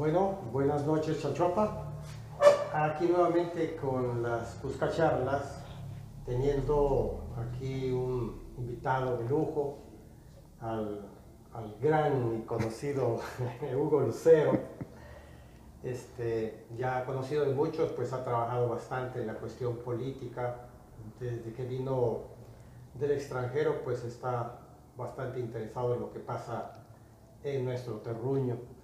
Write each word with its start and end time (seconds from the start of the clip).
Bueno, 0.00 0.38
buenas 0.50 0.86
noches, 0.86 1.20
Chalchuapa. 1.20 1.92
Aquí 2.72 3.04
nuevamente 3.04 3.76
con 3.76 4.22
las 4.22 4.54
Cuscacharlas, 4.54 5.62
teniendo 6.24 7.26
aquí 7.36 7.90
un 7.90 8.40
invitado 8.56 9.18
de 9.18 9.28
lujo, 9.28 9.76
al, 10.58 11.06
gran 11.82 12.34
y 12.34 12.46
conocido 12.46 13.20
Hugo 13.76 14.00
Lucero. 14.00 14.58
Este, 15.82 16.64
ya 16.78 17.04
conocido 17.04 17.44
de 17.44 17.52
muchos, 17.52 17.92
pues 17.92 18.14
ha 18.14 18.24
trabajado 18.24 18.70
bastante 18.70 19.20
en 19.20 19.26
la 19.26 19.34
cuestión 19.34 19.76
política. 19.84 20.62
Desde 21.20 21.52
que 21.52 21.66
vino 21.66 22.22
del 22.94 23.10
extranjero, 23.10 23.82
pues 23.84 24.02
está 24.04 24.60
bastante 24.96 25.40
interesado 25.40 25.92
en 25.92 26.00
lo 26.00 26.10
que 26.10 26.20
pasa 26.20 26.84
en 27.44 27.66
nuestro 27.66 27.96
terruño. 27.96 28.79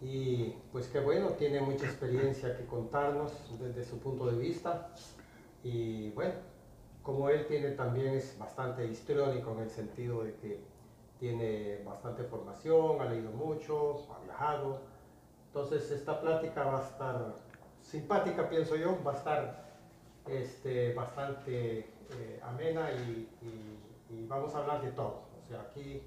Y 0.00 0.54
pues 0.72 0.88
qué 0.88 1.00
bueno, 1.00 1.30
tiene 1.30 1.60
mucha 1.60 1.86
experiencia 1.86 2.56
que 2.56 2.66
contarnos 2.66 3.32
desde 3.58 3.82
su 3.84 3.98
punto 3.98 4.26
de 4.26 4.36
vista. 4.36 4.90
Y 5.64 6.10
bueno, 6.10 6.34
como 7.02 7.30
él 7.30 7.46
tiene 7.46 7.70
también 7.70 8.14
es 8.14 8.36
bastante 8.38 8.86
histriónico 8.86 9.52
en 9.52 9.60
el 9.60 9.70
sentido 9.70 10.22
de 10.24 10.34
que 10.34 10.60
tiene 11.18 11.82
bastante 11.82 12.24
formación, 12.24 13.00
ha 13.00 13.06
leído 13.06 13.30
mucho, 13.30 14.06
ha 14.14 14.22
viajado. 14.22 14.80
Entonces 15.46 15.90
esta 15.90 16.20
plática 16.20 16.64
va 16.64 16.80
a 16.80 16.82
estar 16.82 17.34
simpática, 17.80 18.50
pienso 18.50 18.76
yo, 18.76 19.02
va 19.02 19.12
a 19.12 19.16
estar 19.16 19.66
este, 20.28 20.92
bastante 20.92 21.78
eh, 21.78 22.40
amena 22.42 22.90
y, 22.92 23.30
y, 23.40 24.14
y 24.14 24.26
vamos 24.26 24.54
a 24.54 24.58
hablar 24.58 24.82
de 24.82 24.90
todo. 24.90 25.22
O 25.42 25.48
sea, 25.48 25.62
aquí 25.62 26.02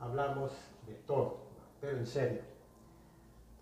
hablamos 0.00 0.50
de 0.88 0.94
todo, 1.06 1.36
pero 1.80 1.98
en 1.98 2.06
serio 2.06 2.51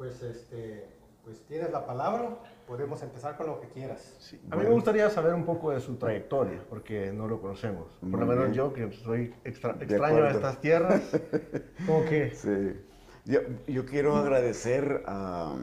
pues, 0.00 0.22
este, 0.22 0.86
pues 1.22 1.42
tienes 1.46 1.70
la 1.70 1.84
palabra, 1.84 2.38
podemos 2.66 3.02
empezar 3.02 3.37
con 3.37 3.48
lo 3.48 3.60
que 3.60 3.68
quieras. 3.68 4.16
Sí. 4.18 4.40
A 4.51 4.56
mí 4.56 4.65
me 4.65 4.70
gustaría 4.70 5.10
saber 5.10 5.34
un 5.34 5.45
poco 5.45 5.73
de 5.73 5.80
su 5.80 5.96
trayectoria, 5.96 6.65
porque 6.70 7.12
no 7.12 7.29
lo 7.29 7.38
conocemos. 7.38 7.87
Por 8.01 8.18
lo 8.18 8.24
menos 8.24 8.56
yo, 8.56 8.73
que 8.73 8.90
soy 8.93 9.34
extra, 9.45 9.76
extraño 9.78 10.24
a 10.24 10.30
estas 10.30 10.59
tierras, 10.62 11.02
como 11.87 12.06
que... 12.06 12.34
Sí. 12.34 12.80
Yo, 13.26 13.40
yo 13.66 13.84
quiero 13.84 14.16
agradecer 14.16 15.02
a, 15.06 15.54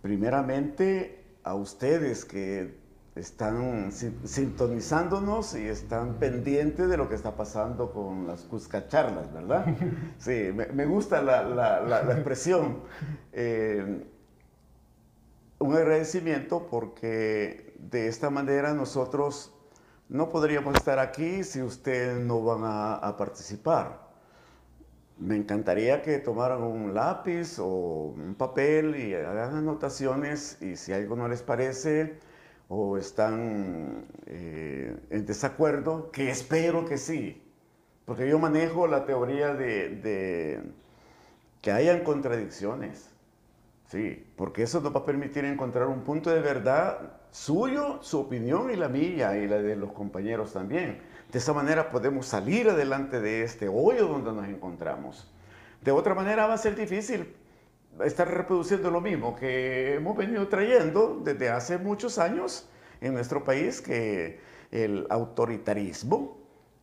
primeramente 0.00 1.22
a 1.44 1.54
ustedes 1.54 2.24
que 2.24 2.74
están 3.14 3.92
sintonizándonos 3.92 5.54
y 5.54 5.66
están 5.68 6.18
pendientes 6.18 6.88
de 6.88 6.96
lo 6.96 7.08
que 7.08 7.14
está 7.14 7.36
pasando 7.36 7.92
con 7.92 8.26
las 8.26 8.42
Cuscacharlas, 8.44 9.32
¿verdad? 9.32 9.66
Sí, 10.18 10.50
me, 10.54 10.66
me 10.66 10.86
gusta 10.86 11.20
la, 11.22 11.42
la, 11.42 11.80
la, 11.82 12.02
la 12.02 12.12
expresión. 12.14 12.84
Eh, 13.32 14.06
un 15.58 15.74
agradecimiento 15.76 16.66
porque 16.66 17.74
de 17.78 18.08
esta 18.08 18.30
manera 18.30 18.74
nosotros 18.74 19.54
no 20.08 20.28
podríamos 20.28 20.74
estar 20.74 20.98
aquí 20.98 21.44
si 21.44 21.62
ustedes 21.62 22.18
no 22.20 22.42
van 22.42 22.64
a, 22.64 22.94
a 22.96 23.16
participar. 23.16 24.10
Me 25.18 25.36
encantaría 25.36 26.02
que 26.02 26.18
tomaran 26.18 26.62
un 26.62 26.94
lápiz 26.94 27.58
o 27.58 28.14
un 28.16 28.34
papel 28.34 28.96
y 28.96 29.14
hagan 29.14 29.56
anotaciones 29.56 30.60
y 30.62 30.76
si 30.76 30.92
algo 30.92 31.16
no 31.16 31.28
les 31.28 31.42
parece, 31.42 32.18
o 32.74 32.96
están 32.96 34.06
eh, 34.24 34.96
en 35.10 35.26
desacuerdo, 35.26 36.10
que 36.10 36.30
espero 36.30 36.86
que 36.86 36.96
sí, 36.96 37.42
porque 38.06 38.26
yo 38.26 38.38
manejo 38.38 38.86
la 38.86 39.04
teoría 39.04 39.52
de, 39.52 39.90
de, 39.90 40.62
que 41.60 41.70
hayan 41.70 42.02
contradicciones, 42.02 43.10
sí, 43.88 44.26
porque 44.36 44.62
eso 44.62 44.80
nos 44.80 44.94
va 44.94 45.00
a 45.00 45.04
permitir 45.04 45.44
encontrar 45.44 45.86
un 45.88 46.00
punto 46.00 46.30
de 46.30 46.40
verdad 46.40 47.12
suyo, 47.30 48.02
su 48.02 48.20
opinión 48.20 48.70
y 48.70 48.76
la 48.76 48.88
mía 48.88 49.36
y 49.36 49.46
la 49.46 49.58
de 49.58 49.76
los 49.76 49.92
compañeros 49.92 50.54
también. 50.54 51.02
De 51.30 51.40
esa 51.40 51.52
manera 51.52 51.90
podemos 51.90 52.24
salir 52.24 52.70
adelante 52.70 53.20
de 53.20 53.42
este 53.42 53.68
hoyo 53.68 54.06
donde 54.06 54.32
nos 54.32 54.48
encontramos. 54.48 55.30
De 55.82 55.90
otra 55.90 56.14
manera 56.14 56.46
va 56.46 56.54
a 56.54 56.58
ser 56.58 56.74
difícil 56.74 57.36
estar 58.04 58.28
reproduciendo 58.28 58.90
lo 58.90 59.00
mismo 59.00 59.36
que 59.36 59.94
hemos 59.94 60.16
venido 60.16 60.48
trayendo 60.48 61.20
desde 61.22 61.50
hace 61.50 61.78
muchos 61.78 62.18
años 62.18 62.68
en 63.00 63.14
nuestro 63.14 63.44
país, 63.44 63.80
que 63.80 64.40
el 64.70 65.06
autoritarismo, 65.10 66.38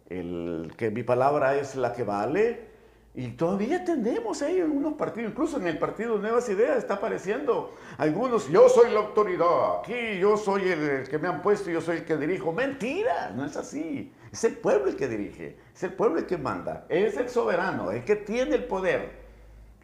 el 0.10 0.74
que 0.78 0.92
mi 0.92 1.04
palabra 1.04 1.56
es 1.56 1.76
la 1.76 1.94
que 1.94 2.04
vale, 2.04 2.70
y 3.16 3.30
todavía 3.32 3.84
tenemos 3.84 4.42
ahí 4.44 4.60
en 4.60 4.70
unos 4.70 4.94
partidos, 4.94 5.32
incluso 5.32 5.58
en 5.58 5.68
el 5.68 5.80
partido 5.80 6.20
Nuevas 6.20 6.48
Ideas 6.48 6.78
está 6.78 6.96
apareciendo 6.96 7.74
algunos, 7.98 8.48
yo 8.50 8.70
soy 8.70 8.92
la 8.92 9.00
autoridad, 9.00 9.80
aquí 9.80 10.20
yo 10.20 10.38
soy 10.38 10.70
el 10.70 11.10
que 11.10 11.18
me 11.18 11.28
han 11.28 11.42
puesto, 11.42 11.72
yo 11.72 11.82
soy 11.82 11.98
el 11.98 12.06
que 12.06 12.16
dirijo. 12.18 12.54
Mentira, 12.54 13.32
no 13.36 13.46
es 13.46 13.58
así. 13.58 14.14
Es 14.32 14.44
el 14.44 14.58
pueblo 14.58 14.90
el 14.90 14.96
que 14.96 15.08
dirige, 15.08 15.58
es 15.74 15.84
el 15.84 15.94
pueblo 15.94 16.20
el 16.20 16.28
que 16.28 16.38
manda, 16.38 16.86
es 16.88 17.18
el 17.18 17.30
soberano, 17.30 17.92
el 17.92 18.06
que 18.06 18.16
tiene 18.16 18.56
el 18.56 18.66
poder. 18.66 19.29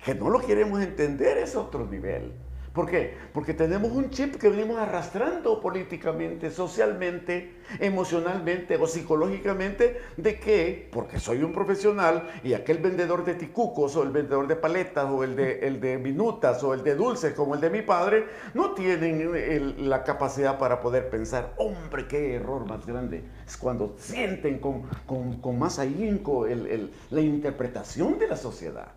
Que 0.03 0.15
no 0.15 0.29
lo 0.29 0.39
queremos 0.39 0.81
entender 0.81 1.37
es 1.37 1.55
otro 1.55 1.85
nivel. 1.87 2.33
¿Por 2.75 2.89
qué? 2.89 3.13
Porque 3.31 3.53
tenemos 3.53 3.93
un 3.93 4.09
chip 4.09 4.35
que 4.35 4.49
venimos 4.49 4.77
arrastrando 4.77 5.61
políticamente, 5.61 6.51
socialmente, 6.51 7.53
emocionalmente 7.79 8.75
o 8.75 8.85
psicológicamente 8.85 10.01
de 10.17 10.37
que, 10.37 10.89
porque 10.91 11.17
soy 11.17 11.41
un 11.41 11.53
profesional 11.53 12.27
y 12.43 12.51
aquel 12.51 12.79
vendedor 12.79 13.23
de 13.23 13.35
ticucos 13.35 13.95
o 13.95 14.03
el 14.03 14.09
vendedor 14.09 14.45
de 14.47 14.57
paletas 14.57 15.09
o 15.09 15.23
el 15.23 15.37
de, 15.37 15.59
el 15.59 15.79
de 15.79 15.97
minutas 15.97 16.61
o 16.65 16.73
el 16.73 16.83
de 16.83 16.95
dulces 16.95 17.33
como 17.33 17.55
el 17.55 17.61
de 17.61 17.69
mi 17.69 17.81
padre, 17.81 18.25
no 18.53 18.73
tienen 18.73 19.21
el, 19.33 19.89
la 19.89 20.03
capacidad 20.03 20.59
para 20.59 20.81
poder 20.81 21.09
pensar, 21.09 21.53
hombre, 21.55 22.09
qué 22.09 22.35
error 22.35 22.67
más 22.67 22.85
grande. 22.85 23.23
Es 23.47 23.55
cuando 23.55 23.95
sienten 23.97 24.59
con, 24.59 24.81
con, 25.05 25.39
con 25.39 25.57
más 25.57 25.79
ahínco 25.79 26.45
el, 26.45 26.91
la 27.09 27.21
interpretación 27.21 28.19
de 28.19 28.27
la 28.27 28.35
sociedad. 28.35 28.89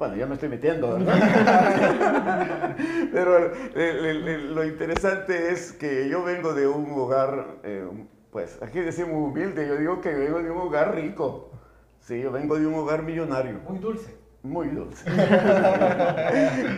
Bueno, 0.00 0.16
ya 0.16 0.24
me 0.24 0.32
estoy 0.32 0.48
metiendo, 0.48 0.94
¿verdad? 0.94 2.74
Pero 3.12 3.52
lo 4.54 4.64
interesante 4.64 5.52
es 5.52 5.72
que 5.72 6.08
yo 6.08 6.24
vengo 6.24 6.54
de 6.54 6.66
un 6.66 6.90
hogar, 6.92 7.58
eh, 7.64 7.86
pues 8.30 8.58
aquí 8.62 8.80
decimos 8.80 9.12
humilde, 9.12 9.68
yo 9.68 9.76
digo 9.76 10.00
que 10.00 10.14
vengo 10.14 10.42
de 10.42 10.50
un 10.50 10.56
hogar 10.56 10.94
rico. 10.94 11.50
Sí, 11.98 12.18
yo 12.18 12.32
vengo 12.32 12.58
de 12.58 12.66
un 12.66 12.76
hogar 12.76 13.02
millonario. 13.02 13.60
Muy 13.68 13.78
dulce. 13.78 14.16
Muy 14.42 14.68
dulce. 14.68 15.04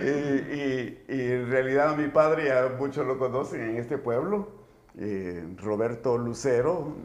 y, 0.03 0.09
y, 0.57 1.05
y, 1.09 1.31
en 1.31 1.49
realidad 1.49 1.97
mi 1.97 2.09
padre, 2.09 2.47
ya 2.47 2.75
muchos 2.77 3.07
lo 3.07 3.19
conocen 3.19 3.61
en 3.61 3.77
este 3.77 3.99
pueblo, 3.99 4.49
eh, 4.99 5.47
Roberto 5.59 6.19
Lucero, 6.19 6.97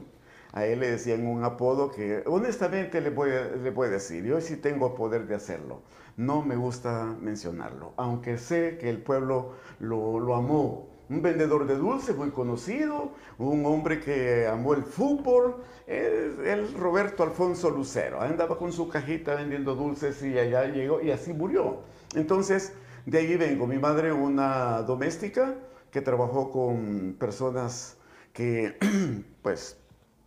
a 0.51 0.65
él 0.65 0.79
le 0.79 0.89
decían 0.89 1.27
un 1.27 1.43
apodo 1.43 1.91
que 1.91 2.23
honestamente 2.25 3.01
le 3.01 3.11
voy, 3.11 3.29
le 3.61 3.69
voy 3.69 3.89
a 3.89 3.91
decir, 3.91 4.23
yo 4.23 4.41
sí 4.41 4.55
tengo 4.55 4.95
poder 4.95 5.27
de 5.27 5.35
hacerlo 5.35 5.83
no 6.17 6.41
me 6.41 6.55
gusta 6.55 7.15
mencionarlo, 7.21 7.93
aunque 7.95 8.37
sé 8.37 8.77
que 8.79 8.89
el 8.89 9.01
pueblo 9.01 9.53
lo, 9.79 10.19
lo 10.19 10.35
amó. 10.35 10.89
Un 11.09 11.21
vendedor 11.21 11.67
de 11.67 11.77
dulces 11.77 12.17
muy 12.17 12.31
conocido, 12.31 13.13
un 13.37 13.65
hombre 13.65 14.01
que 14.01 14.45
amó 14.45 14.73
el 14.73 14.83
fútbol, 14.83 15.63
es 15.85 16.37
el 16.45 16.73
Roberto 16.73 17.23
Alfonso 17.23 17.69
Lucero. 17.69 18.19
Andaba 18.19 18.57
con 18.57 18.73
su 18.73 18.89
cajita 18.89 19.35
vendiendo 19.35 19.73
dulces 19.75 20.21
y 20.21 20.37
allá 20.37 20.65
llegó 20.65 21.01
y 21.01 21.11
así 21.11 21.31
murió. 21.31 21.83
Entonces, 22.13 22.73
de 23.05 23.19
ahí 23.19 23.37
vengo. 23.37 23.67
Mi 23.67 23.77
madre, 23.77 24.11
una 24.11 24.81
doméstica 24.81 25.55
que 25.91 26.01
trabajó 26.01 26.51
con 26.51 27.15
personas 27.17 27.97
que, 28.33 28.75
pues, 29.41 29.77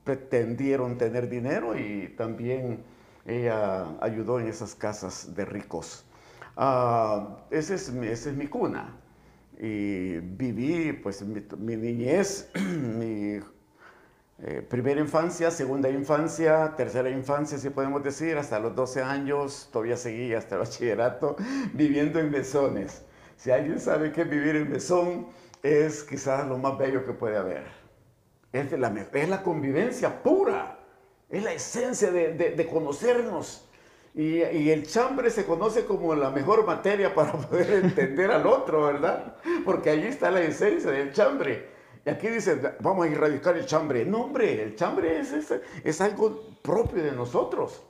pretendieron 0.05 0.97
tener 0.97 1.29
dinero 1.29 1.79
y 1.79 2.15
también 2.17 2.83
ella 3.25 3.87
ayudó 4.01 4.41
en 4.41 4.49
esas 4.49 4.75
casas 4.75 5.35
de 5.35 5.45
ricos. 5.45 6.05
Uh, 6.57 7.37
esa, 7.51 7.75
es, 7.75 7.89
esa 7.89 8.31
es 8.31 8.37
mi 8.37 8.47
cuna. 8.47 8.97
Y 9.59 10.19
viví 10.19 10.93
pues 10.95 11.23
mi, 11.23 11.43
mi 11.59 11.77
niñez, 11.77 12.51
mi 12.55 13.41
eh, 14.43 14.63
primera 14.63 15.01
infancia, 15.01 15.51
segunda 15.51 15.91
infancia, 15.91 16.75
tercera 16.75 17.11
infancia, 17.11 17.59
si 17.59 17.69
podemos 17.69 18.03
decir, 18.03 18.39
hasta 18.39 18.59
los 18.59 18.75
12 18.75 19.03
años, 19.03 19.69
todavía 19.71 19.99
seguí 19.99 20.33
hasta 20.33 20.55
el 20.55 20.63
bachillerato, 20.63 21.37
viviendo 21.75 22.19
en 22.19 22.31
mesones. 22.31 23.03
Si 23.37 23.51
alguien 23.51 23.79
sabe 23.79 24.13
que 24.13 24.25
vivir 24.25 24.57
en 24.57 24.71
mesón 24.71 25.27
es 25.63 26.03
quizás 26.05 26.49
lo 26.49 26.57
más 26.57 26.79
bello 26.79 27.05
que 27.05 27.13
puede 27.13 27.37
haber. 27.37 27.65
Es, 28.53 28.73
la, 28.73 28.89
es 29.13 29.29
la 29.29 29.43
convivencia 29.43 30.23
pura. 30.23 30.80
Es 31.31 31.43
la 31.43 31.53
esencia 31.53 32.11
de, 32.11 32.35
de, 32.35 32.51
de 32.51 32.67
conocernos. 32.67 33.67
Y, 34.15 34.43
y, 34.43 34.71
el 34.71 34.87
chambre 34.87 35.31
se 35.31 35.45
conoce 35.45 35.85
como 35.85 36.15
la 36.17 36.31
mejor 36.31 36.67
materia 36.67 37.15
para 37.15 37.33
poder 37.33 37.85
entender 37.85 38.31
al 38.31 38.47
otro, 38.47 38.85
¿verdad? 38.85 39.37
Porque 39.65 39.91
allí 39.91 40.07
está 40.07 40.31
la 40.31 40.41
esencia 40.41 40.91
del 40.91 41.13
chambre. 41.13 41.69
Y 42.05 42.11
aquí 42.11 42.29
dice, 42.29 42.61
vamos 42.81 43.07
a 43.07 43.11
erradicar 43.11 43.57
el 43.57 43.67
chambre. 43.67 44.05
No, 44.05 44.23
hombre, 44.23 44.63
el 44.63 44.75
chambre 44.75 45.21
es, 45.21 45.33
es, 45.33 45.55
es 45.85 46.01
algo 46.01 46.57
propio 46.63 47.03
de 47.03 47.13
nosotros. 47.13 47.83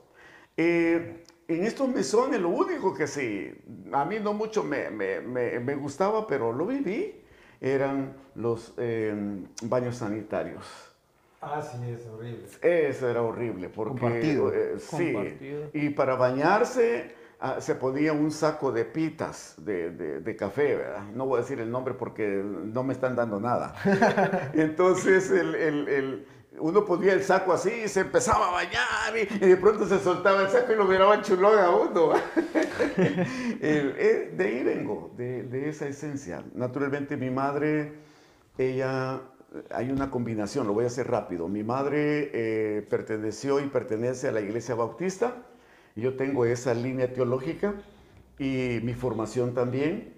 Eh, 0.57 1.23
en 1.47 1.65
estos 1.65 1.87
mesones 1.89 2.39
lo 2.39 2.49
único 2.49 2.93
que 2.93 3.07
se 3.07 3.55
a 3.91 4.05
mí 4.05 4.19
no 4.19 4.33
mucho 4.33 4.63
me, 4.63 4.89
me, 4.89 5.19
me, 5.21 5.75
gustaba, 5.75 6.27
pero 6.27 6.51
lo 6.53 6.65
viví, 6.65 7.21
eran 7.59 8.15
los 8.35 8.73
eh, 8.77 9.13
baños 9.63 9.97
sanitarios. 9.97 10.65
Ah, 11.41 11.61
sí, 11.61 11.77
es 11.89 12.05
horrible. 12.07 12.45
Eso 12.61 13.09
era 13.09 13.21
horrible, 13.21 13.69
porque... 13.69 14.33
Eh, 14.33 14.79
sí, 14.79 15.15
y 15.73 15.89
para 15.89 16.15
bañarse 16.15 17.15
Ah, 17.43 17.59
se 17.59 17.73
ponía 17.73 18.13
un 18.13 18.29
saco 18.29 18.71
de 18.71 18.85
pitas 18.85 19.55
de, 19.57 19.89
de, 19.89 20.35
café, 20.35 20.75
¿verdad? 20.75 21.05
No 21.15 21.25
voy 21.25 21.39
a 21.39 21.41
decir 21.41 21.59
el 21.59 21.71
nombre 21.71 21.95
porque 21.95 22.27
no 22.27 22.83
me 22.83 22.93
están 22.93 23.15
dando 23.15 23.39
nada. 23.39 23.73
Entonces 24.53 25.31
el, 25.31 25.55
el, 25.55 25.87
el, 25.87 26.27
uno 26.59 26.85
ponía 26.85 27.13
el 27.13 27.23
saco 27.23 27.51
así 27.51 27.71
y 27.85 27.87
se 27.87 28.01
empezaba 28.01 28.49
a 28.49 28.51
bañar 28.51 29.17
y, 29.17 29.39
de 29.39 29.57
pronto 29.57 29.87
se 29.87 29.97
soltaba 29.97 30.43
el 30.43 30.49
saco 30.49 30.71
y 30.71 30.75
lo 30.75 30.85
miraban 30.85 31.23
chulón 31.23 31.57
a 31.57 31.69
uno. 31.71 32.11
Eh, 33.63 34.33
de 34.35 34.43
ahí 34.43 34.63
vengo, 34.63 35.11
de, 35.15 35.43
de, 35.43 35.69
esa 35.69 35.87
esencia. 35.87 36.43
Naturalmente 36.53 37.15
mi 37.15 37.29
madre, 37.29 37.93
ella, 38.57 39.21
hay 39.71 39.91
una 39.91 40.09
combinación, 40.09 40.67
lo 40.67 40.73
voy 40.73 40.85
a 40.85 40.87
hacer 40.87 41.07
rápido. 41.07 41.47
Mi 41.47 41.63
madre 41.63 42.29
eh, 42.33 42.81
perteneció 42.89 43.59
y 43.59 43.67
pertenece 43.67 44.27
a 44.27 44.31
la 44.31 44.41
iglesia 44.41 44.75
bautista 44.75 45.45
yo 45.95 46.15
tengo 46.15 46.45
esa 46.45 46.73
línea 46.73 47.11
teológica 47.11 47.75
y 48.39 48.79
mi 48.83 48.93
formación 48.93 49.53
también. 49.53 50.13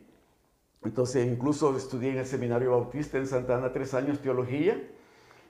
Entonces, 0.83 1.25
incluso 1.25 1.75
estudié 1.75 2.11
en 2.11 2.17
el 2.19 2.25
Seminario 2.25 2.71
Bautista 2.71 3.17
en 3.17 3.27
Santa 3.27 3.57
Ana 3.57 3.71
tres 3.71 3.93
años 3.93 4.21
teología. 4.21 4.81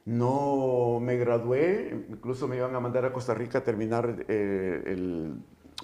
No 0.06 1.00
me 1.02 1.18
gradué, 1.18 2.06
incluso 2.10 2.48
me 2.48 2.58
iban 2.58 2.76
a 2.76 2.80
mandar 2.80 3.06
a 3.06 3.14
Costa 3.14 3.34
Rica 3.34 3.60
a 3.60 3.64
terminar 3.64 4.26
eh, 4.28 5.34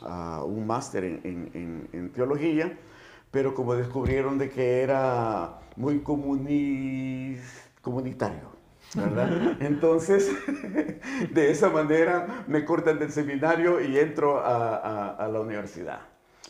un 0.02 0.68
máster 0.68 1.04
en, 1.04 2.12
teología, 2.14 2.78
pero 3.32 3.54
como 3.54 3.76
descubrieron 3.76 4.38
de 4.38 4.50
que 4.50 4.82
era 4.82 5.60
muy 5.78 6.00
comunitario, 7.82 8.52
¿verdad? 8.96 9.58
Entonces, 9.62 10.32
de 11.34 11.52
esa 11.52 11.70
manera 11.70 12.46
me 12.48 12.66
cortan 12.66 13.00
del 13.00 13.12
seminario 13.12 13.82
y 13.82 13.98
entro 13.98 14.42
a, 14.44 15.28
la 15.32 15.40
universidad. 15.40 16.02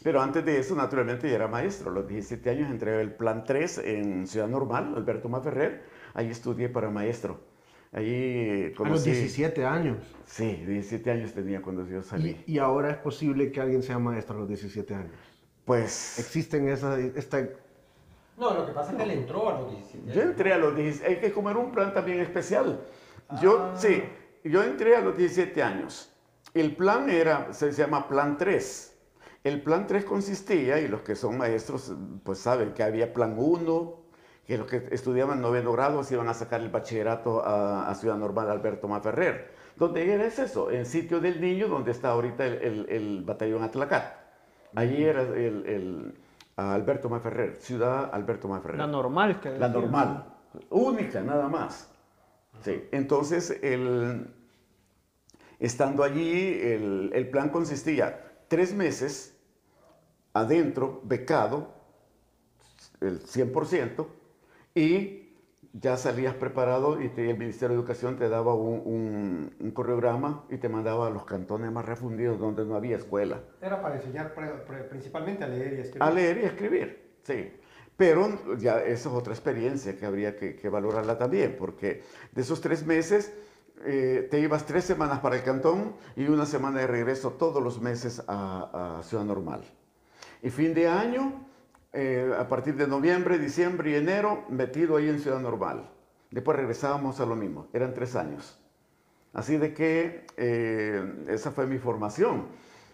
Pero 0.02 0.22
antes 0.22 0.46
de 0.46 0.60
eso, 0.60 0.76
naturalmente, 0.76 1.30
ya 1.30 1.36
era 1.36 1.48
maestro. 1.48 1.92
A 1.92 1.94
los 1.94 2.08
17 2.08 2.50
años 2.50 2.72
entré 2.72 3.02
el 3.02 3.12
plan 3.14 3.44
3 3.44 3.80
en 3.80 4.28
Ciudad 4.28 4.48
Normal, 4.48 4.94
Alberto 4.96 5.28
Maferrer. 5.28 5.84
Ahí 6.14 6.30
estudié 6.30 6.70
para 6.70 6.90
maestro. 6.90 7.42
Ahí 7.92 8.74
A 8.78 8.88
los 8.88 9.04
17 9.04 9.66
años. 9.66 9.98
Sí, 10.26 10.64
17 10.66 11.12
años 11.12 11.34
tenía 11.34 11.62
cuando 11.62 11.86
yo 11.88 12.02
salí. 12.02 12.42
¿Y, 12.46 12.60
ahora 12.60 12.92
es 12.92 12.98
posible 12.98 13.52
que 13.52 13.60
alguien 13.60 13.84
sea 13.84 14.00
maestro 14.00 14.38
a 14.38 14.40
los 14.40 14.48
17 14.48 14.96
años? 14.96 15.16
Pues... 15.66 16.18
Existen 16.20 16.70
esa, 16.70 16.98
esta 17.00 17.50
no, 18.40 18.54
lo 18.54 18.66
que 18.66 18.72
pasa 18.72 18.92
es 18.92 18.98
que 18.98 19.04
él 19.04 19.12
entró 19.12 19.50
a 19.50 19.60
los 19.60 19.72
17. 19.72 20.14
Yo 20.14 20.22
entré 20.22 20.54
a 20.54 20.58
los 20.58 20.76
17, 20.76 21.14
es 21.14 21.20
que 21.20 21.32
como 21.34 21.50
era 21.50 21.60
un 21.60 21.72
plan 21.72 21.94
también 21.94 22.20
especial. 22.22 22.80
Yo, 23.42 23.60
ah. 23.60 23.76
sí, 23.76 24.02
yo 24.46 24.64
entré 24.64 24.96
a 24.96 25.02
los 25.02 25.18
17 25.18 25.62
años. 25.62 26.12
El 26.54 26.76
plan 26.76 27.10
era, 27.10 27.54
se 27.54 27.72
llama 27.74 28.08
Plan 28.08 28.38
3. 28.38 28.98
El 29.44 29.62
Plan 29.62 29.88
3 29.88 30.06
consistía, 30.06 30.80
y 30.80 30.88
los 30.88 31.02
que 31.02 31.16
son 31.16 31.38
maestros 31.38 31.94
pues 32.24 32.40
saben 32.40 32.74
que 32.74 32.82
había 32.82 33.14
Plan 33.14 33.36
1, 33.38 34.00
que 34.48 34.58
los 34.58 34.68
que 34.68 34.88
estudiaban 34.92 35.42
noveno 35.42 35.74
grado 35.74 36.04
se 36.04 36.16
iban 36.16 36.30
a 36.30 36.34
sacar 36.34 36.62
el 36.62 36.70
bachillerato 36.70 37.44
a, 37.46 37.94
Ciudad 37.96 38.18
Normal 38.18 38.50
Alberto 38.50 38.88
Maferrer. 38.88 39.52
¿Dónde 39.76 40.12
era 40.12 40.26
eso? 40.26 40.72
En 40.72 40.86
sitio 40.86 41.20
del 41.20 41.40
niño, 41.40 41.68
donde 41.68 41.92
está 41.92 42.12
ahorita 42.12 42.46
el, 42.46 42.86
el, 42.90 43.24
batallón 43.24 43.64
Atlacat. 43.64 44.18
Allí 44.76 45.04
era 45.04 45.22
el 45.22 46.14
Alberto 46.60 47.10
Maferrer, 47.10 47.56
ciudad 47.58 48.10
Alberto 48.14 48.48
Maferrer. 48.48 48.78
La 48.78 48.88
normal. 48.88 49.40
Que 49.40 49.58
la 49.58 49.70
normal, 49.70 50.26
única, 50.70 51.22
nada 51.22 51.48
más. 51.48 51.92
Sí, 52.62 52.84
entonces, 52.92 53.58
el, 53.62 54.28
estando 55.60 56.04
allí, 56.04 56.60
el, 56.62 57.12
el 57.14 57.30
plan 57.30 57.50
consistía 57.50 58.44
tres 58.48 58.74
meses 58.74 59.38
adentro, 60.34 61.02
becado, 61.04 61.74
el 63.02 63.22
100%, 63.22 64.08
y 64.76 65.29
ya 65.74 65.98
salías 65.98 66.34
preparado 66.34 67.00
y 67.02 67.12
el 67.16 67.38
Ministerio 67.38 67.70
de 67.70 67.76
Educación 67.76 68.18
te 68.18 68.28
daba 68.28 68.56
un, 68.56 69.54
un, 69.60 69.72
coreograma 69.72 70.46
y 70.50 70.58
te 70.58 70.68
mandaba 70.68 71.08
a 71.08 71.10
los 71.10 71.26
cantones 71.26 71.72
más 71.72 71.86
refundidos 71.86 72.40
donde 72.40 72.66
no 72.66 72.76
había 72.76 72.98
escuela. 72.98 73.42
Era 73.62 73.82
para 73.82 73.96
enseñar 73.96 74.34
principalmente 74.90 75.44
a 75.44 75.48
leer 75.48 75.74
y 75.74 75.82
escribir. 75.82 76.04
A 76.04 76.12
leer 76.12 76.38
y 76.38 76.46
escribir, 76.46 77.12
sí. 77.24 77.54
Pero 77.96 78.58
ya 78.58 78.80
esa 78.80 79.10
es 79.10 79.16
otra 79.16 79.34
experiencia 79.34 79.98
que 79.98 80.06
habría 80.06 80.38
que, 80.38 80.70
valorarla 80.70 81.18
también, 81.18 81.56
porque 81.60 82.02
de 82.32 82.42
esos 82.42 82.62
tres 82.62 82.86
meses 82.86 83.34
eh, 83.86 84.28
te 84.32 84.40
ibas 84.40 84.66
tres 84.66 84.86
semanas 84.86 85.20
para 85.20 85.36
el 85.36 85.44
cantón 85.44 85.96
y 86.16 86.28
una 86.28 86.46
semana 86.46 86.80
de 86.80 86.88
regreso 86.88 87.32
todos 87.32 87.62
los 87.62 87.82
meses 87.82 88.24
a, 88.28 89.00
a 89.00 89.04
Ciudad 89.04 89.26
Normal. 89.26 89.62
Y 90.42 90.50
fin 90.50 90.74
de 90.74 90.88
año 90.88 91.49
eh, 91.94 92.32
a 92.38 92.48
partir 92.48 92.76
de 92.76 92.88
noviembre, 92.88 93.40
diciembre 93.40 93.92
y 93.92 93.96
enero, 93.96 94.46
metido 94.50 94.98
ahí 94.98 95.10
en 95.10 95.20
Ciudad 95.20 95.40
Normal. 95.40 95.90
Después 96.32 96.58
regresábamos 96.58 97.20
a 97.20 97.26
lo 97.26 97.36
mismo, 97.36 97.68
eran 97.74 97.94
tres 97.94 98.16
años. 98.16 98.60
Así 99.34 99.58
de 99.58 99.74
que 99.74 100.26
eh, 100.38 101.26
esa 101.28 101.52
fue 101.52 101.68
mi 101.68 101.78
formación. 101.78 102.48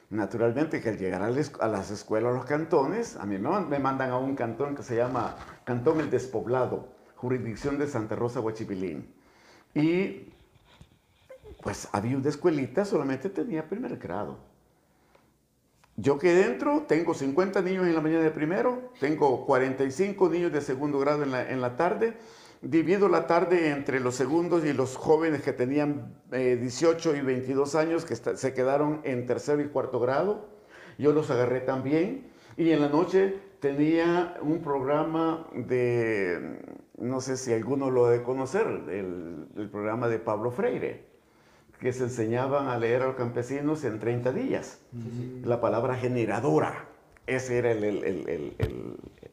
Naturalmente 0.09 0.81
que 0.81 0.89
al 0.89 0.97
llegar 0.97 1.21
a, 1.23 1.29
las 1.29 1.91
escuelas, 1.91 2.31
a 2.31 2.35
los 2.35 2.45
cantones, 2.45 3.17
a 3.17 3.25
mí 3.25 3.37
me 3.37 3.79
mandan 3.79 4.11
a 4.11 4.17
un 4.17 4.35
cantón 4.35 4.75
que 4.75 4.83
se 4.83 4.95
llama 4.95 5.35
Cantón 5.63 5.99
El 5.99 6.09
Despoblado, 6.09 6.89
jurisdicción 7.15 7.79
de 7.79 7.87
Santa 7.87 8.15
Rosa, 8.15 8.39
Huachipilín. 8.39 9.13
Y 9.73 10.31
pues 11.63 11.89
había 11.91 12.15
una 12.17 12.29
escuelita, 12.29 12.85
solamente 12.85 13.29
tenía 13.29 13.67
primer 13.67 13.97
grado. 13.97 14.37
Yo 15.97 16.19
que 16.19 16.33
dentro 16.33 16.83
tengo 16.87 17.13
50 17.13 17.61
niños 17.61 17.87
en 17.87 17.95
la 17.95 18.01
mañana 18.01 18.23
de 18.23 18.31
primero, 18.31 18.91
tengo 18.99 19.45
45 19.45 20.29
niños 20.29 20.51
de 20.51 20.59
segundo 20.59 20.99
grado 20.99 21.23
en 21.23 21.61
la, 21.61 21.77
tarde, 21.77 22.17
divido 22.61 23.07
la 23.07 23.27
tarde 23.27 23.69
entre 23.69 24.01
los 24.01 24.15
segundos 24.15 24.65
y 24.65 24.73
los 24.73 24.97
jóvenes 24.97 25.41
que 25.41 25.53
tenían 25.53 26.13
18 26.31 27.13
eh, 27.13 27.17
y 27.17 27.21
22 27.21 27.75
años 27.75 28.03
que 28.03 28.17
se 28.17 28.53
quedaron 28.53 28.99
en 29.05 29.25
tercero 29.25 29.61
y 29.61 29.69
cuarto 29.69 30.01
grado, 30.01 30.49
yo 30.97 31.13
los 31.13 31.31
agarré 31.31 31.61
también. 31.61 32.27
Y 32.57 32.71
en 32.71 32.81
la 32.81 32.89
noche 32.89 33.39
tenía 33.61 34.37
un 34.41 34.61
programa 34.61 35.47
de, 35.53 36.59
no 36.97 37.21
sé 37.21 37.37
si 37.37 37.53
alguno 37.53 37.89
lo 37.89 38.07
de 38.07 38.21
conocer, 38.21 38.67
el 38.67 39.69
programa 39.71 40.09
de 40.09 40.19
Pablo 40.19 40.51
Freire 40.51 41.14
que 41.79 41.93
se 41.93 42.03
enseñaban 42.03 42.67
a 42.67 42.77
leer 42.77 43.01
a 43.01 43.07
los 43.07 43.15
campesinos 43.15 43.83
en 43.83 43.99
30 43.99 44.31
días. 44.31 44.79
La 45.43 45.59
palabra 45.61 45.95
generadora, 45.95 46.85
esa 47.27 47.53
era 47.53 47.73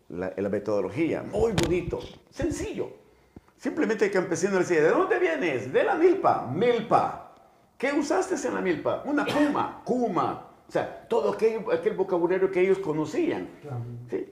la, 0.09 0.49
metodología. 0.49 1.23
Muy 1.23 1.53
bonito, 1.53 2.01
sencillo. 2.31 2.91
Simplemente 3.57 4.07
el 4.07 4.11
campesino 4.11 4.59
decía, 4.59 4.83
¿de 4.83 4.91
dónde 4.91 5.19
vienes? 5.19 5.73
De 5.73 5.85
la 5.85 5.95
milpa, 5.95 6.47
milpa. 6.53 7.35
¿Qué 7.79 7.93
usaste 7.93 8.35
en 8.47 8.55
la 8.55 8.61
milpa? 8.61 9.03
Una 9.05 9.25
kuma, 9.25 9.83
kuma. 9.85 10.52
O 10.69 10.73
sea, 10.73 11.07
todo 11.07 11.33
aquel, 11.33 11.65
aquel 11.71 11.95
vocabulario 11.95 12.51
que 12.51 12.61
ellos 12.61 12.79
conocían. 12.79 13.47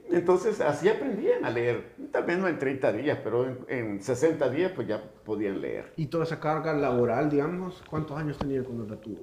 Entonces, 0.09 0.59
así 0.59 0.89
aprendían 0.89 1.45
a 1.45 1.51
leer. 1.51 1.93
Tal 2.11 2.23
vez 2.23 2.39
no 2.39 2.47
en 2.47 2.57
30 2.57 2.93
días, 2.93 3.19
pero 3.23 3.45
en, 3.67 4.01
60 4.01 4.49
días 4.49 4.71
pues 4.75 4.87
ya 4.87 5.03
podían 5.23 5.61
leer. 5.61 5.93
¿Y 5.97 6.07
toda 6.07 6.23
esa 6.23 6.39
carga 6.39 6.73
laboral, 6.73 7.29
digamos, 7.29 7.83
cuántos 7.87 8.17
años 8.17 8.39
tenía 8.39 8.63
cuando 8.63 8.87
la 8.87 8.99
tuvo? 8.99 9.19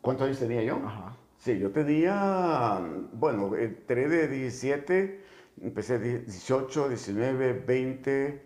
¿Cuántos 0.00 0.26
años 0.26 0.38
tenía 0.38 0.62
yo? 0.62 0.76
Ajá. 0.76 1.14
Sí, 1.36 1.58
yo 1.58 1.70
tenía, 1.70 2.80
bueno, 3.12 3.54
entré 3.54 4.08
de 4.08 4.28
17, 4.28 5.24
empecé 5.60 5.98
18, 5.98 6.88
19, 6.88 7.52
20, 7.66 8.42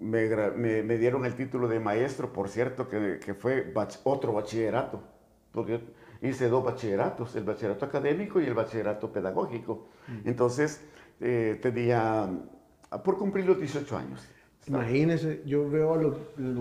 me, 0.00 0.82
me, 0.82 0.98
dieron 0.98 1.26
el 1.26 1.34
título 1.34 1.68
de 1.68 1.78
maestro, 1.78 2.32
por 2.32 2.48
cierto, 2.48 2.88
que, 2.88 3.20
que 3.22 3.34
fue 3.34 3.70
otro 4.04 4.32
bachillerato 4.32 5.13
porque 5.54 5.80
hice 6.20 6.48
dos 6.48 6.64
bachilleratos, 6.64 7.36
el 7.36 7.44
bachillerato 7.44 7.84
académico 7.86 8.40
y 8.40 8.44
el 8.44 8.54
bachillerato 8.54 9.10
pedagógico. 9.12 9.86
Mm. 10.08 10.28
Entonces, 10.28 10.82
eh, 11.20 11.58
tenía, 11.62 12.28
por 13.04 13.16
cumplir 13.16 13.46
los 13.46 13.58
18 13.58 13.96
años. 13.96 14.28
Imagínese, 14.66 15.42
yo 15.44 15.68
veo 15.68 15.94
a 15.94 15.98
los, 15.98 16.16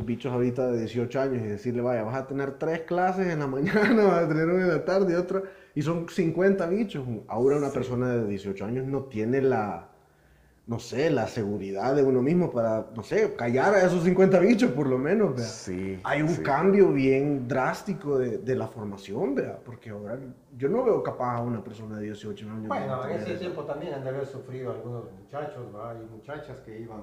bichos 0.06 0.32
ahorita 0.32 0.72
de 0.72 0.82
18 0.82 1.22
años 1.22 1.42
y 1.44 1.48
decirle, 1.48 1.82
vaya, 1.82 2.04
vas 2.04 2.16
a 2.16 2.28
tener 2.28 2.60
tres 2.60 2.82
clases 2.82 3.28
en 3.28 3.40
la 3.40 3.48
mañana, 3.58 4.04
vas 4.04 4.26
a 4.26 4.28
tener 4.28 4.46
una 4.46 4.62
en 4.62 4.70
la 4.70 4.86
tarde 4.86 5.14
y 5.14 5.16
otra, 5.16 5.42
y 5.74 5.82
son 5.82 6.08
50 6.08 6.68
bichos. 6.68 7.06
Ahora 7.28 7.58
una 7.58 7.72
persona 7.72 8.14
de 8.14 8.28
18 8.28 8.66
años 8.66 8.86
no 8.86 9.06
tiene 9.06 9.42
la, 9.42 9.93
no 10.66 10.80
sé, 10.80 11.10
la 11.10 11.28
seguridad 11.28 11.94
de 11.94 12.04
uno 12.04 12.22
mismo 12.22 12.50
para, 12.50 12.88
no 12.96 13.04
sé, 13.04 13.36
callar 13.36 13.74
a 13.74 13.84
esos 13.84 14.04
50 14.04 14.40
bichos 14.40 14.72
por 14.72 14.88
lo 14.88 14.98
menos, 14.98 15.36
¿vea? 15.36 15.46
Sí. 15.46 16.00
Hay 16.04 16.22
un 16.22 16.36
cambio 16.38 16.94
bien 16.94 17.48
drástico 17.50 18.18
de, 18.18 18.38
de, 18.38 18.56
la 18.56 18.68
formación, 18.68 19.36
¿vea? 19.36 19.60
Porque 19.66 19.90
ahora 19.90 20.18
yo 20.58 20.70
no 20.70 20.84
veo 20.86 21.04
capaz 21.04 21.38
a 21.38 21.42
una 21.42 21.62
persona 21.62 21.98
de 21.98 22.06
18 22.06 22.50
años. 22.50 22.68
Bueno, 22.70 23.06
en 23.06 23.20
ese 23.20 23.36
tiempo 23.36 23.64
también 23.66 23.94
han 23.94 24.04
de 24.04 24.10
haber 24.10 24.26
sufrido 24.26 24.72
algunos 24.72 25.04
muchachos, 25.12 25.66
¿va? 25.76 25.96
Y 25.96 26.06
muchachas 26.10 26.60
que 26.62 26.80
iban 26.80 27.02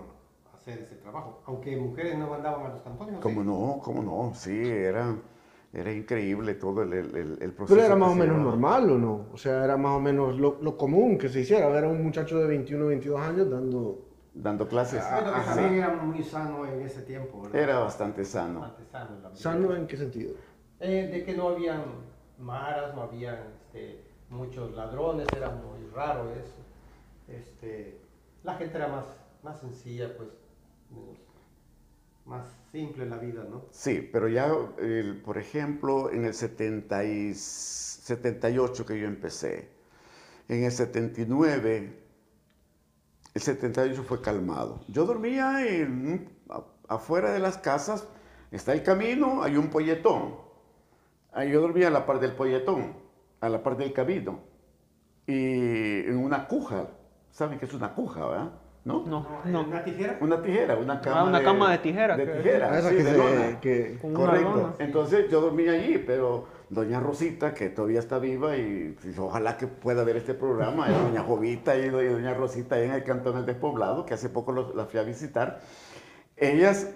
a 0.51 0.57
hacer 0.57 0.79
ese 0.79 0.95
trabajo, 0.97 1.43
aunque 1.45 1.77
mujeres 1.77 2.17
no 2.17 2.31
mandaban 2.31 2.65
a 2.65 2.69
los 2.71 2.83
cantones. 2.83 3.21
¿Cómo 3.21 3.45
no? 3.45 3.79
¿Cómo 3.83 4.03
no? 4.03 4.35
Sí, 4.35 4.59
era... 4.59 5.15
Era 5.73 5.93
increíble 5.93 6.55
todo 6.55 6.83
el, 6.83 6.93
el, 6.93 7.39
el 7.41 7.53
proceso. 7.53 7.77
Pero 7.77 7.87
era 7.87 7.95
más 7.95 8.11
o 8.11 8.15
menos 8.17 8.39
normal, 8.39 8.91
¿o 8.91 8.99
no? 8.99 9.27
O 9.33 9.37
sea, 9.37 9.65
era 9.65 9.77
más 9.77 9.97
o 9.97 10.01
menos 10.01 10.37
lo, 10.37 10.59
lo, 10.61 10.77
común 10.77 11.17
que 11.17 11.29
se 11.29 11.41
hiciera. 11.41 11.69
Ver 11.69 11.85
a 11.85 11.89
un 11.89 12.03
muchacho 12.03 12.39
de 12.39 12.47
21, 12.49 12.87
22 12.87 13.21
años 13.21 13.51
dando... 13.51 14.07
Dando 14.33 14.67
clases. 14.67 15.03
Ah, 15.03 15.57
era 15.61 15.95
muy 15.95 16.23
sano 16.23 16.65
en 16.65 16.83
ese 16.83 17.03
tiempo, 17.03 17.43
¿verdad? 17.43 17.61
Era 17.61 17.79
bastante 17.81 18.25
sano. 18.25 18.61
Bastante 18.61 18.91
sano. 18.91 19.37
¿Sano 19.37 19.77
en 19.77 19.87
qué 19.87 19.97
sentido? 19.97 20.35
Eh, 20.79 21.09
de 21.13 21.25
que 21.25 21.37
no 21.37 21.49
habían 21.49 21.83
maras, 22.39 22.95
no 22.95 23.03
habían 23.03 23.39
este, 23.61 24.01
muchos 24.29 24.73
ladrones, 24.75 25.27
era 25.37 25.51
muy 25.51 25.89
raro 25.93 26.31
eso. 26.33 26.55
Este, 27.29 28.01
la 28.45 28.55
gente 28.55 28.77
era 28.77 28.89
más, 28.89 29.05
más 29.43 29.61
sencilla, 29.61 30.17
pues, 30.17 30.29
menos 30.91 31.19
más 32.25 32.60
simple 32.71 33.07
la 33.07 33.19
vida, 33.19 33.45
¿no? 33.49 33.67
Sí, 33.71 34.09
pero 34.13 34.29
ya, 34.29 34.53
por 35.25 35.39
ejemplo, 35.39 36.11
en 36.11 36.25
el 36.25 36.35
70 36.35 37.05
y 37.05 37.35
78 37.35 38.87
que 38.87 38.99
yo 38.99 39.07
empecé, 39.07 39.69
en 40.49 40.65
el 40.65 40.73
79, 40.73 41.99
el 43.35 43.41
78 43.41 44.03
fue 44.03 44.21
calmado. 44.21 44.85
Yo 44.89 45.05
dormía 45.05 45.67
en, 45.67 46.29
afuera 46.89 47.33
de 47.33 47.39
las 47.39 47.59
casas, 47.59 48.07
está 48.51 48.73
el 48.73 48.83
camino, 48.83 49.43
hay 49.43 49.57
un 49.57 49.69
polletón. 49.69 50.37
Ahí 51.33 51.53
yo 51.53 51.61
dormía 51.61 51.89
a 51.89 51.91
la 51.91 52.07
par 52.07 52.19
del 52.21 52.33
polletón, 52.33 52.97
a 53.41 53.49
la 53.49 53.63
par 53.63 53.77
del 53.77 53.93
camino, 53.93 54.41
y 55.27 56.01
en 56.07 56.17
una 56.17 56.47
cuja. 56.49 56.89
¿Saben 57.31 57.61
qué 57.61 57.67
es 57.67 57.75
una 57.75 57.95
cuja, 57.95 58.27
verdad? 58.27 58.60
¿No? 58.85 59.05
No, 59.07 59.27
no. 59.45 59.61
¿Una 59.63 59.85
tijera? 59.85 60.17
Una 60.21 60.43
tijera, 60.43 60.77
una 60.77 60.95
ah, 60.95 61.01
cama. 61.01 61.25
una 61.25 61.39
de, 61.39 61.45
cama 61.45 61.71
de 61.73 61.79
tijera. 61.79 62.17
De 62.17 62.27
tijera, 62.27 62.71
ah, 62.73 62.81
sí, 62.81 62.97
que 62.97 63.03
de 63.03 63.11
se, 63.11 63.19
lona. 63.19 63.61
Que, 63.61 63.99
Correcto. 64.15 64.57
Lona, 64.57 64.73
sí. 64.73 64.83
Entonces 64.85 65.31
yo 65.31 65.41
dormía 65.43 65.73
allí, 65.73 65.99
pero 65.99 66.47
doña 66.71 66.99
Rosita, 66.99 67.53
que 67.53 67.69
todavía 67.69 67.99
está 67.99 68.19
viva 68.19 68.57
y 68.57 68.97
ojalá 69.19 69.59
que 69.59 69.67
pueda 69.67 70.03
ver 70.05 70.17
este 70.17 70.35
programa, 70.35 70.89
es 70.89 70.97
doña 70.97 71.23
Jovita 71.23 71.77
y 71.77 71.91
doña 71.91 72.33
Rosita 72.33 72.81
en 72.81 72.93
el 72.93 73.05
cantón 73.05 73.35
del 73.35 73.47
despoblado, 73.47 74.07
que 74.07 74.15
hace 74.15 74.31
poco 74.31 74.53
las 74.53 74.89
fui 74.89 74.99
a 74.99 75.03
visitar. 75.03 75.61
Ellas 76.37 76.91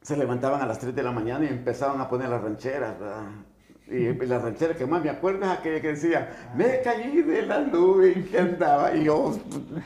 se 0.00 0.16
levantaban 0.16 0.62
a 0.62 0.66
las 0.66 0.78
3 0.78 0.94
de 0.94 1.02
la 1.02 1.12
mañana 1.12 1.44
y 1.44 1.48
empezaban 1.48 2.00
a 2.00 2.08
poner 2.08 2.28
las 2.28 2.42
rancheras, 2.42 2.98
¿verdad? 2.98 3.24
Y 3.92 4.26
la 4.26 4.38
ranchera 4.38 4.74
que 4.74 4.86
más 4.86 5.04
me 5.04 5.10
acuerdo 5.10 5.44
es 5.44 5.50
aquella 5.50 5.80
que 5.80 5.88
decía, 5.88 6.50
me 6.56 6.80
caí 6.80 7.20
de 7.20 7.42
la 7.42 7.60
nube 7.60 8.14
en 8.14 8.24
que 8.24 8.38
andaba, 8.38 8.94
y 8.96 9.04
yo, 9.04 9.38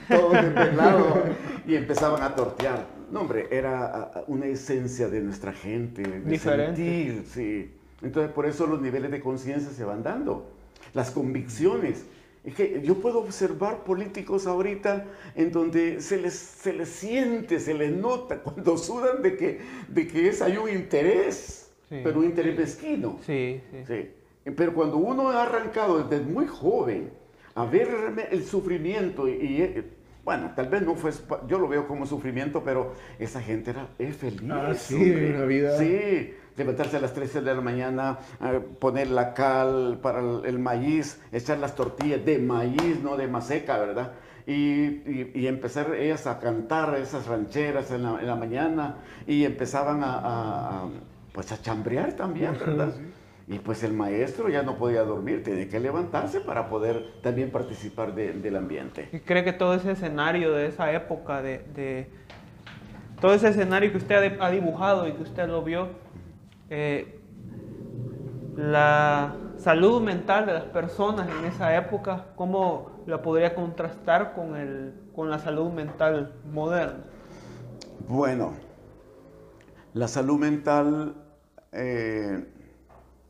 todo 0.09 0.31
desvelado, 0.31 1.25
y 1.67 1.75
empezaban 1.75 2.23
a 2.23 2.35
tortear. 2.35 2.87
No, 3.11 3.23
hombre, 3.23 3.49
era 3.51 4.25
una 4.29 4.47
esencia 4.47 5.09
de 5.09 5.21
nuestra 5.21 5.53
gente, 5.53 6.03
de 6.03 6.21
Diferente. 6.21 6.77
sentir, 6.77 7.25
sí. 7.27 7.73
Entonces, 8.03 8.33
por 8.33 8.47
eso 8.47 8.67
los 8.67 8.81
niveles 8.81 9.11
de 9.11 9.21
conciencia 9.21 9.71
se 9.71 9.85
van 9.85 10.03
dando, 10.03 10.53
las 10.95 11.11
convicciones. 11.11 12.05
Es 12.45 12.55
que 12.55 12.81
yo 12.85 12.95
puedo 13.01 13.19
observar 13.19 13.83
políticos 13.83 14.47
ahorita 14.47 15.05
en 15.35 15.51
donde 15.51 16.01
se 16.01 16.17
les, 16.19 16.35
se 16.35 16.73
les 16.73 16.89
siente, 16.89 17.59
se 17.59 17.75
les 17.75 17.91
nota 17.91 18.39
cuando 18.41 18.79
sudan 18.79 19.21
de 19.21 19.37
que, 19.37 19.61
de 19.89 20.07
que 20.07 20.29
es, 20.29 20.43
hay 20.43 20.57
un 20.57 20.71
interés. 20.71 21.66
Sí. 21.89 22.01
pero 22.03 22.19
un 22.19 22.25
interés 22.25 22.59
mezquino. 22.59 23.19
Sí, 23.25 23.61
sí, 23.71 23.85
sí. 23.87 24.11
Pero 24.57 24.75
cuando 24.75 24.97
uno 24.97 25.31
ha 25.31 25.45
arrancado 25.45 26.03
desde 26.03 26.25
muy 26.25 26.47
joven 26.47 27.11
a 27.55 27.65
ver 27.65 27.89
el 28.31 28.45
sufrimiento 28.45 29.29
y, 29.29 29.33
y, 29.33 29.85
bueno, 30.25 30.53
tal 30.57 30.69
vez 30.69 30.83
no 30.83 30.97
fue, 30.97 31.13
yo 31.47 31.59
lo 31.59 31.69
veo 31.69 31.87
como 31.87 32.05
sufrimiento, 32.05 32.63
pero 32.65 32.95
esa 33.19 33.41
gente 33.41 33.71
era, 33.71 33.89
es 33.99 34.17
feliz. 34.17 34.43
Ah, 34.51 34.75
sí, 34.75 34.95
una 34.95 35.45
vida. 35.45 35.79
Sí, 35.79 36.35
levantarse 36.57 36.97
a 36.97 37.01
las 37.01 37.15
13 37.15 37.43
de 37.43 37.55
la 37.55 37.61
mañana, 37.61 38.19
poner 38.81 39.09
la 39.09 39.35
cal 39.35 40.01
para 40.03 40.21
el 40.21 40.59
maíz, 40.59 41.21
echar 41.31 41.59
las 41.59 41.75
tortillas 41.75 42.25
de 42.25 42.39
maíz, 42.39 43.01
no 43.03 43.17
de 43.17 43.29
maseca, 43.29 43.79
¿verdad? 43.79 44.13
Y, 44.47 44.53
y, 44.53 45.33
y, 45.35 45.47
empezar 45.49 45.95
ellas 45.95 46.27
a 46.27 46.39
cantar 46.39 46.97
esas 46.97 47.27
rancheras 47.27 47.91
en 47.91 48.05
la, 48.05 48.21
en 48.21 48.27
la 48.27 48.37
mañana 48.37 48.97
y 49.27 49.45
empezaban 49.45 50.05
a, 50.05 50.15
a, 50.15 50.83
a 50.85 50.89
pues 51.37 51.53
a 51.53 51.61
chambrear 51.61 52.15
también, 52.15 52.55
¿verdad? 52.59 52.95
Sí. 52.97 53.55
Y 53.55 53.59
pues 53.59 53.85
el 53.85 53.93
maestro 53.93 54.49
ya 54.49 54.63
no 54.63 54.77
podía 54.77 55.03
dormir, 55.03 55.45
tenía 55.45 55.69
que 55.69 55.79
levantarse 55.79 56.41
para 56.41 56.71
poder 56.71 57.21
también 57.23 57.51
participar 57.51 58.15
de, 58.15 58.33
del 58.33 58.57
ambiente. 58.57 59.11
¿Y 59.13 59.21
cree 59.21 59.45
que 59.45 59.53
todo 59.53 59.75
ese 59.75 59.93
escenario 59.93 60.53
de 60.55 60.67
esa 60.67 60.91
época, 60.93 61.43
de, 61.43 61.59
de 61.75 62.11
todo 63.21 63.35
ese 63.35 63.51
escenario 63.51 63.93
que 63.93 63.99
usted 63.99 64.41
ha 64.41 64.51
dibujado 64.51 65.07
y 65.07 65.13
que 65.13 65.23
usted 65.25 65.47
lo 65.47 65.63
vio, 65.63 65.89
eh, 66.71 67.21
la 68.57 69.37
salud 69.59 70.01
mental 70.01 70.47
de 70.47 70.55
las 70.55 70.65
personas 70.65 71.29
en 71.29 71.45
esa 71.45 71.77
época, 71.77 72.29
¿cómo 72.35 73.03
la 73.07 73.21
podría 73.21 73.55
contrastar 73.55 74.33
con, 74.33 74.57
el, 74.57 74.95
con 75.15 75.29
la 75.29 75.39
salud 75.39 75.71
mental 75.71 76.33
moderna? 76.51 77.05
Bueno, 78.09 78.55
la 79.93 80.09
salud 80.09 80.39
mental 80.39 81.26
eh, 81.77 82.45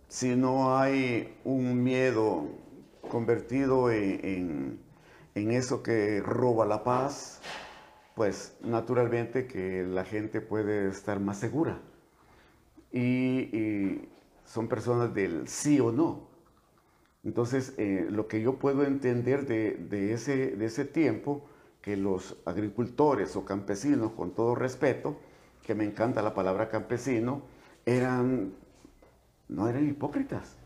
si 0.09 0.37
no 0.37 0.79
hay 0.79 1.37
un 1.45 1.83
miedo 1.83 2.49
convertido 3.11 3.91
en, 3.91 4.25
en, 4.25 4.81
en, 5.35 5.51
eso 5.51 5.83
que 5.83 6.21
roba 6.21 6.65
la 6.65 6.85
paz, 6.85 7.41
pues 8.15 8.57
naturalmente 8.63 9.47
que 9.47 9.83
la 9.83 10.05
gente 10.05 10.41
puede 10.41 10.89
estar 10.89 11.21
más 11.21 11.39
segura. 11.39 11.81
Y, 12.93 13.01
y 13.57 14.09
son 14.45 14.69
personas 14.69 15.13
del 15.13 15.49
sí 15.49 15.81
o 15.81 15.93
no. 15.93 16.29
Entonces, 17.25 17.75
eh, 17.77 18.07
lo 18.09 18.29
que 18.29 18.41
yo 18.41 18.55
puedo 18.55 18.85
entender 18.85 19.47
de, 19.47 19.73
de, 19.73 20.13
ese, 20.13 20.57
de 20.57 20.65
ese 20.65 20.85
tiempo, 20.85 21.45
que 21.83 21.97
los 21.97 22.37
agricultores 22.45 23.35
o 23.37 23.45
campesinos, 23.45 24.13
con 24.13 24.31
todo 24.33 24.55
respeto, 24.55 25.19
que 25.65 25.75
me 25.75 25.85
encanta 25.85 26.23
la 26.23 26.35
palabra 26.35 26.69
campesino, 26.69 27.43
eran, 27.87 28.53
no 29.49 29.69
eran 29.69 29.89
hipócritas, 29.89 30.57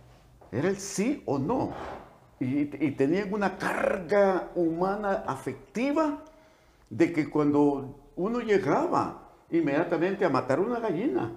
era 0.50 0.68
el 0.68 0.76
sí 0.76 1.22
o 1.26 1.38
no. 1.38 1.72
Y, 2.40 2.60
y, 2.84 2.92
tenían 2.92 3.32
una 3.32 3.58
carga 3.58 4.50
humana 4.54 5.24
afectiva 5.26 6.24
de 6.88 7.12
que 7.12 7.28
cuando 7.28 8.12
uno 8.16 8.40
llegaba 8.40 9.30
inmediatamente 9.50 10.24
a 10.24 10.30
matar 10.30 10.58
una 10.58 10.80
gallina 10.80 11.32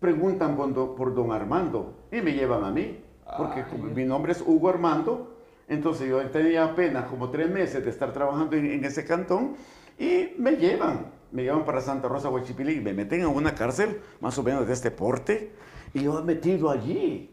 preguntan 0.00 0.56
por, 0.56 1.14
don 1.14 1.32
Armando 1.32 2.06
y 2.12 2.20
me 2.20 2.32
llevan 2.32 2.64
a 2.64 2.70
mí, 2.70 3.02
porque 3.36 3.64
mi 3.94 4.04
nombre 4.04 4.32
es 4.32 4.42
Hugo 4.44 4.68
Armando, 4.68 5.36
entonces 5.70 6.08
yo 6.08 6.20
tenía 6.30 6.64
apenas 6.64 7.04
como 7.04 7.30
tres 7.30 7.48
meses 7.48 7.84
de 7.84 7.90
estar 7.90 8.12
trabajando 8.12 8.56
en, 8.56 8.84
ese 8.84 9.04
cantón 9.04 9.54
y 9.96 10.34
me 10.36 10.56
llevan, 10.56 11.06
me 11.30 11.44
llevan 11.44 11.64
para 11.64 11.80
Santa 11.80 12.08
Rosa, 12.08 12.28
Huachipilí, 12.28 12.80
me 12.80 12.92
meten 12.92 13.20
en 13.20 13.28
una 13.28 13.54
cárcel 13.54 14.00
más 14.20 14.36
o 14.36 14.42
menos 14.42 14.66
de 14.66 14.72
este 14.72 14.90
porte 14.90 15.52
y 15.94 16.02
yo 16.02 16.18
he 16.18 16.24
metido 16.24 16.70
allí. 16.70 17.30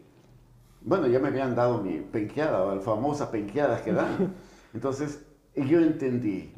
Bueno, 0.82 1.08
ya 1.08 1.18
me 1.18 1.28
habían 1.28 1.56
dado 1.56 1.82
mi 1.82 1.98
penqueada, 1.98 2.76
la 2.76 2.80
famosa 2.80 3.28
penqueada 3.32 3.82
que 3.82 3.92
dan. 3.92 4.34
Entonces, 4.72 5.20
yo 5.56 5.80
entendí 5.80 6.52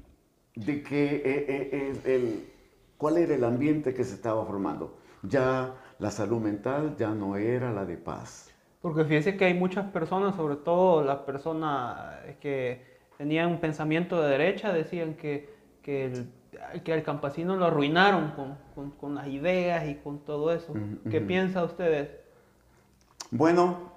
de 0.54 0.82
que 0.82 1.16
eh, 1.16 1.22
eh, 1.24 2.00
el, 2.04 2.52
cuál 2.98 3.16
era 3.16 3.34
el 3.34 3.42
ambiente 3.42 3.94
que 3.94 4.04
se 4.04 4.14
estaba 4.14 4.44
formando. 4.44 4.98
Ya 5.22 5.74
la 5.98 6.10
salud 6.10 6.42
mental 6.42 6.94
ya 6.98 7.14
no 7.14 7.36
era 7.36 7.72
la 7.72 7.86
de 7.86 7.96
paz. 7.96 8.49
Porque 8.80 9.04
fíjese 9.04 9.36
que 9.36 9.44
hay 9.44 9.54
muchas 9.54 9.86
personas, 9.90 10.36
sobre 10.36 10.56
todo 10.56 11.04
las 11.04 11.18
personas 11.18 12.16
que 12.40 12.82
tenían 13.18 13.50
un 13.50 13.60
pensamiento 13.60 14.20
de 14.22 14.30
derecha, 14.30 14.72
decían 14.72 15.14
que, 15.14 15.50
que, 15.82 16.06
el, 16.06 16.82
que 16.82 16.92
al 16.92 17.02
campesino 17.02 17.56
lo 17.56 17.66
arruinaron 17.66 18.30
con, 18.30 18.56
con, 18.74 18.90
con, 18.92 19.14
las 19.14 19.28
ideas 19.28 19.86
y 19.88 19.96
con 19.96 20.20
todo 20.20 20.52
eso. 20.52 20.72
¿Qué 21.10 21.20
piensa 21.20 21.62
ustedes? 21.62 22.08
Bueno, 23.30 23.92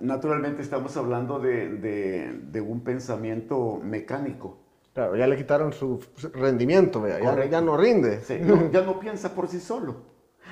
naturalmente 0.00 0.62
estamos 0.62 0.96
hablando 0.96 1.38
de, 1.38 1.68
de, 1.68 2.32
de, 2.32 2.60
un 2.60 2.80
pensamiento 2.80 3.80
mecánico. 3.82 4.58
Claro, 4.92 5.16
ya 5.16 5.26
le 5.26 5.36
quitaron 5.36 5.72
su 5.72 6.04
rendimiento, 6.32 7.06
ya, 7.06 7.46
ya, 7.46 7.60
no 7.60 7.76
rinde. 7.76 8.20
ya 8.72 8.82
no 8.82 9.00
piensa 9.00 9.34
por 9.34 9.48
sí 9.48 9.60
solo. 9.60 9.96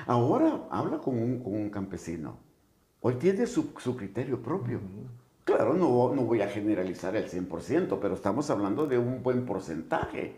Ahora 0.05 0.61
habla 0.69 0.97
con 0.97 1.15
un, 1.17 1.69
campesino. 1.69 2.37
Hoy 3.05 3.15
tiene 3.15 3.45
su, 3.47 3.73
criterio 3.73 4.41
propio. 4.41 4.79
Claro, 5.43 5.73
no, 5.73 6.15
no 6.15 6.21
voy 6.21 6.41
a 6.41 6.47
generalizar 6.47 7.17
el 7.17 7.29
100%, 7.29 7.99
pero 7.99 8.13
estamos 8.13 8.49
hablando 8.49 8.87
de 8.87 8.97
un 8.97 9.21
buen 9.21 9.45
porcentaje. 9.45 10.37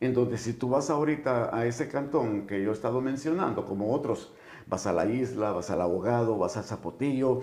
En 0.00 0.14
donde 0.14 0.38
si 0.38 0.54
tú 0.54 0.70
vas 0.70 0.88
ahorita 0.88 1.54
a 1.54 1.66
ese 1.66 1.86
cantón 1.86 2.46
que 2.46 2.62
yo 2.62 2.70
he 2.70 2.72
estado 2.72 3.02
mencionando, 3.02 3.66
como 3.66 3.92
otros, 3.92 4.32
vas 4.66 4.86
a 4.86 4.94
la 4.94 5.04
isla, 5.04 5.52
vas 5.52 5.68
al 5.70 5.82
abogado, 5.82 6.38
vas 6.38 6.56
a 6.56 6.62
Zapotillo, 6.62 7.42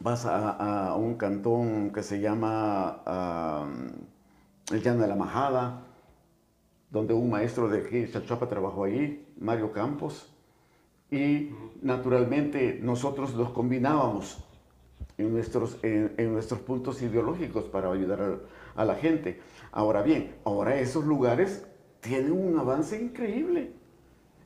vas 0.00 0.24
a, 0.24 0.94
un 0.96 1.16
cantón 1.16 1.92
que 1.92 2.02
se 2.02 2.18
llama 2.18 3.02
el 4.70 4.82
Llano 4.82 5.02
de 5.02 5.08
la 5.08 5.16
Majada, 5.16 5.82
donde 6.90 7.12
un 7.12 7.28
maestro 7.28 7.68
de 7.68 7.80
aquí, 7.80 8.10
Chachuapa, 8.10 8.48
trabajó 8.48 8.84
allí, 8.84 9.26
Mario 9.38 9.70
Campos, 9.70 10.32
y 11.12 11.54
naturalmente 11.82 12.80
nosotros 12.82 13.34
los 13.34 13.50
combinábamos 13.50 14.42
en 15.18 15.34
nuestros, 15.34 15.78
en, 15.82 16.32
nuestros 16.32 16.60
puntos 16.60 17.02
ideológicos 17.02 17.64
para 17.64 17.92
ayudar 17.92 18.40
a, 18.74 18.84
la 18.86 18.94
gente. 18.94 19.38
Ahora 19.72 20.00
bien, 20.00 20.34
ahora 20.44 20.80
esos 20.80 21.04
lugares 21.04 21.66
tienen 22.00 22.32
un 22.32 22.58
avance 22.58 23.00
increíble. 23.00 23.72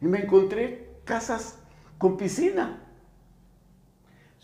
Y 0.01 0.07
me 0.07 0.25
encontré 0.25 0.91
casas 1.05 1.61
con 1.99 2.17
piscina. 2.17 2.83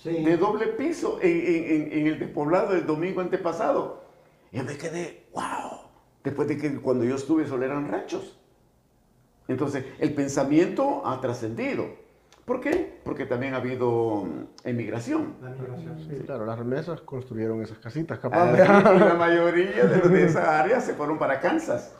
De 0.05 0.37
doble 0.37 0.69
piso 0.69 1.19
en, 1.21 1.93
en, 1.93 2.07
el 2.07 2.21
despoblado 2.21 2.73
del 2.75 2.87
domingo 2.87 3.21
antepasado. 3.21 4.05
Y 4.53 4.61
me 4.61 4.77
quedé, 4.77 5.27
wow. 5.33 5.91
Después 6.23 6.47
de 6.47 6.57
que 6.57 6.81
cuando 6.81 7.05
yo 7.05 7.17
estuve 7.17 7.49
solo 7.49 7.65
eran 7.65 7.89
ranchos. 7.89 8.39
Entonces, 9.49 9.85
el 9.99 10.15
pensamiento 10.15 11.05
ha 11.05 11.21
trascendido. 11.21 12.03
¿Por 12.45 12.61
qué? 12.61 13.01
Porque 13.05 13.25
también 13.25 13.55
ha 13.55 13.59
habido 13.59 14.25
mm, 14.25 14.69
emigración. 14.69 15.35
La 15.41 15.51
migración. 15.51 15.99
Sí, 16.01 16.25
claro, 16.27 16.45
las 16.45 16.59
remesas 16.59 17.01
construyeron 17.03 17.63
esas 17.63 17.79
casitas, 17.79 18.19
capaz. 18.19 18.53
la 18.53 19.15
mayoría 19.15 19.85
de, 19.85 20.09
de 20.09 20.25
esa 20.25 20.61
área 20.61 20.81
se 20.81 20.95
fueron 20.95 21.19
para 21.19 21.41
Kansas. 21.41 21.95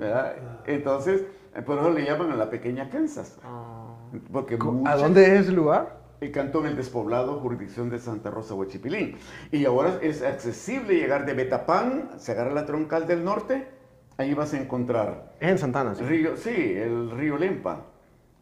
Ah. 0.00 0.32
Entonces, 0.66 1.24
eh, 1.54 1.62
por 1.62 1.78
eso 1.78 1.90
le 1.90 2.04
llaman 2.04 2.32
a 2.32 2.36
la 2.36 2.50
pequeña 2.50 2.88
Kansas. 2.88 3.38
Ah. 3.44 3.94
Porque 4.32 4.58
¿A 4.86 4.96
dónde 4.96 5.38
es 5.38 5.48
el 5.48 5.54
lugar? 5.54 6.02
El 6.20 6.30
cantón 6.30 6.66
El 6.66 6.76
Despoblado, 6.76 7.40
jurisdicción 7.40 7.90
de 7.90 7.98
Santa 7.98 8.30
Rosa, 8.30 8.54
Huachipilín. 8.54 9.16
Y 9.50 9.64
ahora 9.64 9.98
es 10.02 10.22
accesible 10.22 10.94
llegar 10.94 11.26
de 11.26 11.34
Betapán, 11.34 12.10
se 12.18 12.32
agarra 12.32 12.52
la 12.52 12.64
troncal 12.66 13.06
del 13.06 13.24
norte, 13.24 13.66
ahí 14.18 14.32
vas 14.34 14.54
a 14.54 14.60
encontrar. 14.60 15.32
Es 15.40 15.50
en 15.50 15.58
Santana, 15.58 15.94
sí. 15.94 16.04
Río, 16.04 16.36
sí, 16.36 16.74
el 16.76 17.10
río 17.10 17.36
Lempa. 17.38 17.86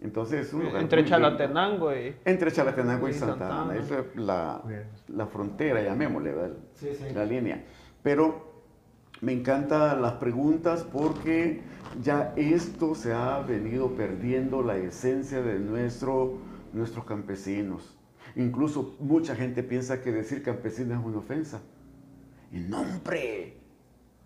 Entonces, 0.03 0.53
un 0.55 0.65
lugar 0.65 0.83
Entre 0.83 1.05
Chalatenango 1.05 1.95
y... 1.95 2.15
Entre 2.25 2.51
Chalatenango 2.51 3.09
y, 3.09 3.13
Santa, 3.13 3.63
Ana. 3.63 3.77
Esa 3.77 3.99
es 3.99 4.17
la, 4.17 4.63
la 5.09 5.27
frontera, 5.27 5.83
llamémosle, 5.83 6.35
la 7.15 7.25
línea. 7.25 7.65
Pero 8.03 8.51
me 9.21 9.33
encantan 9.33 10.01
las 10.01 10.15
preguntas 10.15 10.85
porque 10.91 11.61
ya 12.03 12.33
esto 12.37 12.95
se 12.95 13.13
ha 13.13 13.41
venido 13.41 13.95
perdiendo 13.95 14.63
la 14.63 14.79
esencia 14.79 15.43
de 15.43 15.59
nuestro, 15.59 16.39
nuestros 16.73 17.05
campesinos. 17.05 17.99
Incluso 18.37 18.97
mucha 19.01 19.37
gente 19.37 19.63
piensa 19.63 20.01
que 20.01 20.13
decir 20.13 20.43
campesino 20.43 20.99
es 20.99 21.05
una 21.05 21.19
ofensa. 21.19 21.61
Y 22.51 22.61
no, 22.61 22.81
hombre, 22.81 23.60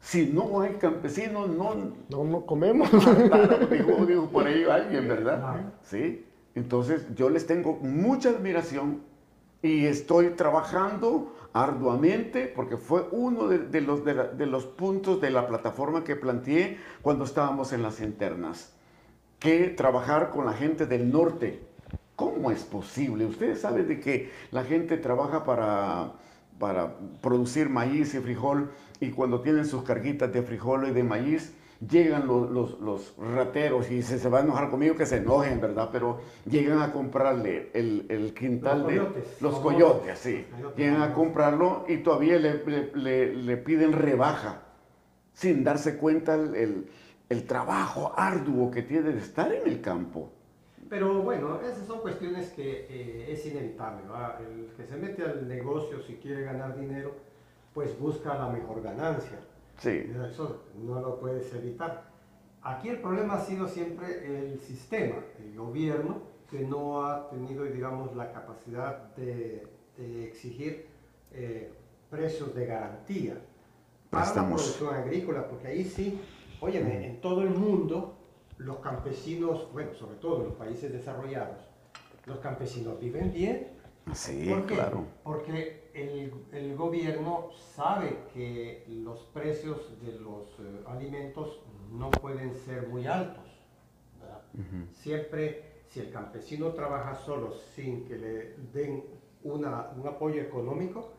si 0.04 0.26
no 0.26 0.60
hay 0.60 0.74
campesinos, 0.74 1.48
no... 1.48 1.94
No, 2.10 2.44
comemos. 2.44 2.90
claro, 2.90 3.66
digo, 4.06 4.28
por 4.28 4.46
ahí 4.46 4.64
alguien, 4.64 5.08
¿verdad? 5.08 5.72
Sí. 5.82 6.26
Entonces 6.54 7.06
yo 7.16 7.30
les 7.30 7.46
tengo 7.46 7.78
mucha 7.80 8.28
admiración 8.28 9.00
y 9.62 9.86
estoy 9.86 10.30
trabajando 10.30 11.34
arduamente 11.54 12.52
porque 12.54 12.76
fue 12.76 13.08
uno 13.12 13.48
de, 13.48 13.80
los, 13.80 14.04
de, 14.04 14.46
los 14.46 14.66
puntos 14.66 15.22
de 15.22 15.30
la 15.30 15.46
plataforma 15.46 16.04
que 16.04 16.16
planteé 16.16 16.76
cuando 17.00 17.24
estábamos 17.24 17.72
en 17.72 17.82
las 17.82 18.00
internas, 18.00 18.74
que 19.38 19.70
trabajar 19.70 20.30
con 20.30 20.44
la 20.44 20.52
gente 20.52 20.84
del 20.84 21.10
norte. 21.10 21.62
¿Cómo 22.14 22.50
es 22.50 22.62
posible? 22.62 23.24
Ustedes 23.24 23.62
saben 23.62 23.88
de 23.88 24.00
que 24.00 24.30
la 24.50 24.64
gente 24.64 24.98
trabaja 24.98 25.44
para, 25.44 26.12
para 26.58 26.94
producir 27.22 27.70
maíz 27.70 28.14
y 28.14 28.20
frijol 28.20 28.70
y 29.04 29.10
cuando 29.10 29.40
tienen 29.40 29.66
sus 29.66 29.82
carguitas 29.82 30.32
de 30.32 30.42
frijol 30.42 30.88
y 30.88 30.92
de 30.92 31.02
maíz, 31.02 31.54
llegan 31.80 32.26
los, 32.26 32.80
los, 32.80 33.14
rateros 33.18 33.90
y 33.90 34.02
se, 34.02 34.18
se 34.18 34.28
van 34.28 34.42
a 34.42 34.44
enojar 34.46 34.70
conmigo, 34.70 34.94
que 34.94 35.06
se 35.06 35.18
enojen, 35.18 35.60
¿verdad? 35.60 35.90
Pero 35.92 36.20
llegan 36.46 36.80
a 36.80 36.92
comprarle 36.92 37.70
el, 37.74 38.06
el 38.08 38.34
quintal 38.34 38.86
de 38.86 39.02
los 39.40 39.58
coyotes, 39.58 40.18
sí. 40.18 40.46
llegan 40.76 41.02
a 41.02 41.12
comprarlo 41.12 41.84
y 41.88 41.98
todavía 41.98 42.38
le, 42.38 42.62
le, 42.94 43.34
le, 43.34 43.56
piden 43.56 43.92
rebaja, 43.92 44.62
sin 45.32 45.64
darse 45.64 45.96
cuenta 45.96 46.34
el, 46.34 46.86
el, 47.28 47.44
trabajo 47.46 48.12
arduo 48.16 48.70
que 48.70 48.82
tiene 48.82 49.10
de 49.10 49.18
estar 49.18 49.52
en 49.52 49.66
el 49.66 49.80
campo. 49.80 50.30
Pero 50.88 51.22
bueno, 51.22 51.60
esas 51.60 51.86
son 51.86 52.00
cuestiones 52.00 52.50
que 52.50 52.86
eh, 52.88 53.32
es 53.32 53.44
inevitable, 53.46 54.02
¿verdad? 54.02 54.38
El 54.42 54.68
que 54.76 54.86
se 54.86 54.96
mete 54.96 55.24
al 55.24 55.48
negocio 55.48 56.00
si 56.02 56.14
quiere 56.16 56.42
ganar 56.44 56.78
dinero, 56.78 57.14
pues 57.74 57.98
busca 57.98 58.34
la 58.38 58.48
mejor 58.48 58.82
ganancia. 58.82 59.40
Sí. 59.78 60.10
Eso 60.30 60.62
no 60.80 61.00
lo 61.00 61.18
puedes 61.18 61.52
evitar. 61.52 62.04
Aquí 62.62 62.88
el 62.88 63.00
problema 63.00 63.34
ha 63.34 63.40
sido 63.40 63.68
siempre 63.68 64.52
el 64.52 64.60
sistema, 64.60 65.16
el 65.38 65.54
gobierno, 65.56 66.22
que 66.50 66.60
no 66.60 67.04
ha 67.04 67.28
tenido, 67.28 67.64
digamos, 67.64 68.14
la 68.14 68.32
capacidad 68.32 69.14
de, 69.16 69.68
exigir 69.98 70.86
eh, 71.32 71.72
precios 72.10 72.54
de 72.54 72.66
garantía 72.66 73.36
para 74.10 74.34
la 74.34 74.46
producción 74.46 74.94
agrícola, 74.94 75.46
porque 75.48 75.68
ahí 75.68 75.84
sí, 75.84 76.20
óyeme, 76.60 77.06
en 77.06 77.20
todo 77.20 77.42
el 77.42 77.50
mundo 77.50 78.16
los 78.58 78.78
campesinos, 78.78 79.68
bueno, 79.72 79.92
sobre 79.94 80.16
todo 80.16 80.38
en 80.38 80.44
los 80.44 80.54
países 80.54 80.92
desarrollados, 80.92 81.58
los 82.26 82.38
campesinos 82.38 82.98
viven 83.00 83.32
bien. 83.32 83.68
Sí, 84.12 84.52
claro. 84.66 85.06
Porque 85.22 85.90
el, 85.94 86.32
el, 86.52 86.76
gobierno 86.76 87.48
sabe 87.74 88.18
que 88.34 88.84
los 88.88 89.20
precios 89.32 89.98
de 90.02 90.12
los 90.20 90.48
eh, 90.60 90.84
alimentos 90.86 91.60
no 91.90 92.10
pueden 92.10 92.54
ser 92.54 92.88
muy 92.88 93.06
altos. 93.06 93.44
Siempre, 94.92 95.82
si 95.88 96.00
el 96.00 96.12
campesino 96.12 96.68
trabaja 96.74 97.14
solo 97.14 97.52
sin 97.74 98.04
que 98.04 98.16
le 98.16 98.56
den 98.72 99.02
una, 99.42 99.90
un 99.96 100.06
apoyo 100.06 100.40
económico, 100.40 101.12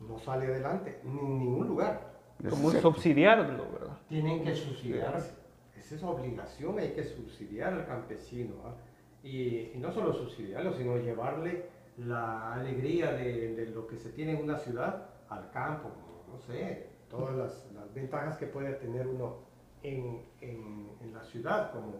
no 0.00 0.18
sale 0.18 0.46
adelante 0.46 1.00
en 1.04 1.38
ningún 1.38 1.68
lugar. 1.68 2.14
Como 2.48 2.70
subsidiarlo, 2.72 3.70
¿verdad? 3.70 3.98
Tienen 4.08 4.42
que 4.42 4.56
subsidiarse. 4.56 5.34
Esa 5.76 5.94
es 5.94 6.02
obligación, 6.02 6.78
hay 6.78 6.90
que 6.90 7.04
subsidiar 7.04 7.74
al 7.74 7.86
campesino. 7.86 8.54
¿ah? 8.64 8.74
Y, 9.22 9.70
y 9.72 9.78
no 9.78 9.92
solo 9.92 10.12
subsidiarlo, 10.12 10.72
sino 10.72 10.96
llevarle 10.96 11.66
la 12.06 12.54
alegría 12.54 13.12
de, 13.12 13.70
lo 13.74 13.86
que 13.86 13.96
se 13.96 14.10
tiene 14.10 14.32
en 14.32 14.42
una 14.44 14.58
ciudad 14.58 15.06
al 15.28 15.50
campo, 15.50 15.90
no 16.30 16.38
sé, 16.38 16.88
todas 17.08 17.36
las, 17.36 17.66
ventajas 17.94 18.36
que 18.36 18.46
puede 18.46 18.74
tener 18.74 19.08
uno 19.08 19.38
en, 19.82 20.22
en, 20.40 21.12
la 21.12 21.22
ciudad, 21.24 21.72
como 21.72 21.94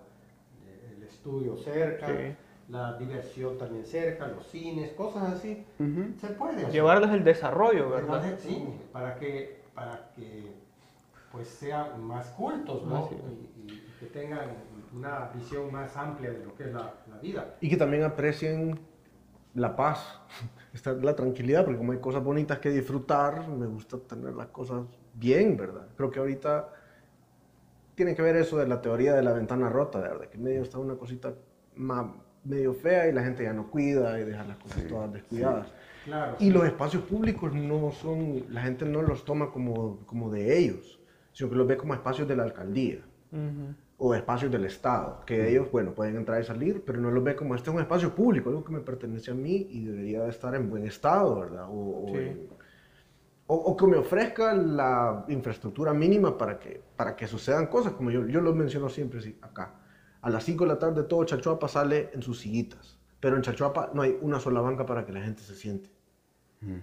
el 0.97 1.03
estudio 1.03 1.57
cerca 1.57 2.07
la 2.71 2.97
diversión 2.97 3.59
también 3.59 3.85
cerca, 3.85 4.29
los 4.29 4.47
cines, 4.47 4.93
cosas 4.93 5.35
así. 5.35 5.65
Se 6.21 6.29
puede 6.29 6.59
hacer. 6.59 6.71
Llevarles 6.71 7.11
el 7.11 7.25
desarrollo, 7.25 7.91
¿verdad? 7.91 8.23
Sí, 8.39 8.65
para 8.93 9.17
que, 9.17 9.61
para 9.75 10.13
que 10.15 10.53
pues 11.33 11.49
sean 11.49 12.03
más 12.03 12.29
cultos, 12.31 12.85
¿no? 12.85 13.09
Y, 13.57 13.73
y, 13.73 13.87
que 13.99 14.07
tengan 14.07 14.49
una 14.97 15.31
visión 15.35 15.71
más 15.71 15.97
amplia 15.97 16.31
de 16.31 16.45
lo 16.45 16.55
que 16.57 16.65
es 16.65 16.73
la, 16.73 16.95
la 17.09 17.19
vida. 17.19 17.55
Y 17.61 17.69
que 17.69 17.77
también 17.77 18.03
aprecien 18.03 18.79
la 19.55 19.77
paz, 19.77 20.21
la 21.03 21.15
tranquilidad, 21.15 21.65
porque 21.65 21.79
como 21.79 21.93
hay 21.93 21.99
cosas 21.99 22.23
bonitas 22.23 22.59
que 22.59 22.71
disfrutar, 22.71 23.49
me 23.49 23.67
gusta 23.67 23.99
tener 23.99 24.35
las 24.35 24.49
cosas 24.49 24.83
bien, 25.15 25.57
¿verdad? 25.57 25.87
Creo 25.97 26.11
que 26.11 26.19
ahorita 26.21 26.69
tiene 27.95 28.15
que 28.15 28.23
ver 28.23 28.37
eso 28.37 28.57
de 28.57 28.67
la 28.67 28.81
teoría 28.81 29.15
de 29.15 29.23
la 29.23 29.33
ventana 29.33 29.69
rota, 29.69 30.01
de 30.01 30.09
verdad, 30.09 30.29
que 30.29 30.39
medio 30.39 30.63
está 30.63 30.79
una 30.79 30.95
cosita 30.95 31.35
más, 31.77 32.07
medio 32.45 32.73
fea 32.73 33.09
y 33.09 33.13
la 33.13 33.23
gente 33.23 33.45
ya 33.45 33.53
no 33.53 33.71
cuida 33.71 34.19
y 34.19 34.25
deja 34.25 34.45
las 34.45 34.57
cosas 34.57 34.87
todas 34.89 35.13
descuidadas. 35.13 35.69
claro, 36.05 36.37
y 36.39 36.51
los 36.51 36.65
espacios 36.65 37.03
públicos 37.03 37.53
no 37.53 37.91
son, 37.91 38.45
la 38.49 38.63
gente 38.63 38.87
no 38.87 39.03
los 39.03 39.25
toma 39.25 39.51
como, 39.51 39.99
como 40.07 40.31
de 40.31 40.59
ellos, 40.59 41.01
sino 41.33 41.51
que 41.51 41.57
los 41.57 41.67
ve 41.67 41.77
como 41.77 41.95
espacios 41.95 42.27
de 42.27 42.37
la 42.37 42.45
alcaldía. 42.45 43.01
O 44.03 44.15
espacios 44.15 44.51
del 44.51 44.65
Estado, 44.65 45.21
que 45.27 45.51
ellos, 45.51 45.71
bueno, 45.71 45.93
pueden 45.93 46.17
entrar 46.17 46.41
y 46.41 46.45
salir, 46.45 46.83
pero 46.87 46.99
no 46.99 47.11
los 47.11 47.23
ve 47.23 47.37
como 47.37 47.55
este 47.55 47.69
es 47.69 47.77
un 47.77 47.83
espacio 47.83 48.15
público, 48.15 48.49
algo 48.49 48.65
que 48.65 48.73
me 48.73 48.81
pertenece 48.81 49.31
a 49.31 49.35
mí 49.35 49.67
y 49.71 49.85
debería 49.85 50.23
de 50.23 50.31
estar 50.31 50.55
en 50.55 50.71
buen 50.71 50.87
estado, 50.87 51.39
¿verdad? 51.39 51.67
O, 51.69 52.07
o, 53.47 53.77
que 53.77 53.87
me 53.87 53.99
ofrezca 53.99 54.55
la 54.55 55.27
infraestructura 55.29 55.93
mínima 55.93 56.39
para 56.39 56.59
que, 56.59 56.83
para 56.97 57.15
que 57.15 57.27
sucedan 57.27 57.67
cosas, 57.67 57.93
como 57.93 58.11
yo, 58.11 58.27
yo 58.27 58.41
lo 58.41 58.55
menciono 58.55 58.89
siempre 58.89 59.21
sí, 59.21 59.37
acá. 59.43 59.75
A 60.23 60.31
las 60.31 60.45
5 60.45 60.65
de 60.65 60.69
la 60.69 60.79
tarde 60.79 61.03
todo 61.03 61.25
Chachuapa 61.25 61.69
sale 61.69 62.11
en 62.15 62.23
sus 62.23 62.41
sillitas, 62.41 62.99
pero 63.21 63.37
en 63.37 63.43
Chachuapa 63.43 63.91
no 63.93 64.01
hay 64.01 64.17
una 64.23 64.41
sola 64.41 64.63
banca 64.63 64.87
para 64.87 65.05
que 65.05 65.13
la 65.13 65.21
gente 65.21 65.43
se 65.43 65.55
siente. 65.55 65.91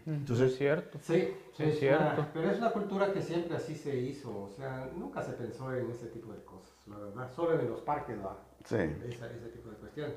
Entonces, 0.06 0.52
es 0.52 0.58
cierto. 0.58 0.98
Sí, 1.02 1.34
es, 1.60 1.80
cierto. 1.80 2.26
pero 2.34 2.50
es 2.50 2.58
una 2.58 2.72
cultura 2.72 3.14
que 3.14 3.22
siempre 3.22 3.56
así 3.56 3.76
se 3.76 3.96
hizo, 3.96 4.36
o 4.36 4.50
sea, 4.50 4.90
nunca 4.96 5.22
se 5.22 5.34
pensó 5.34 5.72
en 5.74 5.90
ese 5.92 6.08
tipo 6.08 6.34
de 6.34 6.44
cosas, 6.44 6.57
la 6.90 6.98
verdad, 6.98 7.32
solo 7.36 7.60
en 7.60 7.70
los 7.70 7.82
parques, 7.82 8.18
¿no? 8.18 8.38
Sí. 8.64 8.76
ese 8.76 9.50
tipo 9.54 9.70
de 9.70 9.76
cuestiones. 9.78 10.16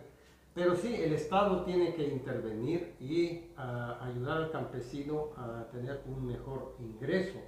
Pero 0.55 0.75
sí, 0.75 0.95
el 0.95 1.13
Estado 1.13 1.65
tiene 1.65 1.95
que 1.95 2.09
intervenir 2.09 2.95
y 3.01 3.53
ah, 3.57 3.99
ayudar 4.03 4.39
al 4.39 4.51
campesino 4.51 5.29
a 5.37 5.67
tener 5.71 6.01
un 6.07 6.27
mejor 6.27 6.75
ingreso. 6.81 7.39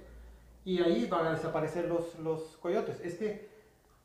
Y 0.63 0.81
ahí 0.81 1.07
van 1.07 1.27
a 1.27 1.31
desaparecer 1.31 1.89
los, 1.89 2.17
los 2.19 2.57
coyotes. 2.61 3.01
Es 3.01 3.15
que 3.15 3.49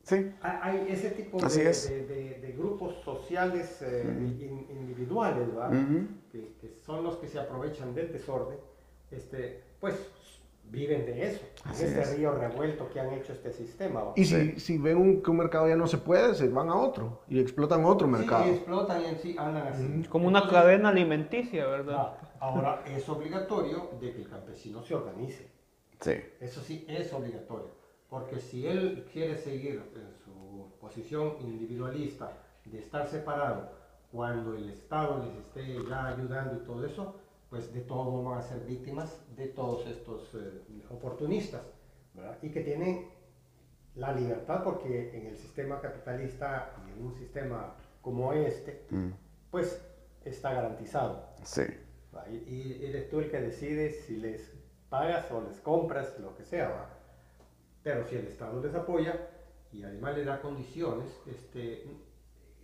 sí. 0.03 0.33
hay 0.41 0.87
ese 0.89 1.11
tipo 1.11 1.39
de, 1.41 2.39
de, 2.41 2.55
grupos 2.59 2.97
sociales 3.05 3.81
eh, 3.83 4.05
individuales, 4.71 5.49
que, 6.33 6.55
que, 6.61 6.75
son 6.85 7.05
los 7.05 7.17
que 7.19 7.29
se 7.29 7.39
aprovechan 7.39 7.95
del 7.95 8.13
desorden. 8.13 8.59
Este, 9.13 9.63
pues 9.81 9.95
viven 10.71 11.07
de 11.07 11.29
eso, 11.29 11.41
de 11.65 11.87
ese 11.87 12.17
río 12.17 12.33
revuelto 12.33 12.89
que 12.91 13.01
han 13.01 13.13
hecho 13.13 13.33
este 13.33 13.53
sistema. 13.53 14.03
Y 14.17 14.25
si, 14.25 14.59
si 14.61 14.79
ven 14.79 15.23
que 15.23 15.31
un 15.31 15.37
mercado 15.37 15.69
ya 15.69 15.77
no 15.77 15.87
se 15.87 15.99
puede, 15.99 16.35
se 16.35 16.49
van 16.49 16.69
a 16.69 16.77
otro 16.77 17.23
y 17.29 17.41
explotan 17.41 17.85
otro 17.85 18.07
mercado. 18.07 18.45
Sí, 18.45 18.51
explotan 18.51 19.03
y 19.03 19.05
en 19.07 19.19
sí 19.19 19.37
andan 19.39 19.69
así. 19.69 20.05
Como 20.09 20.29
una 20.29 20.49
cadena 20.49 20.91
alimenticia, 20.91 21.67
¿verdad? 21.67 22.19
ahora 22.41 22.83
es 22.87 23.09
obligatorio 23.09 23.91
de 24.01 24.13
que 24.13 24.23
el 24.23 24.29
campesino 24.29 24.83
se 24.83 24.95
organice. 24.95 25.51
Sí. 26.01 26.13
Eso 26.41 26.61
sí 26.61 26.85
es 26.89 27.13
obligatorio, 27.13 27.71
porque 28.09 28.39
si 28.39 28.67
él 28.67 29.07
quiere 29.13 29.37
seguir 29.37 29.83
en 29.95 30.15
su 30.25 30.73
posición 30.81 31.35
individualista 31.41 32.33
de 32.65 32.79
estar 32.79 33.09
separado 33.09 33.71
cuando 34.13 34.55
el 34.55 34.71
Estado 34.71 35.25
les 35.25 35.35
esté 35.37 35.89
ya 35.89 36.07
ayudando 36.07 36.63
y 36.63 36.65
todo 36.65 36.85
eso, 36.85 37.17
pues 37.51 37.73
de 37.73 37.81
todo 37.81 38.23
van 38.23 38.39
a 38.39 38.43
ser 38.43 38.61
víctimas 38.61 39.21
de 39.37 39.47
todos 39.49 39.87
estos 39.87 40.35
eh, 40.35 40.83
oportunistas, 40.91 41.63
¿verdad? 42.15 42.39
Y 42.43 42.51
que 42.51 42.61
tienen 42.61 43.09
la 43.95 44.13
libertad 44.13 44.63
porque 44.63 45.17
en 45.17 45.27
el 45.27 45.37
sistema 45.37 45.81
capitalista 45.81 46.75
y 46.87 46.93
en 46.93 47.07
un 47.07 47.15
sistema 47.15 47.75
como 48.03 48.33
este, 48.33 48.87
mm. 48.91 49.11
pues 49.51 49.83
está 50.25 50.53
garantizado. 50.53 51.27
Sí. 51.43 51.63
Y, 52.31 52.85
eres 52.85 53.09
tú 53.11 53.21
el 53.21 53.31
que 53.31 53.41
decide 53.41 53.91
si 53.91 54.17
les 54.17 54.55
pagas 54.89 55.31
o 55.31 55.43
les 55.43 55.59
compras, 55.61 56.19
lo 56.19 56.37
que 56.37 56.45
sea. 56.45 56.91
Pero 57.83 58.05
si 58.07 58.17
el 58.17 58.27
Estado 58.27 58.63
les 58.63 58.75
apoya 58.75 59.29
y 59.73 59.83
además 59.83 60.17
les 60.17 60.27
da 60.27 60.41
condiciones, 60.41 61.09
este, 61.27 61.85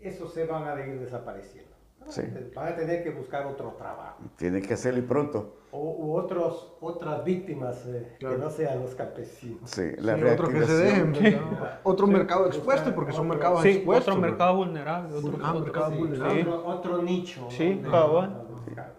esos 0.01 0.33
se 0.33 0.47
van 0.47 0.67
a 0.67 0.87
ir 0.87 0.99
desapareciendo. 0.99 1.74
Sí. 2.09 2.23
Van 2.55 2.73
a 2.73 2.77
tener 2.77 3.03
que 3.03 3.11
buscar 3.11 3.47
otro 3.47 3.73
trabajo. 3.73 4.19
Tiene 4.37 4.61
que 4.61 4.75
hacerlo 4.75 5.01
y 5.01 5.03
pronto. 5.03 5.57
O, 5.71 5.79
u 5.79 6.17
otros, 6.17 6.77
otras 6.81 7.25
víctimas 7.25 7.85
eh, 7.87 8.17
que 8.19 8.27
no 8.27 8.51
sean 8.51 8.81
los 8.81 8.95
campesinos. 8.95 9.69
Sí, 9.69 9.93
la 9.99 10.17
sí, 10.17 10.23
otros 10.25 10.51
que 10.51 10.65
se 10.65 10.73
dejen. 10.73 11.41
Otro 11.83 12.07
mercado 12.07 12.47
expuesto, 12.47 12.95
porque 12.95 13.13
son 13.13 13.29
mercados 13.29 13.63
sí, 13.63 13.71
expuestos. 13.71 14.15
Otro 14.15 14.21
mercado 14.21 14.57
vulnerable. 14.57 15.17
Otro, 15.17 15.39
ah, 15.43 15.55
mercado 15.55 15.91
vulnerable. 15.91 16.49
Otro, 16.49 17.03
nicho. 17.03 17.49
Sí, 17.51 17.83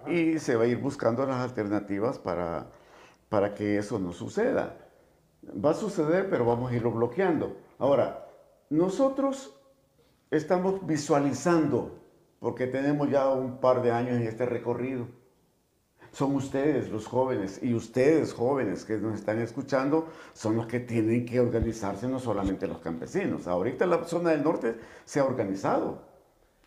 Y 0.08 0.40
se 0.40 0.56
va 0.56 0.64
a 0.64 0.68
ir 0.68 0.78
buscando 0.80 1.26
las 1.26 1.38
alternativas 1.38 2.20
para, 2.20 2.68
para 3.30 3.54
que 3.54 3.78
eso 3.78 4.00
no 4.00 4.12
suceda. 4.12 4.78
Va 5.64 5.72
a 5.72 5.76
suceder, 5.76 6.30
pero 6.30 6.46
vamos 6.46 6.72
a 6.72 6.76
irlo 6.76 6.92
bloqueando. 6.92 7.56
Ahora, 7.78 8.28
nosotros 8.70 9.56
estamos 10.32 10.86
visualizando 10.86 12.05
porque 12.46 12.68
tenemos 12.68 13.10
ya 13.10 13.28
un 13.28 13.58
par 13.58 13.82
de 13.82 13.92
años 13.92 14.18
en 14.18 14.28
este 14.28 14.46
recorrido. 14.46 15.08
Son 16.12 16.36
ustedes 16.36 16.92
los 16.92 17.08
jóvenes 17.08 17.60
y 17.64 17.74
ustedes 17.74 18.34
jóvenes 18.34 18.86
que 18.86 18.98
nos 18.98 19.16
están 19.16 19.42
escuchando 19.42 20.10
son 20.34 20.56
los 20.56 20.68
que 20.68 20.80
tienen 20.80 21.26
que 21.26 21.40
organizarse, 21.40 22.08
no 22.08 22.20
solamente 22.20 22.68
los 22.68 22.78
campesinos. 22.78 23.48
Ahorita 23.48 23.88
la 23.88 24.04
zona 24.04 24.30
del 24.30 24.44
norte 24.44 24.76
se 25.06 25.20
ha 25.20 25.26
organizado. 25.26 26.04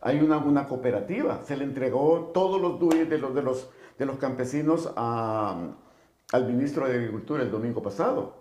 Hay 0.00 0.18
una, 0.18 0.66
cooperativa, 0.66 1.42
se 1.44 1.56
le 1.56 1.62
entregó 1.62 2.32
todos 2.34 2.60
los 2.60 2.80
dues 2.80 3.08
de 3.08 3.18
los, 3.18 3.32
de 3.32 3.42
los, 3.44 3.70
de 3.96 4.04
los 4.04 4.16
campesinos 4.16 4.92
al 4.96 5.76
ministro 6.44 6.88
de 6.88 6.94
Agricultura 6.94 7.44
el 7.44 7.52
domingo 7.52 7.80
pasado. 7.80 8.34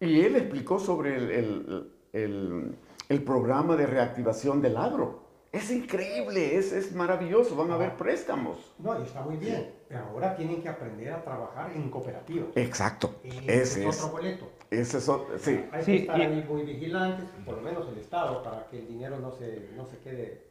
Y 0.00 0.20
él 0.20 0.36
explicó 0.36 0.78
sobre 0.78 1.16
el, 1.16 1.30
el, 1.30 1.92
el, 2.12 2.76
el 3.08 3.22
programa 3.24 3.74
de 3.74 3.86
reactivación 3.86 4.60
del 4.60 4.76
agro. 4.76 5.23
Es 5.54 5.70
increíble, 5.70 6.56
es, 6.56 6.72
es 6.72 6.92
maravilloso, 6.92 7.54
van 7.54 7.70
a 7.70 7.74
haber 7.74 7.96
préstamos. 7.96 8.74
No, 8.76 8.98
y 8.98 9.04
está 9.04 9.22
muy 9.22 9.36
bien, 9.36 9.72
pero 9.88 10.00
ahora 10.06 10.34
tienen 10.34 10.60
que 10.60 10.68
aprender 10.68 11.12
a 11.12 11.22
trabajar 11.22 11.70
en 11.76 11.88
cooperativa. 11.90 12.46
Exacto, 12.56 13.14
ese 13.22 13.86
es 13.86 14.02
otro 14.02 14.16
boleto. 14.16 14.50
Ese 14.68 14.98
es 14.98 15.08
otro, 15.08 15.38
sí. 15.38 15.64
Hay 15.70 15.84
que 15.84 15.96
estar 15.98 16.20
ahí 16.20 16.44
muy 16.48 16.64
vigilantes, 16.64 17.26
por 17.44 17.54
lo 17.54 17.62
menos 17.62 17.88
el 17.88 17.98
Estado, 17.98 18.42
para 18.42 18.66
que 18.66 18.80
el 18.80 18.88
dinero 18.88 19.20
no 19.20 19.30
se, 19.30 19.68
no 19.76 19.86
se 19.86 19.98
quede 19.98 20.42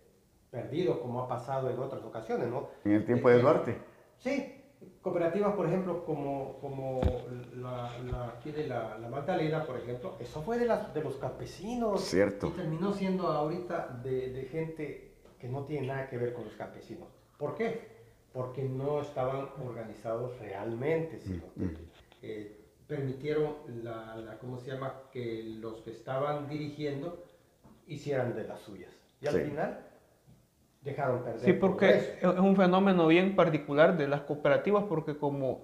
perdido 0.49 1.01
como 1.01 1.21
ha 1.21 1.27
pasado 1.27 1.69
en 1.69 1.77
otras 1.77 2.01
ocasiones, 2.03 2.47
¿no? 2.47 2.69
En 2.85 2.93
el 2.93 3.05
tiempo 3.05 3.29
de 3.29 3.41
Duarte. 3.41 3.77
Sí, 4.19 4.62
cooperativas, 5.03 5.53
por 5.53 5.67
ejemplo, 5.67 6.05
como, 6.05 6.57
como 6.61 7.01
la, 7.55 7.91
la, 8.09 8.39
de 8.43 8.67
la, 8.67 8.97
la, 8.97 9.09
Magdalena, 9.09 9.65
por 9.65 9.77
ejemplo, 9.77 10.15
eso 10.19 10.41
fue 10.41 10.57
de, 10.57 10.65
las, 10.65 10.93
de 10.93 11.03
los 11.03 11.17
campesinos. 11.17 12.01
Cierto. 12.01 12.47
Y 12.47 12.51
terminó 12.51 12.93
siendo 12.93 13.27
ahorita 13.27 13.99
de, 14.01 14.31
de, 14.31 14.43
gente 14.45 15.11
que 15.37 15.49
no 15.49 15.65
tiene 15.65 15.87
nada 15.87 16.09
que 16.09 16.17
ver 16.17 16.33
con 16.33 16.45
los 16.45 16.53
campesinos. 16.53 17.09
¿Por 17.37 17.53
qué? 17.55 17.81
Porque 18.31 18.63
no 18.63 19.01
estaban 19.01 19.49
organizados 19.63 20.39
realmente, 20.39 21.19
sino 21.19 21.43
mm, 21.57 21.63
mm. 21.63 21.77
Eh, 22.25 22.59
permitieron 22.87 23.55
la, 23.83 24.15
la, 24.15 24.39
¿cómo 24.39 24.57
se 24.57 24.71
llama?, 24.71 25.01
que 25.11 25.43
los 25.43 25.81
que 25.81 25.91
estaban 25.91 26.47
dirigiendo 26.47 27.25
hicieran 27.87 28.33
de 28.33 28.45
las 28.45 28.61
suyas. 28.61 28.93
Y 29.19 29.27
al 29.27 29.41
final 29.41 29.85
dejaron 30.83 31.23
perder. 31.23 31.39
Sí, 31.41 31.53
porque 31.53 32.17
es 32.21 32.23
un 32.23 32.55
fenómeno 32.55 33.07
bien 33.07 33.35
particular 33.35 33.97
de 33.97 34.07
las 34.07 34.21
cooperativas, 34.21 34.83
porque 34.83 35.17
como 35.17 35.61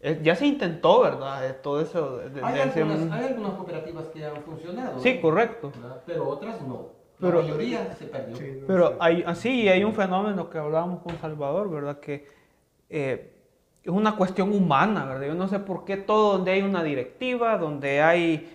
eh, 0.00 0.20
ya 0.22 0.34
se 0.34 0.46
intentó, 0.46 1.02
¿verdad? 1.02 1.48
Eh, 1.48 1.54
todo 1.62 1.80
eso. 1.80 2.20
hay, 2.42 2.60
algunas, 2.60 3.54
cooperativas 3.54 4.06
que 4.08 4.24
han 4.24 4.42
funcionado. 4.42 4.98
Sí, 5.00 5.20
correcto. 5.20 5.72
Pero 6.04 6.28
otras 6.28 6.60
no. 6.62 6.96
La 7.18 7.30
mayoría 7.30 7.94
se 7.94 8.06
perdió. 8.06 8.36
pero 8.66 8.96
hay, 9.00 9.24
así 9.26 9.68
hay 9.68 9.82
un 9.84 9.94
fenómeno 9.94 10.50
que 10.50 10.58
hablábamos 10.58 11.02
con 11.02 11.16
Salvador, 11.18 11.70
¿verdad? 11.70 11.98
Que 11.98 12.28
eh, 12.90 13.32
es 13.82 13.90
una 13.90 14.16
cuestión 14.16 14.52
humana, 14.52 15.06
¿verdad? 15.06 15.28
Yo 15.28 15.34
no 15.34 15.48
sé 15.48 15.58
por 15.60 15.86
qué 15.86 15.96
todo 15.96 16.36
donde 16.36 16.50
hay 16.50 16.60
una 16.60 16.82
directiva, 16.82 17.56
donde 17.56 18.02
hay 18.02 18.52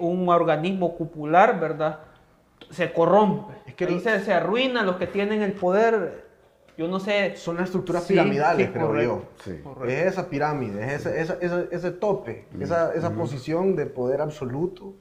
un 0.00 0.28
organismo 0.28 0.94
cupular, 0.96 1.58
¿verdad? 1.58 2.00
Se 2.70 2.92
corrompe. 2.92 3.54
Es 3.66 3.74
que 3.74 3.86
dice 3.86 4.20
se, 4.20 4.32
arruina 4.32 4.82
los 4.82 4.96
que 4.96 5.06
tienen 5.06 5.42
el 5.42 5.52
poder. 5.52 6.30
Yo 6.78 6.88
no 6.88 7.00
sé. 7.00 7.36
Son 7.36 7.56
las 7.56 7.66
estructuras 7.66 8.04
piramidales, 8.04 8.70
creo 8.70 9.00
yo. 9.00 9.22
Es 9.86 10.06
esa 10.06 10.28
pirámide, 10.28 10.94
es 10.94 11.06
ese, 11.06 11.36
ese, 11.44 11.68
ese 11.70 11.90
tope, 11.90 12.46
mm, 12.52 12.62
esa, 12.62 12.94
esa 12.94 13.10
posición 13.10 13.76
de 13.76 13.86
poder 13.86 14.20
absoluto 14.22 14.94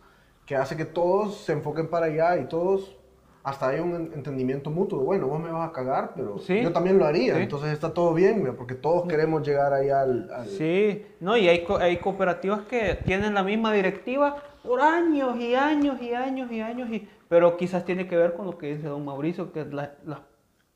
que 0.46 0.56
hace 0.56 0.76
que 0.76 0.86
todos 0.86 1.38
se 1.38 1.54
enfoquen 1.54 1.88
para 1.88 2.08
allá 2.08 2.38
y 2.38 2.46
todos 2.46 2.98
hasta 3.44 3.70
hay 3.70 3.80
un 3.80 3.96
en- 3.96 4.12
entendimiento 4.14 4.70
mutuo. 4.70 5.00
Bueno, 5.00 5.28
vos 5.28 5.40
me 5.42 5.50
vas 5.50 5.70
a 5.70 5.72
cagar, 5.72 6.12
pero 6.16 6.38
Sí. 6.40 6.62
yo 6.62 6.72
también 6.74 7.00
lo 7.00 7.06
haría. 7.06 7.36
Sí. 7.38 7.42
Entonces 7.44 7.72
está 7.72 7.92
todo 7.94 8.14
bien, 8.14 8.40
mira, 8.42 8.54
porque 8.54 8.76
todos 8.76 9.08
queremos 9.08 9.42
llegar 9.48 9.74
ahí 9.74 9.90
al... 9.90 10.30
al- 10.32 10.46
Sí, 10.48 11.06
no, 11.22 11.36
y 11.38 11.48
hay, 11.48 11.64
co- 11.64 11.78
hay 11.78 11.98
cooperativas 11.98 12.62
que 12.64 13.00
tienen 13.06 13.34
la 13.34 13.42
misma 13.44 13.72
directiva 13.74 14.36
por 14.64 14.82
años 14.82 15.38
y 15.40 15.56
años 15.56 16.02
y 16.02 16.14
años 16.14 16.52
y 16.52 16.62
años, 16.62 16.90
y, 16.90 17.08
pero 17.28 17.58
quizás 17.58 17.84
tiene 17.86 18.08
que 18.08 18.16
ver 18.16 18.34
con 18.36 18.46
lo 18.46 18.58
que 18.58 18.76
dice 18.76 18.88
don 18.88 19.04
Mauricio, 19.06 19.52
que 19.52 19.66
la- 19.66 19.94
la- 20.06 20.24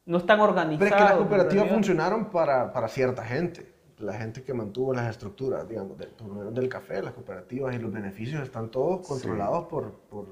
no 0.05 0.17
están 0.17 0.39
organizadas. 0.39 0.79
Pero 0.79 0.95
es 0.95 1.01
que 1.01 1.09
las 1.09 1.17
cooperativas 1.19 1.69
funcionaron 1.69 2.25
para, 2.25 2.71
para 2.71 2.87
cierta 2.87 3.23
gente. 3.23 3.73
La 3.99 4.13
gente 4.13 4.43
que 4.43 4.53
mantuvo 4.53 4.93
las 4.93 5.09
estructuras, 5.09 5.67
digamos, 5.69 5.97
del, 5.97 6.09
por 6.09 6.27
lo 6.27 6.33
menos 6.35 6.53
del 6.53 6.67
café, 6.67 7.01
las 7.01 7.13
cooperativas 7.13 7.73
y 7.75 7.79
los 7.79 7.91
beneficios 7.93 8.41
están 8.43 8.69
todos 8.69 9.07
controlados 9.07 9.65
por, 9.67 9.91
por, 10.09 10.25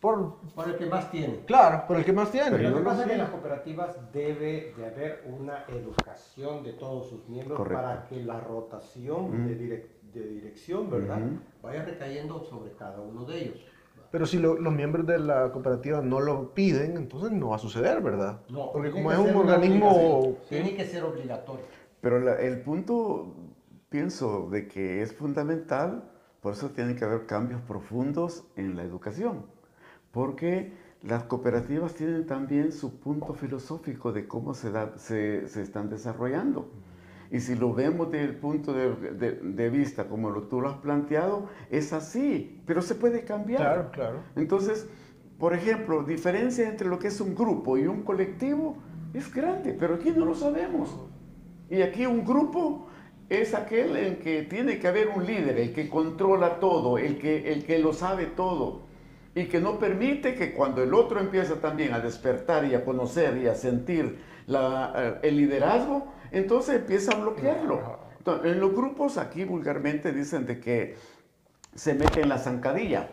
por... 0.00 0.36
Por 0.54 0.68
el 0.68 0.76
que 0.76 0.86
más 0.86 1.10
tiene. 1.10 1.40
Claro, 1.44 1.84
por 1.86 1.98
el 1.98 2.04
que 2.04 2.12
más 2.14 2.30
tiene. 2.32 2.50
Pero 2.56 2.70
Lo 2.70 2.76
que 2.78 2.82
pasa 2.82 3.02
es 3.02 3.06
que 3.08 3.12
en 3.12 3.18
las 3.18 3.28
cooperativas 3.28 4.12
debe 4.12 4.72
de 4.76 4.86
haber 4.86 5.22
una 5.28 5.64
educación 5.68 6.62
de 6.64 6.72
todos 6.72 7.08
sus 7.10 7.28
miembros 7.28 7.58
Correcto. 7.58 7.82
para 7.82 8.06
que 8.06 8.16
la 8.24 8.40
rotación 8.40 9.24
Ujú. 9.26 9.32
de, 9.48 9.58
direc- 9.60 9.86
de 10.14 10.26
dirección, 10.28 10.90
¿verdad? 10.90 11.18
Ujú. 11.18 11.38
Vaya 11.62 11.84
recayendo 11.84 12.44
sobre 12.44 12.72
cada 12.72 13.00
uno 13.00 13.24
de 13.24 13.42
ellos. 13.44 13.64
Pero 14.10 14.26
si 14.26 14.38
lo- 14.38 14.58
los 14.58 14.74
miembros 14.74 15.06
de 15.06 15.18
la 15.18 15.50
cooperativa 15.52 16.02
no 16.02 16.20
lo 16.20 16.52
piden, 16.52 16.96
entonces 16.96 17.30
no 17.32 17.50
va 17.50 17.56
a 17.56 17.58
suceder, 17.58 18.02
¿verdad? 18.02 18.40
No, 18.50 18.70
Porque 18.72 18.90
tiene 18.90 19.04
como 19.04 19.08
que 19.24 19.30
es 19.30 19.34
un 19.34 19.40
organismo... 19.40 20.36
Tiene 20.48 20.74
que 20.76 20.84
ser 20.84 21.04
obligatorio. 21.04 21.64
Pero 22.02 22.20
la- 22.20 22.36
el 22.40 22.60
punto, 22.60 23.34
pienso, 23.88 24.48
de 24.50 24.68
que 24.68 25.00
es 25.02 25.14
fundamental, 25.14 26.10
por 26.42 26.52
eso 26.52 26.70
tiene 26.70 26.94
que 26.94 27.04
haber 27.04 27.24
cambios 27.26 27.62
profundos 27.62 28.44
en 28.56 28.76
la 28.76 28.82
educación, 28.82 29.46
porque 30.10 30.72
las 31.02 31.24
cooperativas 31.24 31.94
tienen 31.94 32.26
también 32.26 32.72
su 32.72 32.98
punto 33.00 33.32
filosófico 33.34 34.12
de 34.12 34.26
cómo 34.28 34.52
se, 34.52 34.70
da- 34.70 34.96
se, 34.98 35.48
se 35.48 35.62
están 35.62 35.88
desarrollando. 35.88 36.70
Y 37.32 37.40
si 37.40 37.56
lo 37.56 37.72
vemos 37.72 38.12
desde 38.12 38.26
el 38.26 38.36
punto 38.36 38.72
de, 38.72 38.94
de- 39.14 39.32
de 39.32 39.70
vista 39.70 40.04
como 40.04 40.30
lo, 40.30 40.42
tú 40.42 40.60
lo 40.60 40.68
has 40.68 40.76
planteado, 40.76 41.48
es 41.70 41.92
así, 41.92 42.60
pero 42.66 42.82
se 42.82 42.94
puede 42.94 43.24
cambiar. 43.24 43.60
Claro, 43.62 43.90
claro. 43.90 44.18
Entonces, 44.36 44.86
por 45.38 45.54
ejemplo, 45.54 46.04
diferencia 46.04 46.68
entre 46.68 46.88
lo 46.88 46.98
que 46.98 47.08
es 47.08 47.20
un 47.20 47.34
grupo 47.34 47.76
y 47.78 47.86
un 47.86 48.02
colectivo 48.02 48.76
es 49.14 49.32
grande, 49.34 49.74
pero 49.78 49.94
aquí 49.94 50.12
no 50.14 50.24
lo 50.26 50.34
sabemos. 50.34 50.94
Y 51.70 51.80
aquí 51.82 52.06
un 52.06 52.24
grupo 52.24 52.86
es 53.30 53.54
aquel 53.54 53.96
en 53.96 54.16
que 54.16 54.42
tiene 54.42 54.78
que 54.78 54.86
haber 54.88 55.08
un 55.08 55.24
líder, 55.26 55.58
el 55.58 55.72
que 55.72 55.88
controla 55.88 56.60
todo, 56.60 56.98
el 56.98 57.18
que, 57.18 57.50
el 57.52 57.64
que 57.64 57.78
lo 57.78 57.94
sabe 57.94 58.26
todo. 58.26 58.82
Y 59.34 59.46
que 59.46 59.58
no 59.58 59.78
permite 59.78 60.34
que 60.34 60.52
cuando 60.52 60.82
el 60.82 60.92
otro 60.92 61.18
empieza 61.18 61.54
también 61.54 61.94
a 61.94 62.00
despertar 62.00 62.66
y 62.66 62.74
a 62.74 62.84
conocer 62.84 63.38
y 63.38 63.46
a 63.46 63.54
sentir 63.54 64.18
la, 64.46 64.92
eh, 65.22 65.28
el 65.28 65.38
liderazgo, 65.38 66.12
entonces 66.32 66.76
empieza 66.76 67.12
a 67.12 67.20
bloquearlo. 67.20 67.80
Entonces, 68.18 68.52
en 68.52 68.60
los 68.60 68.72
grupos 68.72 69.18
aquí 69.18 69.44
vulgarmente 69.44 70.12
dicen 70.12 70.46
de 70.46 70.60
que 70.60 70.96
se 71.74 71.94
mete 71.94 72.20
en 72.20 72.28
la 72.28 72.38
zancadilla 72.38 73.08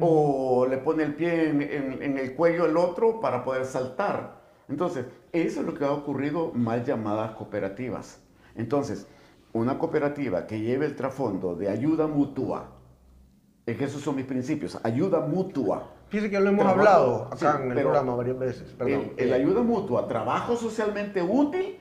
o 0.00 0.66
le 0.68 0.78
pone 0.78 1.04
el 1.04 1.14
pie 1.14 1.50
en, 1.50 1.62
en- 1.62 2.02
en 2.02 2.18
el 2.18 2.34
cuello 2.34 2.64
al 2.64 2.76
otro 2.76 3.20
para 3.20 3.44
poder 3.44 3.64
saltar. 3.64 4.42
Entonces, 4.68 5.06
eso 5.32 5.60
es 5.60 5.66
lo 5.66 5.74
que 5.74 5.84
ha 5.84 5.92
ocurrido 5.92 6.50
mal 6.52 6.84
llamadas 6.84 7.32
cooperativas. 7.32 8.20
Entonces, 8.56 9.06
una 9.52 9.78
cooperativa 9.78 10.46
que 10.48 10.60
lleve 10.60 10.86
el 10.86 10.96
trasfondo 10.96 11.54
de 11.54 11.68
ayuda 11.68 12.08
mutua, 12.08 12.70
es 13.66 13.76
que 13.76 13.84
esos 13.84 14.02
son 14.02 14.16
mis 14.16 14.24
principios, 14.26 14.78
ayuda 14.82 15.20
mutua. 15.20 15.90
Fíjese 16.08 16.30
que 16.30 16.40
lo 16.40 16.48
hemos 16.50 16.64
Trabajo, 16.64 16.80
hablado 16.80 17.24
acá 17.26 17.36
sí, 17.58 17.62
en 17.62 17.70
el 17.72 17.80
programa 17.80 18.14
varias 18.16 18.38
veces. 18.38 18.72
Perdón. 18.76 19.12
El, 19.16 19.26
el 19.28 19.32
ayuda 19.32 19.62
mutua, 19.62 20.08
trabajo 20.08 20.56
socialmente 20.56 21.22
útil, 21.22 21.78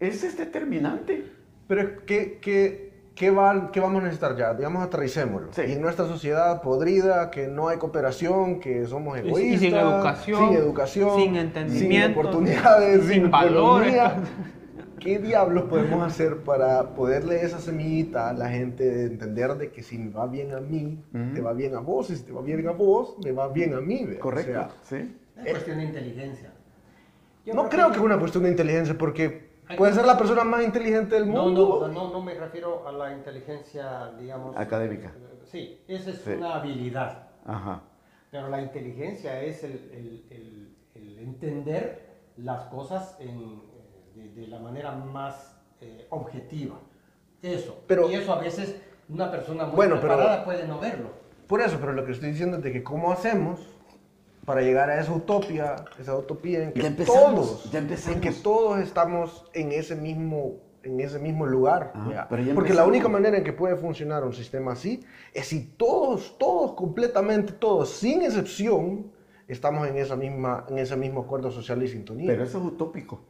ese 0.00 0.26
es 0.28 0.36
determinante. 0.36 1.24
Pero 1.68 2.04
¿qué, 2.04 2.38
qué, 2.40 2.90
qué, 3.14 3.30
va- 3.30 3.70
qué 3.70 3.78
vamos 3.80 4.00
a 4.00 4.04
necesitar 4.04 4.36
ya? 4.36 4.54
Digamos, 4.54 4.82
aterricémoslo. 4.82 5.52
Sí. 5.52 5.62
Y 5.68 5.72
en 5.72 5.82
nuestra 5.82 6.06
sociedad 6.06 6.60
podrida, 6.62 7.30
que 7.30 7.46
no 7.46 7.68
hay 7.68 7.78
cooperación, 7.78 8.58
que 8.60 8.86
somos 8.86 9.16
Y- 9.18 9.22
y 9.22 9.28
egoístas. 9.28 9.60
sin 9.60 9.74
educación, 9.76 10.48
Sin 10.48 10.56
educación. 10.58 11.20
sin 11.20 11.36
entendimiento, 11.36 12.08
Sin 12.08 12.18
oportunidades, 12.18 13.02
sin 13.04 13.22
sin, 13.22 13.30
valores. 13.30 13.94
¿Qué 14.98 15.18
diablos 15.18 15.64
podemos 15.64 16.02
hacer 16.06 16.38
para 16.42 16.90
poderle 16.94 17.42
esa 17.42 17.58
semillita 17.58 18.28
a 18.28 18.32
la 18.34 18.50
gente 18.50 18.84
de 18.84 19.04
entender 19.06 19.54
de 19.54 19.70
que 19.70 19.82
si 19.82 19.96
me 19.96 20.10
va 20.10 20.26
bien 20.26 20.52
a 20.52 20.60
mí, 20.60 21.02
te 21.34 21.40
va 21.40 21.54
bien 21.54 21.74
a 21.74 21.78
vos, 21.80 22.10
y 22.10 22.16
si 22.16 22.24
te 22.24 22.32
va 22.32 22.42
bien 22.42 22.68
a 22.68 22.72
vos, 22.72 23.16
me 23.24 23.32
va 23.32 23.48
bien 23.48 23.72
a 23.72 23.80
mí? 23.80 24.06
Correcto, 24.18 24.52
sea, 24.52 24.70
¿sí? 24.82 25.16
Es 25.42 25.52
cuestión 25.52 25.78
de 25.78 25.84
inteligencia. 25.84 26.52
Yo 27.46 27.54
no 27.54 27.70
creo 27.70 27.88
que 27.88 27.94
es 27.96 28.02
una 28.02 28.18
cuestión 28.18 28.44
de 28.44 28.50
inteligencia, 28.50 28.98
porque 28.98 29.48
puede 29.76 29.92
ser 29.92 30.06
la 30.06 30.16
persona 30.18 30.44
más 30.44 30.62
inteligente 30.64 31.14
del 31.16 31.32
No, 31.32 31.44
mundo. 31.44 31.78
no, 31.82 31.88
no, 31.88 32.10
no 32.10 32.22
me 32.22 32.34
refiero 32.34 32.86
a 32.86 32.92
la 32.92 33.12
inteligencia, 33.12 34.10
digamos... 34.18 34.56
Académica. 34.56 35.08
eh, 35.08 35.40
Sí, 35.44 35.80
esa 35.88 36.10
es 36.10 36.18
Sí. 36.20 36.30
una 36.32 36.54
habilidad. 36.56 37.28
Ajá. 37.44 37.82
Pero 38.30 38.48
la 38.48 38.62
inteligencia 38.62 39.40
es 39.42 39.64
el, 39.64 39.72
el- 39.92 40.26
el- 40.30 40.76
el 40.94 41.18
entender 41.18 42.08
las 42.36 42.66
cosas 42.66 43.16
en, 43.18 43.28
eh, 43.38 44.12
de, 44.14 44.40
de 44.42 44.46
la 44.46 44.60
manera 44.60 44.92
más 44.92 45.56
eh, 45.80 46.06
objetiva. 46.10 46.76
Eso. 47.42 47.82
Pero- 47.88 48.08
y 48.10 48.14
eso 48.14 48.32
a 48.32 48.38
veces 48.38 48.80
una 49.08 49.30
persona 49.30 49.64
muy 49.66 49.74
Bueno, 49.74 49.96
pero- 49.96 50.14
preparada 50.14 50.44
puede 50.44 50.68
no 50.68 50.78
verlo. 50.78 51.08
Por 51.48 51.60
eso, 51.62 51.78
pero 51.80 51.92
lo 51.94 52.04
que 52.04 52.12
estoy 52.12 52.30
diciendo 52.30 52.58
es 52.58 52.62
de 52.62 52.70
que 52.72 52.84
cómo 52.84 53.10
hacemos 53.10 53.60
para 54.50 54.62
llegar 54.62 54.90
a 54.90 55.00
esa 55.00 55.12
utopía, 55.12 55.76
esa 56.00 56.16
utopía 56.16 56.64
en 56.64 56.72
que 56.72 56.80
Ya 56.82 56.96
todos, 57.06 57.70
ya 57.70 57.78
en 57.78 58.20
que 58.20 58.32
todos 58.32 58.80
estamos 58.80 59.44
en 59.52 59.70
ese 59.70 59.94
mismo, 59.94 60.56
en 60.82 60.98
ese 60.98 61.20
mismo 61.20 61.46
lugar. 61.46 61.92
Ajá, 61.94 62.10
¿ya? 62.10 62.26
pero 62.28 62.42
Porque 62.56 62.74
la 62.74 62.84
única 62.84 63.06
manera 63.06 63.38
en 63.38 63.44
que 63.44 63.52
puede 63.52 63.76
funcionar 63.76 64.24
un 64.24 64.32
sistema 64.32 64.72
así 64.72 65.04
es 65.32 65.46
si 65.46 65.60
todos, 65.76 66.36
todos, 66.36 66.72
completamente 66.72 67.52
todos, 67.52 67.90
sin 67.90 68.22
excepción, 68.22 69.12
estamos 69.46 69.86
en 69.86 69.96
esa 69.98 70.16
misma, 70.16 70.66
en 70.68 70.78
ese 70.80 70.96
mismo 70.96 71.20
acuerdo 71.20 71.52
social 71.52 71.80
y 71.84 71.86
sintonía. 71.86 72.26
Pero 72.26 72.42
eso 72.42 72.58
es 72.58 72.64
utópico. 72.64 73.20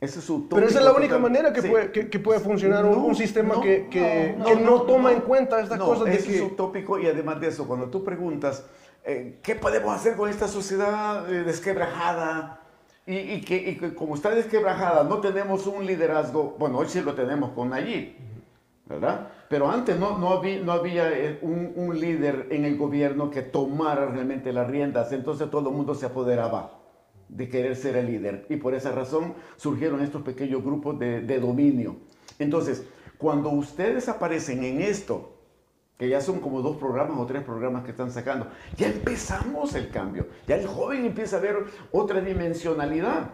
Eso 0.00 0.20
es 0.20 0.30
utópico. 0.30 0.54
Pero 0.54 0.68
esa 0.68 0.78
es 0.78 0.84
la 0.84 0.92
única 0.92 1.18
manera 1.18 1.52
que, 1.52 1.60
Sí. 1.60 1.68
puede, 1.70 1.90
que, 1.90 2.08
que 2.08 2.20
puede 2.20 2.38
funcionar 2.38 2.84
un- 2.84 2.92
No, 2.92 3.04
un 3.04 3.16
sistema 3.16 3.54
no, 3.54 3.60
que, 3.62 3.88
que, 3.90 4.36
no, 4.38 4.44
que 4.44 4.86
toma 4.86 5.10
en 5.10 5.22
cuenta 5.22 5.60
estas 5.60 5.80
cosas 5.80 6.04
de 6.04 6.14
eso 6.14 6.30
es 6.30 6.40
utópico 6.40 7.00
y 7.00 7.08
además 7.08 7.40
de 7.40 7.48
eso, 7.48 7.66
cuando 7.66 7.88
tú 7.88 8.04
preguntas, 8.04 8.64
eh, 9.08 9.38
¿qué 9.42 9.54
podemos 9.54 9.94
hacer 9.94 10.16
con 10.16 10.28
esta 10.28 10.46
sociedad 10.48 11.32
eh, 11.32 11.42
desquebrajada? 11.42 12.60
Y, 13.06 13.16
y 13.16 13.40
que, 13.40 13.56
y 13.56 13.76
que 13.78 13.94
como 13.94 14.14
está 14.14 14.30
desquebrajada, 14.34 15.02
no 15.02 15.18
tenemos 15.20 15.66
un 15.66 15.86
liderazgo, 15.86 16.56
bueno, 16.58 16.76
hoy 16.76 16.88
sí 16.90 17.00
lo 17.00 17.14
tenemos 17.14 17.52
con 17.52 17.70
Nayib, 17.70 18.12
¿verdad? 18.84 19.28
Pero 19.48 19.70
antes 19.70 19.98
no, 19.98 20.18
no 20.18 20.28
había, 20.28 20.60
no 20.60 20.72
había 20.72 21.10
eh, 21.10 21.38
un, 21.40 21.72
un 21.74 21.98
líder 21.98 22.48
en 22.50 22.66
el 22.66 22.76
gobierno 22.76 23.30
que 23.30 23.40
tomara 23.40 24.04
realmente 24.04 24.52
las 24.52 24.68
riendas, 24.68 25.10
entonces 25.12 25.50
todo 25.50 25.70
el 25.70 25.74
mundo 25.74 25.94
se 25.94 26.04
apoderaba 26.04 26.78
de 27.30 27.48
querer 27.48 27.76
ser 27.76 27.96
el 27.96 28.08
líder. 28.08 28.44
Y 28.50 28.56
por 28.56 28.74
esa 28.74 28.92
razón 28.92 29.32
surgieron 29.56 30.02
estos 30.02 30.20
pequeños 30.20 30.62
grupos 30.62 30.98
de, 30.98 31.22
de 31.22 31.40
dominio. 31.40 31.96
Entonces, 32.38 32.84
cuando 33.16 33.48
ustedes 33.48 34.06
aparecen 34.10 34.64
en 34.64 34.82
esto, 34.82 35.37
que 35.98 36.08
ya 36.08 36.20
son 36.20 36.38
como 36.38 36.62
dos 36.62 36.76
programas 36.76 37.18
o 37.18 37.26
tres 37.26 37.42
programas 37.42 37.84
que 37.84 37.90
están 37.90 38.10
sacando, 38.10 38.46
ya 38.76 38.86
empezamos 38.86 39.74
el 39.74 39.90
cambio. 39.90 40.28
Ya 40.46 40.54
el 40.54 40.66
joven 40.66 41.04
empieza 41.04 41.38
a 41.38 41.40
ver 41.40 41.56
otra 41.90 42.20
dimensionalidad. 42.20 43.30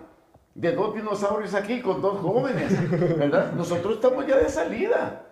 De 0.55 0.73
dos 0.73 0.95
dinosaurios 0.95 1.53
aquí 1.55 1.81
con 1.81 2.01
dos 2.01 2.21
jóvenes, 2.21 2.73
¿verdad? 3.19 3.53
Nosotros 3.53 3.97
estamos 3.97 4.27
ya 4.27 4.39
de 4.39 4.49
salida. 4.49 5.27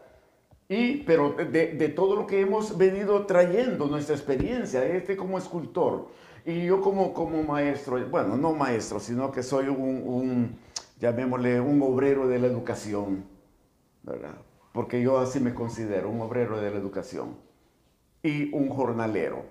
Y, 0.69 0.99
pero 1.05 1.31
de, 1.33 1.75
de 1.75 1.89
todo 1.89 2.17
lo 2.17 2.27
que 2.27 2.41
hemos 2.41 2.77
venido 2.77 3.25
trayendo, 3.25 3.87
nuestra 3.87 4.15
experiencia, 4.15 4.85
este 4.85 5.17
como 5.17 5.39
escultor, 5.39 6.09
y 6.45 6.65
yo 6.65 6.81
como, 6.81 7.15
como 7.15 7.43
maestro, 7.45 8.05
bueno, 8.09 8.37
no 8.37 8.53
maestro, 8.53 8.99
sino 8.99 9.31
que 9.31 9.43
soy 9.43 9.69
un, 9.69 10.03
un, 10.05 10.59
llamémosle, 10.99 11.61
un 11.61 11.81
obrero 11.83 12.27
de 12.27 12.39
la 12.39 12.47
educación, 12.49 13.25
¿verdad? 14.03 14.35
Porque 14.73 15.03
yo 15.03 15.19
así 15.19 15.41
me 15.41 15.55
considero, 15.55 16.09
un 16.09 16.21
obrero 16.21 16.61
de 16.61 16.71
la 16.71 16.79
educación 16.79 17.37
y 18.23 18.55
un 18.55 18.69
jornalero. 18.69 19.45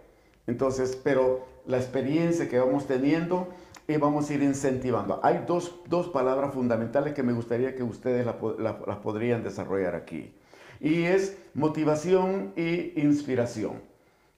Entonces, 0.47 0.99
pero 1.01 1.45
la 1.65 1.77
experiencia 1.77 2.49
que 2.49 2.59
vamos 2.59 2.87
teniendo 2.87 3.47
y 3.87 3.97
vamos 3.97 4.29
a 4.29 4.33
ir 4.33 4.43
incentivando. 4.43 5.19
Hay 5.23 5.43
dos, 5.47 5.75
dos 5.87 6.07
palabras 6.07 6.53
fundamentales 6.53 7.13
que 7.13 7.23
me 7.23 7.33
gustaría 7.33 7.75
que 7.75 7.83
ustedes 7.83 8.25
las 8.25 8.97
podrían 8.97 9.43
desarrollar 9.43 9.95
aquí. 9.95 10.33
Y 10.79 11.03
es 11.03 11.37
motivación 11.53 12.53
y 12.55 12.99
inspiración. 12.99 13.90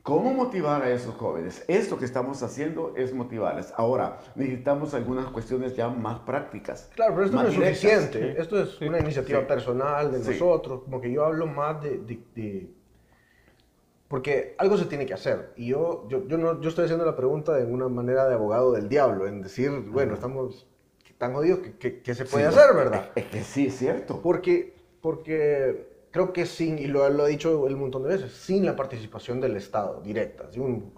¿Cómo 0.03 0.33
motivar 0.33 0.81
a 0.83 0.89
esos 0.91 1.15
jóvenes? 1.15 1.63
Esto 1.69 1.97
que 1.97 2.03
estamos 2.03 2.43
haciendo 2.43 2.93
es 2.97 3.13
motivarles. 3.13 3.73
Ahora, 3.77 4.19
necesitamos 4.35 4.93
algunas 4.93 5.27
cuestiones 5.27 5.77
ya 5.77 5.87
más 5.87 6.19
prácticas. 6.19 6.89
Claro, 6.93 7.13
pero 7.13 7.25
esto 7.27 7.37
no 7.41 7.47
es 7.47 7.53
directas. 7.55 7.79
suficiente. 7.79 8.41
Esto 8.41 8.61
es 8.61 8.81
una 8.81 8.99
iniciativa 8.99 9.39
Sí. 9.39 9.45
personal 9.47 10.11
de 10.11 10.21
Sí. 10.21 10.31
nosotros. 10.31 10.81
Como 10.83 10.99
que 10.99 11.09
yo 11.09 11.23
hablo 11.23 11.47
más 11.47 11.81
de, 11.81 11.99
de- 11.99 12.19
de- 12.35 12.69
porque 14.09 14.55
algo 14.57 14.77
se 14.77 14.85
tiene 14.87 15.05
que 15.05 15.13
hacer. 15.13 15.53
Y 15.55 15.67
yo, 15.67 16.05
yo, 16.09 16.27
yo, 16.27 16.37
no, 16.37 16.59
yo 16.59 16.67
estoy 16.67 16.83
haciendo 16.83 17.05
la 17.05 17.15
pregunta 17.15 17.53
de 17.53 17.63
una 17.63 17.87
manera 17.87 18.27
de 18.27 18.33
abogado 18.33 18.73
del 18.73 18.89
diablo, 18.89 19.25
en 19.25 19.41
decir, 19.41 19.71
bueno, 19.87 20.15
estamos 20.15 20.67
tan 21.17 21.33
jodidos, 21.33 21.59
¿qué, 21.79 22.01
se 22.13 22.25
puede 22.25 22.45
hacer, 22.45 22.75
verdad? 22.75 23.09
Es 23.15 23.23
que 23.27 23.41
sí, 23.41 23.67
es 23.67 23.77
cierto. 23.77 24.19
Porque, 24.21 24.75
porque 25.01 25.92
creo 26.13 26.31
que 26.31 26.45
sin, 26.45 26.77
y 26.77 26.85
lo, 26.85 27.09
lo 27.09 27.25
he 27.25 27.31
dicho 27.31 27.59
un 27.59 27.79
montón 27.79 28.03
de 28.03 28.09
veces, 28.09 28.31
sin 28.31 28.65
la 28.65 28.75
participación 28.75 29.41
del 29.41 29.57
Estado 29.57 29.99
directa, 30.01 30.49
sin 30.51 30.61
un 30.61 30.93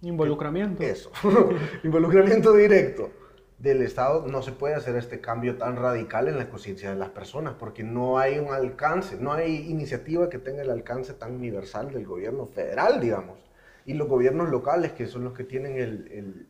involucramiento. 0.00 0.82
Eso, 0.82 1.12
involucramiento 1.84 2.54
directo 2.54 3.10
del 3.58 3.82
Estado, 3.82 4.26
no 4.26 4.40
se 4.40 4.52
puede 4.52 4.76
hacer 4.76 4.96
este 4.96 5.20
cambio 5.20 5.58
tan 5.58 5.76
radical 5.76 6.28
en 6.28 6.38
la 6.38 6.48
conciencia 6.48 6.88
de 6.88 6.96
las 6.96 7.10
personas, 7.10 7.54
porque 7.58 7.82
no 7.84 8.18
hay 8.18 8.38
un 8.38 8.48
alcance, 8.48 9.18
no 9.20 9.34
hay 9.34 9.68
iniciativa 9.68 10.30
que 10.30 10.38
tenga 10.38 10.62
el 10.62 10.70
alcance 10.70 11.12
tan 11.12 11.34
universal 11.34 11.92
del 11.92 12.06
gobierno 12.06 12.46
federal, 12.46 12.98
digamos, 12.98 13.38
y 13.84 13.92
los 13.92 14.08
gobiernos 14.08 14.48
locales, 14.48 14.92
que 14.92 15.06
son 15.06 15.24
los 15.24 15.34
que 15.34 15.44
tienen 15.44 15.76
el, 15.76 16.46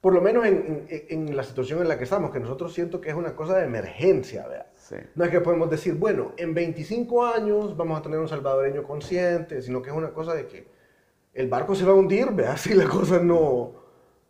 por 0.00 0.12
lo 0.12 0.20
menos 0.20 0.44
en, 0.44 0.86
en, 0.88 1.36
la 1.36 1.44
situación 1.44 1.82
en 1.82 1.88
la 1.88 1.98
que 1.98 2.04
estamos, 2.04 2.32
que 2.32 2.40
nosotros 2.40 2.74
siento 2.74 3.00
que 3.00 3.10
es 3.10 3.14
una 3.14 3.36
cosa 3.36 3.58
de 3.58 3.64
emergencia, 3.64 4.48
¿verdad? 4.48 4.67
No 5.14 5.24
es 5.24 5.30
que 5.30 5.40
podemos 5.40 5.70
decir, 5.70 5.94
bueno, 5.94 6.32
en 6.36 6.54
25 6.54 7.26
años 7.26 7.76
vamos 7.76 7.98
a 7.98 8.02
tener 8.02 8.18
un 8.18 8.28
salvadoreño 8.28 8.82
consciente, 8.82 9.62
sino 9.62 9.82
que 9.82 9.90
es 9.90 9.96
una 9.96 10.10
cosa 10.10 10.34
de 10.34 10.46
que 10.46 10.66
el 11.34 11.48
barco 11.48 11.74
se 11.74 11.84
va 11.84 11.92
a 11.92 11.94
hundir, 11.94 12.30
¿verdad? 12.32 12.56
Si 12.58 12.74
la 12.74 12.88
cosa 12.88 13.18
no, 13.18 13.72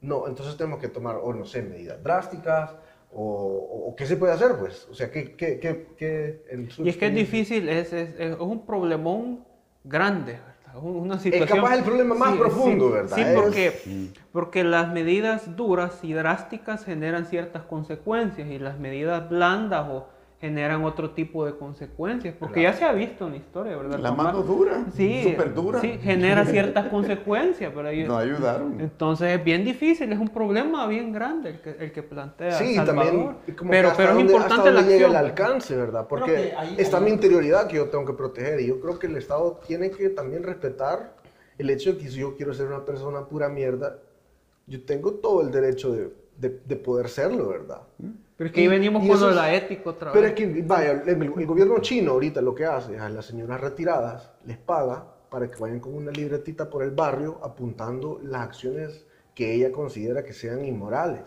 no, 0.00 0.26
entonces 0.26 0.56
tenemos 0.56 0.80
que 0.80 0.88
tomar, 0.88 1.16
o 1.22 1.32
no 1.32 1.44
sé, 1.44 1.62
medidas 1.62 2.02
drásticas, 2.02 2.74
o, 3.10 3.94
qué 3.96 4.06
se 4.06 4.16
puede 4.16 4.34
hacer, 4.34 4.56
pues. 4.58 4.86
O 4.90 4.94
sea, 4.94 5.10
¿qué, 5.10 5.34
qué, 5.34 5.58
qué, 5.58 6.42
Y 6.78 6.88
es 6.88 6.96
que 6.96 7.06
es 7.06 7.14
difícil, 7.14 7.68
es, 7.68 7.92
es, 7.92 8.14
es 8.18 8.38
un 8.38 8.66
problemón 8.66 9.44
grande, 9.82 10.32
¿verdad? 10.32 10.82
Una 10.82 11.18
situación... 11.18 11.48
Es 11.48 11.54
capaz 11.54 11.76
el 11.78 11.84
problema 11.84 12.14
más 12.14 12.36
profundo, 12.36 12.90
¿verdad? 12.90 13.16
Sí, 13.16 13.24
porque, 13.34 14.10
porque 14.30 14.62
las 14.62 14.92
medidas 14.92 15.56
duras 15.56 15.98
y 16.02 16.12
drásticas 16.12 16.84
generan 16.84 17.24
ciertas 17.24 17.62
consecuencias 17.62 18.48
y 18.48 18.58
las 18.58 18.78
medidas 18.78 19.28
blandas 19.28 19.88
o 19.88 20.08
generan 20.40 20.84
otro 20.84 21.10
tipo 21.10 21.44
de 21.44 21.56
consecuencias, 21.56 22.32
porque 22.38 22.62
ya 22.62 22.72
se 22.72 22.84
ha 22.84 22.92
visto 22.92 23.26
en 23.26 23.32
la 23.32 23.36
historia, 23.38 23.76
¿verdad? 23.76 23.98
La 23.98 24.12
mano 24.12 24.42
dura, 24.42 24.86
sí, 24.94 25.24
súper 25.24 25.52
dura. 25.52 25.80
Sí, 25.80 25.98
genera 26.00 26.44
ciertas 26.46 26.86
consecuencias, 26.88 27.72
pero 27.74 27.90
no 28.06 28.16
ayudaron. 28.16 28.80
Entonces 28.80 29.36
es 29.36 29.44
bien 29.44 29.64
difícil, 29.64 30.12
es 30.12 30.18
un 30.18 30.28
problema 30.28 30.86
bien 30.86 31.12
grande 31.12 31.50
el 31.50 31.60
que, 31.60 31.70
el 31.70 31.90
que 31.90 32.04
plantea 32.04 32.52
sí, 32.52 32.76
También, 32.76 33.36
pero, 33.68 33.92
pero 33.96 34.12
es 34.12 34.20
importante 34.20 34.70
la 34.70 34.80
acción. 34.80 35.10
el 35.10 35.16
alcance, 35.16 35.76
¿verdad? 35.76 36.06
Porque 36.06 36.54
está 36.76 37.00
mi 37.00 37.10
interioridad 37.10 37.66
que 37.66 37.76
yo 37.76 37.88
tengo 37.88 38.04
que 38.04 38.12
proteger 38.12 38.60
y 38.60 38.68
yo 38.68 38.80
creo 38.80 38.98
que 38.98 39.08
el 39.08 39.16
Estado 39.16 39.60
tiene 39.66 39.90
que 39.90 40.08
también 40.10 40.44
respetar 40.44 41.14
el 41.58 41.68
hecho 41.70 41.94
de 41.94 41.98
que 41.98 42.08
si 42.08 42.20
yo 42.20 42.36
quiero 42.36 42.54
ser 42.54 42.68
una 42.68 42.84
persona 42.84 43.24
pura 43.24 43.48
mierda, 43.48 43.98
yo 44.68 44.84
tengo 44.84 45.14
todo 45.14 45.42
el 45.42 45.50
derecho 45.50 45.90
de, 45.90 46.12
de, 46.36 46.60
de 46.64 46.76
poder 46.76 47.08
serlo, 47.08 47.48
¿verdad? 47.48 47.80
¿Mm? 47.98 48.27
Pero 48.38 48.48
es 48.48 48.54
que 48.54 48.60
ahí 48.60 48.68
venimos 48.68 49.04
con 49.04 49.20
lo 49.20 49.28
de 49.30 49.34
la 49.34 49.52
ética 49.52 49.90
otra 49.90 50.12
vez. 50.12 50.14
Pero 50.14 50.26
es 50.28 50.34
que, 50.34 50.62
vaya, 50.62 51.02
el, 51.04 51.30
gobierno 51.44 51.80
chino 51.80 52.12
ahorita 52.12 52.40
lo 52.40 52.54
que 52.54 52.66
hace 52.66 52.94
es 52.94 53.00
a 53.00 53.08
las 53.08 53.26
señoras 53.26 53.60
retiradas 53.60 54.30
les 54.46 54.56
paga 54.56 55.04
para 55.28 55.50
que 55.50 55.58
vayan 55.58 55.80
con 55.80 55.94
una 55.94 56.12
libretita 56.12 56.70
por 56.70 56.84
el 56.84 56.92
barrio 56.92 57.40
apuntando 57.42 58.20
las 58.22 58.42
acciones 58.42 59.04
que 59.34 59.52
ella 59.52 59.72
considera 59.72 60.22
que 60.22 60.32
sean 60.32 60.64
inmorales. 60.64 61.24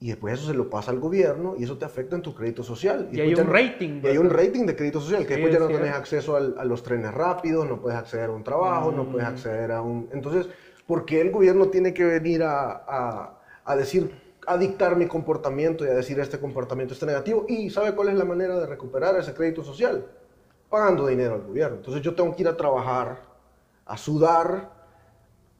Y 0.00 0.08
después 0.08 0.34
eso 0.34 0.46
se 0.46 0.54
lo 0.54 0.70
pasa 0.70 0.92
al 0.92 0.98
gobierno 0.98 1.56
y 1.58 1.64
eso 1.64 1.76
te 1.76 1.84
afecta 1.84 2.16
en 2.16 2.22
tu 2.22 2.34
crédito 2.34 2.64
social. 2.64 3.10
Y, 3.12 3.20
hay 3.20 3.34
un 3.34 3.46
rating. 3.46 4.00
Y 4.02 4.06
hay 4.06 4.16
un 4.16 4.30
rating 4.30 4.64
de 4.64 4.74
crédito 4.74 4.98
social, 4.98 5.26
que 5.26 5.34
después 5.34 5.52
ya 5.52 5.60
no 5.60 5.68
tienes 5.68 5.92
acceso 5.92 6.36
a 6.36 6.64
los 6.64 6.82
trenes 6.82 7.12
rápidos, 7.12 7.68
no 7.68 7.82
puedes 7.82 7.98
acceder 7.98 8.30
a 8.30 8.32
un 8.32 8.42
trabajo, 8.42 8.90
no 8.90 9.10
puedes 9.10 9.28
mm. 9.28 9.30
acceder 9.30 9.72
a 9.72 9.82
un... 9.82 10.08
Entonces, 10.10 10.48
¿por 10.86 11.04
qué 11.04 11.20
el 11.20 11.30
gobierno 11.30 11.66
tiene 11.66 11.92
que 11.92 12.04
venir 12.04 12.42
a, 12.42 12.82
a, 12.88 13.40
a 13.64 13.76
decir, 13.76 14.21
a 14.46 14.56
dictar 14.56 14.96
mi 14.96 15.06
comportamiento 15.06 15.84
y 15.84 15.88
a 15.88 15.94
decir 15.94 16.18
este 16.20 16.38
comportamiento 16.38 16.94
está 16.94 17.06
negativo. 17.06 17.44
¿Y 17.48 17.70
sabe 17.70 17.94
cuál 17.94 18.08
es 18.08 18.14
la 18.14 18.24
manera 18.24 18.58
de 18.58 18.66
recuperar 18.66 19.16
ese 19.16 19.34
crédito 19.34 19.62
social? 19.62 20.06
Pagando 20.68 21.06
dinero 21.06 21.34
al 21.34 21.42
gobierno. 21.42 21.76
Entonces 21.76 22.02
yo 22.02 22.14
tengo 22.14 22.34
que 22.34 22.42
ir 22.42 22.48
a 22.48 22.56
trabajar, 22.56 23.22
a 23.86 23.96
sudar, 23.96 24.70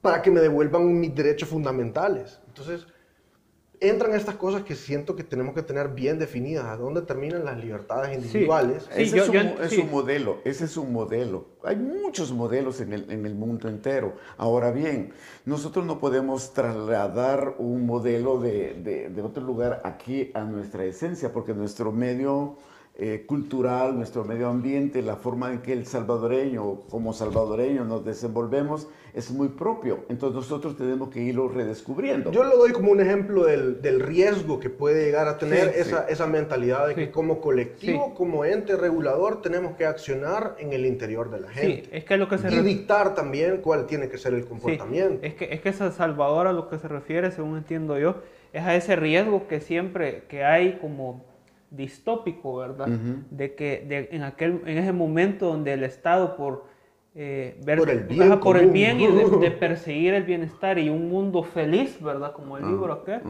para 0.02 0.20
que 0.20 0.30
me 0.30 0.40
devuelvan 0.40 1.00
mis 1.00 1.14
derechos 1.14 1.48
fundamentales. 1.48 2.40
Entonces, 2.48 2.86
entran 3.82 4.14
estas 4.14 4.36
cosas 4.36 4.62
que 4.62 4.76
siento 4.76 5.16
que 5.16 5.24
tenemos 5.24 5.54
que 5.54 5.62
tener 5.62 5.88
bien 5.88 6.18
definidas, 6.18 6.64
a 6.66 6.76
dónde 6.76 7.02
terminan 7.02 7.44
las 7.44 7.58
libertades 7.58 8.16
individuales. 8.16 8.88
ese 8.96 9.18
es, 9.18 9.28
un, 9.78 9.90
modelo, 9.90 10.38
ese 10.44 10.64
es 10.64 10.76
un 10.76 10.92
modelo. 10.92 11.46
Hay 11.64 11.76
muchos 11.76 12.32
modelos 12.32 12.80
en 12.80 12.92
el, 12.92 13.10
en 13.10 13.26
el, 13.26 13.34
mundo 13.34 13.68
entero. 13.68 14.14
Ahora 14.36 14.70
bien, 14.70 15.12
nosotros 15.44 15.84
no 15.84 15.98
podemos 15.98 16.52
trasladar 16.52 17.56
un 17.58 17.84
modelo 17.84 18.40
de, 18.40 18.74
de, 18.74 19.08
de 19.08 19.22
otro 19.22 19.42
lugar 19.42 19.80
aquí 19.84 20.30
a 20.34 20.44
nuestra 20.44 20.84
esencia, 20.84 21.32
porque 21.32 21.52
nuestro 21.52 21.90
medio 21.90 22.56
eh, 22.94 23.24
cultural, 23.26 23.96
nuestro 23.96 24.22
medio 24.22 24.48
ambiente, 24.48 25.00
la 25.00 25.16
forma 25.16 25.50
en 25.50 25.62
que 25.62 25.72
el 25.72 25.86
salvadoreño, 25.86 26.82
como 26.90 27.14
salvadoreño, 27.14 27.84
nos 27.84 28.04
desenvolvemos, 28.04 28.86
es 29.14 29.30
muy 29.30 29.48
propio. 29.48 30.04
Entonces 30.10 30.36
nosotros 30.36 30.76
tenemos 30.76 31.08
que 31.08 31.20
irlo 31.22 31.48
redescubriendo. 31.48 32.30
Yo 32.32 32.44
lo 32.44 32.56
doy 32.58 32.72
como 32.72 32.92
un 32.92 33.00
ejemplo 33.00 33.44
del, 33.44 33.80
del 33.80 34.00
riesgo 34.00 34.60
que 34.60 34.68
puede 34.68 35.06
llegar 35.06 35.26
a 35.26 35.38
tener 35.38 35.68
esa, 35.68 36.06
esa, 36.06 36.26
mentalidad 36.26 36.88
de 36.88 36.94
que 36.94 37.10
como 37.10 37.40
colectivo, 37.40 38.12
como 38.14 38.44
ente 38.44 38.76
regulador, 38.76 39.40
tenemos 39.40 39.74
que 39.76 39.86
accionar 39.86 40.56
en 40.58 40.74
el 40.74 40.84
interior 40.84 41.30
de 41.30 41.40
la 41.40 41.48
gente. 41.48 41.88
es 41.96 42.04
que 42.04 42.18
lo 42.18 42.28
que 42.28 42.36
se 42.36 42.54
y 42.54 42.60
dictar 42.60 43.14
también 43.14 43.62
cuál 43.62 43.86
tiene 43.86 44.10
que 44.10 44.18
ser 44.18 44.34
el 44.34 44.44
comportamiento. 44.44 45.24
Es 45.24 45.34
que, 45.34 45.52
es 45.52 45.62
que 45.62 45.72
Salvador 45.72 46.46
a 46.46 46.52
lo 46.52 46.68
que 46.68 46.78
se 46.78 46.88
refiere, 46.88 47.30
según 47.30 47.56
entiendo 47.56 47.98
yo, 47.98 48.16
es 48.52 48.62
a 48.62 48.74
ese 48.74 48.96
riesgo 48.96 49.48
que 49.48 49.60
siempre 49.60 50.24
que 50.28 50.44
hay 50.44 50.78
como 50.78 51.31
distópico, 51.72 52.56
¿verdad? 52.56 52.88
De 53.30 53.54
que 53.54 54.08
en, 54.10 54.22
aquel, 54.22 54.62
en 54.66 54.78
ese 54.78 54.92
momento 54.92 55.46
donde 55.46 55.72
el 55.72 55.84
Estado 55.84 56.36
por, 56.36 56.66
eh, 57.14 57.58
ver, 57.64 57.78
por 57.78 57.90
el 57.90 58.04
bien, 58.04 58.40
por 58.40 58.56
el 58.56 58.70
bien 58.70 59.00
y 59.00 59.06
de, 59.06 59.50
perseguir 59.58 60.14
el 60.14 60.24
bienestar 60.24 60.78
y 60.78 60.88
un 60.88 61.08
mundo 61.08 61.42
feliz, 61.42 62.00
¿verdad? 62.00 62.32
Como 62.32 62.58
el 62.58 62.66
libro 62.66 62.92
acá, 62.92 63.22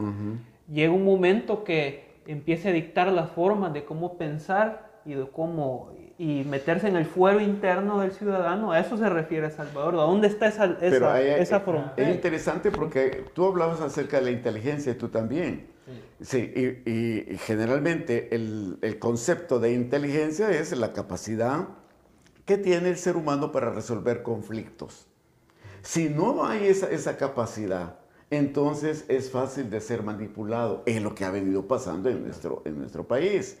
llega 0.71 0.91
un 0.91 1.05
momento 1.05 1.63
que 1.63 2.13
empiece 2.27 2.69
a 2.69 2.71
dictar 2.71 3.11
las 3.11 3.29
formas 3.31 3.73
de 3.73 3.83
cómo 3.83 4.17
pensar 4.17 4.91
y 5.05 5.13
de 5.13 5.25
cómo 5.25 5.91
y 6.17 6.43
meterse 6.43 6.87
en 6.87 6.95
el 6.95 7.05
fuero 7.05 7.41
interno 7.41 7.99
del 7.99 8.11
ciudadano, 8.11 8.71
a 8.71 8.79
eso 8.79 8.97
se 8.97 9.09
refiere 9.09 9.49
Salvador. 9.49 9.95
¿A 9.95 10.03
dónde 10.03 10.27
está 10.27 10.47
esa, 10.47 10.77
esa, 10.79 11.19
esa 11.19 11.59
frontera? 11.61 12.09
Es 12.09 12.15
interesante 12.15 12.71
porque 12.71 13.25
tú 13.33 13.47
hablabas 13.47 13.81
acerca 13.81 14.19
de 14.19 14.25
la 14.25 14.31
inteligencia, 14.31 14.97
tú 14.97 15.09
también. 15.09 15.72
Sí, 16.21 16.37
y, 16.85 17.37
generalmente 17.37 18.33
el, 18.33 18.97
concepto 18.99 19.59
de 19.59 19.73
inteligencia 19.73 20.49
es 20.51 20.71
la 20.77 20.93
capacidad 20.93 21.67
que 22.45 22.57
tiene 22.57 22.89
el 22.89 22.97
ser 22.97 23.17
humano 23.17 23.51
para 23.51 23.71
resolver 23.71 24.23
conflictos. 24.23 25.07
Si 25.81 26.09
no 26.09 26.45
hay 26.45 26.67
esa, 26.67 26.89
esa 26.89 27.17
capacidad, 27.17 27.99
entonces 28.29 29.05
es 29.09 29.29
fácil 29.29 29.69
de 29.69 29.81
ser 29.81 30.03
manipulado. 30.03 30.83
Es 30.85 31.01
lo 31.01 31.13
que 31.13 31.25
ha 31.25 31.31
venido 31.31 31.67
pasando 31.67 32.09
en 32.09 32.23
nuestro, 32.23 32.61
en 32.65 32.79
nuestro 32.79 33.05
país. 33.05 33.57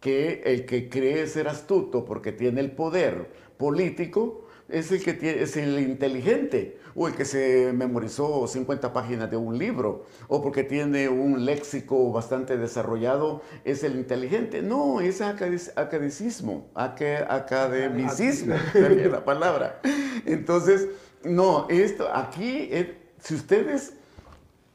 Que 0.00 0.42
el 0.44 0.66
que 0.66 0.88
cree 0.88 1.26
ser 1.26 1.48
astuto 1.48 2.04
porque 2.04 2.30
tiene 2.30 2.60
el 2.60 2.70
poder 2.70 3.28
político 3.56 4.45
es 4.68 4.90
el 4.90 5.02
que 5.02 5.14
tiene, 5.14 5.42
es 5.42 5.56
el 5.56 5.78
inteligente 5.78 6.78
o 6.96 7.08
el 7.08 7.14
que 7.14 7.24
se 7.24 7.72
memorizó 7.74 8.46
50 8.46 8.92
páginas 8.92 9.30
de 9.30 9.36
un 9.36 9.58
libro, 9.58 10.06
o 10.28 10.40
porque 10.42 10.64
tiene 10.64 11.10
un 11.10 11.44
léxico 11.44 12.10
bastante 12.10 12.56
desarrollado, 12.56 13.42
es 13.64 13.84
el 13.84 13.96
inteligente. 13.96 14.62
No, 14.62 15.02
es 15.02 15.20
academicismo, 15.20 16.70
academicismo, 16.74 18.54
es 18.54 19.10
la 19.10 19.24
palabra. 19.24 19.80
Entonces, 20.24 20.88
no, 21.22 21.66
esto 21.68 22.08
aquí, 22.12 22.68
eh, 22.70 22.96
si 23.20 23.34
ustedes, 23.34 23.92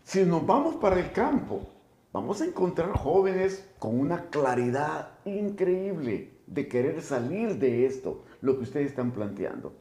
si 0.04 0.24
nos 0.24 0.46
vamos 0.46 0.76
para 0.76 1.00
el 1.00 1.12
campo, 1.12 1.68
vamos 2.14 2.40
a 2.42 2.46
encontrar 2.46 2.92
jóvenes 2.92 3.68
con 3.80 4.00
una 4.00 4.30
claridad 4.30 5.14
increíble 5.26 6.30
de 6.46 6.68
querer 6.68 7.02
salir 7.02 7.58
de 7.58 7.88
esto, 7.88 8.26
lo 8.42 8.58
que 8.58 8.64
ustedes 8.64 8.88
están 8.88 9.12
planteando. 9.12 9.81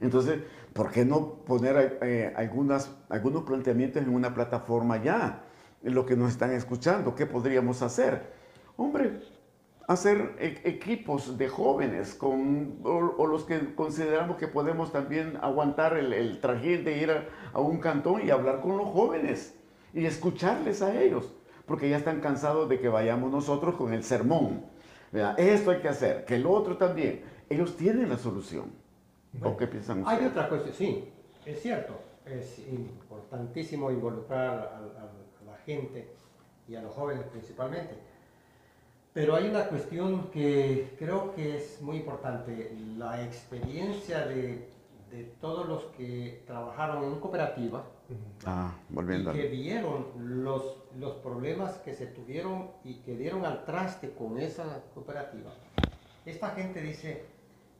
Entonces, 0.00 0.40
¿por 0.72 0.90
qué 0.90 1.04
no 1.04 1.34
poner 1.44 1.98
eh, 2.02 2.32
algunas, 2.36 2.94
algunos 3.08 3.44
planteamientos 3.44 4.02
en 4.02 4.14
una 4.14 4.34
plataforma 4.34 5.02
ya? 5.02 5.44
Lo 5.82 6.06
que 6.06 6.16
nos 6.16 6.32
están 6.32 6.52
escuchando, 6.52 7.14
¿qué 7.14 7.26
podríamos 7.26 7.82
hacer? 7.82 8.32
Hombre, 8.76 9.20
hacer 9.88 10.36
e, 10.38 10.60
equipos 10.64 11.38
de 11.38 11.48
jóvenes 11.48 12.14
con, 12.14 12.78
o, 12.84 13.26
los 13.26 13.44
que 13.44 13.74
consideramos 13.74 14.36
que 14.36 14.46
podemos 14.46 14.92
también 14.92 15.38
aguantar 15.40 15.96
el, 15.96 16.12
el 16.12 16.40
trajín 16.40 16.84
de 16.84 16.98
ir 16.98 17.10
a, 17.52 17.60
un 17.60 17.78
cantón 17.78 18.24
y 18.24 18.30
hablar 18.30 18.60
con 18.60 18.76
los 18.76 18.88
jóvenes 18.88 19.56
y 19.94 20.04
escucharles 20.04 20.82
a 20.82 21.00
ellos, 21.00 21.34
porque 21.66 21.88
ya 21.88 21.96
están 21.96 22.20
cansados 22.20 22.68
de 22.68 22.78
que 22.78 22.88
vayamos 22.88 23.30
nosotros 23.32 23.76
con 23.76 23.92
el 23.92 24.04
sermón. 24.04 24.66
Esto 25.38 25.70
hay 25.70 25.80
que 25.80 25.88
hacer, 25.88 26.26
que 26.26 26.34
el 26.34 26.46
otro 26.46 26.76
también 26.76 27.22
ellos 27.48 27.76
tienen 27.76 28.10
la 28.10 28.18
solución. 28.18 28.70
Bueno, 29.32 29.54
¿O 29.54 29.56
qué 29.56 29.66
piensan 29.66 29.98
Hay 30.06 30.14
ustedes? 30.14 30.30
otra 30.32 30.48
cuestión, 30.48 30.74
sí, 30.74 31.08
es 31.46 31.60
cierto, 31.62 31.98
es 32.24 32.58
importantísimo 32.70 33.90
involucrar 33.90 34.48
a, 34.58 34.76
a- 34.78 35.42
a 35.42 35.44
la 35.50 35.56
gente 35.64 36.08
y 36.68 36.74
a 36.74 36.82
los 36.82 36.94
jóvenes 36.94 37.24
principalmente. 37.26 37.94
Pero 39.12 39.34
hay 39.34 39.48
una 39.48 39.66
cuestión 39.68 40.30
que 40.30 40.94
creo 40.98 41.34
que 41.34 41.56
es 41.56 41.80
muy 41.82 41.96
importante, 41.98 42.76
la 42.96 43.22
experiencia 43.24 44.26
de, 44.26 44.68
de 45.10 45.24
todos 45.40 45.66
los 45.66 45.84
que 45.96 46.42
trabajaron 46.46 47.04
en 47.04 47.18
cooperativa 47.20 47.84
Ah, 48.46 48.72
y 48.88 49.24
que 49.32 49.48
vieron 49.48 50.06
los, 50.44 50.76
los 50.98 51.14
problemas 51.16 51.72
que 51.78 51.92
se 51.94 52.06
tuvieron 52.06 52.70
y 52.84 52.94
que 53.00 53.16
dieron 53.16 53.44
al 53.44 53.64
traste 53.66 54.10
con 54.12 54.38
esa 54.38 54.82
cooperativa. 54.94 55.50
Esta 56.24 56.50
gente 56.50 56.80
dice, 56.80 57.24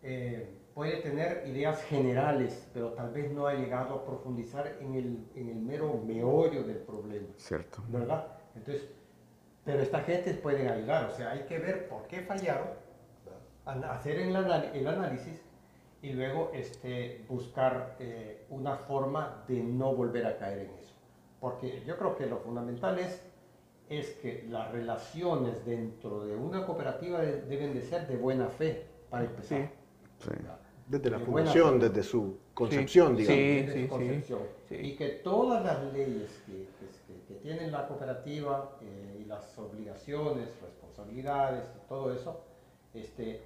eh, 0.02 0.57
puede 0.78 0.98
tener 0.98 1.42
ideas 1.48 1.82
generales, 1.82 2.68
pero 2.72 2.90
tal 2.92 3.10
vez 3.10 3.32
no 3.32 3.48
ha 3.48 3.54
llegado 3.54 3.94
a 3.96 4.04
profundizar 4.06 4.76
en 4.80 4.94
el, 4.94 5.26
en 5.34 5.48
el 5.48 5.56
mero 5.56 6.00
meollo 6.06 6.62
del 6.62 6.76
problema, 6.76 7.26
Cierto. 7.36 7.82
¿verdad? 7.88 8.28
Entonces, 8.54 8.88
pero 9.64 9.82
esta 9.82 9.98
gente 10.02 10.34
pueden 10.34 10.68
ayudar, 10.68 11.06
o 11.06 11.10
sea, 11.10 11.32
hay 11.32 11.40
que 11.46 11.58
ver 11.58 11.88
por 11.88 12.06
qué 12.06 12.20
fallaron, 12.20 12.68
hacer 13.66 14.20
el, 14.20 14.36
el 14.36 14.86
análisis 14.86 15.42
y 16.00 16.12
luego 16.12 16.52
este, 16.54 17.24
buscar 17.28 17.96
eh, 17.98 18.46
una 18.48 18.76
forma 18.76 19.42
de 19.48 19.58
no 19.60 19.96
volver 19.96 20.26
a 20.26 20.38
caer 20.38 20.60
en 20.60 20.70
eso. 20.78 20.94
Porque 21.40 21.82
yo 21.88 21.96
creo 21.98 22.16
que 22.16 22.26
lo 22.26 22.38
fundamental 22.38 23.00
es, 23.00 23.20
es 23.88 24.10
que 24.22 24.46
las 24.48 24.70
relaciones 24.70 25.66
dentro 25.66 26.24
de 26.24 26.36
una 26.36 26.64
cooperativa 26.64 27.18
de- 27.20 27.42
deben 27.42 27.74
de 27.74 27.82
ser 27.82 28.06
de 28.06 28.16
buena 28.16 28.46
fe, 28.48 28.86
para 29.10 29.24
empezar. 29.24 29.58
Sí. 30.20 30.30
¿verdad? 30.30 30.57
Desde 30.88 31.10
la 31.10 31.18
De 31.18 31.24
fundación, 31.24 31.78
desde 31.78 32.02
su 32.02 32.38
concepción, 32.54 33.16
Sí, 33.16 33.22
digamos. 33.22 33.38
Desde 33.38 33.66
sí, 33.66 33.72
su 33.72 33.82
sí, 33.84 33.88
concepción. 33.88 34.40
sí. 34.68 34.74
Y 34.76 34.96
que 34.96 35.08
todas 35.22 35.62
las 35.64 35.92
leyes 35.92 36.42
que, 36.46 36.52
que- 36.52 36.88
que- 37.14 37.22
que 37.28 37.34
tienen 37.40 37.70
la 37.72 37.86
cooperativa 37.86 38.76
eh, 38.80 39.20
y 39.20 39.24
las 39.26 39.56
obligaciones, 39.58 40.48
responsabilidades 40.62 41.64
y 41.76 41.88
todo 41.88 42.12
eso, 42.12 42.40
este, 42.94 43.42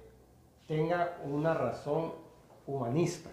tenga 0.67 1.17
una 1.25 1.53
razón 1.53 2.13
humanista, 2.65 3.29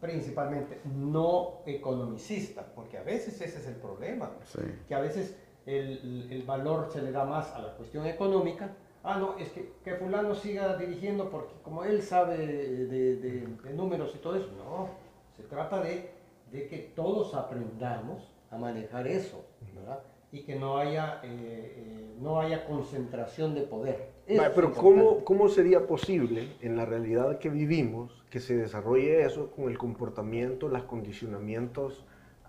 principalmente 0.00 0.80
no 0.84 1.62
economicista, 1.66 2.64
porque 2.74 2.98
a 2.98 3.02
veces 3.02 3.40
ese 3.40 3.58
es 3.58 3.66
el 3.66 3.74
problema, 3.74 4.30
Sí. 4.44 4.60
que 4.86 4.94
a 4.94 5.00
veces 5.00 5.34
el, 5.66 6.28
el 6.30 6.42
valor 6.44 6.88
se 6.92 7.02
le 7.02 7.10
da 7.10 7.24
más 7.24 7.50
a 7.52 7.58
la 7.60 7.74
cuestión 7.76 8.06
económica. 8.06 8.70
Ah, 9.04 9.18
no, 9.18 9.38
es 9.38 9.48
que, 9.50 9.72
que 9.84 9.94
fulano 9.94 10.34
siga 10.34 10.76
dirigiendo 10.76 11.30
porque 11.30 11.54
como 11.62 11.84
él 11.84 12.02
sabe 12.02 12.36
de, 12.38 12.86
de- 12.86 13.16
de- 13.16 13.46
de 13.64 13.72
números 13.74 14.12
y 14.14 14.18
todo 14.18 14.36
eso. 14.36 14.48
No, 14.58 14.88
se 15.36 15.42
trata 15.44 15.80
de, 15.82 16.10
de 16.52 16.66
que 16.68 16.78
todos 16.94 17.34
aprendamos 17.34 18.28
a 18.50 18.58
manejar 18.58 19.06
eso, 19.06 19.44
¿verdad? 19.74 20.00
Y 20.32 20.42
que 20.42 20.56
no 20.56 20.76
haya, 20.76 21.20
eh, 21.22 21.28
eh, 21.76 22.14
no 22.20 22.40
haya 22.40 22.66
concentración 22.66 23.54
de 23.54 23.62
poder. 23.62 24.10
Eso 24.26 24.42
pero. 24.54 24.72
¿cómo, 24.74 25.24
¿cómo 25.24 25.48
sería 25.48 25.86
posible 25.86 26.48
en 26.60 26.76
la 26.76 26.84
realidad 26.84 27.38
que 27.38 27.48
vivimos 27.48 28.24
que 28.30 28.40
se 28.40 28.56
desarrolle 28.56 29.22
eso 29.24 29.50
con 29.52 29.70
el 29.70 29.78
comportamiento, 29.78 30.68
los 30.68 30.82
condicionamientos 30.82 32.04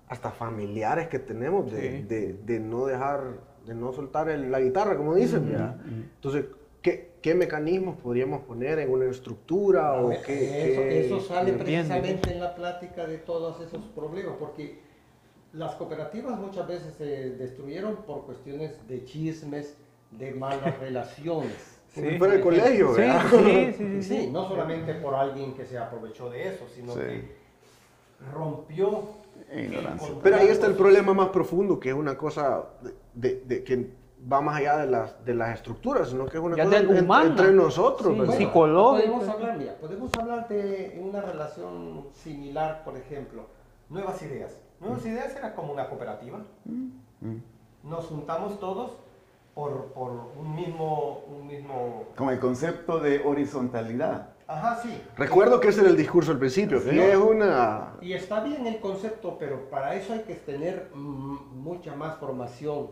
hasta 0.09 0.31
familiares 0.31 1.07
que 1.07 1.19
tenemos 1.19 1.71
de, 1.71 1.81
Sí. 1.99 2.03
de- 2.03 2.33
de 2.33 2.59
no 2.59 2.85
dejar, 2.85 3.21
de 3.69 3.75
no 3.75 3.93
soltar 3.93 4.27
el- 4.29 4.51
la 4.51 4.59
guitarra, 4.59 4.97
como 4.97 5.15
dicen? 5.15 5.47
¿verdad? 5.49 5.75
Entonces, 5.85 6.45
¿qué, 6.81 7.11
¿qué 7.21 7.35
mecanismos 7.35 7.95
podríamos 7.97 8.41
poner 8.41 8.79
en 8.79 8.91
una 8.91 9.05
estructura? 9.05 9.93
o 9.93 10.11
eso, 10.11 10.23
qué, 10.25 10.37
qué- 10.39 11.05
eso 11.05 11.21
sale 11.21 11.53
precisamente 11.53 12.33
en 12.33 12.39
la 12.41 12.55
plática 12.55 13.05
de 13.05 13.17
todos 13.19 13.61
esos 13.61 13.81
problemas, 13.95 14.35
porque 14.39 14.79
las 15.53 15.75
cooperativas 15.75 16.37
muchas 16.39 16.67
veces 16.67 16.93
se 16.97 17.29
destruyeron 17.31 17.97
por 18.07 18.25
cuestiones 18.25 18.71
de 18.87 19.05
chismes, 19.05 19.75
de 20.11 20.31
malas 20.31 20.77
relaciones. 20.79 21.75
Si 21.93 22.01
fuera 22.17 22.35
el 22.35 22.41
colegio, 22.41 22.93
Sí, 22.95 23.01
¿verdad? 23.01 23.23
sí, 23.29 23.37
sí, 23.45 23.73
sí, 23.77 24.01
sí. 24.01 24.21
sí, 24.21 24.29
no 24.31 24.47
solamente 24.47 24.93
por 24.95 25.13
alguien 25.15 25.53
que 25.53 25.65
se 25.65 25.77
aprovechó 25.77 26.29
de 26.29 26.47
eso, 26.49 26.65
sino 26.75 26.93
Sí. 26.93 26.99
que 27.01 27.35
rompió. 28.33 29.19
Ignorancia. 29.55 30.09
Pero 30.21 30.35
ahí 30.35 30.47
está 30.49 30.67
el 30.67 30.75
problema 30.75 31.13
más 31.13 31.29
profundo, 31.29 31.79
que 31.79 31.89
es 31.89 31.95
una 31.95 32.15
cosa 32.17 32.65
de, 33.19 33.43
de- 33.45 33.63
que 33.63 33.91
va 34.31 34.41
más 34.41 34.57
allá 34.57 34.77
de 34.77 34.87
las, 34.87 35.23
de 35.25 35.33
las 35.33 35.55
estructuras, 35.55 36.09
sino 36.09 36.25
que 36.25 36.37
es 36.37 36.43
una 36.43 36.55
Ya 36.55 36.65
cosa 36.65 36.79
del 36.79 36.89
en- 36.97 37.03
humano. 37.05 37.29
entre 37.29 37.51
nosotros. 37.53 38.15
Sí, 38.31 38.37
psicológico. 38.37 39.07
Podemos 39.11 39.27
hablar, 39.29 39.57
mira, 39.57 39.75
podemos 39.75 40.11
hablar 40.17 40.47
de 40.47 40.99
una 41.01 41.21
relación 41.21 42.07
similar, 42.13 42.83
por 42.83 42.97
ejemplo, 42.97 43.43
Nuevas 43.89 44.21
Ideas. 44.21 44.59
Nuevas 44.79 45.05
Ideas 45.05 45.35
era 45.35 45.53
como 45.55 45.73
una 45.73 45.87
cooperativa. 45.89 46.39
Nos 47.83 48.05
juntamos 48.05 48.59
todos 48.59 48.91
por, 49.53 49.85
por 49.93 50.11
un 50.39 50.55
mismo, 50.55 51.23
un 51.29 51.47
mismo... 51.47 52.03
Con 52.15 52.29
el 52.29 52.39
concepto 52.39 52.99
de 52.99 53.21
horizontalidad. 53.25 54.29
Ajá, 54.47 54.77
sí. 54.81 55.01
Recuerdo 55.15 55.59
que 55.59 55.67
ese 55.69 55.81
era 55.81 55.89
el 55.89 55.97
discurso 55.97 56.31
al 56.31 56.39
principio, 56.39 56.79
Sí. 56.79 56.89
que 56.89 57.11
es 57.11 57.17
una... 57.17 57.93
Y 58.01 58.13
está 58.13 58.41
bien 58.41 58.65
el 58.67 58.79
concepto, 58.79 59.37
pero 59.37 59.69
para 59.69 59.95
eso 59.95 60.13
hay 60.13 60.21
que 60.23 60.35
tener 60.35 60.89
mm, 60.93 61.61
mucha 61.61 61.95
más 61.95 62.17
formación. 62.17 62.87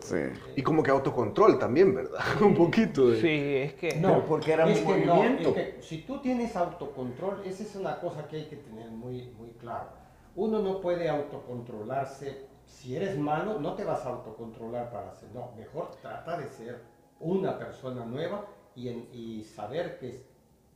Sí. 0.00 0.16
Y 0.56 0.62
como 0.62 0.82
que 0.82 0.90
autocontrol 0.90 1.58
también, 1.58 1.94
¿verdad? 1.94 2.20
un 2.42 2.54
poquito 2.54 3.10
de... 3.10 3.20
Sí, 3.20 3.56
es 3.56 3.74
que... 3.74 3.98
Pero 4.00 4.24
porque 4.26 4.52
era 4.52 4.68
es 4.68 4.80
un 4.80 4.86
que 4.94 5.04
no, 5.06 5.14
movimiento. 5.14 5.48
es 5.50 5.54
que 5.54 5.82
si 5.82 5.98
tú 6.02 6.20
tienes 6.20 6.56
autocontrol, 6.56 7.42
esa 7.44 7.62
es 7.62 7.74
una 7.76 8.00
cosa 8.00 8.26
que 8.26 8.36
hay 8.36 8.44
que 8.46 8.56
tener 8.56 8.90
muy, 8.90 9.30
muy 9.38 9.50
claro. 9.50 9.88
Uno 10.36 10.60
no 10.60 10.80
puede 10.80 11.08
autocontrolarse. 11.08 12.46
Si 12.66 12.96
eres 12.96 13.18
malo, 13.18 13.58
no 13.58 13.74
te 13.74 13.84
vas 13.84 14.04
a 14.06 14.10
autocontrolar 14.10 14.90
para 14.90 15.10
hacer. 15.10 15.28
No, 15.34 15.52
mejor 15.56 15.90
trata 16.00 16.38
de 16.38 16.48
ser 16.48 16.80
una 17.18 17.58
persona 17.58 18.04
nueva 18.04 18.46
y, 18.74 18.88
en- 18.88 19.08
y 19.12 19.44
saber 19.44 19.98
que 19.98 20.24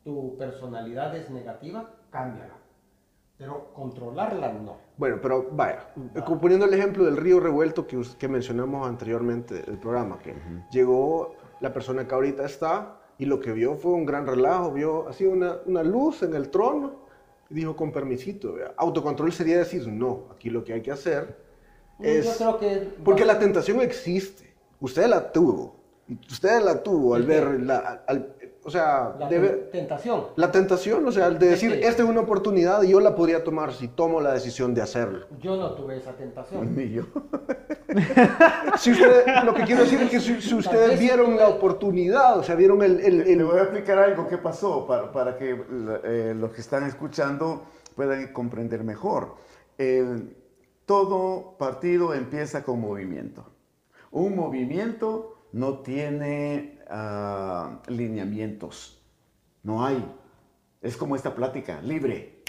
tu 0.03 0.37
personalidad 0.37 1.16
es 1.16 1.31
negativa, 1.31 1.91
cámbiala. 2.11 2.55
Pero 3.45 3.72
controlarla 3.74 4.53
no. 4.53 4.76
Bueno, 4.97 5.18
pero 5.20 5.49
vaya, 5.53 5.88
poniendo 6.40 6.64
el 6.66 6.72
ejemplo 6.72 7.05
del 7.05 7.16
río 7.18 7.40
revuelto 7.40 7.86
que, 7.86 8.01
que 8.18 8.26
mencionamos 8.28 8.88
anteriormente 8.88 9.62
del 9.62 9.76
programa, 9.78 10.18
que 10.18 10.34
llegó 10.70 11.34
la 11.61 11.72
persona 11.72 12.09
que 12.09 12.14
ahorita 12.14 12.45
está 12.47 13.01
y 13.18 13.26
lo 13.26 13.38
que 13.40 13.53
vio 13.53 13.74
fue 13.74 13.92
un 13.92 14.07
gran 14.07 14.26
relajo, 14.26 14.72
vio 14.72 15.09
así 15.09 15.26
una, 15.26 15.59
una 15.66 15.82
luz 15.82 16.22
en 16.22 16.34
el 16.34 16.49
trono 16.49 17.05
y 17.51 17.55
dijo 17.55 17.76
con 17.76 17.92
permisito, 17.92 18.55
vea. 18.55 18.72
autocontrol 18.78 19.30
sería 19.32 19.59
decir, 19.59 19.86
no, 19.88 20.28
aquí 20.32 20.49
lo 20.49 20.64
que 20.64 20.72
hay 20.72 20.80
que 20.80 20.92
hacer 20.92 21.36
es... 22.01 22.24
Yo 22.38 22.57
creo 22.57 22.59
que 22.59 22.88
Porque 23.05 23.24
la 23.26 23.38
tentación 23.38 23.80
existe, 23.80 24.55
usted 24.80 25.07
la 25.07 25.30
tuvo, 25.32 25.76
usted 26.30 26.62
la 26.62 26.82
tuvo 26.82 27.14
al 27.14 27.24
ver, 27.24 27.61
la, 27.61 28.03
al- 28.07 28.34
o 28.65 28.71
sea, 28.71 29.15
la 29.19 29.29
de 29.29 29.39
tentación. 29.71 30.25
la 30.37 30.51
tentación, 30.51 31.07
o 31.07 31.12
sea, 31.12 31.31
de 31.31 31.35
Es 31.47 31.51
decir, 31.61 31.73
que- 31.81 31.87
esta 31.87 32.03
es 32.03 32.09
una 32.09 32.21
oportunidad 32.21 32.83
y 32.83 32.89
yo 32.91 33.01
la 33.01 33.15
podría 33.15 33.45
tomar 33.45 33.73
si 33.73 33.89
tomo 33.89 34.21
la 34.21 34.33
decisión 34.33 34.73
de 34.75 34.81
hacerlo. 34.83 35.27
Yo 35.41 35.57
no 35.57 35.73
tuve 35.75 35.99
esa 35.99 36.12
tentación. 36.12 36.75
Ni 36.75 36.91
yo. 36.91 37.05
Si 38.79 38.91
usted, 38.91 39.25
lo 39.45 39.55
que 39.55 39.62
quiero 39.65 39.83
decir 39.83 40.01
es 40.03 40.11
que 40.11 40.19
si, 40.21 40.55
ustedes 40.55 40.99
vieron 40.99 41.33
tuve- 41.33 41.37
la 41.39 41.49
oportunidad, 41.49 42.39
o 42.39 42.43
sea, 42.43 42.55
vieron 42.57 42.83
el... 42.83 42.99
el- 43.01 43.21
el- 43.23 43.39
Le 43.39 43.45
voy 43.45 43.59
a 43.59 43.62
explicar 43.62 43.99
algo 43.99 44.27
que 44.27 44.37
pasó 44.39 44.85
para, 44.87 45.12
para 45.12 45.37
que 45.37 45.51
eh, 46.05 46.35
los 46.37 46.51
que 46.51 46.61
están 46.61 46.85
escuchando 46.85 47.62
puedan 47.95 48.33
comprender 48.33 48.83
mejor. 48.83 49.37
El- 49.79 50.37
todo 50.87 51.57
partido 51.57 52.15
empieza 52.15 52.62
con 52.65 52.81
movimiento. 52.81 53.47
Un 54.11 54.35
movimiento 54.37 55.37
no 55.53 55.79
tiene 55.79 56.74
ah, 56.89 57.80
lineamientos. 57.89 59.03
No 59.62 59.85
hay. 59.85 60.05
Es 60.80 60.97
como 60.97 61.16
esta 61.16 61.35
plática, 61.35 61.80
libre. 61.80 62.43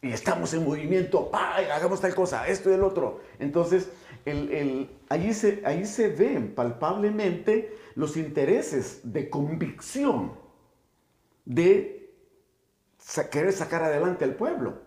Y 0.00 0.10
estamos 0.10 0.52
en 0.54 0.64
movimiento, 0.64 1.30
¡pa! 1.30 1.56
hagamos 1.56 2.00
tal 2.00 2.14
cosa, 2.14 2.48
esto 2.48 2.70
y 2.70 2.74
el 2.74 2.82
otro. 2.82 3.20
Entonces, 3.38 3.88
el, 4.24 4.90
allí, 5.08 5.32
se, 5.32 5.62
ahí 5.64 5.84
se 5.84 6.08
ven 6.08 6.54
palpablemente 6.54 7.76
los 7.94 8.16
intereses 8.16 9.00
de 9.04 9.30
convicción 9.30 10.32
de 11.44 12.14
querer 13.30 13.52
sacar 13.52 13.82
adelante 13.82 14.24
al 14.24 14.34
pueblo. 14.34 14.80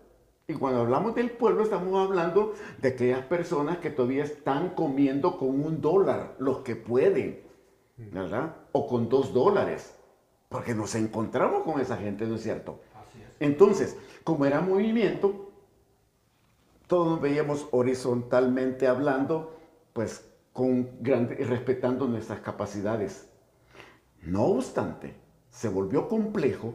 Y 0.47 0.53
cuando 0.53 0.81
hablamos 0.81 1.15
del 1.15 1.31
pueblo 1.31 1.63
estamos 1.63 2.07
hablando 2.07 2.53
de 2.79 2.89
aquellas 2.89 3.25
personas 3.25 3.77
que 3.77 3.89
todavía 3.89 4.23
están 4.23 4.75
comiendo 4.75 5.37
con 5.37 5.63
un 5.63 5.81
dólar, 5.81 6.35
los 6.39 6.59
que 6.59 6.75
pueden, 6.75 7.44
¿verdad? 7.97 8.55
O 8.71 8.87
con 8.87 9.09
dos 9.09 9.33
dólares, 9.33 9.95
porque 10.49 10.73
nos 10.73 10.95
encontramos 10.95 11.63
con 11.63 11.79
esa 11.79 11.97
gente, 11.97 12.25
¿no 12.25 12.35
es 12.35 12.43
cierto? 12.43 12.81
Así 12.95 13.21
es. 13.21 13.35
Entonces, 13.39 13.97
como 14.23 14.45
era 14.45 14.61
movimiento, 14.61 15.51
todos 16.87 17.07
nos 17.07 17.21
veíamos 17.21 17.67
horizontalmente 17.71 18.87
hablando, 18.87 19.57
pues 19.93 20.25
con 20.53 21.01
grande, 21.01 21.35
respetando 21.35 22.07
nuestras 22.07 22.39
capacidades. 22.39 23.27
No 24.21 24.45
obstante, 24.45 25.15
se 25.49 25.69
volvió 25.69 26.07
complejo 26.07 26.73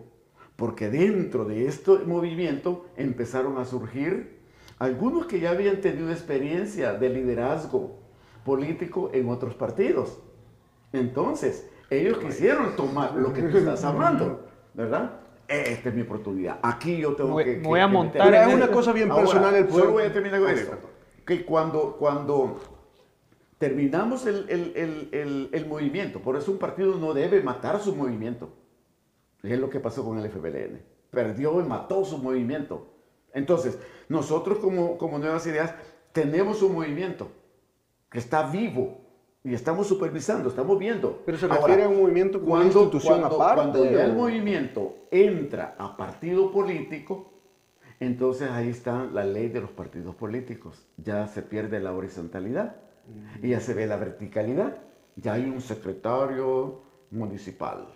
porque 0.57 0.91
dentro 0.91 1.45
de 1.45 1.67
este 1.67 1.93
movimiento 2.01 2.87
empezaron 2.97 3.57
a 3.59 3.65
surgir 3.65 4.41
algunos 4.79 5.27
que 5.27 5.41
ya 5.41 5.51
habían 5.51 5.81
tenido 5.81 6.11
experiencia 6.11 6.93
de 6.95 7.09
liderazgo 7.09 7.99
político 8.45 9.11
en 9.13 9.29
otros 9.29 9.55
partidos. 9.55 10.19
Entonces, 10.93 11.69
ellos 11.89 12.19
quisieron 12.19 12.75
tomar 12.77 13.15
lo 13.15 13.33
que 13.33 13.43
tú 13.43 13.59
estás 13.59 13.85
hablando, 13.85 14.47
¿verdad? 14.75 15.21
Esta 15.49 15.89
es 15.89 15.95
mi 15.95 16.03
oportunidad. 16.03 16.59
Aquí 16.63 16.99
yo 16.99 17.15
tengo 17.15 17.31
Voy- 17.31 17.45
que, 17.45 17.59
voy 17.61 17.81
a 17.81 17.87
que 17.87 17.93
montar 17.93 18.31
meter- 18.31 18.49
es 18.49 18.55
una 18.55 18.69
cosa 18.69 18.93
bien 18.93 19.11
Ahora, 19.11 19.23
personal 19.25 19.55
el 19.57 19.65
poder. 19.67 19.81
Solo 19.83 19.93
voy 19.95 20.03
a 20.05 20.13
terminar 20.13 20.41
con 20.41 20.51
esto. 20.51 20.79
Que 21.27 21.45
cuando, 21.45 21.97
cuando 21.99 22.61
terminamos 23.59 24.27
el, 24.27 24.47
el- 24.49 24.73
el- 24.77 25.09
el- 25.13 25.49
el 25.53 25.67
movimiento, 25.67 26.21
por 26.21 26.37
eso 26.37 26.51
un 26.53 26.59
partido 26.59 26.97
no 26.97 27.13
debe 27.15 27.43
matar 27.43 27.81
su 27.81 27.95
movimiento. 27.95 28.51
Es 29.43 29.59
lo 29.59 29.69
que 29.71 29.81
pasó 29.81 30.05
con 30.05 30.19
el 30.19 30.27
FBLN. 30.31 30.83
Perdió 31.11 31.61
y 31.61 31.65
mató 31.65 32.05
su 32.05 32.19
movimiento. 32.19 32.95
Entonces, 33.33 33.79
nosotros 34.09 34.59
como, 34.59 34.99
como 34.99 35.19
Nuevas 35.19 35.47
Ideas 35.47 35.75
tenemos 36.13 36.63
un 36.63 36.75
movimiento 36.75 37.31
que 38.11 38.19
está 38.19 38.49
vivo 38.51 39.00
y 39.43 39.55
estamos 39.55 39.87
supervisando, 39.87 40.49
estamos 40.51 40.79
viendo. 40.79 41.23
Pero 41.25 41.39
se 41.39 41.47
Ahora, 41.47 41.59
refiere 41.61 41.85
a 41.85 41.89
un 41.89 42.01
movimiento 42.03 42.41
como 42.41 42.53
una 42.55 42.63
cuando, 42.65 42.81
institución 42.83 43.21
cuando- 43.21 43.37
aparte. 43.43 43.79
Cuando 43.79 43.85
ya 43.91 44.05
el 44.05 44.13
movimiento 44.15 44.95
entra 45.11 45.75
a 45.79 45.97
partido 45.97 46.51
político, 46.53 47.33
entonces 48.01 48.51
ahí 48.51 48.69
está 48.69 49.05
la 49.05 49.25
ley 49.25 49.49
de 49.49 49.61
los 49.61 49.71
partidos 49.71 50.15
políticos. 50.15 50.87
Ya 50.97 51.27
se 51.27 51.43
pierde 51.43 51.81
la 51.81 51.93
horizontalidad 51.93 52.77
y 53.43 53.49
ya 53.51 53.61
se 53.61 53.75
ve 53.75 53.87
la 53.87 53.97
verticalidad. 53.97 54.77
Ya 55.17 55.35
hay 55.35 55.45
un 55.45 55.61
secretario 55.61 56.83
municipal. 57.11 57.89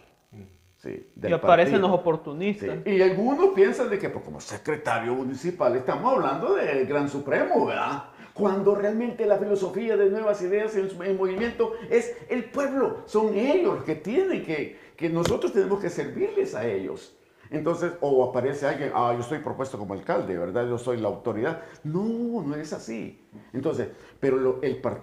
Sí, 0.76 1.09
Y 1.22 1.32
aparecen 1.32 1.72
partido. 1.74 1.78
los 1.88 2.01
oportunistas. 2.01 2.78
Sí, 2.84 2.90
Y 2.90 3.01
algunos 3.01 3.55
piensan 3.55 3.88
de 3.88 3.99
que 3.99 4.11
pues, 4.11 4.22
como 4.22 4.38
secretario 4.38 5.14
municipal 5.14 5.74
estamos 5.76 6.12
hablando 6.12 6.55
del 6.57 6.84
Gran 6.86 7.09
Supremo, 7.09 7.64
¿verdad? 7.64 8.05
Cuando 8.35 8.74
realmente 8.74 9.24
la 9.26 9.39
filosofía 9.39 9.97
de 9.97 10.11
nuevas 10.11 10.43
ideas 10.43 10.74
en, 10.76 11.16
movimiento 11.16 11.74
es 11.89 12.16
el 12.28 12.45
pueblo, 12.51 13.03
son 13.07 13.35
ellos 13.35 13.76
los 13.76 13.85
que 13.85 13.95
tienen 13.95 14.45
que, 14.45 14.76
que 14.97 15.09
nosotros 15.09 15.53
tenemos 15.53 15.80
que 15.80 15.89
servirles 15.89 16.55
a 16.55 16.66
ellos. 16.66 17.16
Entonces, 17.51 17.93
o 18.01 18.24
aparece 18.28 18.66
alguien, 18.66 18.91
ah, 18.95 19.12
yo 19.14 19.20
estoy 19.20 19.39
propuesto 19.39 19.78
como 19.78 19.95
alcalde, 19.95 20.37
¿verdad? 20.37 20.66
Yo 20.66 20.78
soy 20.78 20.97
la 20.97 21.07
autoridad. 21.09 21.62
No, 21.85 22.43
no 22.43 22.57
es 22.57 22.72
así. 22.72 23.20
Entonces, 23.53 23.89
pero 24.18 24.61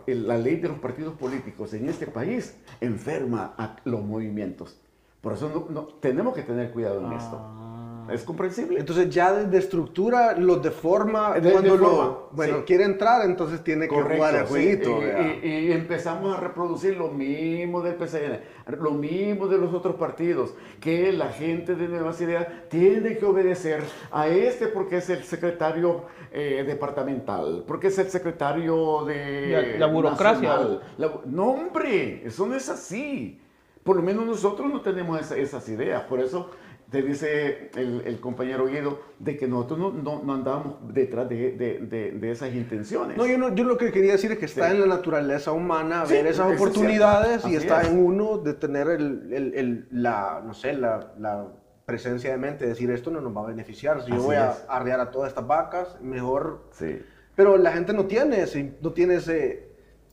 la 0.07 0.37
ley 0.37 0.57
de 0.57 0.67
los 0.67 0.79
partidos 0.79 1.13
políticos 1.13 1.73
en 1.73 1.87
este 1.87 2.07
país 2.07 2.57
enferma 2.81 3.53
a 3.57 3.77
los 3.85 4.03
movimientos. 4.03 4.81
Por 5.21 5.33
eso 5.33 5.97
tenemos 6.01 6.33
que 6.33 6.41
tener 6.41 6.71
cuidado 6.71 6.99
en 6.99 7.13
Ah. 7.13 7.17
esto. 7.17 7.70
¿Es 8.13 8.23
comprensible? 8.23 8.79
Entonces 8.79 9.09
ya 9.09 9.31
desde 9.33 9.57
estructura 9.57 10.33
los 10.37 10.61
deforma 10.61 11.33
De- 11.39 11.51
cuando 11.51 11.73
deforma, 11.73 12.03
lo, 12.03 12.29
bueno, 12.31 12.57
sí. 12.59 12.63
quiere 12.67 12.83
entrar, 12.83 13.25
entonces 13.25 13.63
tiene 13.63 13.87
que 13.87 13.95
jugar 13.95 14.35
el 14.35 14.41
sí. 14.45 14.47
jueguito. 14.49 14.97
Y- 15.01 15.05
¿verdad? 15.05 15.25
y, 15.43 15.47
y 15.47 15.71
empezamos 15.71 16.37
a 16.37 16.39
reproducir 16.39 16.97
lo 16.97 17.09
mismo 17.09 17.81
del 17.81 17.95
PCN, 17.95 18.39
lo 18.79 18.91
mismo 18.91 19.47
de 19.47 19.57
los 19.57 19.73
otros 19.73 19.95
partidos, 19.95 20.53
que 20.79 21.11
la 21.13 21.29
gente 21.29 21.75
de 21.75 21.87
Nuevas 21.87 22.19
Ideas 22.21 22.47
tiene 22.69 23.17
que 23.17 23.25
obedecer 23.25 23.83
a 24.11 24.27
este 24.27 24.67
porque 24.67 24.97
es 24.97 25.09
el 25.09 25.23
secretario 25.23 26.03
eh, 26.33 26.63
departamental, 26.65 27.63
porque 27.67 27.87
es 27.87 27.97
el 27.99 28.09
secretario 28.09 29.03
de... 29.05 29.75
La- 29.77 29.87
la 29.87 29.93
burocracia. 29.93 30.49
nacional. 30.49 30.81
La 30.97 31.11
no, 31.25 31.51
hombre, 31.51 32.25
eso 32.25 32.45
no 32.45 32.55
es 32.55 32.69
así. 32.69 33.39
Por 33.83 33.95
lo 33.95 34.03
menos 34.03 34.25
nosotros 34.25 34.69
no 34.71 34.81
tenemos 34.81 35.19
esa- 35.19 35.37
esas 35.37 35.67
ideas, 35.69 36.03
por 36.03 36.19
eso 36.19 36.51
te 36.91 37.01
dice 37.01 37.71
el, 37.75 38.01
el 38.05 38.19
compañero 38.19 38.67
Guido 38.67 38.99
de 39.17 39.37
que 39.37 39.47
nosotros 39.47 39.79
no, 39.79 39.91
no, 39.91 40.21
no 40.23 40.33
andamos 40.33 40.75
detrás 40.93 41.29
de, 41.29 41.53
de- 41.53 41.79
de- 41.79 42.11
de 42.11 42.31
esas 42.31 42.53
intenciones. 42.53 43.15
No 43.15 43.25
yo, 43.25 43.37
no, 43.37 43.55
yo 43.55 43.63
lo 43.63 43.77
que 43.77 43.91
quería 43.93 44.11
decir 44.11 44.29
es 44.33 44.37
que 44.37 44.45
está 44.45 44.67
Sí. 44.69 44.75
en 44.75 44.81
la 44.81 44.87
naturaleza 44.87 45.53
humana 45.53 46.05
Sí, 46.05 46.13
ver 46.13 46.27
esas 46.27 46.51
es 46.51 46.59
oportunidades 46.59 47.45
y 47.45 47.55
está 47.55 47.81
es. 47.81 47.87
en 47.87 47.97
uno 48.05 48.37
de 48.39 48.53
tener 48.55 48.89
el, 48.89 49.31
el- 49.31 49.53
el- 49.55 49.87
la, 49.91 50.41
no 50.45 50.53
sé, 50.53 50.73
la, 50.73 51.13
la 51.17 51.47
presencia 51.85 52.31
de 52.31 52.37
mente, 52.37 52.67
decir 52.67 52.91
esto 52.91 53.09
no 53.09 53.21
nos 53.21 53.35
va 53.35 53.41
a 53.43 53.47
beneficiar. 53.47 54.01
Si 54.03 54.09
yo 54.09 54.15
Así 54.17 54.25
voy 54.25 54.35
a 54.35 54.51
es. 54.51 54.65
arrear 54.67 54.99
a 54.99 55.11
todas 55.11 55.29
estas 55.29 55.47
vacas, 55.47 55.97
mejor... 56.01 56.65
Sí. 56.71 57.01
Pero 57.35 57.55
la 57.57 57.71
gente 57.71 57.93
no 57.93 58.05
tiene 58.05 58.41
ese, 58.41 58.75
no 58.81 58.91
tiene 58.91 59.15
ese... 59.15 59.69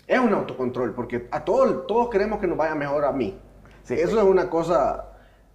Es 0.07 0.21
un 0.21 0.33
autocontrol, 0.33 0.95
porque 0.95 1.27
a 1.33 1.45
todos, 1.45 1.87
todos 1.89 2.09
queremos 2.09 2.39
que 2.39 2.47
nos 2.47 2.57
vaya 2.57 2.77
mejor 2.77 3.05
a 3.05 3.11
mí. 3.13 3.37
Sí. 3.83 3.95
Eso 3.95 4.17
es 4.19 4.25
una 4.25 4.49
cosa 4.49 5.07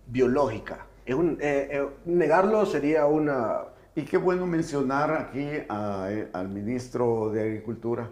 biológica. 0.08 0.86
Eh, 1.06 1.16
eh, 1.40 1.90
negarlo 2.06 2.66
sería 2.66 3.06
una... 3.06 3.66
Y 3.96 4.04
qué 4.04 4.18
bueno 4.18 4.48
mencionar 4.48 5.14
aquí 5.14 5.46
eh, 5.46 6.30
al 6.34 6.50
ministro 6.50 7.30
de 7.30 7.42
Agricultura. 7.42 8.10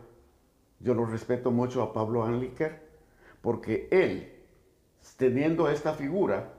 Yo 0.79 0.93
lo 0.93 1.05
respeto 1.05 1.51
mucho 1.51 1.81
a 1.81 1.93
Pablo 1.93 2.23
Anliker, 2.23 2.81
porque 3.41 3.87
él, 3.91 4.31
teniendo 5.17 5.69
esta 5.69 5.93
figura, 5.93 6.53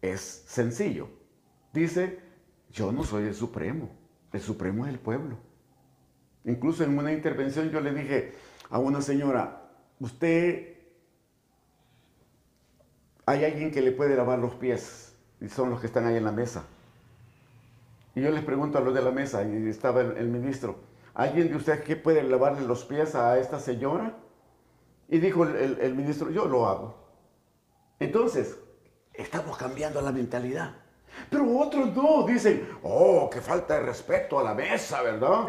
es 0.00 0.20
sencillo. 0.46 1.08
Dice, 1.72 2.18
yo 2.70 2.92
no 2.92 3.04
soy 3.04 3.24
el 3.24 3.34
Supremo, 3.34 3.90
el 4.32 4.40
Supremo 4.40 4.86
es 4.86 4.92
el 4.92 4.98
pueblo. 4.98 5.36
Incluso 6.44 6.84
en 6.84 6.96
una 6.96 7.12
intervención 7.12 7.70
yo 7.70 7.80
le 7.80 7.92
dije 7.92 8.32
a 8.70 8.78
una 8.78 9.00
señora, 9.00 9.68
usted, 9.98 10.76
hay 13.24 13.44
alguien 13.44 13.70
que 13.70 13.82
le 13.82 13.92
puede 13.92 14.16
lavar 14.16 14.38
los 14.38 14.54
pies, 14.54 15.05
y 15.40 15.48
son 15.48 15.70
los 15.70 15.80
que 15.80 15.86
están 15.86 16.06
ahí 16.06 16.16
en 16.16 16.24
la 16.24 16.32
mesa. 16.32 16.64
Y 18.14 18.22
yo 18.22 18.30
les 18.30 18.42
pregunto 18.44 18.78
a 18.78 18.80
los 18.80 18.94
de 18.94 19.02
la 19.02 19.10
mesa, 19.10 19.42
y 19.42 19.68
estaba 19.68 20.00
el, 20.00 20.16
el 20.16 20.28
ministro, 20.28 20.76
¿alguien 21.14 21.48
de 21.48 21.56
ustedes 21.56 21.82
que 21.82 21.96
puede 21.96 22.22
lavarle 22.22 22.66
los 22.66 22.84
pies 22.84 23.14
a 23.14 23.38
esta 23.38 23.58
señora? 23.60 24.14
Y 25.08 25.18
dijo 25.18 25.44
el, 25.44 25.54
el- 25.56 25.78
el 25.80 25.94
ministro, 25.94 26.30
yo 26.30 26.46
lo 26.46 26.66
hago. 26.66 26.94
Entonces, 28.00 28.58
estamos 29.14 29.56
cambiando 29.56 30.00
la 30.00 30.12
mentalidad. 30.12 30.74
Pero 31.30 31.46
otros 31.58 31.94
no, 31.94 32.26
dicen, 32.26 32.68
oh, 32.82 33.30
qué 33.32 33.40
falta 33.40 33.74
de 33.74 33.80
respeto 33.80 34.38
a 34.38 34.42
la 34.44 34.54
mesa, 34.54 35.02
¿verdad? 35.02 35.46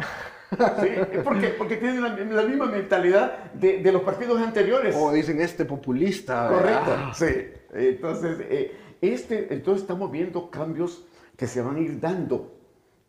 Sí, 0.50 0.88
porque, 1.24 1.48
porque 1.48 1.76
tienen 1.76 2.00
la, 2.00 2.08
la 2.16 2.42
misma 2.48 2.64
mentalidad 2.64 3.52
de, 3.52 3.82
de 3.82 3.92
los 3.92 4.00
partidos 4.00 4.40
anteriores. 4.40 4.96
O 4.98 5.12
dicen 5.12 5.42
este 5.42 5.66
populista. 5.66 6.48
Correcto, 6.48 7.12
sí. 7.12 7.52
Entonces, 7.74 8.38
eh, 8.48 8.87
este, 9.00 9.52
entonces 9.52 9.82
estamos 9.82 10.10
viendo 10.10 10.50
cambios 10.50 11.04
que 11.36 11.46
se 11.46 11.62
van 11.62 11.76
a 11.76 11.80
ir 11.80 12.00
dando 12.00 12.52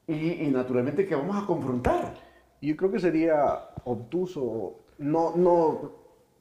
y, 0.07 0.43
y 0.43 0.47
naturalmente 0.47 1.05
que 1.05 1.15
vamos 1.15 1.41
a 1.41 1.45
confrontar. 1.45 2.13
Yo 2.61 2.75
creo 2.75 2.91
que 2.91 2.99
sería 2.99 3.69
obtuso 3.85 4.79
no, 4.97 5.35
no 5.35 5.91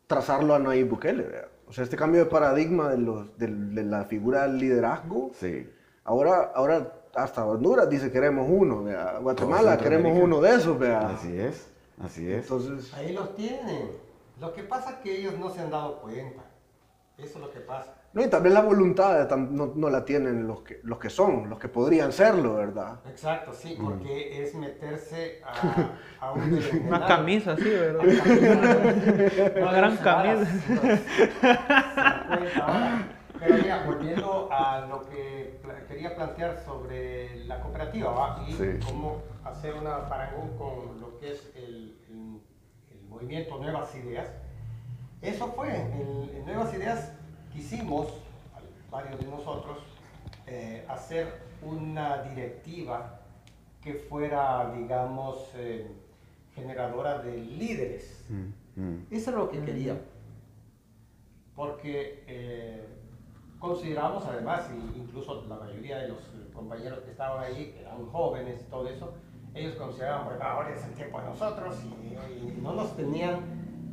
trazarlo 0.07 0.55
a 0.55 0.59
Nayib 0.59 0.89
Bukele. 0.89 1.23
¿verdad? 1.23 1.49
O 1.69 1.73
sea, 1.73 1.85
este 1.85 1.97
cambio 1.97 2.25
de 2.25 2.31
paradigma 2.31 2.89
de, 2.91 2.99
los, 2.99 3.39
de, 3.39 3.47
de 3.47 3.85
la 3.85 4.05
figura 4.05 4.43
del 4.43 4.59
liderazgo. 4.59 5.31
Sí. 5.35 5.69
Ahora, 6.05 6.53
ahora 6.55 6.95
hasta 7.15 7.45
Honduras 7.45 7.89
dice 7.89 8.11
queremos 8.11 8.47
uno. 8.49 8.85
¿verdad? 8.85 9.21
Guatemala 9.21 9.77
queremos 9.79 10.19
uno 10.19 10.41
de 10.41 10.55
esos. 10.55 10.79
¿verdad? 10.79 11.13
Así 11.13 11.39
es, 11.39 11.69
así 12.03 12.31
es. 12.33 12.43
Entonces, 12.43 12.93
Ahí 12.95 13.13
los 13.13 13.35
tienen. 13.35 13.91
Lo 14.41 14.53
que 14.55 14.63
pasa 14.63 14.91
es 14.91 14.97
que 14.97 15.19
ellos 15.19 15.39
no 15.39 15.51
se 15.51 15.61
han 15.61 15.71
dado 15.71 16.01
cuenta. 16.01 16.43
Eso 17.19 17.39
es 17.39 17.45
lo 17.45 17.51
que 17.51 17.61
pasa. 17.61 17.95
No, 18.19 18.25
y 18.25 18.43
vez 18.43 18.53
la 18.53 18.61
voluntad 18.63 19.31
no, 19.37 19.73
no 19.75 19.91
la 19.91 20.05
tienen 20.05 20.47
los 20.47 20.63
que, 20.63 20.81
los 20.83 20.99
que 20.99 21.09
son, 21.11 21.49
los 21.49 21.59
que 21.59 21.69
podrían 21.69 22.13
serlo, 22.13 22.55
¿verdad? 22.57 23.01
Exacto, 23.09 23.53
sí, 23.53 23.79
porque 23.83 24.43
es 24.43 24.55
meterse 24.55 25.41
a, 25.45 25.91
a 26.21 26.33
un 26.33 26.61
Una 26.87 27.07
camisa, 27.07 27.57
sí, 27.57 27.71
¿verdad? 27.71 28.03
Una 29.63 29.73
gran 29.73 29.97
camisa. 29.99 30.47
Pero 33.41 33.55
mira, 33.55 33.83
volviendo 33.87 34.49
a 34.51 34.81
lo 34.87 35.09
que 35.09 35.61
quería 35.87 36.15
plantear 36.17 36.59
sobre 36.65 37.45
la 37.45 37.61
cooperativa 37.61 38.11
¿va? 38.11 38.45
y 38.49 38.53
Sí. 38.53 38.79
cómo 38.85 39.23
hacer 39.45 39.75
una 39.75 40.09
parangón 40.09 40.57
con 40.59 41.01
lo 41.01 41.19
que 41.19 41.33
es 41.33 41.53
el, 41.55 41.97
el- 42.11 42.41
el 42.91 43.09
movimiento 43.09 43.59
Nuevas 43.59 43.95
Ideas. 43.95 44.29
Eso 45.23 45.49
fue, 45.53 45.69
en, 45.75 46.31
en 46.37 46.47
Nuevas 46.47 46.73
Ideas 46.75 47.13
quisimos, 47.59 48.07
varios 48.89 49.19
de 49.19 49.27
nosotros, 49.27 49.79
eh, 50.47 50.85
hacer 50.89 51.41
una 51.61 52.23
directiva 52.23 53.21
que 53.83 53.95
fuera, 53.95 54.73
digamos, 54.77 55.51
eh, 55.57 55.91
generadora 56.55 57.19
de 57.19 57.37
líderes. 57.37 58.25
Mm, 58.29 58.81
mm. 58.81 59.07
Eso 59.11 59.31
es 59.31 59.37
lo 59.37 59.51
que 59.51 59.61
queríamos. 59.65 60.03
Porque 61.57 62.25
eh, 62.29 62.87
consideramos 63.59 64.25
además, 64.25 64.69
y 64.73 64.99
incluso 65.01 65.45
la 65.49 65.57
mayoría 65.57 65.99
de 65.99 66.09
los 66.09 66.19
eh, 66.19 66.51
compañeros 66.55 67.01
que 67.01 67.11
estaban 67.11 67.43
ahí, 67.43 67.73
que 67.73 67.81
eran 67.81 68.07
jóvenes 68.07 68.63
y 68.63 68.71
todo 68.71 68.89
eso, 68.89 69.15
ellos 69.55 69.75
consideraban, 69.75 70.27
bueno, 70.27 70.45
ahora 70.45 70.73
es 70.73 70.85
el 70.85 70.93
tiempo 70.93 71.19
de 71.21 71.27
nosotros 71.27 71.77
y, 71.83 72.15
y 72.15 72.61
no 72.63 72.75
nos 72.75 72.97
tenían, 72.97 73.41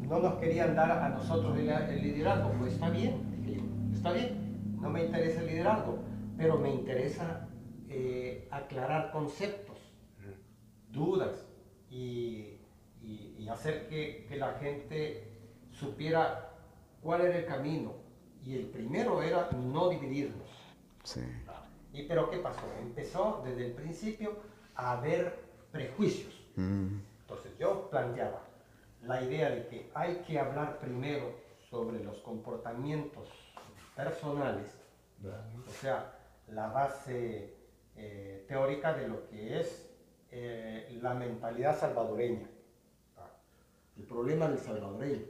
no 0.07 0.20
nos 0.20 0.36
querían 0.36 0.76
dar 0.76 0.91
a 0.91 1.09
nosotros 1.09 1.57
el, 1.57 1.68
el 1.68 2.03
liderazgo. 2.03 2.51
Pues 2.59 2.74
está 2.74 2.89
bien, 2.91 3.35
está 4.06 4.14
bien, 4.20 4.78
no 4.80 4.89
me 4.91 5.06
interesa 5.06 5.41
el 5.41 5.47
liderazgo, 5.47 5.97
pero 6.38 6.58
me 6.60 6.72
interesa 6.72 7.47
eh, 7.89 8.47
aclarar 8.51 9.12
conceptos, 9.12 9.78
dudas 10.91 11.47
y, 11.89 12.60
y- 13.01 13.36
y 13.39 13.47
hacer 13.49 13.88
que, 13.88 14.26
que 14.30 14.36
la 14.38 14.53
gente 14.60 15.28
supiera 15.72 16.51
cuál 17.01 17.22
era 17.22 17.38
el 17.39 17.45
camino. 17.45 17.93
Y 18.43 18.53
el 18.53 18.68
primero 18.68 19.24
era 19.24 19.49
no 19.51 19.89
dividirnos. 19.89 20.49
Sí. 21.03 21.22
¿Y 21.91 22.03
pero 22.03 22.30
qué 22.30 22.38
pasó? 22.38 22.62
Empezó 22.80 23.41
desde 23.43 23.66
el 23.68 23.72
principio 23.72 24.34
a 24.76 24.91
haber 24.99 25.34
prejuicios. 25.72 26.39
Mm, 26.58 26.99
Entonces 27.22 27.58
yo 27.58 27.89
planteaba 27.89 28.43
la 29.01 29.24
idea 29.24 29.49
de 29.49 29.66
que 29.68 29.89
hay 29.95 30.18
que 30.28 30.38
hablar 30.39 30.78
primero 30.80 31.34
sobre 31.72 32.03
los 32.03 32.20
comportamientos 32.20 33.28
personales, 33.96 34.72
o 35.68 35.72
sea, 35.72 36.14
la 36.50 36.68
base 36.68 37.54
eh, 37.96 38.46
teórica 38.48 38.93
de 38.93 39.08
lo 39.08 39.28
que 39.28 39.60
es 39.60 39.89
eh, 40.32 41.00
la 41.02 41.14
mentalidad 41.14 41.80
salvadoreña, 41.80 42.48
¿va? 43.18 43.32
el 43.98 44.04
problema 44.04 44.48
del 44.48 44.60
salvadoreño. 44.60 45.26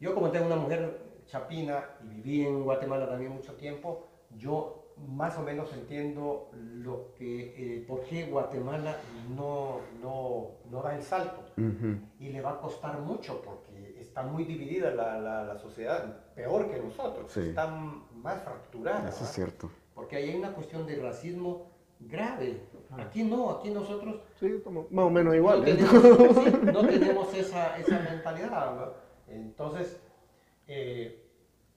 Yo 0.00 0.14
como 0.14 0.30
tengo 0.30 0.46
una 0.46 0.56
mujer 0.56 0.98
chapina 1.26 1.84
y 2.02 2.08
viví 2.08 2.46
en 2.46 2.64
Guatemala 2.64 3.08
también 3.08 3.32
mucho 3.32 3.54
tiempo, 3.54 4.08
yo 4.36 4.84
más 5.08 5.36
o 5.38 5.42
menos 5.42 5.72
entiendo 5.72 6.50
lo 6.52 7.12
que, 7.14 7.78
eh, 7.78 7.84
por 7.86 8.04
qué 8.04 8.26
Guatemala 8.26 8.96
no, 9.36 9.80
no, 10.00 10.50
no 10.70 10.82
da 10.82 10.96
el 10.96 11.02
salto 11.02 11.42
y 12.20 12.28
le 12.28 12.40
va 12.40 12.52
a 12.52 12.60
costar 12.60 13.00
mucho 13.00 13.42
porque 13.42 13.73
está 14.14 14.22
muy 14.22 14.44
dividida 14.44 14.92
la, 14.92 15.18
la, 15.18 15.42
la 15.42 15.58
sociedad, 15.58 16.04
peor 16.36 16.70
que 16.70 16.78
nosotros, 16.78 17.32
Sí. 17.32 17.40
está 17.48 17.66
más 17.66 18.40
fracturada. 18.44 19.08
Eso 19.08 19.24
es 19.24 19.30
cierto. 19.30 19.68
Porque 19.92 20.14
ahí 20.14 20.30
hay 20.30 20.36
una 20.36 20.52
cuestión 20.52 20.86
de 20.86 20.94
racismo 21.02 21.72
grave. 21.98 22.60
Aquí 22.96 23.24
no, 23.24 23.50
aquí 23.50 23.70
nosotros 23.70 24.20
Sí, 24.38 24.46
estamos 24.46 24.88
más 24.92 25.06
o 25.06 25.10
menos 25.10 25.34
igual. 25.34 25.62
no 25.62 25.66
¿eh? 25.66 25.74
tenemos, 25.74 26.44
sí, 26.44 26.52
no 26.72 26.86
tenemos 26.86 27.34
esa, 27.34 27.76
esa 27.76 27.98
mentalidad. 27.98 28.76
¿no? 28.76 28.92
Entonces, 29.34 30.00
eh, 30.68 31.20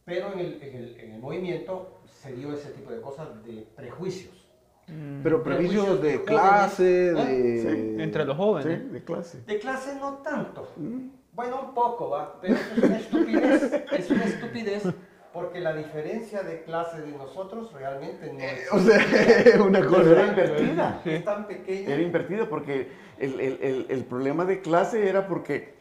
pero 0.05 0.31
en 0.33 0.39
el, 0.39 0.61
en, 0.61 0.75
el, 0.75 0.99
en 0.99 1.11
el 1.13 1.19
movimiento 1.19 2.01
se 2.05 2.33
dio 2.33 2.53
ese 2.53 2.69
tipo 2.69 2.91
de 2.91 3.01
cosas 3.01 3.43
de 3.43 3.65
prejuicios. 3.75 4.47
Mm, 4.87 5.21
Pero 5.23 5.41
prejuicios 5.43 6.01
de 6.03 6.17
jóvenes, 6.17 6.19
clase, 6.27 7.07
¿eh? 7.07 7.13
de... 7.13 7.61
Sí. 7.97 8.01
entre 8.03 8.25
los 8.25 8.37
Sí, 8.37 8.41
jóvenes. 8.43 8.91
de 8.93 9.03
clase. 9.03 9.41
De 9.41 9.57
clase 9.59 9.95
no 9.95 10.13
tanto. 10.19 10.71
Mm, 10.77 11.07
Bueno, 11.37 11.61
un 11.67 11.73
poco, 11.75 12.09
¿va? 12.09 12.39
Pero 12.41 12.55
eso 12.55 12.73
es 12.75 12.83
una 12.83 12.97
estupidez. 12.97 13.73
Es 13.91 14.09
una 14.09 14.23
estupidez 14.25 14.83
porque 15.31 15.59
la 15.59 15.73
diferencia 15.75 16.41
de 16.41 16.63
clase 16.63 16.99
de 16.99 17.11
nosotros 17.11 17.71
realmente 17.73 18.33
no 18.33 18.39
es, 18.39 18.71
O 18.73 18.79
sea, 18.79 18.97
una 19.63 19.79
Pero 19.81 20.01
era 20.01 20.15
cosa... 20.15 20.27
invertida. 20.29 21.01
es 21.05 21.23
tan 21.23 21.45
pequeña. 21.47 21.93
Era 21.93 22.01
invertida 22.01 22.49
porque 22.49 22.91
el, 23.19 23.39
el- 23.39 23.59
el- 23.61 23.85
el 23.87 24.03
problema 24.05 24.45
de 24.45 24.61
clase 24.61 25.07
era 25.07 25.27
porque 25.27 25.75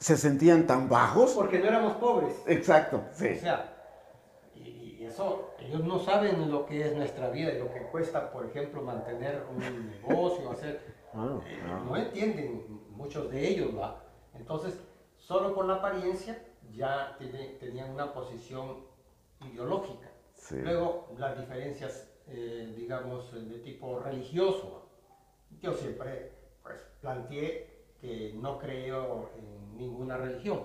se 0.00 0.16
sentían 0.16 0.66
tan 0.66 0.88
bajos. 0.88 1.34
Porque 1.34 1.60
no 1.60 1.66
éramos 1.66 1.92
pobres. 1.98 2.34
Exacto, 2.48 3.04
O 3.12 3.14
sí. 3.14 3.36
sea, 3.36 3.72
y, 4.56 4.96
y 4.98 5.04
eso, 5.06 5.54
ellos 5.60 5.84
no 5.84 6.00
saben 6.00 6.50
lo 6.50 6.66
que 6.66 6.80
es 6.84 6.96
nuestra 6.96 7.30
vida 7.30 7.52
y 7.52 7.58
lo 7.60 7.72
que 7.72 7.82
cuesta, 7.92 8.32
por 8.32 8.44
ejemplo, 8.46 8.82
mantener 8.82 9.44
un 9.54 9.88
negocio, 9.90 10.50
hacer... 10.50 10.80
Ah, 11.14 11.38
eh, 11.46 11.60
ah. 11.64 11.82
No 11.86 11.96
entienden 11.96 12.64
muchos 12.90 13.30
de 13.30 13.46
ellos, 13.46 13.70
¿va? 13.78 14.02
Entonces, 14.34 14.78
solo 15.16 15.54
por 15.54 15.66
la 15.66 15.74
apariencia 15.76 16.42
ya 16.72 17.16
tiene- 17.18 17.54
tenían 17.60 17.90
una 17.90 18.12
posición 18.12 18.84
ideológica. 19.40 20.10
Sí. 20.34 20.56
Luego, 20.56 21.08
las 21.18 21.38
diferencias, 21.38 22.10
eh, 22.28 22.72
digamos, 22.76 23.32
de 23.32 23.58
tipo 23.60 23.98
religioso. 24.00 24.88
Yo 25.60 25.74
siempre 25.74 26.32
pues, 26.62 26.80
planteé 27.00 27.68
que 28.00 28.32
no 28.34 28.58
creo 28.58 29.30
en 29.36 29.76
ninguna 29.76 30.16
religión. 30.16 30.62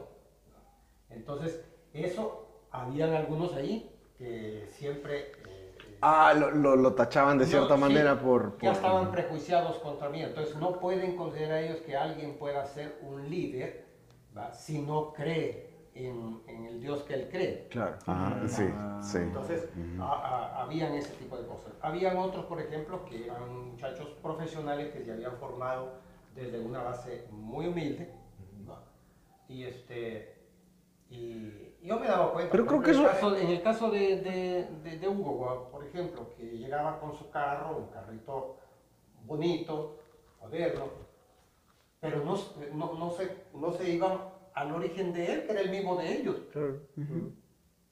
Entonces, 1.09 1.63
eso, 1.93 2.47
habían 2.71 3.13
algunos 3.13 3.53
ahí 3.53 3.91
que 4.17 4.67
siempre... 4.71 5.31
Ah, 6.01 6.33
lo, 6.33 6.51
lo, 6.51 6.75
lo 6.75 6.93
tachaban 6.93 7.37
de 7.37 7.45
no, 7.45 7.49
cierta 7.51 7.75
sí, 7.75 7.81
manera 7.81 8.19
por... 8.19 8.57
Ya 8.61 8.71
estaban 8.73 9.11
prejuiciados 9.11 9.77
contra 9.77 10.09
mí. 10.09 10.21
Entonces, 10.21 10.55
no 10.57 10.79
pueden 10.79 11.15
considerar 11.15 11.63
ellos 11.63 11.77
que 11.81 11.95
alguien 11.95 12.37
pueda 12.37 12.65
ser 12.65 12.99
un 13.01 13.29
líder 13.29 13.85
¿va? 14.37 14.51
si 14.53 14.79
no 14.81 15.13
cree 15.13 15.69
en, 15.95 16.41
en 16.47 16.65
el 16.65 16.81
Dios 16.81 17.03
que 17.03 17.13
él 17.13 17.29
cree. 17.31 17.67
Claro. 17.69 17.97
Ajá, 18.05 18.41
sí, 18.47 18.65
sí. 19.01 19.17
Entonces, 19.19 19.69
a- 19.99 20.03
a- 20.03 20.61
habían 20.63 20.93
ese 20.93 21.13
tipo 21.13 21.37
de 21.37 21.45
cosas. 21.47 21.71
Habían 21.81 22.17
otros, 22.17 22.45
por 22.45 22.59
ejemplo, 22.59 23.05
que 23.05 23.25
eran 23.25 23.69
muchachos 23.71 24.09
profesionales 24.21 24.91
que 24.93 25.03
se 25.03 25.11
habían 25.13 25.37
formado 25.37 25.93
desde 26.35 26.59
una 26.59 26.83
base 26.83 27.25
muy 27.31 27.67
humilde. 27.67 28.11
¿va? 28.69 28.83
Y 29.47 29.63
este. 29.63 30.35
Y 31.09 31.74
yo 31.85 31.99
me 31.99 32.07
daba 32.07 32.33
cuenta. 32.33 32.51
Pero 32.51 32.65
creo 32.65 32.81
que 32.81 32.91
en 32.91 32.97
el 32.97 33.05
caso, 33.05 33.37
en 33.37 33.47
el 33.49 33.61
caso 33.61 33.89
de, 33.91 33.99
de, 34.21 34.67
de- 34.83 34.97
de 34.97 35.07
Hugo, 35.07 35.69
por 35.71 35.85
ejemplo, 35.85 36.29
que 36.37 36.43
llegaba 36.57 36.99
con 36.99 37.13
su 37.15 37.29
carro, 37.29 37.77
un 37.77 37.87
carrito 37.87 38.57
bonito, 39.25 39.97
moderno, 40.41 40.85
pero 41.99 42.23
no, 42.23 42.35
se- 42.37 42.71
no, 42.73 42.93
no, 42.93 43.11
se, 43.11 43.35
no 43.53 43.71
se 43.71 43.89
iban 43.89 44.17
al 44.53 44.71
origen 44.73 45.13
de 45.13 45.33
él, 45.33 45.43
que 45.45 45.51
era 45.51 45.61
el 45.61 45.69
mismo 45.71 45.95
de 45.97 46.17
ellos. 46.19 46.35
Claro. 46.51 46.79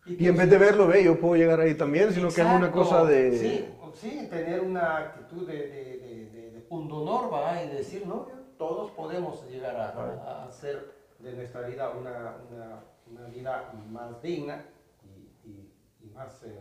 Y 0.06 0.28
en 0.28 0.36
vez 0.38 0.50
de 0.50 0.58
verlo, 0.58 0.88
ve, 0.88 1.04
yo 1.04 1.20
puedo 1.20 1.36
llegar 1.36 1.60
ahí 1.62 1.76
también, 1.76 2.12
sino 2.12 2.28
que 2.30 2.42
es 2.42 2.48
una 2.48 2.72
cosa 2.72 3.06
de... 3.06 3.38
Sí, 3.38 3.70
sí, 3.94 4.28
tener 4.30 4.60
una 4.62 4.98
actitud 4.98 5.48
de, 5.48 5.56
de, 5.56 6.30
de, 6.52 6.60
pundonor, 6.62 7.32
¿va? 7.32 7.64
Y 7.64 7.70
decir, 7.70 8.06
no, 8.08 8.28
todos 8.58 8.92
podemos 8.92 9.46
llegar 9.50 9.76
a, 9.76 9.90
a- 9.90 10.42
a 10.44 10.46
hacer 10.48 10.92
de 11.20 11.34
nuestra 11.34 11.62
vida 11.62 11.90
una, 11.92 12.36
una, 12.52 12.80
una 13.12 13.28
vida 13.28 13.72
más 13.92 14.22
digna 14.22 14.64
y, 15.04 15.50
y, 15.50 15.72
y 16.04 16.10
más, 16.14 16.44
eh, 16.44 16.60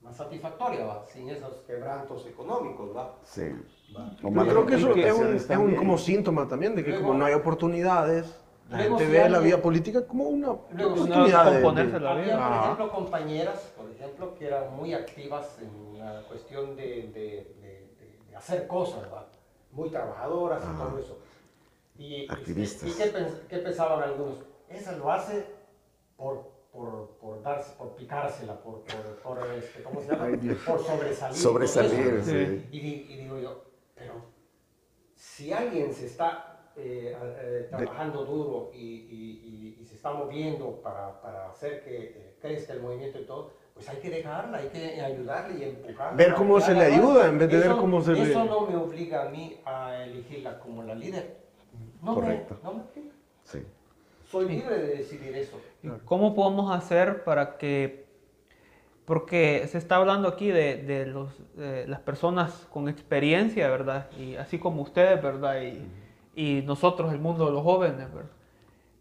más 0.00 0.16
satisfactoria, 0.16 0.84
¿va? 0.84 1.04
Sin 1.06 1.28
esos 1.28 1.56
quebrantos 1.66 2.26
económicos, 2.26 2.96
¿va? 2.96 3.16
Sí. 3.24 3.50
¿Va? 3.96 4.14
Yo 4.22 4.30
creo 4.30 4.66
que 4.66 4.74
eso 4.76 4.94
es 4.94 5.14
un, 5.18 5.34
es 5.36 5.50
un 5.58 5.74
como 5.76 5.98
síntoma 5.98 6.46
también 6.46 6.74
de 6.76 6.84
que 6.84 6.90
Luego- 6.90 7.06
como 7.08 7.18
no 7.18 7.24
hay 7.26 7.34
oportunidades, 7.34 8.36
la 8.70 8.78
gente 8.78 9.04
si 9.04 9.10
ve 9.10 9.28
la 9.28 9.40
vida 9.40 9.60
política 9.60 10.06
como 10.06 10.24
una 10.24 10.54
Luego 10.72 10.92
oportunidad 10.94 11.44
de- 11.46 11.52
componerse 11.62 11.92
de- 11.94 12.00
la 12.00 12.10
Había, 12.12 12.24
vida. 12.24 12.34
por 12.36 12.42
Ajá. 12.44 12.62
ejemplo, 12.64 12.90
compañeras, 12.92 13.72
por 13.76 13.90
ejemplo, 13.90 14.34
que 14.36 14.46
eran 14.46 14.76
muy 14.76 14.94
activas 14.94 15.58
en 15.60 15.98
la 15.98 16.22
cuestión 16.28 16.76
de, 16.76 16.82
de- 16.84 17.08
de- 17.60 17.90
de- 17.98 18.18
de 18.30 18.36
hacer 18.36 18.66
cosas, 18.68 19.02
¿va? 19.12 19.26
muy 19.72 19.90
trabajadoras 19.90 20.62
y 20.64 20.66
Ajá. 20.68 20.84
todo 20.88 20.98
eso. 20.98 21.18
Y, 21.98 22.04
y- 22.14 22.26
Activistas. 22.30 22.88
¿Y, 22.88 22.92
qué, 22.94 23.12
pens- 23.12 23.40
qué 23.48 23.58
pensaban 23.58 24.02
algunos? 24.02 24.38
Esa 24.68 24.92
lo 24.92 25.10
hace 25.12 25.44
por, 26.20 26.50
por, 26.70 27.16
por 27.18 27.42
darse, 27.42 27.74
por 27.78 27.96
picársela, 27.96 28.60
por, 28.60 28.82
por, 28.82 29.38
por, 29.38 29.50
este, 29.54 29.82
¿cómo 29.82 30.00
se 30.02 30.08
llama? 30.12 30.24
Ay, 30.26 30.36
por 30.66 30.78
sobresalir. 30.84 31.36
Sobresalir, 31.36 32.22
sí. 32.22 32.68
Y, 32.70 32.78
y 32.78 33.16
digo 33.22 33.38
yo, 33.38 33.64
pero 33.94 34.12
si 35.14 35.50
alguien 35.52 35.92
se 35.94 36.06
está 36.06 36.70
eh, 36.76 37.16
eh, 37.20 37.66
trabajando 37.70 38.24
duro 38.24 38.70
y, 38.74 38.78
y- 38.84 39.76
y- 39.80 39.84
se 39.86 39.94
está 39.96 40.12
moviendo 40.12 40.80
para, 40.82 41.20
para 41.22 41.50
hacer 41.50 41.82
que 41.82 41.96
eh, 42.04 42.36
crezca 42.40 42.74
el 42.74 42.80
movimiento 42.82 43.18
y 43.18 43.24
todo, 43.24 43.50
pues 43.74 43.88
hay 43.88 43.96
que 43.96 44.10
dejarla, 44.10 44.58
hay 44.58 44.68
que 44.68 45.00
ayudarle 45.00 45.58
y 45.58 45.68
empujarla. 45.70 46.16
Ver 46.16 46.34
cómo 46.34 46.60
se 46.60 46.74
le 46.74 46.84
ayuda 46.84 47.28
en 47.28 47.38
vez 47.38 47.50
de 47.50 47.56
ver 47.56 47.66
Eso- 47.66 47.80
cómo 47.80 48.00
se 48.02 48.12
le- 48.12 48.22
Eso 48.30 48.44
no 48.44 48.66
me 48.66 48.76
obliga 48.76 49.26
a 49.26 49.28
mí 49.30 49.58
a 49.64 50.04
elegirla 50.04 50.60
como 50.60 50.82
la 50.82 50.94
líder. 50.94 51.40
No 52.02 52.14
Correcto. 52.14 52.54
Me, 52.62 52.62
no 52.62 52.74
me 52.76 52.82
obliga. 52.84 53.14
Sí. 53.44 53.66
Soy 54.30 54.48
libre 54.48 54.78
de 54.78 54.96
decidir 54.96 55.36
eso. 55.36 55.60
¿Y 55.82 55.88
¿Cómo 56.04 56.34
podemos 56.34 56.70
hacer 56.70 57.24
para 57.24 57.58
que, 57.58 58.06
porque 59.04 59.66
se 59.66 59.78
está 59.78 59.96
hablando 59.96 60.28
aquí 60.28 60.48
de, 60.48 60.76
de 60.76 61.06
los, 61.06 61.30
de 61.56 61.86
las 61.88 62.00
personas 62.00 62.66
con 62.72 62.88
experiencia, 62.88 63.68
¿verdad? 63.68 64.06
Y 64.18 64.36
así 64.36 64.58
como 64.58 64.82
ustedes, 64.82 65.20
¿verdad? 65.20 65.56
Y, 65.62 66.58
y 66.58 66.62
nosotros, 66.62 67.12
el 67.12 67.18
mundo 67.18 67.46
de 67.46 67.52
los 67.52 67.62
jóvenes, 67.62 68.12
¿verdad? 68.12 68.30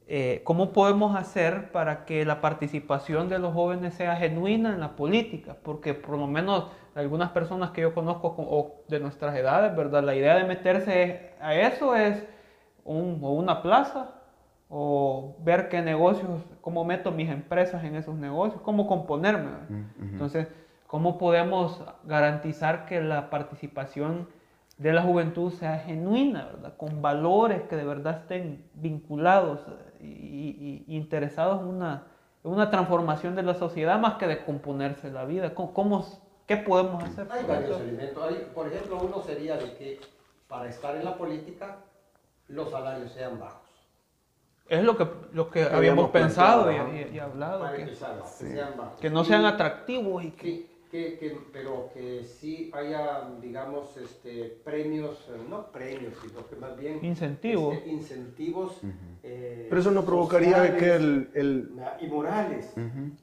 Eh, 0.08 0.42
¿Cómo 0.44 0.72
podemos 0.74 1.16
hacer 1.16 1.72
para 1.72 2.06
que 2.06 2.26
la 2.26 2.42
participación 2.42 3.30
de 3.30 3.38
los 3.38 3.54
jóvenes 3.54 3.94
sea 3.94 4.16
genuina 4.16 4.74
en 4.74 4.80
la 4.80 4.96
política? 4.96 5.56
Porque 5.62 5.94
por 5.94 6.18
lo 6.18 6.26
menos 6.26 6.66
algunas 6.96 7.30
personas 7.30 7.70
que 7.70 7.82
yo 7.82 7.94
conozco 7.94 8.36
con- 8.36 8.48
o 8.50 8.78
de 8.88 9.00
nuestras 9.00 9.36
edades, 9.36 9.76
¿verdad? 9.76 10.04
La 10.04 10.16
idea 10.16 10.36
de 10.36 10.46
meterse 10.46 11.34
a 11.40 11.54
eso 11.54 11.96
es 11.96 12.24
un- 12.84 13.20
o 13.22 13.34
una 13.34 13.62
plaza 13.62 14.16
o 14.70 15.36
ver 15.40 15.68
qué 15.70 15.82
negocios, 15.82 16.42
cómo 16.62 16.84
meto 16.86 17.12
mis 17.12 17.30
empresas 17.30 17.84
en 17.84 17.96
esos 17.96 18.16
negocios, 18.16 18.62
cómo 18.62 18.88
componerme. 18.88 19.46
¿verdad? 19.52 19.68
Entonces, 20.14 20.48
¿cómo 20.88 21.18
podemos 21.18 21.82
garantizar 22.04 22.86
que 22.86 23.02
la 23.02 23.30
participación 23.30 24.28
de 24.78 24.94
la 24.94 25.02
juventud 25.02 25.52
sea 25.52 25.80
genuina, 25.80 26.46
¿verdad? 26.54 26.74
con 26.78 27.02
valores 27.02 27.64
que 27.64 27.76
de 27.76 27.84
verdad 27.84 28.20
estén 28.22 28.64
vinculados 28.76 29.60
y, 30.00 30.06
y- 30.06 30.84
y 30.88 30.96
interesados 30.96 31.62
en 31.62 31.68
una, 31.68 32.04
una 32.44 32.70
transformación 32.70 33.36
de 33.36 33.44
la 33.44 33.56
sociedad 33.56 34.00
más 34.00 34.14
que 34.16 34.28
de 34.28 34.46
componerse 34.46 35.12
la 35.12 35.26
vida. 35.26 35.54
¿Cómo, 35.54 35.74
cómo- 35.74 36.06
qué 36.48 36.58
podemos 36.58 37.04
hacer? 37.04 37.28
Hay 37.32 37.44
varios 37.46 37.82
elementos. 37.82 38.24
Hay, 38.24 38.48
por 38.56 38.68
ejemplo, 38.68 39.00
uno 39.04 39.22
sería 39.22 39.58
de 39.58 39.74
que 39.76 40.00
para 40.48 40.70
estar 40.70 40.96
en 40.96 41.04
la 41.04 41.18
política 41.18 41.78
los 42.48 42.70
salarios 42.72 43.12
sean 43.12 43.38
bajos. 43.40 43.59
Es 44.70 44.84
lo 44.84 44.96
que, 44.96 45.08
lo 45.34 45.50
que 45.50 45.64
habíamos 45.64 45.78
habíamos 45.78 46.10
pensado 46.12 46.72
y, 46.72 46.76
y- 46.76 47.16
y 47.16 47.20
hablado, 47.20 47.62
Para 47.62 47.76
que, 47.76 47.86
que 47.86 47.96
Sí. 48.26 48.56
que 49.02 49.10
no 49.10 49.24
sean 49.24 49.46
atractivos 49.46 50.24
y 50.24 50.32
que... 50.32 50.69
Que, 50.90 51.20
que- 51.20 51.38
pero 51.54 51.92
que 51.94 52.24
sí 52.24 52.72
haya, 52.74 53.30
digamos, 53.40 53.96
este, 53.98 54.60
premios, 54.64 55.20
eh, 55.30 55.40
no 55.48 55.72
premios, 55.72 56.14
sino 56.26 56.48
que 56.48 56.56
más 56.56 56.76
bien 56.76 56.98
Incentivos. 57.04 57.78
este, 57.78 57.90
incentivos. 57.92 58.82
eh, 59.22 59.68
Pero 59.70 59.82
eso 59.82 59.92
no 59.92 60.04
provocaría 60.04 60.76
que 60.78 60.96
el, 60.96 61.30
el- 61.36 61.72
y 62.02 62.08
morales. 62.08 62.74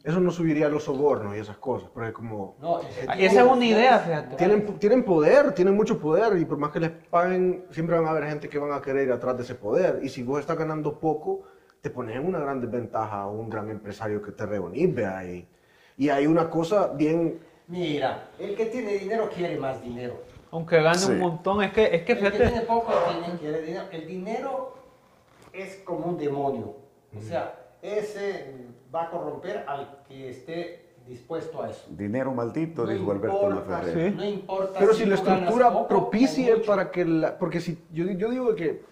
Eso 0.05 0.21
no 0.21 0.31
subiría 0.31 0.69
los 0.69 0.85
sobornos 0.85 1.35
y 1.37 1.41
esas 1.41 1.57
cosas, 1.57 1.91
porque 1.93 2.13
como... 2.13 2.57
No, 2.61 2.77
Ah, 3.09 3.17
Esa 3.19 3.41
es 3.45 3.51
una 3.51 3.65
idea, 3.65 3.99
fíjate. 3.99 4.37
Tienen, 4.37 4.79
tienen 4.79 5.03
poder, 5.03 5.53
tienen 5.53 5.75
mucho 5.75 5.99
poder 5.99 6.39
y 6.39 6.45
por 6.45 6.59
más 6.59 6.71
que 6.71 6.79
les 6.79 6.91
paguen, 6.91 7.65
siempre 7.73 7.97
van 7.97 8.07
a 8.07 8.11
haber 8.11 8.27
gente 8.29 8.49
que 8.49 8.59
van 8.59 8.73
a 8.73 8.81
querer 8.81 9.09
ir 9.09 9.13
atrás 9.13 9.37
de 9.37 9.43
ese 9.43 9.57
poder. 9.57 9.99
Y 10.05 10.09
si 10.09 10.23
vos 10.23 10.39
estás 10.39 10.57
ganando 10.57 11.01
poco, 11.01 11.43
te 11.81 11.91
pones 11.91 12.15
en 12.15 12.27
una 12.27 12.39
gran 12.39 12.61
desventaja 12.61 13.23
a 13.23 13.27
un 13.29 13.51
gran 13.51 13.71
empresario 13.71 14.23
que 14.23 14.31
te 14.31 14.47
reunís, 14.47 14.95
vea. 14.95 15.25
Y, 15.29 15.49
y 15.97 16.09
hay 16.11 16.29
una 16.29 16.49
cosa 16.49 16.89
bien... 16.95 17.41
Mira, 17.69 18.29
el 18.39 18.55
que 18.55 18.67
tiene 18.67 18.93
dinero 18.95 19.29
quiere 19.35 19.57
más 19.59 19.83
dinero. 19.83 20.23
Aunque 20.53 20.81
gane 20.81 20.99
Sí. 20.99 21.13
un 21.13 21.19
montón, 21.19 21.63
es 21.63 21.73
que, 21.73 21.85
es 21.85 21.91
que 21.91 21.97
El 21.97 22.05
que 22.05 22.17
fíjate, 22.17 22.39
tiene 22.49 22.61
poco 22.63 22.93
tiene, 23.11 23.39
quiere 23.39 23.63
dinero. 23.63 23.85
El 23.91 24.07
dinero 24.07 24.75
es 25.53 25.77
como 25.85 26.07
un 26.07 26.19
demonio. 26.19 26.77
O 27.17 27.21
sea, 27.21 27.55
ese 27.83 28.55
va 28.95 29.05
a 29.05 29.11
corromper 29.11 29.65
al 29.67 29.99
que 30.09 30.31
esté 30.31 30.87
dispuesto 31.07 31.63
a 31.63 31.71
eso. 31.71 31.87
Dinero 31.91 32.33
maldito, 32.33 32.85
No 32.85 32.91
dijo 32.93 33.11
Alberto 33.11 33.43
importa, 33.49 33.71
Laferrere. 33.81 34.11
Sí. 34.11 34.17
no 34.17 34.25
importa 34.25 34.79
Pero 34.81 34.95
si 34.95 35.05
la 35.07 35.17
tú 35.17 35.23
ganas 35.25 35.41
estructura 35.43 35.89
propicie 35.89 36.57
para 36.59 36.91
que 36.91 37.05
la... 37.05 37.39
Porque 37.39 37.61
si 37.61 37.79
yo, 37.93 38.05
yo 38.07 38.31
digo 38.31 38.55
que... 38.55 38.83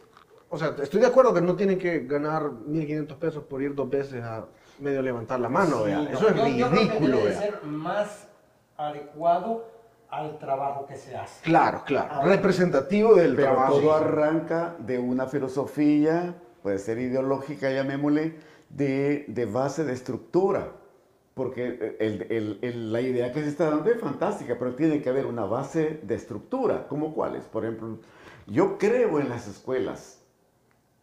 O 0.50 0.58
sea, 0.58 0.74
estoy 0.80 1.00
de 1.00 1.06
acuerdo 1.06 1.34
que 1.34 1.40
no 1.40 1.56
tienen 1.56 1.78
que 1.78 2.00
ganar 2.00 2.42
1.500 2.44 3.16
pesos 3.16 3.42
por 3.44 3.62
ir 3.62 3.74
dos 3.74 3.90
veces 3.90 4.22
a 4.22 4.46
medio 4.78 5.02
levantar 5.02 5.40
la 5.40 5.48
mano, 5.48 5.78
Sí, 5.78 5.84
vea. 5.86 5.98
no, 5.98 6.10
Eso 6.10 6.28
es 6.28 6.36
yo- 6.36 6.46
yo 6.46 6.68
creo 6.68 6.70
que 6.70 6.76
ridículo, 6.76 7.16
debe 7.18 7.34
ser 7.34 7.62
más 7.64 8.28
adecuado 8.76 9.66
al 10.10 10.38
trabajo 10.38 10.86
que 10.86 10.96
se 10.96 11.16
hace. 11.16 11.42
Claro, 11.42 11.82
claro. 11.84 12.14
Ahora- 12.14 12.36
Representativo 12.36 13.14
del 13.14 13.34
Pero 13.34 13.48
trabajo. 13.52 13.80
todo 13.80 13.94
arranca 13.94 14.76
de 14.78 14.98
una 14.98 15.26
filosofía, 15.26 16.34
puede 16.62 16.78
ser 16.78 16.98
ideológica, 16.98 17.70
llamémosle, 17.70 18.36
de, 18.68 19.24
de 19.28 19.46
base 19.46 19.84
de 19.84 19.92
estructura. 19.92 20.68
Porque 21.34 21.96
el- 21.98 22.26
el- 22.30 22.58
el- 22.62 22.92
la 22.92 23.00
idea 23.00 23.32
que 23.32 23.42
se 23.42 23.48
está 23.48 23.68
dando 23.70 23.90
es 23.90 24.00
fantástica, 24.00 24.54
pero 24.56 24.74
tiene 24.76 25.02
que 25.02 25.10
haber 25.10 25.26
una 25.26 25.44
base 25.44 25.98
de 26.04 26.14
estructura. 26.14 26.86
¿Cómo 26.88 27.12
cuáles? 27.12 27.42
Por 27.44 27.64
ejemplo, 27.64 27.98
yo 28.46 28.78
creo 28.78 29.18
en 29.18 29.28
las 29.28 29.48
escuelas. 29.48 30.20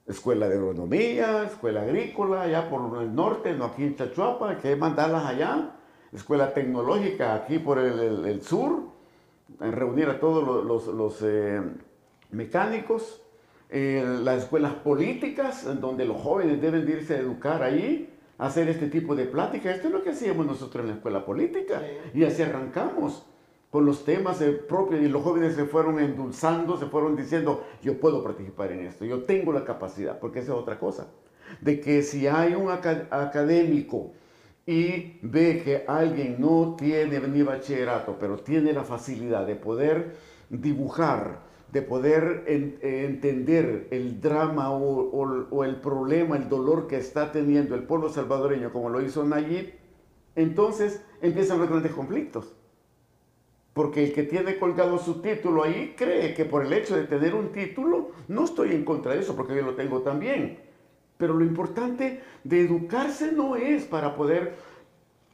Escuela 0.08 0.48
de 0.48 0.56
agronomía, 0.56 1.44
escuela 1.44 1.82
agrícola, 1.82 2.44
allá 2.44 2.70
por 2.70 3.02
el 3.02 3.14
norte, 3.14 3.54
no 3.54 3.66
aquí 3.66 3.84
en 3.84 3.96
Chachuapa, 3.98 4.52
hay 4.52 4.56
que 4.58 4.76
mandarlas 4.78 5.26
allá. 5.26 5.72
Escuela 6.14 6.54
tecnológica 6.54 7.34
aquí 7.36 7.60
por 7.60 7.78
el, 7.80 8.00
el- 8.00 8.26
el 8.26 8.42
sur, 8.42 8.84
en 9.60 9.72
reunir 9.72 10.10
a 10.10 10.20
todos 10.20 10.44
los, 10.46 10.66
los- 10.66 10.96
los, 10.96 11.20
eh, 11.24 11.62
mecánicos. 12.32 13.22
Eh, 13.74 14.04
las 14.24 14.44
escuelas 14.44 14.74
políticas, 14.74 15.66
en 15.66 15.80
donde 15.80 16.04
los 16.06 16.22
jóvenes 16.22 16.62
deben 16.62 16.86
de 16.86 16.92
irse 16.92 17.16
a 17.16 17.20
educar 17.20 17.64
ahí, 17.64 18.14
hacer 18.38 18.68
este 18.68 18.88
tipo 18.88 19.16
de 19.16 19.24
pláticas. 19.26 19.76
Esto 19.76 19.88
es 19.88 19.94
lo 19.94 20.04
que 20.04 20.10
hacíamos 20.10 20.46
nosotros 20.46 20.84
en 20.84 20.90
la 20.90 20.96
escuela 20.96 21.24
política. 21.26 21.82
Y 22.14 22.26
así 22.26 22.42
arrancamos 22.42 23.26
con 23.70 23.86
los 23.86 24.04
temas 24.04 24.42
eh, 24.42 24.52
propios 24.52 25.02
y 25.02 25.08
los 25.08 25.24
jóvenes 25.24 25.56
se 25.56 25.64
fueron 25.64 26.00
endulzando, 26.02 26.76
se 26.78 26.88
fueron 26.88 27.16
diciendo, 27.16 27.64
yo 27.82 27.98
puedo 27.98 28.22
participar 28.22 28.74
en 28.74 28.82
esto, 28.88 29.06
yo 29.06 29.24
tengo 29.24 29.54
la 29.54 29.64
capacidad, 29.64 30.20
porque 30.20 30.40
esa 30.40 30.52
es 30.52 30.58
otra 30.58 30.78
cosa. 30.78 31.08
De 31.62 31.80
que 31.80 32.02
si 32.04 32.28
hay 32.28 32.54
un 32.56 32.70
aca- 32.70 33.08
académico 33.10 34.12
y 34.66 35.20
ve 35.24 35.62
que 35.64 35.84
alguien 35.88 36.38
no 36.40 36.76
tiene 36.78 37.20
ni 37.28 37.42
bachillerato, 37.44 38.18
pero 38.20 38.38
tiene 38.38 38.74
la 38.74 38.84
facilidad 38.84 39.46
de 39.46 39.56
poder 39.56 40.16
dibujar, 40.50 41.40
de 41.72 41.82
poder 41.82 42.44
en- 42.48 42.78
entender 42.82 43.88
el 43.92 44.20
drama 44.22 44.72
o- 44.72 45.48
o 45.50 45.64
el 45.64 45.76
problema, 45.78 46.36
el 46.38 46.50
dolor 46.50 46.88
que 46.88 46.98
está 46.98 47.32
teniendo 47.32 47.76
el 47.76 47.84
pueblo 47.84 48.10
salvadoreño, 48.10 48.72
como 48.72 48.90
lo 48.90 49.02
hizo 49.02 49.24
Nayib, 49.24 49.74
entonces 50.36 51.02
empiezan 51.22 51.60
los 51.60 51.70
grandes 51.70 51.94
conflictos. 51.94 52.54
Porque 53.74 54.04
el 54.04 54.14
que 54.14 54.24
tiene 54.24 54.58
colgado 54.60 54.98
su 54.98 55.22
título 55.22 55.64
ahí 55.64 55.94
cree 55.98 56.34
que 56.34 56.44
por 56.46 56.66
el 56.66 56.74
hecho 56.74 56.96
de 56.98 57.06
tener 57.06 57.34
un 57.34 57.54
título, 57.54 58.12
no 58.28 58.44
estoy 58.44 58.72
en 58.74 58.84
contra 58.84 59.14
de 59.14 59.22
eso, 59.22 59.36
porque 59.36 59.56
yo 59.56 59.62
lo 59.62 59.76
tengo 59.76 60.02
también. 60.02 60.60
Pero 61.22 61.36
lo 61.36 61.46
importante 61.46 62.20
de 62.44 62.62
educarse 62.62 63.32
no 63.32 63.56
es 63.56 63.86
para 63.86 64.16
poder 64.16 64.56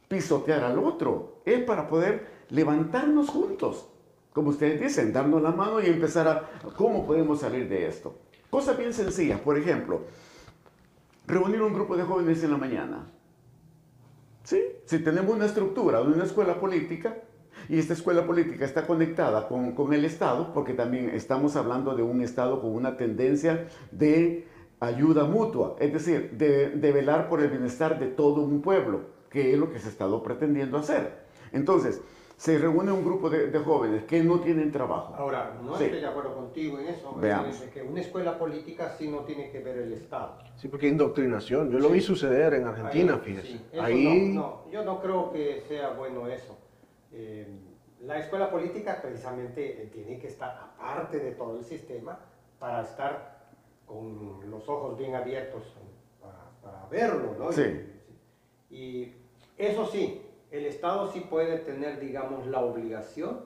pisotear 0.06 0.62
al 0.62 0.78
otro, 0.78 1.40
es 1.46 1.64
para 1.64 1.88
poder 1.88 2.26
levantarnos 2.50 3.30
juntos. 3.30 3.88
Como 4.34 4.50
ustedes 4.50 4.82
dicen, 4.82 5.14
darnos 5.14 5.40
la 5.40 5.50
mano 5.50 5.80
y 5.80 5.86
empezar 5.86 6.28
a, 6.28 6.50
¿cómo 6.76 7.06
podemos 7.06 7.40
salir 7.40 7.70
de 7.70 7.86
esto? 7.86 8.14
Cosas 8.50 8.76
bien 8.76 8.92
sencillas, 8.92 9.40
por 9.40 9.56
ejemplo, 9.56 10.02
reunir 11.26 11.62
un 11.62 11.72
grupo 11.72 11.96
de 11.96 12.02
jóvenes 12.02 12.44
en 12.44 12.50
la 12.50 12.58
mañana. 12.58 13.06
¿Sí? 14.44 14.62
Si 14.84 14.98
tenemos 14.98 15.34
una 15.34 15.46
estructura 15.46 16.02
una 16.02 16.24
escuela 16.24 16.60
política 16.60 17.16
y 17.66 17.78
esta 17.78 17.94
escuela 17.94 18.26
política 18.26 18.66
está 18.66 18.86
conectada 18.86 19.48
con, 19.48 19.72
con 19.72 19.94
el 19.94 20.04
Estado, 20.04 20.52
porque 20.52 20.74
también 20.74 21.08
estamos 21.14 21.56
hablando 21.56 21.94
de 21.96 22.02
un 22.02 22.20
Estado 22.20 22.60
con 22.60 22.74
una 22.74 22.98
tendencia 22.98 23.68
de 23.90 24.46
ayuda 24.80 25.24
mutua, 25.24 25.76
es 25.80 25.92
decir, 25.92 26.30
de, 26.32 26.70
de 26.70 26.92
velar 26.92 27.28
por 27.28 27.40
el 27.40 27.48
bienestar 27.50 27.98
de 27.98 28.06
todo 28.06 28.42
un 28.42 28.62
pueblo, 28.62 29.00
que 29.30 29.52
es 29.52 29.58
lo 29.58 29.70
que 29.70 29.78
se 29.78 29.88
ha 29.88 29.90
estado 29.90 30.22
pretendiendo 30.22 30.78
hacer. 30.78 31.26
Entonces, 31.52 32.00
se 32.36 32.56
reúne 32.56 32.92
un 32.92 33.04
grupo 33.04 33.28
de, 33.28 33.48
de 33.48 33.58
jóvenes 33.58 34.04
que 34.04 34.22
no 34.22 34.38
tienen 34.38 34.70
trabajo. 34.70 35.12
Ahora, 35.16 35.58
no 35.60 35.76
Sí. 35.76 35.84
estoy 35.84 36.00
de 36.00 36.06
acuerdo 36.06 36.36
contigo 36.36 36.78
en 36.78 36.86
eso. 36.86 37.12
Veamos. 37.16 37.56
Que 37.74 37.82
una 37.82 38.00
escuela 38.00 38.38
política 38.38 38.94
sí 38.96 39.08
no 39.08 39.22
tiene 39.24 39.50
que 39.50 39.58
ver 39.58 39.78
el 39.78 39.92
Estado. 39.92 40.38
Sí, 40.54 40.68
porque 40.68 40.86
indoctrinación. 40.86 41.68
Yo 41.72 41.80
lo 41.80 41.88
vi 41.88 42.00
suceder 42.00 42.54
en 42.54 42.66
Argentina, 42.68 43.14
Ahí, 43.14 43.20
fíjese. 43.20 43.48
sí, 43.48 43.78
Ahí... 43.80 44.32
no, 44.32 44.40
no, 44.64 44.70
yo 44.70 44.84
no 44.84 45.00
creo 45.00 45.32
que 45.32 45.64
sea 45.66 45.90
bueno 45.90 46.28
eso. 46.28 46.56
Eh, 47.12 47.48
la 48.02 48.20
escuela 48.20 48.48
política 48.52 49.00
precisamente 49.02 49.82
eh, 49.82 49.86
tiene 49.92 50.20
que 50.20 50.28
estar 50.28 50.56
aparte 50.78 51.18
de 51.18 51.32
todo 51.32 51.58
el 51.58 51.64
sistema 51.64 52.20
para 52.60 52.82
estar 52.82 53.37
con 53.88 54.50
los 54.50 54.68
ojos 54.68 54.96
bien 54.98 55.14
abiertos 55.14 55.62
para, 56.20 56.50
para 56.62 56.86
verlo, 56.90 57.34
¿no? 57.38 57.50
Sí. 57.52 57.62
Y, 58.70 58.76
y 58.76 59.16
eso 59.56 59.86
sí, 59.86 60.22
el 60.50 60.66
Estado 60.66 61.10
sí 61.10 61.20
puede 61.20 61.58
tener, 61.58 61.98
digamos, 62.00 62.46
la 62.46 62.60
obligación 62.60 63.40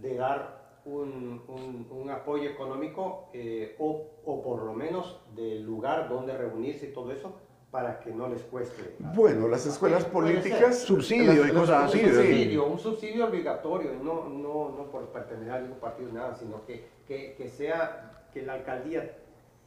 de 0.00 0.14
dar 0.14 0.58
un, 0.84 1.42
un- 1.48 1.86
un 1.90 2.10
apoyo 2.10 2.48
económico 2.50 3.28
eh, 3.32 3.74
o, 3.78 4.06
o 4.24 4.42
por 4.42 4.62
lo 4.62 4.72
menos 4.74 5.20
del 5.34 5.62
lugar 5.64 6.08
donde 6.08 6.36
reunirse 6.36 6.86
y 6.88 6.92
todo 6.92 7.10
eso 7.12 7.34
para 7.70 8.00
que 8.00 8.10
no 8.10 8.28
les 8.28 8.40
cueste. 8.44 8.94
Bueno, 8.98 9.46
las 9.48 9.66
escuelas 9.66 10.04
políticas... 10.06 10.78
Subsidio 10.78 11.32
y 11.34 11.36
las- 11.36 11.52
cosas 11.52 11.80
Un 11.82 11.88
así, 11.88 11.98
¿verdad? 12.06 12.22
subsidio, 12.22 12.66
un 12.66 12.78
subsidio 12.78 13.26
obligatorio, 13.26 13.92
no, 14.02 14.28
no, 14.28 14.70
no 14.70 14.90
por 14.90 15.08
pertenecer 15.08 15.52
a 15.52 15.60
ningún 15.60 15.78
partido, 15.78 16.10
nada, 16.12 16.34
sino 16.34 16.64
que, 16.64 16.86
que, 17.06 17.34
que 17.36 17.48
sea, 17.50 18.24
que 18.32 18.40
la 18.42 18.54
alcaldía 18.54 19.14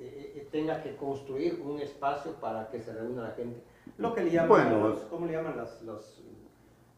eh, 0.03 0.33
eh, 0.35 0.47
tenga 0.51 0.81
que 0.81 0.95
construir 0.95 1.61
un 1.63 1.79
espacio 1.79 2.33
para 2.33 2.69
que 2.69 2.81
se 2.81 2.91
reúna 2.93 3.21
la 3.23 3.31
gente. 3.31 3.61
Lo 3.97 4.13
que 4.15 4.23
le 4.23 4.31
llaman, 4.31 4.49
Bueno. 4.49 4.87
los- 4.89 4.99
¿cómo 5.01 5.25
le 5.27 5.33
llaman 5.33 5.55
las, 5.57 5.81
los, 5.83 6.23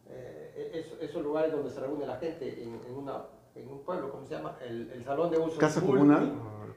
eh, 0.09 0.71
esos, 0.73 1.01
esos 1.01 1.21
lugares 1.23 1.51
donde 1.51 1.69
se 1.69 1.79
reúne 1.79 2.05
la 2.05 2.17
gente 2.17 2.63
en, 2.63 2.79
en 2.87 2.95
una, 2.95 3.23
en 3.55 3.69
un 3.69 3.79
pueblo, 3.83 4.09
¿cómo 4.11 4.25
se 4.25 4.35
llama? 4.35 4.55
El, 4.65 4.89
el 4.91 5.03
salón 5.03 5.29
de 5.31 5.37
uso 5.37 5.57
¿Casa 5.57 5.81
comunal? 5.81 6.31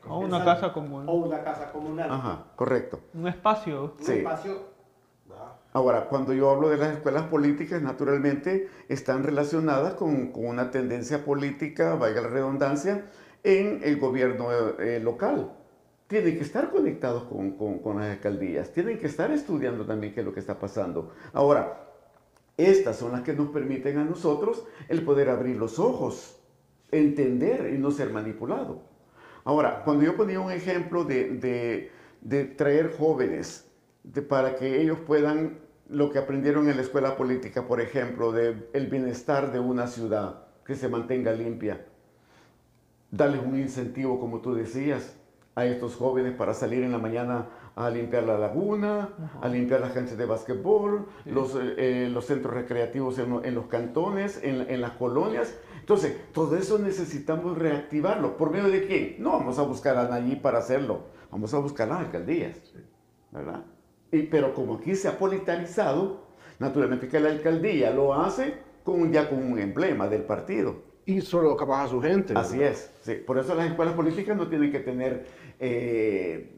O 0.09 0.19
una 0.19 0.45
casa 0.45 0.73
común. 0.73 1.09
O 1.09 1.15
una 1.15 1.43
casa 1.43 1.73
comunal. 1.73 2.11
Ajá, 2.11 2.45
correcto. 2.55 3.01
Un 3.15 3.27
espacio. 3.29 3.95
Un 3.99 4.05
Sí. 4.05 4.13
espacio. 4.19 4.61
ah, 5.33 5.55
Ahora, 5.73 6.09
cuando 6.09 6.33
yo 6.33 6.51
hablo 6.51 6.69
de 6.69 6.77
las 6.77 6.93
escuelas 6.97 7.25
políticas, 7.25 7.83
naturalmente 7.83 8.69
están 8.89 9.25
relacionadas 9.25 9.95
con, 9.95 10.33
con 10.33 10.47
una 10.47 10.71
tendencia 10.71 11.25
política, 11.25 11.95
valga 11.97 12.21
la 12.23 12.29
redundancia, 12.29 13.07
en 13.43 13.81
el 13.85 13.99
gobierno 13.99 14.49
eh, 14.81 15.01
local. 15.01 15.56
Tienen 16.07 16.37
que 16.37 16.43
estar 16.45 16.71
conectados 16.71 17.25
con, 17.25 17.53
con- 17.53 17.99
las 17.99 18.11
alcaldías, 18.13 18.73
tienen 18.73 18.99
que 18.99 19.07
estar 19.07 19.31
estudiando 19.33 19.85
también 19.85 20.15
qué 20.15 20.21
es 20.21 20.27
lo 20.27 20.33
que 20.33 20.41
está 20.41 20.59
pasando. 20.59 21.13
Ahora, 21.33 21.85
estas 22.57 22.97
son 22.97 23.13
las 23.13 23.23
que 23.23 23.33
nos 23.35 23.49
permiten 23.51 23.99
a 23.99 24.05
nosotros 24.05 24.65
el 24.89 25.03
poder 25.03 25.29
abrir 25.31 25.57
los 25.57 25.79
ojos, 25.81 26.39
entender 26.93 27.73
y 27.75 27.79
no 27.79 27.91
ser 27.91 28.11
manipulado. 28.11 28.83
Ahora, 29.45 29.83
cuando 29.85 30.05
yo 30.05 30.17
ponía 30.17 30.41
un 30.41 30.53
ejemplo 30.53 31.05
de, 31.05 31.31
de- 31.31 31.91
de 32.21 32.45
traer 32.45 32.97
jóvenes 32.97 33.69
para 34.29 34.57
que 34.57 34.81
ellos 34.81 34.99
puedan 35.07 35.59
lo 35.89 36.11
que 36.11 36.19
aprendieron 36.19 36.69
en 36.69 36.77
la 36.77 36.83
escuela 36.83 37.17
política, 37.17 37.67
por 37.67 37.81
ejemplo, 37.81 38.33
de 38.33 38.69
el 38.73 38.87
bienestar 38.89 39.53
de 39.53 39.61
una 39.61 39.87
ciudad, 39.87 40.47
que 40.65 40.75
se 40.77 40.89
mantenga 40.89 41.33
limpia. 41.33 41.85
Darles 43.11 43.41
un 43.45 43.59
incentivo, 43.59 44.19
como 44.21 44.41
tú 44.41 44.55
decías, 44.55 45.16
a 45.57 45.65
estos 45.65 45.97
jóvenes 45.97 46.35
para 46.35 46.53
salir 46.53 46.83
en 46.83 46.93
la 46.93 46.99
mañana 46.99 47.47
a 47.77 47.89
limpiar 47.89 48.25
la 48.25 48.39
laguna, 48.39 49.09
a 49.41 49.49
limpiar 49.49 49.81
las 49.81 49.93
canchas 49.93 50.19
de 50.19 50.27
básquetbol, 50.27 51.07
los, 51.25 51.55
eh, 51.55 51.75
eh, 51.79 52.09
los 52.13 52.27
centros 52.27 52.53
recreativos 52.53 53.19
en, 53.19 53.41
en 53.43 53.55
los 53.55 53.67
cantones, 53.67 54.39
en, 54.43 54.67
en, 54.69 54.81
las 54.83 54.93
colonias. 54.93 55.59
Entonces, 55.81 56.15
todo 56.33 56.57
eso 56.59 56.79
necesitamos 56.79 57.57
reactivarlo. 57.57 58.37
¿Por 58.37 58.51
medio 58.51 58.69
de 58.69 58.87
quién? 58.87 59.17
No 59.19 59.33
vamos 59.33 59.59
a 59.59 59.63
buscar 59.63 59.97
a 59.97 60.15
allí 60.15 60.37
para 60.37 60.59
hacerlo, 60.59 61.07
vamos 61.31 61.55
a 61.55 61.59
buscar 61.59 61.89
las 61.89 62.01
alcaldías, 62.01 62.61
¿verdad? 63.33 63.65
Y, 64.13 64.25
pero 64.25 64.53
como 64.53 64.75
aquí 64.75 64.95
se 64.95 65.09
ha 65.09 65.19
politizado, 65.19 66.27
naturalmente 66.59 67.09
que 67.09 67.19
la 67.19 67.31
alcaldía 67.31 67.91
lo 67.93 68.13
hace 68.13 68.59
con, 68.85 69.11
ya 69.11 69.31
con 69.31 69.43
un 69.43 69.59
emblema 69.59 70.07
del 70.07 70.23
partido. 70.23 70.86
Y 71.07 71.21
solo 71.23 71.57
capaz 71.57 71.85
a 71.85 71.89
su 71.89 72.01
gente. 72.03 72.35
¿verdad? 72.35 72.43
Así 72.51 72.63
es. 72.63 72.93
Sí. 73.03 73.15
Por 73.15 73.39
eso 73.39 73.55
las 73.55 73.69
escuelas 73.71 73.95
políticas 73.95 74.37
no 74.37 74.49
tienen 74.49 74.71
que 74.73 74.81
tener 74.81 75.27
eh, 75.61 76.53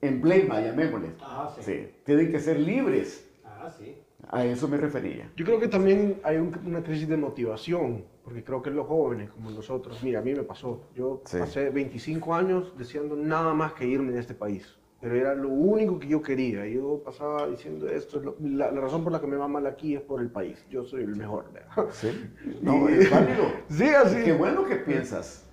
emblema, 0.00 0.60
llamémosle. 0.60 1.10
Ah, 1.20 1.52
sí. 1.56 1.62
sí. 1.62 1.88
Tienen 2.04 2.30
que 2.32 2.40
ser 2.40 2.58
libres. 2.58 3.28
Ah, 3.44 3.70
sí. 3.78 3.94
A 4.28 4.44
eso 4.44 4.66
me 4.66 4.76
refería. 4.76 5.30
Yo 5.36 5.44
creo 5.44 5.60
que 5.60 5.68
también 5.68 6.18
hay 6.24 6.38
un, 6.38 6.58
una 6.66 6.82
crisis 6.82 7.06
de 7.08 7.16
motivación, 7.16 8.04
porque 8.24 8.42
creo 8.42 8.60
que 8.62 8.70
los 8.70 8.86
jóvenes 8.86 9.30
como 9.30 9.50
nosotros, 9.50 10.02
mira, 10.02 10.18
a 10.18 10.22
mí 10.22 10.34
me 10.34 10.42
pasó, 10.42 10.82
yo 10.96 11.22
Sí. 11.26 11.36
pasé 11.38 11.70
25 11.70 12.34
años 12.34 12.72
deseando 12.76 13.14
nada 13.14 13.54
más 13.54 13.74
que 13.74 13.86
irme 13.86 14.12
de 14.12 14.20
este 14.20 14.34
país, 14.34 14.76
pero 15.00 15.14
era 15.14 15.34
lo 15.34 15.48
único 15.50 15.98
que 15.98 16.08
yo 16.08 16.22
quería. 16.22 16.66
Yo 16.66 17.02
pasaba 17.04 17.46
diciendo 17.48 17.88
esto, 17.88 18.18
es 18.18 18.24
lo- 18.24 18.36
la, 18.40 18.70
la 18.70 18.80
razón 18.80 19.02
por 19.04 19.12
la 19.12 19.20
que 19.20 19.26
me 19.26 19.36
va 19.36 19.46
mal 19.48 19.66
aquí 19.66 19.94
es 19.94 20.00
por 20.00 20.20
el 20.20 20.30
país, 20.30 20.64
yo 20.70 20.84
soy 20.84 21.02
el 21.02 21.16
mejor. 21.16 21.52
¿verdad? 21.52 21.86
Sí. 21.92 22.08
No, 22.62 22.88
es 22.88 23.10
válido. 23.10 23.44
Sí, 23.68 23.84
así. 23.88 24.22
Qué 24.24 24.32
bueno 24.32 24.64
que 24.64 24.76
piensas. 24.76 25.44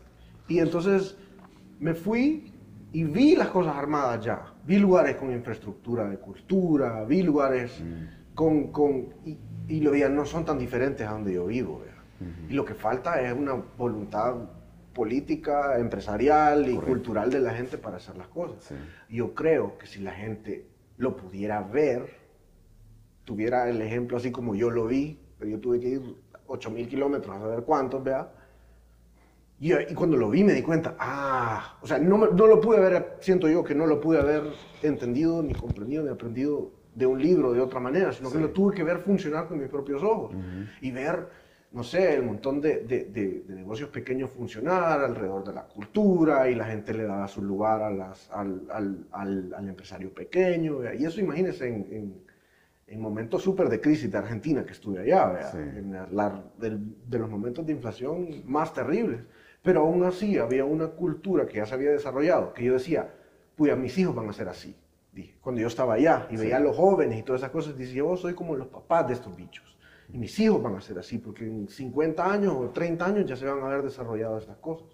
Y 0.48 0.60
entonces 0.60 1.18
me 1.80 1.94
fui 1.94 2.52
y 2.92 3.04
vi 3.04 3.36
las 3.36 3.50
cosas 3.50 3.76
armadas 3.76 4.24
ya. 4.24 4.54
Vi 4.66 4.78
lugares 4.78 5.16
con 5.18 5.32
infraestructura 5.32 6.08
de 6.10 6.18
cultura, 6.18 7.04
vi 7.06 7.22
lugares 7.24 7.84
con... 8.34 8.72
con 8.72 9.08
y, 9.26 9.38
y 9.68 9.80
lo 9.82 9.92
veía, 9.92 10.10
no 10.10 10.26
son 10.26 10.46
tan 10.46 10.58
diferentes 10.60 11.06
a 11.08 11.12
donde 11.12 11.34
yo 11.34 11.46
vivo. 11.48 11.82
Y 12.50 12.54
lo 12.54 12.64
que 12.64 12.74
falta 12.74 13.20
es 13.22 13.34
una 13.34 13.54
voluntad 13.78 14.36
política, 14.94 15.78
empresarial 15.80 16.62
y 16.70 16.76
Correcto. 16.76 16.88
cultural 16.88 17.30
de 17.32 17.40
la 17.40 17.54
gente 17.54 17.78
para 17.78 17.98
hacer 17.98 18.16
las 18.18 18.28
cosas. 18.28 18.64
Sí. 18.64 18.76
Yo 19.10 19.34
creo 19.34 19.78
que 19.78 19.88
si 19.88 20.00
la 20.00 20.12
gente 20.12 20.66
lo 20.98 21.16
pudiera 21.18 21.62
ver, 21.62 22.08
tuviera 23.26 23.70
el 23.70 23.82
ejemplo 23.82 24.18
así 24.18 24.32
como 24.32 24.56
yo 24.56 24.70
lo 24.70 24.86
vi, 24.86 25.20
pero 25.40 25.50
yo 25.52 25.60
tuve 25.60 25.80
que 25.80 25.88
ir 25.90 26.02
8.000 26.48 26.88
kilómetros 26.88 27.36
a 27.36 27.40
saber 27.40 27.64
cuántos, 27.64 28.04
vea. 28.04 28.30
Y, 29.60 29.74
y 29.74 29.94
cuando 29.94 30.18
lo 30.18 30.30
vi 30.30 30.44
me 30.44 30.54
di 30.54 30.62
cuenta, 30.62 30.96
ah, 31.00 31.78
o 31.82 31.88
sea, 31.88 31.98
no, 31.98 32.18
me- 32.18 32.28
no 32.32 32.48
lo 32.48 32.60
pude 32.60 32.78
haber, 32.78 33.18
siento 33.22 33.48
yo 33.50 33.64
que 33.64 33.74
no 33.76 33.86
lo 33.86 34.00
pude 34.02 34.20
haber 34.20 34.44
entendido, 34.82 35.42
ni 35.42 35.54
comprendido, 35.54 36.04
ni 36.04 36.10
aprendido 36.10 36.72
de 36.94 37.06
un 37.06 37.22
libro 37.22 37.54
de 37.54 37.62
otra 37.62 37.80
manera, 37.80 38.12
sino 38.12 38.30
que 38.30 38.36
Sí. 38.38 38.42
lo 38.42 38.50
tuve 38.52 38.76
que 38.76 38.84
ver 38.84 39.00
funcionar 39.00 39.48
con 39.48 39.60
mis 39.60 39.70
propios 39.70 40.04
ojos 40.04 40.36
y 40.82 40.92
ver, 40.92 41.28
no 41.74 41.84
sé, 41.84 42.14
el 42.14 42.24
montón 42.24 42.62
de, 42.62 42.82
de- 42.82 43.06
de- 43.06 43.42
de 43.48 43.56
negocios 43.56 43.90
pequeños 43.90 44.30
funcionar 44.30 45.02
alrededor 45.02 45.44
de 45.44 45.54
la 45.54 45.64
cultura 45.64 46.48
y 46.50 46.56
la 46.56 46.66
gente 46.66 46.94
le 46.94 47.04
daba 47.04 47.28
su 47.28 47.42
lugar 47.42 47.82
a 47.82 47.90
las- 47.90 48.30
al, 48.32 48.62
al- 48.72 49.06
al- 49.12 49.54
al 49.56 49.68
empresario 49.70 50.14
pequeño. 50.14 50.80
Y 50.94 51.04
eso 51.06 51.20
imagínense 51.20 51.68
en, 51.68 51.76
en- 51.92 52.24
en 52.86 53.02
momentos 53.02 53.42
súper 53.42 53.70
de 53.70 53.82
crisis 53.82 54.12
de 54.12 54.18
Argentina 54.20 54.64
que 54.64 54.74
estuve 54.74 55.00
allá, 55.00 55.52
Sí. 55.52 55.58
en 55.58 55.94
la- 56.12 56.44
de 56.60 57.18
los 57.20 57.30
momentos 57.30 57.66
de 57.66 57.74
inflación 57.74 58.44
más 58.46 58.72
terribles. 58.74 59.22
Pero 59.64 59.82
aún 59.82 60.04
así 60.04 60.38
había 60.38 60.66
una 60.66 60.88
cultura 60.90 61.48
que 61.48 61.58
ya 61.58 61.66
se 61.66 61.74
había 61.74 61.90
desarrollado, 61.92 62.54
que 62.54 62.66
yo 62.66 62.74
decía, 62.74 63.10
pues 63.56 63.76
mis 63.78 63.98
hijos 63.98 64.14
van 64.14 64.30
a 64.30 64.34
ser 64.34 64.48
así. 64.50 64.76
Dije, 65.12 65.38
cuando 65.42 65.62
yo 65.62 65.68
estaba 65.68 65.94
allá 65.96 66.28
y 66.30 66.38
veía 66.38 66.58
a 66.58 66.60
los 66.60 66.76
jóvenes 66.76 67.18
y 67.20 67.24
todas 67.24 67.42
esas 67.42 67.52
cosas, 67.52 67.78
decía, 67.78 67.96
yo 67.98 68.18
soy 68.18 68.34
como 68.34 68.56
los 68.56 68.68
papás 68.68 69.08
de 69.08 69.14
estos 69.14 69.36
bichos. 69.36 69.76
Y 70.12 70.18
mis 70.18 70.38
hijos 70.40 70.62
van 70.62 70.76
a 70.76 70.82
ser 70.82 71.00
así, 71.00 71.18
porque 71.18 71.46
en 71.46 71.68
50 71.68 72.32
años 72.32 72.54
o 72.56 72.70
30 72.70 73.06
años 73.06 73.26
ya 73.26 73.36
se 73.36 73.46
van 73.46 73.62
a 73.62 73.68
haber 73.68 73.84
desarrollado 73.84 74.38
estas 74.38 74.58
cosas. 74.58 74.88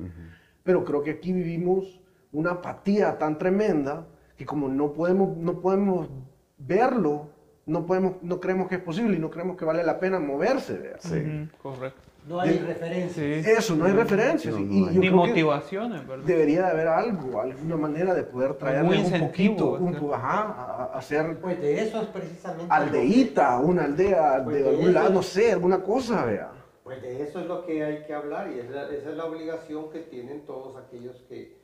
Pero 0.63 0.83
creo 0.83 1.03
que 1.03 1.11
aquí 1.11 1.33
vivimos 1.33 2.01
una 2.31 2.51
apatía 2.51 3.17
tan 3.17 3.37
tremenda 3.37 4.07
que 4.37 4.45
como 4.45 4.67
no 4.69 4.93
podemos, 4.93 5.35
no 5.37 5.59
podemos 5.59 6.09
verlo, 6.57 7.29
no, 7.65 7.85
podemos, 7.85 8.15
no 8.21 8.39
creemos 8.39 8.67
que 8.67 8.75
es 8.75 8.81
posible 8.81 9.17
y 9.17 9.19
no 9.19 9.29
creemos 9.29 9.57
que 9.57 9.65
vale 9.65 9.83
la 9.83 9.99
pena 9.99 10.19
moverse. 10.19 10.93
Sí. 10.99 11.19
Ujú, 11.19 11.57
correcto. 11.61 12.08
No 12.29 12.39
hay 12.39 12.59
De- 12.59 12.65
referencia. 12.67 13.23
Sí. 13.43 13.49
Eso, 13.49 13.75
no 13.75 13.85
hay 13.85 13.93
referencias. 13.93 14.53
No, 14.53 14.59
y- 14.61 14.63
no 14.65 14.73
y 14.85 14.87
hay. 14.89 14.93
yo 14.95 15.01
Ni 15.01 15.09
motivaciones, 15.09 16.07
¿verdad? 16.07 16.25
Debería 16.25 16.61
de 16.61 16.67
haber 16.67 16.87
algo, 16.87 17.41
alguna 17.41 17.75
manera 17.75 18.13
de 18.13 18.23
poder 18.23 18.53
traerle 18.53 18.99
un 19.03 19.19
poquito, 19.27 19.71
un, 19.73 19.95
po- 19.95 20.13
ajá, 20.13 20.41
a, 20.43 20.83
a 20.93 20.97
hacer 20.99 21.39
Pues 21.41 21.59
de 21.59 21.81
eso 21.81 22.01
es 22.03 22.07
precisamente. 22.09 22.71
aldeíta, 22.71 23.57
una 23.59 23.85
aldea 23.85 24.41
Pues 24.43 24.57
de 24.57 24.63
de 24.63 24.69
algún 24.69 24.93
lado, 24.93 25.09
no 25.09 25.23
sé, 25.23 25.53
alguna 25.53 25.81
cosa, 25.81 26.23
vea. 26.25 26.51
Pues 26.83 27.01
de 27.01 27.21
eso 27.23 27.39
es 27.39 27.47
lo 27.47 27.65
que 27.65 27.83
hay 27.83 28.05
que 28.05 28.13
hablar 28.13 28.51
y 28.51 28.59
es 28.59 28.69
la- 28.69 28.89
esa 28.89 29.09
es 29.09 29.17
la 29.17 29.25
obligación 29.25 29.89
que 29.89 29.99
tienen 30.01 30.45
todos 30.45 30.77
aquellos 30.77 31.15
que, 31.27 31.57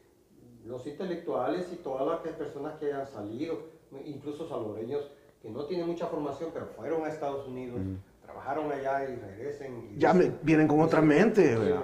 los 0.65 0.87
intelectuales 0.87 1.67
y 1.71 1.75
todas 1.75 2.07
las 2.07 2.33
personas 2.35 2.73
que 2.79 2.87
hayan 2.87 3.05
salido, 3.05 3.59
incluso 4.03 4.49
salvadoreños 4.49 5.11
que 5.43 5.49
no 5.51 5.65
tienen 5.65 5.85
mucha 5.85 6.07
formación 6.07 6.49
pero 6.51 6.65
fueron 6.75 7.05
a 7.05 7.09
Estados 7.09 7.47
Unidos, 7.47 7.79
trabajaron 8.25 8.71
allá 8.71 9.03
y 9.09 9.15
regresen. 9.15 9.91
y 9.95 9.97
Ya 9.99 10.13
me- 10.13 10.31
vienen 10.41 10.67
con 10.67 10.81
otra 10.81 11.01
mente, 11.01 11.43
ya- 11.55 11.83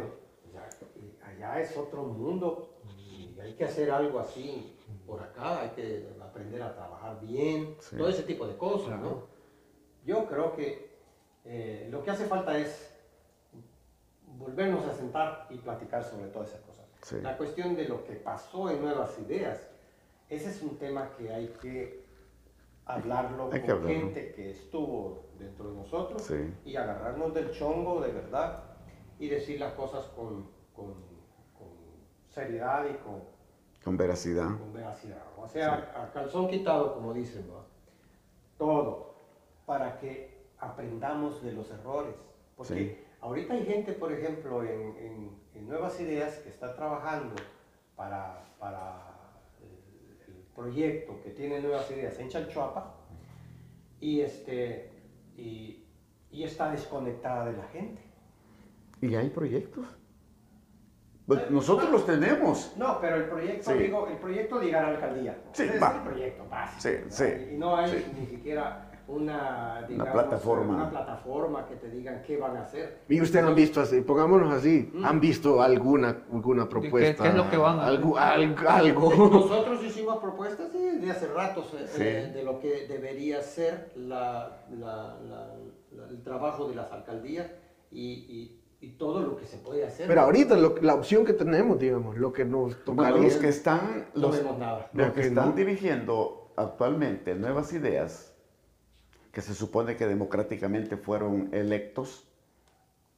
y 0.96 1.24
allá 1.24 1.60
es 1.62 1.76
otro 1.78 2.04
mundo 2.04 2.76
y 2.98 3.38
hay 3.40 3.54
que 3.54 3.66
hacer 3.66 3.92
algo 3.92 4.20
así 4.20 4.76
por 5.06 5.22
acá, 5.22 5.62
hay 5.62 5.70
que 5.70 6.08
aprender 6.22 6.62
a 6.62 6.74
trabajar 6.74 7.20
bien, 7.22 7.76
Sí. 7.80 7.98
todo 7.98 8.10
ese 8.10 8.24
tipo 8.24 8.48
de 8.48 8.56
cosas, 8.58 8.88
Claro. 8.88 9.02
¿no? 9.04 9.24
Yo 10.06 10.26
creo 10.28 10.56
que 10.56 10.92
eh, 11.44 11.88
lo 11.92 12.04
que 12.04 12.12
hace 12.12 12.26
falta 12.26 12.56
es 12.58 12.94
volvernos 14.38 14.86
a 14.86 14.94
sentar 14.94 15.48
y 15.50 15.58
platicar 15.58 16.04
sobre 16.04 16.28
todas 16.28 16.50
esas 16.50 16.62
cosas. 16.62 16.86
Sí. 17.04 17.16
La 17.22 17.36
cuestión 17.36 17.76
de 17.76 17.88
lo 17.88 18.04
que 18.06 18.14
pasó 18.14 18.70
en 18.70 18.80
Nuevas 18.82 19.18
Ideas, 19.20 19.60
ese 20.30 20.50
es 20.50 20.62
un 20.62 20.78
tema 20.78 21.10
que 21.18 21.34
hay 21.34 21.48
que 21.62 22.06
hablarlo 22.86 23.46
Hay 23.52 23.60
con 23.60 23.62
que 23.66 23.72
hablarlo. 23.72 23.88
gente 24.00 24.34
que 24.34 24.52
estuvo 24.52 25.26
dentro 25.42 25.70
de 25.70 25.76
nosotros 25.76 26.22
Sí. 26.24 26.54
y 26.66 26.76
agarrarnos 26.76 27.34
del 27.34 27.52
chongo 27.52 28.02
de 28.02 28.12
verdad 28.12 28.64
y 29.20 29.28
decir 29.30 29.60
las 29.60 29.74
cosas 29.74 30.06
con, 30.08 30.50
con- 30.76 30.94
con 31.58 31.68
seriedad 32.30 32.86
y 32.90 32.94
con, 33.04 33.24
Con 33.84 33.98
veracidad. 33.98 34.58
con 34.60 34.74
veracidad. 34.74 35.24
O 35.38 35.48
sea, 35.48 35.92
a 35.96 36.12
calzón 36.12 36.48
quitado, 36.48 36.94
como 36.96 37.14
dicen, 37.14 37.48
¿no? 37.48 37.66
todo, 38.58 39.16
para 39.66 39.98
que 40.00 40.46
aprendamos 40.60 41.42
de 41.42 41.54
los 41.54 41.70
errores. 41.72 42.14
Porque 42.56 42.74
Sí. 42.76 42.98
ahorita 43.22 43.54
hay 43.56 43.66
gente, 43.66 43.94
por 43.94 44.12
ejemplo, 44.12 44.64
en, 44.64 44.96
en- 44.98 45.42
en 45.56 45.68
Nuevas 45.68 46.00
Ideas 46.00 46.36
que 46.40 46.50
está 46.50 46.76
trabajando 46.76 47.36
para, 47.96 48.46
para 48.60 49.02
el, 49.62 50.34
el 50.36 50.42
proyecto 50.56 51.20
que 51.24 51.32
tiene 51.32 51.60
Nuevas 51.60 51.90
Ideas 51.90 52.20
en 52.20 52.30
Chalchuapa 52.30 52.96
y, 54.00 54.22
este, 54.22 54.91
y, 55.42 55.84
y 56.32 56.44
está 56.44 56.72
desconectada 56.72 57.46
de 57.46 57.58
la 57.58 57.64
gente. 57.70 58.02
¿Y 59.02 59.16
hay 59.16 59.30
proyectos? 59.30 59.86
Pues 61.26 61.50
nosotros 61.50 61.90
los 61.90 62.06
tenemos. 62.06 62.74
No, 62.78 63.00
pero 63.00 63.16
el 63.16 63.26
proyecto, 63.26 63.72
Sí. 63.72 63.78
digo, 63.78 64.08
el 64.08 64.18
proyecto 64.18 64.60
de 64.60 64.66
llegar 64.66 64.86
a 64.86 64.90
la 64.92 64.96
alcaldía. 64.96 65.38
Sí, 65.54 65.64
Ese 65.64 65.76
es 65.76 65.82
va. 65.82 65.96
el 65.96 66.02
proyecto 66.04 66.46
básico. 66.50 66.82
Sí, 66.82 66.90
sí, 67.10 67.54
Y 67.54 67.58
no 67.58 67.76
hay 67.78 68.14
ni 68.20 68.26
siquiera 68.28 68.91
una, 69.12 69.86
digamos, 69.88 70.14
plataforma. 70.14 70.76
una 70.76 70.90
plataforma 70.90 71.66
que 71.68 71.76
te 71.76 71.90
digan 71.90 72.22
qué 72.26 72.38
van 72.38 72.58
a 72.58 72.62
hacer. 72.64 73.00
Y 73.10 73.22
ustedes 73.22 73.46
han 73.46 73.56
visto 73.56 73.82
así, 73.82 74.02
pongámonos 74.02 74.54
así, 74.54 74.90
Mm. 74.94 75.06
han 75.06 75.20
visto 75.20 75.62
alguna, 75.62 76.24
alguna 76.32 76.68
propuesta. 76.70 77.24
qué 77.24 77.30
es 77.30 77.36
lo 77.36 77.50
que 77.50 77.58
van 77.58 77.80
a 77.80 77.84
hacer? 77.84 77.96
algo, 77.98 78.18
algo, 78.18 78.70
algo. 78.70 79.10
Nosotros 79.30 79.84
hicimos 79.84 80.18
propuestas 80.20 80.72
de 80.74 81.12
hace 81.12 81.28
ratos 81.28 81.74
eh, 81.74 81.86
Sí. 81.88 82.04
eh, 82.04 82.32
de 82.34 82.44
lo 82.44 82.60
que 82.60 82.88
debería 82.88 83.42
ser 83.42 83.92
la- 83.96 84.64
la- 84.72 85.18
la- 85.28 85.56
la- 85.96 86.10
el 86.10 86.22
trabajo 86.24 86.68
de 86.70 86.76
las 86.76 86.92
alcaldías 86.92 87.48
y, 87.92 88.12
y- 88.14 88.58
y 88.80 88.92
todo 88.94 89.20
lo 89.22 89.36
que 89.38 89.46
se 89.46 89.58
puede 89.58 89.86
hacer. 89.86 90.08
Pero 90.08 90.22
ahorita 90.22 90.56
lo- 90.58 90.76
la 90.82 90.96
opción 90.96 91.26
que 91.26 91.34
tenemos, 91.34 91.78
digamos, 91.78 92.18
lo 92.18 92.32
que 92.34 92.46
nos 92.46 92.84
Bueno, 92.86 93.04
tocaría... 93.04 93.24
los 93.28 93.36
que 93.36 93.50
están, 93.50 94.08
no 94.16 94.22
los, 94.22 94.38
vemos 94.38 94.58
nada. 94.58 94.90
los 94.94 95.12
que 95.14 95.22
están 95.22 95.50
no. 95.50 95.56
dirigiendo 95.56 96.52
actualmente 96.56 97.36
nuevas 97.36 97.72
ideas, 97.74 98.31
que 99.32 99.42
se 99.42 99.54
supone 99.54 99.96
que 99.96 100.06
democráticamente 100.08 100.98
fueron 100.98 101.50
electos, 101.54 102.28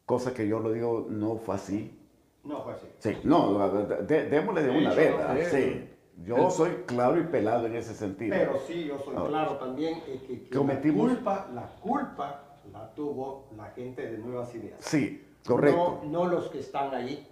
cosa 0.06 0.34
que 0.34 0.48
yo 0.48 0.60
lo 0.60 0.72
digo 0.72 1.08
no 1.10 1.38
fue 1.38 1.56
así. 1.56 2.00
No 2.44 2.62
fue 2.62 2.74
así. 2.74 2.88
Sí, 3.00 3.18
no, 3.24 3.68
de- 4.04 4.30
démosle 4.30 4.64
de 4.64 4.72
De 4.72 4.78
una 4.78 4.94
vez, 4.94 5.16
no, 5.18 5.50
sí. 5.50 5.90
Yo 6.26 6.52
soy 6.52 6.84
claro 6.86 7.20
y 7.20 7.24
pelado 7.24 7.66
en 7.66 7.76
ese 7.76 7.96
sentido. 7.96 8.36
Pero 8.38 8.60
sí, 8.60 8.86
yo 8.86 9.00
soy 9.00 9.16
Ahora, 9.16 9.30
claro 9.30 9.58
también 9.58 10.02
que, 10.04 10.20
que 10.22 10.48
la 10.52 10.58
cometimos- 10.60 11.10
culpa, 11.10 11.50
la 11.54 11.68
culpa 11.82 12.44
la 12.72 12.94
tuvo 12.94 13.48
la 13.58 13.66
gente 13.72 14.10
de 14.12 14.18
Nuevas 14.20 14.54
Ideas. 14.54 14.78
Sí, 14.80 15.26
correcto. 15.46 16.02
No, 16.04 16.12
no 16.12 16.26
los 16.28 16.50
que 16.50 16.60
están 16.60 16.94
ahí. 16.94 17.28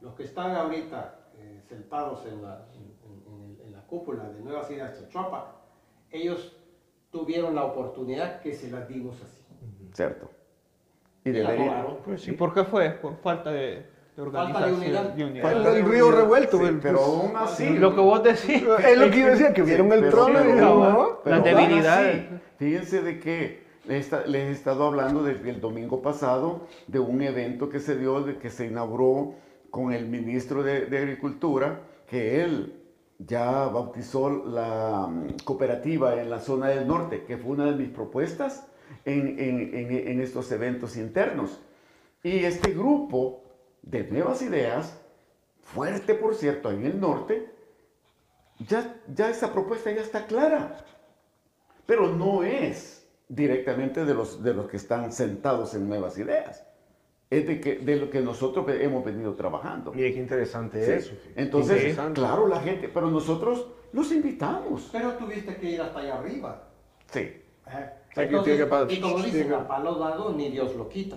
Los 0.00 0.14
que 0.14 0.24
están 0.24 0.50
ahorita 0.56 1.20
eh, 1.38 1.62
sentados 1.68 2.26
en 2.26 2.42
la, 2.42 2.66
en- 2.74 2.94
en- 3.32 3.66
en 3.66 3.72
la 3.72 3.86
cúpula 3.86 4.28
de 4.28 4.40
Nuevas 4.40 4.68
Ideas 4.70 4.98
Chachuapa, 4.98 5.60
ellos 6.10 6.56
tuvieron 7.14 7.54
la 7.54 7.62
oportunidad 7.64 8.40
que 8.40 8.52
se 8.54 8.68
las 8.72 8.88
dimos 8.88 9.14
así. 9.22 9.40
Cierto. 9.92 10.28
Y 11.24 11.30
debería. 11.30 11.86
Pues 12.04 12.26
¿Y 12.26 12.32
por 12.32 12.52
qué 12.52 12.64
fue? 12.64 12.90
Por 12.90 13.16
falta 13.18 13.52
de, 13.52 13.86
de 14.16 14.30
Falta 14.32 14.66
de 14.66 14.72
unidad. 14.72 15.16
El- 15.18 15.66
el 15.76 15.84
río 15.88 16.10
revuelto, 16.10 16.58
Sí, 16.58 16.64
el- 16.64 16.80
pero 16.80 16.98
pues, 16.98 17.08
aún 17.08 17.36
así. 17.36 17.68
Lo 17.78 17.94
que 17.94 18.00
vos 18.00 18.22
decís. 18.24 18.64
Es 18.84 18.98
lo 18.98 19.10
que 19.10 19.20
yo 19.20 19.26
decía, 19.28 19.54
que 19.54 19.62
vieron 19.62 19.92
el 19.92 20.10
trono 20.10 20.40
y 20.44 20.52
"No". 20.54 21.20
Las 21.24 21.44
debilidades. 21.44 22.26
así, 22.26 22.40
Fíjense 22.58 23.02
de 23.02 23.20
que 23.20 23.62
les 23.86 24.12
he 24.12 24.50
estado 24.50 24.84
hablando 24.86 25.22
desde 25.22 25.50
el 25.50 25.60
domingo 25.60 26.02
pasado 26.02 26.66
de 26.88 26.98
un 26.98 27.22
evento 27.22 27.68
que 27.68 27.78
se 27.78 27.96
dio, 27.96 28.22
de 28.22 28.38
que 28.38 28.50
se 28.50 28.66
inauguró 28.66 29.34
con 29.70 29.92
el 29.92 30.06
ministro 30.06 30.62
de, 30.64 30.86
de 30.86 30.98
Agricultura, 30.98 31.80
que 32.08 32.42
él 32.42 32.83
ya 33.18 33.66
bautizó 33.66 34.44
la 34.44 35.06
mm, 35.06 35.36
cooperativa 35.44 36.20
en 36.20 36.30
la 36.30 36.40
zona 36.40 36.68
del 36.68 36.86
norte, 36.86 37.24
que 37.24 37.36
fue 37.36 37.52
una 37.52 37.66
de 37.66 37.76
mis 37.76 37.88
propuestas 37.88 38.66
en, 39.04 40.20
estos 40.20 40.50
eventos 40.52 40.96
internos. 40.96 41.60
Y 42.22 42.44
este 42.44 42.72
grupo 42.72 43.42
de 43.82 44.04
nuevas 44.04 44.42
ideas, 44.42 45.00
fuerte 45.60 46.14
por 46.14 46.34
cierto, 46.34 46.70
en 46.70 46.84
el 46.84 47.00
norte, 47.00 47.52
ya, 48.66 48.96
esa 49.28 49.52
propuesta 49.52 49.90
ya 49.90 50.00
está 50.00 50.26
clara 50.26 50.84
pero 51.86 52.08
no 52.08 52.42
es 52.42 53.06
directamente 53.28 54.04
de 54.04 54.14
los 54.14 54.68
que 54.68 54.76
están 54.76 55.12
sentados 55.12 55.74
en 55.74 55.88
nuevas 55.88 56.18
ideas. 56.18 56.64
Es 57.38 57.46
de, 57.46 57.60
que, 57.60 57.76
de 57.76 57.96
lo 57.96 58.10
que 58.10 58.20
nosotros 58.20 58.66
hemos 58.68 59.04
venido 59.04 59.34
trabajando. 59.34 59.92
Mire 59.92 60.12
qué 60.12 60.20
interesante 60.20 60.84
Sí. 60.84 60.92
eso. 60.92 61.14
Entonces, 61.36 61.76
Interesante. 61.78 62.20
claro, 62.20 62.46
la 62.48 62.60
gente, 62.60 62.88
pero 62.88 63.10
nosotros 63.10 63.66
los 63.92 64.10
invitamos. 64.12 64.88
Pero 64.92 65.12
tuviste 65.14 65.56
que 65.56 65.70
ir 65.72 65.80
hasta 65.82 66.00
allá 66.00 66.18
arriba. 66.18 66.62
Sí, 67.10 67.20
Eh, 67.20 67.42
que 68.14 68.22
entonces, 68.22 68.60
y 68.90 69.00
como 69.00 69.18
dicen, 69.18 69.52
a 69.52 69.66
palo 69.66 69.94
dado 69.96 70.32
ni 70.32 70.50
Dios 70.50 70.74
lo 70.76 70.88
quita. 70.88 71.16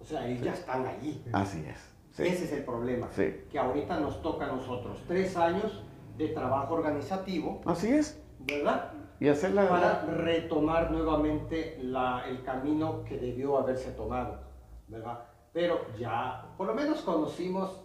O 0.00 0.04
sea, 0.04 0.26
ellos 0.26 0.42
ya 0.44 0.52
están 0.54 0.86
allí. 0.86 1.22
así 1.32 1.64
es. 1.68 1.78
Sí. 2.12 2.22
Ese 2.26 2.44
es 2.44 2.52
el 2.52 2.64
problema. 2.64 3.08
Sí. 3.14 3.34
Que 3.50 3.58
ahorita 3.58 4.00
nos 4.00 4.20
toca 4.22 4.44
a 4.46 4.48
nosotros 4.48 4.98
tres 5.06 5.36
años 5.36 5.82
de 6.16 6.28
trabajo 6.28 6.74
organizativo, 6.74 7.60
Así 7.66 7.88
es. 7.88 8.20
¿verdad? 8.40 8.92
Y 9.20 9.28
hacer 9.28 9.52
la... 9.52 9.68
Para 9.68 10.02
retomar 10.06 10.90
nuevamente 10.90 11.78
la- 11.82 12.24
el 12.28 12.42
camino 12.42 13.04
que 13.04 13.16
debió 13.18 13.58
haberse 13.58 13.90
tomado, 13.92 14.40
¿verdad? 14.88 15.20
Pero 15.52 15.86
ya, 15.98 16.54
por 16.56 16.66
lo 16.66 16.74
menos 16.74 17.00
conocimos 17.00 17.80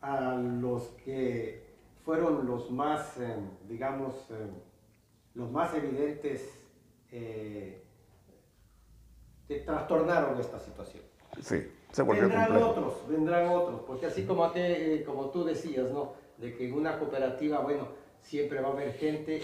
a 0.00 0.34
los 0.34 0.82
que 1.04 1.64
fueron 2.04 2.46
los 2.46 2.70
más, 2.70 3.16
eh, 3.18 3.36
digamos, 3.68 4.14
eh, 4.30 4.50
los 5.34 5.50
más 5.50 5.72
evidentes 5.74 6.48
eh, 7.10 7.82
que 9.48 9.60
trastornaron 9.60 10.38
esta 10.38 10.58
situación. 10.58 11.02
Sí, 11.40 11.70
se 11.90 12.02
volvió 12.02 12.22
Vendrán 12.22 12.46
complejo. 12.46 12.70
otros, 12.70 13.08
vendrán 13.08 13.48
otros, 13.48 13.80
porque 13.86 14.06
así 14.06 14.24
como, 14.24 14.50
eh, 14.54 15.02
como 15.06 15.30
tú 15.30 15.44
decías, 15.44 15.90
¿no? 15.90 16.12
De 16.38 16.54
que 16.54 16.68
en 16.68 16.74
una 16.74 16.98
cooperativa, 16.98 17.60
bueno, 17.60 17.88
siempre 18.20 18.60
va 18.60 18.68
a 18.68 18.72
haber 18.72 18.92
gente 18.94 19.42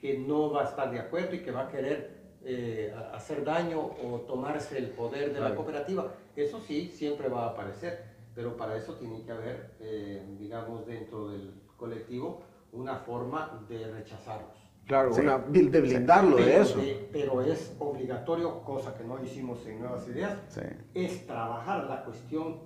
que 0.00 0.18
no 0.18 0.50
va 0.50 0.62
a 0.62 0.68
estar 0.68 0.90
de 0.90 1.00
acuerdo 1.00 1.34
y 1.34 1.40
que 1.40 1.50
va 1.50 1.62
a 1.62 1.68
querer 1.70 2.15
eh, 2.48 2.94
hacer 3.12 3.44
daño 3.44 3.80
o 3.80 4.20
tomarse 4.20 4.78
el 4.78 4.90
poder 4.90 5.34
de 5.34 5.40
la 5.40 5.54
cooperativa. 5.56 6.12
Eso 6.36 6.60
sí, 6.60 6.88
siempre 6.92 7.28
va 7.28 7.46
a 7.46 7.48
aparecer, 7.50 8.04
pero 8.36 8.56
para 8.56 8.76
eso 8.76 8.94
tiene 8.94 9.24
que 9.24 9.32
haber, 9.32 9.74
eh, 9.80 10.24
digamos, 10.38 10.86
dentro 10.86 11.28
del 11.28 11.52
colectivo, 11.76 12.42
una 12.72 12.96
forma 12.98 13.64
de 13.68 13.90
rechazarlos. 13.90 14.56
Claro, 14.86 15.12
Sí. 15.12 15.22
una, 15.22 15.38
de 15.38 15.80
blindarlo 15.80 16.36
de 16.36 16.44
Pero 16.44 16.62
eso. 16.62 16.78
de- 16.78 17.08
pero 17.12 17.42
es 17.42 17.74
obligatorio, 17.80 18.62
cosa 18.62 18.96
que 18.96 19.02
no 19.02 19.20
hicimos 19.20 19.66
en 19.66 19.80
Nuevas 19.80 20.06
Ideas, 20.06 20.38
Sí. 20.48 20.60
es 20.94 21.26
trabajar 21.26 21.84
la 21.90 22.04
cuestión 22.04 22.60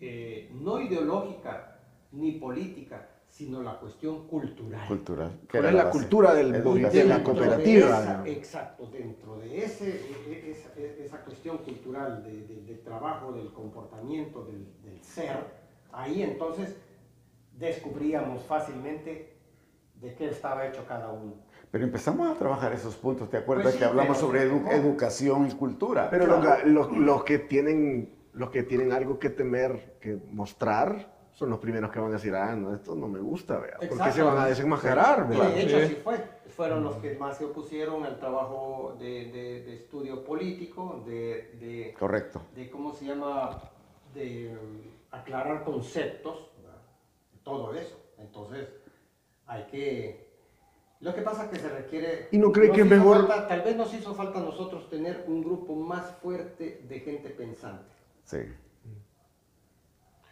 eh, 0.00 0.50
no 0.52 0.80
ideológica 0.80 1.80
ni 2.12 2.32
política, 2.32 3.08
sino 3.34 3.64
la 3.64 3.80
cuestión 3.80 4.28
cultural. 4.28 4.86
Cultural. 4.86 5.40
que 5.40 5.58
¿Cuál 5.58 5.62
era 5.64 5.68
es 5.70 5.74
la 5.74 5.84
base. 5.86 5.98
cultura 5.98 6.34
del- 6.34 6.52
de 6.52 6.58
la 6.60 6.88
Dentro 6.88 7.22
cooperativa, 7.24 7.88
esa- 8.00 8.18
¿no? 8.18 8.26
exacto, 8.26 8.86
dentro 8.86 9.36
de 9.40 9.64
ese, 9.64 9.88
e- 9.90 10.30
e- 10.30 10.50
esa, 10.52 10.68
e- 10.76 11.02
esa 11.04 11.18
cuestión 11.24 11.58
cultural 11.58 12.22
de- 12.22 12.42
de- 12.46 12.62
del 12.62 12.80
trabajo, 12.84 13.32
del 13.32 13.52
comportamiento, 13.52 14.44
del, 14.44 14.68
del 14.84 15.02
ser, 15.02 15.34
ahí 15.90 16.22
entonces 16.22 16.76
descubríamos 17.58 18.44
fácilmente 18.44 19.36
de 20.00 20.14
qué 20.14 20.28
estaba 20.28 20.68
hecho 20.68 20.84
cada 20.86 21.10
uno. 21.10 21.34
Pero 21.72 21.82
empezamos 21.84 22.30
a 22.30 22.38
trabajar 22.38 22.72
esos 22.72 22.94
puntos, 22.94 23.28
¿te 23.30 23.36
acuerdas 23.38 23.64
Pues 23.64 23.74
sí, 23.74 23.80
que 23.80 23.84
hablamos 23.84 24.16
sobre 24.16 24.48
edu- 24.48 24.70
educación 24.70 25.48
y 25.48 25.52
cultura? 25.54 26.08
Pero 26.08 26.26
Claro. 26.26 26.64
los, 26.68 26.88
los- 26.88 26.98
los 26.98 27.24
que 27.24 27.40
tienen, 27.40 28.14
los 28.32 28.50
que 28.50 28.62
tienen 28.62 28.92
algo 28.92 29.18
que 29.18 29.30
temer, 29.30 29.96
que 30.00 30.18
mostrar, 30.30 31.12
son 31.34 31.50
los 31.50 31.58
primeros 31.58 31.90
que 31.90 31.98
van 31.98 32.10
a 32.10 32.14
decir, 32.14 32.34
ah, 32.34 32.54
no, 32.54 32.74
esto 32.74 32.94
no 32.94 33.08
me 33.08 33.18
gusta, 33.18 33.58
vea. 33.58 33.76
¿Por 33.88 34.00
qué 34.02 34.12
se 34.12 34.22
van 34.22 34.38
a 34.38 34.46
desenmascarar, 34.46 35.26
Y 35.30 35.36
vea? 35.36 35.48
de 35.50 35.62
hecho 35.62 35.76
Sí. 35.78 35.82
así 35.84 35.94
fue. 35.96 36.24
Fueron 36.54 36.84
los 36.84 36.94
que 36.98 37.16
más 37.16 37.36
se 37.36 37.44
opusieron 37.44 38.04
al 38.04 38.20
trabajo 38.20 38.94
de, 39.00 39.24
de- 39.32 39.62
de 39.64 39.74
estudio 39.74 40.22
político, 40.24 41.02
de, 41.04 41.56
de, 41.60 41.94
Correcto. 41.98 42.40
de, 42.54 42.70
¿cómo 42.70 42.92
se 42.92 43.06
llama? 43.06 43.60
De 44.14 44.50
um, 44.56 44.80
aclarar 45.10 45.64
conceptos, 45.64 46.50
¿verdad? 46.62 46.78
todo 47.42 47.74
eso. 47.74 47.98
Entonces, 48.18 48.68
hay 49.46 49.64
que... 49.64 50.32
Lo 51.00 51.12
que 51.12 51.22
pasa 51.22 51.44
es 51.46 51.50
que 51.50 51.58
se 51.58 51.68
requiere... 51.68 52.28
¿Y 52.30 52.38
no 52.38 52.52
cree 52.52 52.70
que 52.70 52.84
mejor- 52.84 53.26
falta- 53.26 53.48
tal 53.48 53.62
vez 53.62 53.74
nos 53.76 53.92
hizo 53.92 54.14
falta 54.14 54.38
a 54.38 54.42
nosotros 54.42 54.88
tener 54.88 55.24
un 55.26 55.42
grupo 55.42 55.74
más 55.74 56.08
fuerte 56.22 56.84
de 56.88 57.00
gente 57.00 57.30
pensante. 57.30 57.92
Sí. 58.22 58.38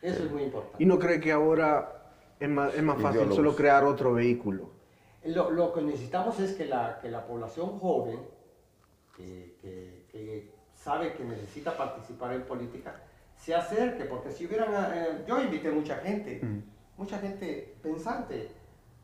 Eso 0.03 0.25
es 0.25 0.31
muy 0.31 0.43
importante. 0.43 0.83
¿Y 0.83 0.87
no 0.87 0.99
cree 0.99 1.21
que 1.21 1.33
ahora 1.33 2.03
es 2.41 2.49
más, 2.49 2.75
es 2.75 2.83
más 2.83 3.01
fácil 3.01 3.33
solo 3.33 3.55
crear 3.57 3.85
otro 3.85 4.13
vehículo? 4.13 4.71
Lo, 5.25 5.51
lo 5.51 5.73
que 5.73 5.81
necesitamos 5.83 6.39
es 6.41 6.55
que 6.55 6.67
la, 6.67 6.99
que 7.01 7.09
la 7.09 7.25
población 7.25 7.79
joven, 7.79 8.19
que, 9.17 9.57
que- 9.63 10.03
que 10.11 10.51
sabe 10.75 11.13
que 11.15 11.23
necesita 11.25 11.77
participar 11.77 12.35
en 12.35 12.43
política, 12.43 13.01
se 13.37 13.55
acerque, 13.55 14.05
porque 14.05 14.31
si 14.33 14.47
hubieran... 14.47 14.69
eh, 14.93 15.25
yo 15.27 15.41
invité 15.41 15.71
mucha 15.71 15.97
gente, 15.99 16.41
mucha 16.97 17.19
gente 17.19 17.75
pensante, 17.83 18.51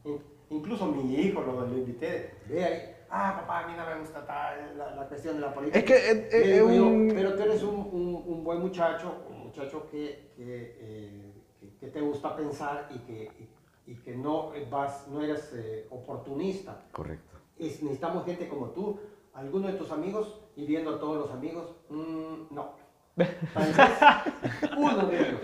In- 0.05 0.21
incluso 0.51 0.87
mi 0.87 1.15
hijo 1.15 1.41
lo, 1.43 1.61
lo 1.67 1.77
invité, 1.79 2.35
ve 2.49 2.65
ahí, 2.65 2.95
ah, 3.11 3.37
papá, 3.41 3.61
a 3.65 3.67
mí 3.69 3.75
no 3.77 3.87
me 3.87 4.01
gusta 4.01 4.27
tal, 4.27 4.77
la, 4.77 4.95
la 4.97 5.07
cuestión 5.07 5.37
de 5.37 5.41
la 5.43 5.55
política. 5.55 5.79
Es 5.79 5.85
que 5.85 6.11
es 6.41 6.59
yo, 6.59 6.67
un- 6.67 7.13
pero 7.15 7.35
tú 7.35 7.43
eres 7.43 7.63
un, 7.63 7.77
un- 7.93 8.25
un 8.27 8.45
buen 8.45 8.59
muchacho, 8.61 9.23
un 9.31 9.38
muchacho 9.59 9.89
que, 9.91 10.31
que, 10.37 10.77
eh, 10.79 11.33
que- 11.61 11.75
que 11.79 11.87
te 11.89 12.01
gusta 12.01 12.37
pensar 12.37 12.89
y 12.95 12.99
que, 13.01 13.49
y, 13.87 13.91
y 13.93 13.95
que 13.97 14.15
no, 14.15 14.53
vas, 14.71 15.09
no 15.09 15.21
eres 15.23 15.51
eh, 15.55 15.87
oportunista. 15.91 16.85
Correcto. 16.93 17.37
Es- 17.59 17.83
necesitamos 17.83 18.25
gente 18.25 18.49
como 18.49 18.67
tú, 18.71 19.01
alguno 19.35 19.67
de 19.69 19.75
tus 19.75 19.91
amigos, 19.91 20.41
y 20.57 20.65
viendo 20.67 20.95
a 20.95 21.01
todos 21.01 21.17
los 21.19 21.31
amigos, 21.31 21.75
mm, 21.91 22.55
no. 22.55 22.73
Tal 23.55 23.73
vez 23.73 23.99
uno 24.77 25.07
de 25.07 25.17
ellos. 25.29 25.41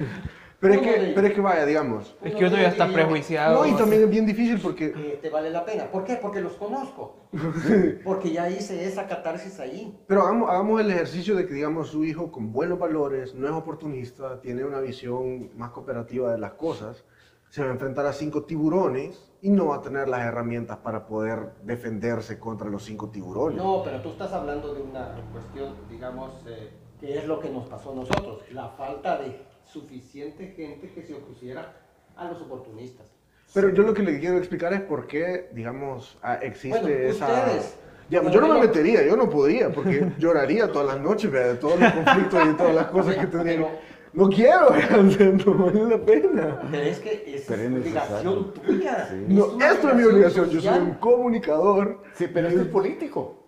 Pero 0.61 0.75
es, 0.75 0.81
que, 0.81 1.13
pero 1.15 1.27
es 1.27 1.35
que 1.35 1.41
vaya, 1.41 1.67
digamos. 1.67 2.17
Es 2.23 2.35
que 2.35 2.47
uno 2.47 2.57
ya 2.57 2.69
está 2.69 2.89
prejuiciado. 2.89 3.65
No, 3.65 3.67
y 3.67 3.77
también 3.77 4.03
es 4.03 4.11
bien 4.11 4.25
difícil 4.25 4.59
porque 4.61 4.87
Eh, 4.97 5.19
te 5.21 5.29
vale 5.29 5.51
la 5.51 5.65
pena. 5.65 5.91
¿Por 5.91 6.05
qué? 6.05 6.17
Porque 6.17 6.41
los 6.41 6.55
conozco. 6.55 7.17
Porque 8.05 8.31
ya 8.33 8.49
hice 8.49 8.87
esa 8.87 9.07
catarsis 9.07 9.59
ahí. 9.61 9.99
Pero 10.07 10.23
hagamos, 10.23 10.49
hagamos 10.49 10.81
el 10.81 10.91
ejercicio 10.91 11.35
de 11.37 11.47
que, 11.47 11.55
digamos, 11.55 11.89
su 11.89 12.05
hijo 12.05 12.31
con 12.31 12.53
buenos 12.53 12.79
valores, 12.79 13.35
no 13.35 13.47
es 13.47 13.53
oportunista, 13.53 14.41
tiene 14.41 14.65
una 14.65 14.81
visión 14.81 15.51
más 15.57 15.71
cooperativa 15.71 16.31
de 16.33 16.39
las 16.39 16.53
cosas, 16.53 17.05
se 17.49 17.63
va 17.63 17.69
a 17.69 17.73
enfrentar 17.73 18.07
a 18.07 18.13
cinco 18.13 18.45
tiburones 18.45 19.33
y 19.43 19.51
no 19.51 19.67
va 19.67 19.77
a 19.77 19.83
tener 19.83 20.09
las 20.09 20.23
herramientas 20.23 20.79
para 20.79 21.07
poder 21.07 21.51
defenderse 21.63 22.39
contra 22.39 22.69
los 22.69 22.85
cinco 22.85 23.11
tiburones. 23.11 23.59
No, 23.59 23.83
pero 23.85 24.01
tú 24.01 24.11
estás 24.11 24.33
hablando 24.33 24.73
de 24.75 24.83
una 24.83 25.15
cuestión, 25.33 25.75
digamos, 25.91 26.33
eh, 26.47 26.71
que 27.01 27.19
es 27.19 27.27
lo 27.27 27.39
que 27.41 27.51
nos 27.51 27.69
pasó 27.69 27.93
a 27.93 27.95
nosotros. 27.97 28.43
La 28.53 28.69
falta 28.71 29.19
de 29.19 29.41
suficiente 29.65 30.55
gente 30.57 30.91
que 30.93 31.03
se 31.03 31.15
opusiera 31.15 31.75
a 32.17 32.29
los 32.29 32.41
oportunistas. 32.43 33.07
Pero 33.53 33.71
yo 33.71 33.83
lo 33.85 33.95
que 33.95 34.03
le 34.03 34.19
quiero 34.19 34.39
explicar 34.39 34.73
es 34.73 34.81
por 34.81 35.07
qué, 35.07 35.49
digamos, 35.53 36.19
ah, 36.23 36.35
existe 36.43 36.81
Bueno, 36.81 36.89
esa... 36.89 37.27
ustedes. 37.27 37.75
Digamos, 38.09 38.33
yo 38.33 38.41
no 38.41 38.49
me 38.49 38.61
metería, 38.61 39.07
yo 39.07 39.17
no 39.17 39.31
podría, 39.31 39.71
porque 39.73 40.13
lloraría 40.19 40.71
todas 40.71 40.95
las 40.95 41.01
noches 41.01 41.31
vea, 41.31 41.47
de 41.49 41.55
todos 41.55 41.81
los 41.81 41.93
conflictos 41.93 42.45
y 42.45 42.49
de 42.49 42.55
todas 42.55 42.75
las 42.75 42.87
cosas 42.87 43.17
que 43.17 43.27
tendría. 43.27 43.57
Pero, 43.57 43.71
no 44.13 44.29
quiero, 44.29 44.71
no 45.47 45.55
vale 45.55 45.85
la 45.85 46.05
pena. 46.05 46.61
Pero 46.71 46.83
es 46.83 46.99
que 47.01 47.25
es 47.27 47.43
Pero 47.49 47.63
es 47.63 47.73
obligación 47.73 48.53
tuya. 48.55 49.09
Sí. 49.09 49.25
No, 49.29 49.59
esto 49.65 49.89
es 49.89 49.95
mi 49.95 50.03
obligación, 50.05 50.51
yo 50.51 50.61
soy 50.61 50.79
un 50.79 50.95
comunicador. 50.95 52.03
Sí, 52.15 52.27
pero 52.33 52.49
esto 52.49 52.61
es 52.61 52.69
político. 52.69 53.44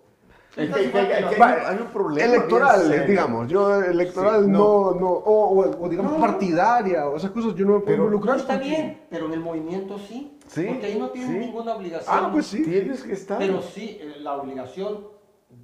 Es 0.57 0.73
que- 0.73 0.85
Entonces, 0.85 0.91
que- 0.91 1.25
que- 1.29 1.35
que 1.35 1.41
Va, 1.41 1.47
hay, 1.53 1.63
hay 1.77 1.83
un 1.83 1.89
problema. 1.89 2.29
Electoral, 2.35 2.81
bien 2.81 2.91
serio. 2.93 3.07
digamos, 3.09 3.49
yo 3.49 3.83
electoral 3.85 4.45
Sí, 4.47 4.51
no, 4.51 4.95
no, 4.95 5.09
o, 5.11 5.61
o- 5.61 5.85
o 5.85 5.89
digamos 5.89 6.13
No. 6.13 6.19
partidaria, 6.21 7.07
o 7.09 7.17
esas 7.19 7.31
cosas 7.31 7.55
yo 7.55 7.67
no 7.67 7.73
me 7.75 7.81
puedo 7.81 7.85
Pero- 7.85 7.97
No, 7.99 8.05
involucrar. 8.05 8.37
está 8.39 8.55
porque- 8.55 8.69
bien, 8.69 9.01
pero 9.11 9.27
en 9.27 9.33
el 9.35 9.41
movimiento 9.41 9.99
sí. 9.99 10.33
Sí, 10.47 10.65
Porque 10.67 10.87
ahí 10.87 10.99
no 10.99 11.11
tienes 11.11 11.31
sí. 11.31 11.39
ninguna 11.39 11.75
obligación. 11.75 12.17
Ah, 12.19 12.31
pues 12.33 12.47
sí. 12.47 12.63
Tienes 12.63 13.03
que 13.03 13.13
estar. 13.13 13.39
Pero 13.39 13.61
sí, 13.61 13.99
eh, 14.01 14.15
la 14.21 14.35
obligación 14.37 15.09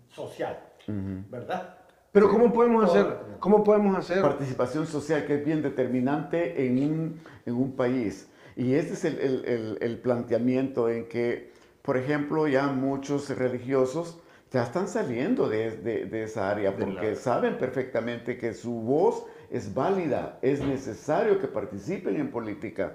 social, 0.09 0.59
Ujú. 0.88 1.24
¿verdad? 1.30 1.76
Pero 2.11 2.28
¿cómo 2.28 2.53
podemos 2.53 2.84
hacer? 2.84 3.16
¿Cómo 3.40 3.64
podemos 3.64 3.97
hacer? 3.97 4.20
Participación 4.20 4.86
social 4.86 5.24
que 5.24 5.36
es 5.36 5.45
bien 5.45 5.62
determinante 5.62 6.66
en 6.66 6.76
un, 6.84 7.20
en 7.47 7.55
un 7.55 7.72
país. 7.72 8.28
Y 8.57 8.74
este 8.74 8.93
es 8.93 9.05
el, 9.07 9.18
el- 9.18 9.45
el- 9.47 9.78
el 9.80 9.99
planteamiento 9.99 10.90
en 10.90 11.09
que, 11.09 11.51
por 11.80 11.97
ejemplo, 11.97 12.47
ya 12.49 12.66
muchos 12.66 13.30
religiosos 13.30 14.18
ya 14.53 14.62
están 14.64 14.86
saliendo 14.88 15.48
de, 15.48 15.70
de- 15.78 16.05
de 16.07 16.22
esa 16.24 16.50
área 16.50 16.76
porque 16.76 17.14
saben 17.16 17.57
perfectamente 17.59 18.36
que 18.36 18.53
su 18.53 18.72
voz 18.72 19.24
es 19.50 19.72
válida, 19.74 20.38
es 20.42 20.61
necesario 20.61 21.40
que 21.40 21.46
participen 21.48 22.16
en 22.16 22.30
política, 22.30 22.94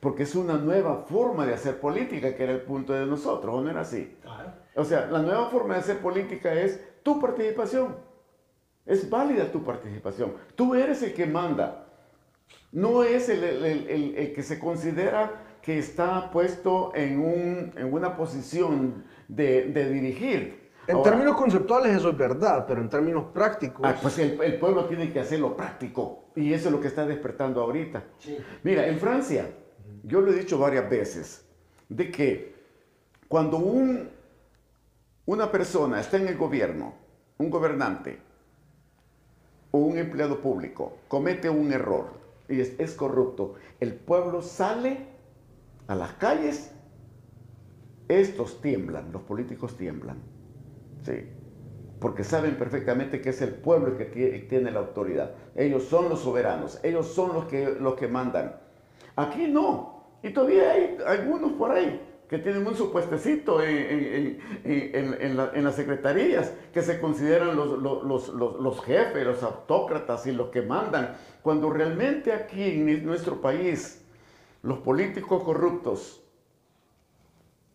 porque 0.00 0.22
es 0.24 0.34
una 0.34 0.56
nueva 0.58 1.04
forma 1.08 1.46
de 1.46 1.54
hacer 1.54 1.78
política, 1.80 2.34
que 2.34 2.42
era 2.42 2.52
el 2.52 2.62
punto 2.62 2.92
de 2.92 3.06
nosotros, 3.06 3.54
¿o 3.54 3.60
no 3.62 3.70
era 3.70 3.80
así? 3.82 4.16
O 4.76 4.84
sea, 4.84 5.06
la 5.06 5.20
nueva 5.20 5.48
forma 5.50 5.74
de 5.74 5.80
hacer 5.80 5.98
política 5.98 6.52
es 6.52 6.80
tu 7.02 7.20
participación. 7.20 7.96
Es 8.86 9.08
válida 9.08 9.50
tu 9.52 9.62
participación. 9.62 10.32
Tú 10.54 10.74
eres 10.74 11.02
el 11.02 11.12
que 11.14 11.26
manda. 11.26 11.86
No 12.72 13.02
es 13.04 13.28
el, 13.28 13.44
el- 13.44 13.64
el- 13.64 13.88
el- 13.88 14.14
el 14.16 14.32
que 14.32 14.42
se 14.42 14.58
considera 14.58 15.42
que 15.62 15.78
está 15.78 16.30
puesto 16.30 16.92
en, 16.94 17.20
un- 17.20 17.72
en 17.76 17.92
una 17.92 18.16
posición 18.16 19.04
de, 19.28 19.64
de 19.66 19.90
dirigir. 19.90 20.59
En 20.86 20.96
Ahora, 20.96 21.10
términos 21.10 21.36
conceptuales 21.36 21.96
eso 21.96 22.10
es 22.10 22.16
verdad, 22.16 22.64
pero 22.66 22.80
en 22.80 22.88
términos 22.88 23.26
prácticos... 23.32 23.84
ah, 23.84 23.96
pues 24.00 24.18
el, 24.18 24.40
el 24.42 24.58
pueblo 24.58 24.86
tiene 24.86 25.12
que 25.12 25.20
hacerlo 25.20 25.56
práctico. 25.56 26.24
Y 26.34 26.52
eso 26.52 26.68
es 26.68 26.72
lo 26.72 26.80
que 26.80 26.88
está 26.88 27.06
despertando 27.06 27.60
ahorita. 27.60 28.04
Sí. 28.18 28.38
Mira, 28.62 28.86
en 28.86 28.98
Francia, 28.98 29.48
yo 30.02 30.20
lo 30.20 30.32
he 30.32 30.36
dicho 30.36 30.58
varias 30.58 30.88
veces, 30.88 31.44
de 31.88 32.10
que 32.10 32.54
cuando 33.28 33.58
un, 33.58 34.08
una 35.26 35.50
persona 35.52 36.00
está 36.00 36.16
en 36.16 36.28
el 36.28 36.36
gobierno, 36.36 36.94
un 37.38 37.50
gobernante 37.50 38.18
o 39.70 39.78
un 39.78 39.98
empleado 39.98 40.40
público 40.40 40.98
comete 41.08 41.48
un 41.48 41.72
error 41.72 42.18
y 42.48 42.60
es, 42.60 42.74
es 42.78 42.94
corrupto, 42.94 43.54
el 43.78 43.94
pueblo 43.94 44.42
sale 44.42 45.06
a 45.86 45.94
las 45.94 46.12
calles, 46.14 46.72
estos 48.08 48.60
tiemblan, 48.60 49.12
los 49.12 49.22
políticos 49.22 49.76
tiemblan. 49.76 50.18
Sí, 51.02 51.26
porque 51.98 52.24
saben 52.24 52.56
perfectamente 52.56 53.20
que 53.20 53.30
es 53.30 53.40
el 53.42 53.54
pueblo 53.54 53.88
el 53.88 53.96
que 53.96 54.10
tie- 54.12 54.48
tiene 54.48 54.70
la 54.70 54.80
autoridad. 54.80 55.32
Ellos 55.54 55.84
son 55.84 56.08
los 56.08 56.20
soberanos, 56.20 56.78
ellos 56.82 57.06
son 57.08 57.32
los 57.34 57.44
que, 57.46 57.76
los 57.80 57.94
que 57.94 58.08
mandan. 58.08 58.56
Aquí 59.16 59.48
no, 59.48 60.04
y 60.22 60.30
todavía 60.30 60.72
hay 60.72 60.98
algunos 61.06 61.52
por 61.52 61.72
ahí 61.72 62.06
que 62.28 62.38
tienen 62.38 62.64
un 62.64 62.76
supuestecito 62.76 63.60
en, 63.60 63.76
en- 63.76 64.38
en- 64.64 64.94
en- 64.94 65.16
en 65.20 65.36
la- 65.36 65.50
en 65.52 65.64
las 65.64 65.74
secretarías, 65.74 66.52
que 66.72 66.80
se 66.80 67.00
consideran 67.00 67.56
los- 67.56 67.78
los- 67.82 68.28
los- 68.28 68.60
los 68.60 68.84
jefes, 68.84 69.26
los 69.26 69.42
autócratas 69.42 70.26
y 70.28 70.32
los 70.32 70.48
que 70.50 70.62
mandan, 70.62 71.16
cuando 71.42 71.70
realmente 71.70 72.32
aquí 72.32 72.62
en 72.62 73.04
nuestro 73.04 73.40
país, 73.40 74.06
los 74.62 74.78
políticos 74.78 75.42
corruptos, 75.42 76.22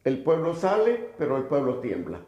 el 0.06 0.24
pueblo 0.24 0.54
sale, 0.56 1.10
pero 1.18 1.36
el 1.36 1.44
pueblo 1.44 1.80
tiembla. 1.80 2.22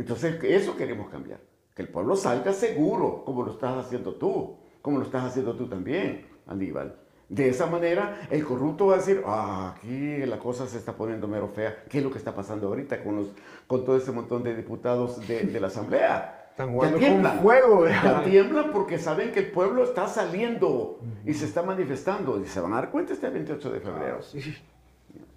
Entonces, 0.00 0.42
eso 0.42 0.76
queremos 0.76 1.10
cambiar. 1.10 1.40
Que 1.74 1.82
el 1.82 1.88
pueblo 1.88 2.16
salga 2.16 2.54
seguro, 2.54 3.22
como 3.24 3.42
lo 3.42 3.52
estás 3.52 3.76
haciendo 3.84 4.14
tú, 4.14 4.56
como 4.80 4.96
lo 4.98 5.04
estás 5.04 5.24
haciendo 5.24 5.54
tú 5.54 5.68
también, 5.68 6.26
Aníbal. 6.46 6.96
De 7.28 7.48
esa 7.50 7.66
manera, 7.66 8.22
el 8.30 8.42
corrupto 8.44 8.86
va 8.86 8.94
a 8.94 8.96
decir, 8.96 9.22
ah, 9.26 9.74
aquí 9.76 10.16
la 10.26 10.38
cosa 10.38 10.66
se 10.66 10.78
está 10.78 10.94
poniendo 10.94 11.28
mero 11.28 11.48
fea. 11.48 11.84
¿Qué 11.88 11.98
es 11.98 12.04
lo 12.04 12.10
que 12.10 12.16
está 12.18 12.34
pasando 12.34 12.66
ahorita 12.68 13.04
con, 13.04 13.14
los, 13.16 13.28
con 13.66 13.84
todo 13.84 13.96
ese 13.98 14.10
montón 14.10 14.42
de 14.42 14.56
diputados 14.56 15.28
de, 15.28 15.42
de 15.42 15.60
la 15.60 15.66
Asamblea? 15.66 16.48
Están 16.50 16.68
Ya 16.68 16.72
jugando 16.72 16.96
con 16.98 17.06
tiemblan. 17.06 17.38
fuego. 17.40 17.86
Ya 17.86 18.24
tiemblan 18.24 18.72
porque 18.72 18.98
saben 18.98 19.30
que 19.32 19.40
el 19.40 19.50
pueblo 19.52 19.84
está 19.84 20.08
saliendo 20.08 20.98
y 21.26 21.34
se 21.34 21.44
está 21.44 21.62
manifestando. 21.62 22.40
Y 22.42 22.46
se 22.46 22.58
van 22.58 22.72
a 22.72 22.76
dar 22.76 22.90
cuenta 22.90 23.12
este 23.12 23.28
28 23.28 23.70
de 23.70 23.80
febrero. 23.80 24.22
Sí. 24.22 24.40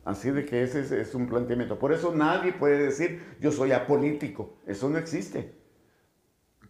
Así 0.06 0.32
de 0.32 0.46
que 0.46 0.64
ese 0.64 0.82
es, 0.82 0.92
es 0.92 1.16
un 1.16 1.28
planteamiento. 1.28 1.80
Por 1.80 1.94
eso 1.94 2.14
nadie 2.14 2.52
puede 2.54 2.78
decir 2.78 3.24
yo 3.40 3.52
soy 3.52 3.72
apolítico. 3.72 4.56
Eso 4.68 4.90
no 4.90 4.98
existe. 4.98 5.56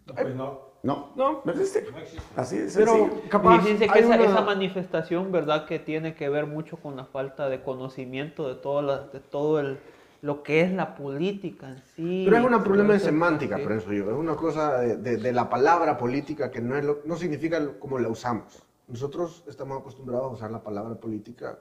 Pues 0.06 0.36
no, 0.36 0.74
No, 0.84 1.14
No. 1.16 1.42
no 1.46 1.52
existe. 1.54 1.88
no 1.92 1.98
existe. 1.98 2.22
Así 2.36 2.58
de 2.58 2.70
Pero 2.76 3.10
capaz 3.30 3.66
y 3.66 3.72
dice 3.72 3.88
que 3.88 4.00
esa, 4.00 4.08
una- 4.16 4.24
esa 4.26 4.42
manifestación, 4.42 5.32
¿verdad? 5.32 5.66
Que 5.66 5.80
tiene 5.80 6.14
que 6.14 6.28
ver 6.28 6.46
mucho 6.46 6.76
con 6.78 6.98
la 6.98 7.06
falta 7.06 7.48
de 7.48 7.62
conocimiento 7.64 8.50
de 8.50 8.56
todo, 8.56 8.82
la- 8.82 9.08
de 9.08 9.22
todo 9.22 9.62
el, 9.62 9.80
lo 10.22 10.44
que 10.44 10.60
es 10.62 10.74
la 10.74 10.96
política 10.96 11.70
en 11.70 11.78
sí. 11.96 12.24
Pero 12.26 12.38
es 12.38 12.44
un 12.54 12.64
problema 12.64 12.94
de 12.94 13.00
semántica, 13.00 13.58
sí. 13.58 13.64
pienso 13.66 13.94
yo. 13.94 14.12
Es 14.12 14.18
una 14.18 14.36
cosa 14.36 14.80
de, 14.82 14.98
de- 14.98 15.18
de 15.18 15.32
la 15.32 15.50
palabra 15.50 15.98
política 15.98 16.52
que 16.52 16.60
no, 16.62 16.76
es 16.78 16.84
lo- 16.84 17.00
no 17.06 17.16
significa 17.16 17.66
como 17.80 17.98
la 17.98 18.10
usamos. 18.10 18.62
Nosotros 18.90 19.46
estamos 19.48 19.80
acostumbrados 19.80 20.26
a 20.26 20.34
usar 20.34 20.52
la 20.52 20.62
palabra 20.62 20.96
política 20.96 21.60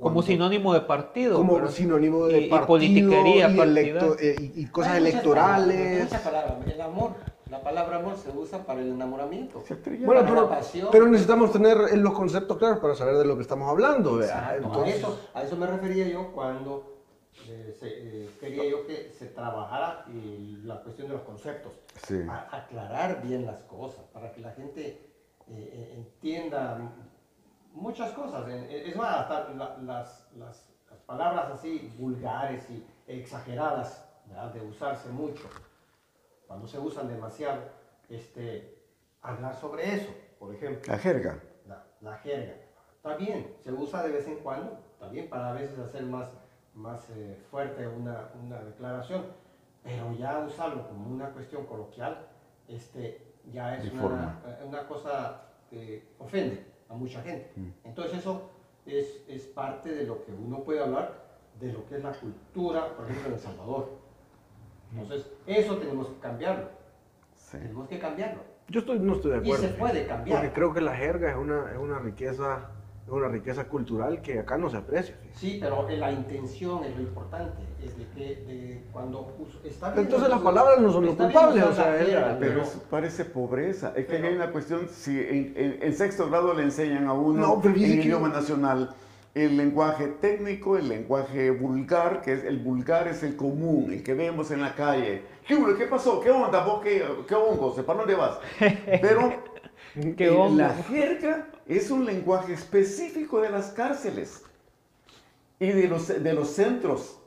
Como 0.00 0.22
sinónimo 0.22 0.74
de 0.74 0.80
partido. 0.82 1.36
como 1.36 1.54
¿verdad? 1.56 1.70
sinónimo 1.70 2.26
de 2.26 2.40
Y- 2.40 2.44
y 2.44 2.48
partido 2.48 2.66
politiquería 2.66 3.48
y, 3.50 3.58
electo- 3.60 4.16
eh, 4.20 4.36
y- 4.54 4.62
y 4.62 4.66
cosas 4.66 4.92
Hay 4.92 5.00
muchas 5.00 5.12
electorales. 5.14 5.76
palabras, 5.76 6.04
Muchas 6.04 6.20
palabras. 6.22 6.54
El 6.74 6.80
amor. 6.80 7.10
La 7.50 7.62
palabra 7.62 7.96
amor 7.96 8.14
se 8.18 8.28
usa 8.30 8.58
para 8.66 8.80
el 8.82 8.88
enamoramiento. 8.92 9.64
Bueno, 10.04 10.20
Para 10.20 10.28
pero, 10.28 10.42
la 10.42 10.48
pasión. 10.50 10.88
pero 10.92 11.06
necesitamos 11.06 11.50
tener 11.50 11.78
eh, 11.92 11.96
los 11.96 12.12
conceptos 12.12 12.58
claros 12.58 12.78
para 12.78 12.94
saber 12.94 13.16
de 13.16 13.24
lo 13.24 13.36
que 13.36 13.42
estamos 13.42 13.70
hablando. 13.70 14.22
Entonces, 14.22 14.30
a, 14.32 14.56
eso, 14.86 15.18
a 15.32 15.42
eso 15.42 15.56
me 15.56 15.66
refería 15.66 16.06
yo 16.08 16.30
cuando 16.32 16.94
Eh, 17.48 17.74
se- 17.78 17.86
eh, 18.24 18.30
quería 18.40 18.68
yo 18.68 18.84
que 18.86 19.12
se 19.16 19.26
trabajara 19.26 20.04
y 20.12 20.58
la 20.64 20.82
cuestión 20.82 21.06
de 21.08 21.14
los 21.14 21.22
conceptos. 21.22 21.72
Sí. 22.06 22.16
a- 22.28 22.48
aclarar 22.54 23.22
bien 23.22 23.46
las 23.46 23.60
cosas, 23.62 24.04
para 24.12 24.32
que 24.32 24.40
la 24.40 24.50
gente 24.52 24.86
eh, 24.86 25.00
eh, 25.50 25.94
entienda 25.96 26.78
muchas 27.72 28.12
cosas. 28.12 28.48
Eh, 28.48 28.84
Es 28.88 28.96
más, 28.96 29.20
hasta 29.20 29.50
la- 29.54 29.76
las, 29.78 30.28
las- 30.36 30.68
las 30.90 31.00
palabras 31.06 31.50
así 31.52 31.92
vulgares 31.98 32.68
y 32.70 32.84
exageradas 33.06 34.04
¿verdad? 34.26 34.52
de 34.52 34.60
usarse 34.62 35.08
mucho, 35.10 35.48
cuando 36.46 36.66
se 36.66 36.78
usan 36.78 37.08
demasiado, 37.08 37.60
este, 38.08 38.82
hablar 39.22 39.54
sobre 39.54 39.94
eso, 39.94 40.10
por 40.38 40.54
ejemplo. 40.54 40.92
La 40.92 40.98
jerga. 40.98 41.38
La, 41.66 41.84
la 42.00 42.16
jerga. 42.18 42.54
Está 42.96 43.16
bien, 43.16 43.54
se 43.62 43.72
usa 43.72 44.02
de 44.02 44.12
vez 44.12 44.26
en 44.26 44.36
cuando, 44.36 44.78
bien 45.10 45.28
para 45.28 45.50
a 45.50 45.52
veces 45.52 45.78
hacer 45.78 46.02
más, 46.04 46.28
más 46.74 47.08
eh, 47.10 47.38
fuerte 47.50 47.86
una, 47.86 48.30
una 48.42 48.60
declaración, 48.62 49.24
pero 49.82 50.12
ya 50.14 50.38
usarlo 50.40 50.86
como 50.88 51.08
una 51.10 51.30
cuestión 51.30 51.64
coloquial, 51.66 52.26
este, 52.66 53.34
ya 53.52 53.76
es 53.76 53.90
una, 53.92 54.40
eh, 54.46 54.64
una 54.66 54.86
cosa 54.86 55.42
que 55.70 56.14
ofende 56.18 56.66
a 56.88 56.94
mucha 56.94 57.22
gente. 57.22 57.50
Entonces 57.84 58.18
eso 58.18 58.50
es, 58.86 59.24
es 59.28 59.42
parte 59.46 59.90
de 59.94 60.04
lo 60.04 60.24
que 60.24 60.32
uno 60.32 60.62
puede 60.64 60.80
hablar 60.82 61.26
de 61.60 61.72
lo 61.72 61.86
que 61.86 61.96
es 61.96 62.02
la 62.04 62.12
cultura, 62.12 62.94
por 62.96 63.04
ejemplo, 63.06 63.28
en 63.28 63.34
El 63.34 63.40
Salvador. 63.40 63.88
Entonces, 64.92 65.30
eso 65.46 65.76
tenemos 65.76 66.08
que 66.08 66.18
cambiarlo. 66.20 66.68
Sí. 67.34 67.58
Tenemos 67.58 67.88
que 67.88 67.98
cambiarlo. 67.98 68.42
yo 68.68 68.80
estoy, 68.80 68.98
no 69.00 69.14
estoy 69.14 69.32
de 69.32 69.36
Y 69.38 69.40
acuerdo. 69.52 69.62
se 69.68 69.74
puede 69.74 70.06
cambiar. 70.06 70.38
Porque 70.40 70.54
creo 70.54 70.72
que 70.72 70.80
la 70.80 70.94
jerga 70.96 71.30
es 71.30 71.36
una, 71.36 71.70
es 71.72 71.78
una 71.78 71.98
riqueza 71.98 72.70
es 73.08 73.12
una 73.12 73.28
riqueza 73.28 73.64
cultural 73.64 74.20
que 74.20 74.38
acá 74.38 74.58
no 74.58 74.68
se 74.68 74.76
aprecia. 74.76 75.16
Sí, 75.34 75.56
pero 75.60 75.88
la 75.88 76.12
intención 76.12 76.84
es 76.84 76.94
lo 76.94 77.02
importante, 77.02 77.62
es 77.82 77.96
de 77.96 78.04
que 78.14 78.20
de 78.44 78.82
cuando 78.92 79.34
está 79.64 79.92
bien 79.92 80.04
Entonces 80.04 80.28
las 80.28 80.40
palabras 80.40 80.78
no 80.78 80.92
son 80.92 81.06
los 81.06 81.14
culpables, 81.16 81.64
o 81.64 81.72
sea, 81.72 81.96
Pero 81.98 82.36
pero- 82.38 82.62
eso 82.62 82.82
parece 82.90 83.24
pobreza. 83.24 83.92
Es 83.96 84.04
que 84.06 84.12
Pero- 84.16 84.28
hay 84.28 84.34
una 84.34 84.50
cuestión, 84.50 84.88
si 84.90 85.18
en, 85.18 85.54
en- 85.56 85.78
en 85.80 85.94
sexto 85.94 86.28
grado 86.28 86.52
le 86.52 86.64
enseñan 86.64 87.06
a 87.06 87.14
uno 87.14 87.40
No, 87.40 87.60
pero 87.62 87.74
en 87.74 87.80
que- 87.80 87.86
idioma 88.04 88.28
nacional 88.28 88.90
el 89.34 89.56
lenguaje 89.56 90.08
técnico, 90.20 90.76
el 90.76 90.88
lenguaje 90.88 91.50
vulgar, 91.50 92.20
que 92.20 92.32
es 92.34 92.44
el 92.44 92.58
vulgar 92.58 93.08
es 93.08 93.22
el 93.22 93.36
común, 93.36 93.90
el 93.92 94.02
que 94.02 94.12
vemos 94.12 94.50
en 94.50 94.60
la 94.60 94.74
calle. 94.74 95.22
¿Qué? 95.46 95.56
¿Qué 95.78 95.86
pasó? 95.86 96.20
¿Qué 96.20 96.30
onda? 96.30 96.62
¿Vos 96.64 96.82
qué, 96.82 97.02
qué 97.26 97.34
hongos? 97.34 97.80
¿Para 97.80 98.00
dónde 98.00 98.14
vas? 98.16 98.38
Pero 99.00 99.32
¿Qué 100.16 100.30
la 100.56 100.70
jerga 100.90 101.46
es 101.76 101.90
un 101.90 102.04
lenguaje 102.04 102.54
específico 102.54 103.40
de 103.40 103.50
las 103.50 103.66
cárceles 103.72 104.42
y 105.60 105.68
de 105.68 105.88
los, 105.88 106.08
de 106.08 106.32
los 106.32 106.48
centros, 106.48 107.18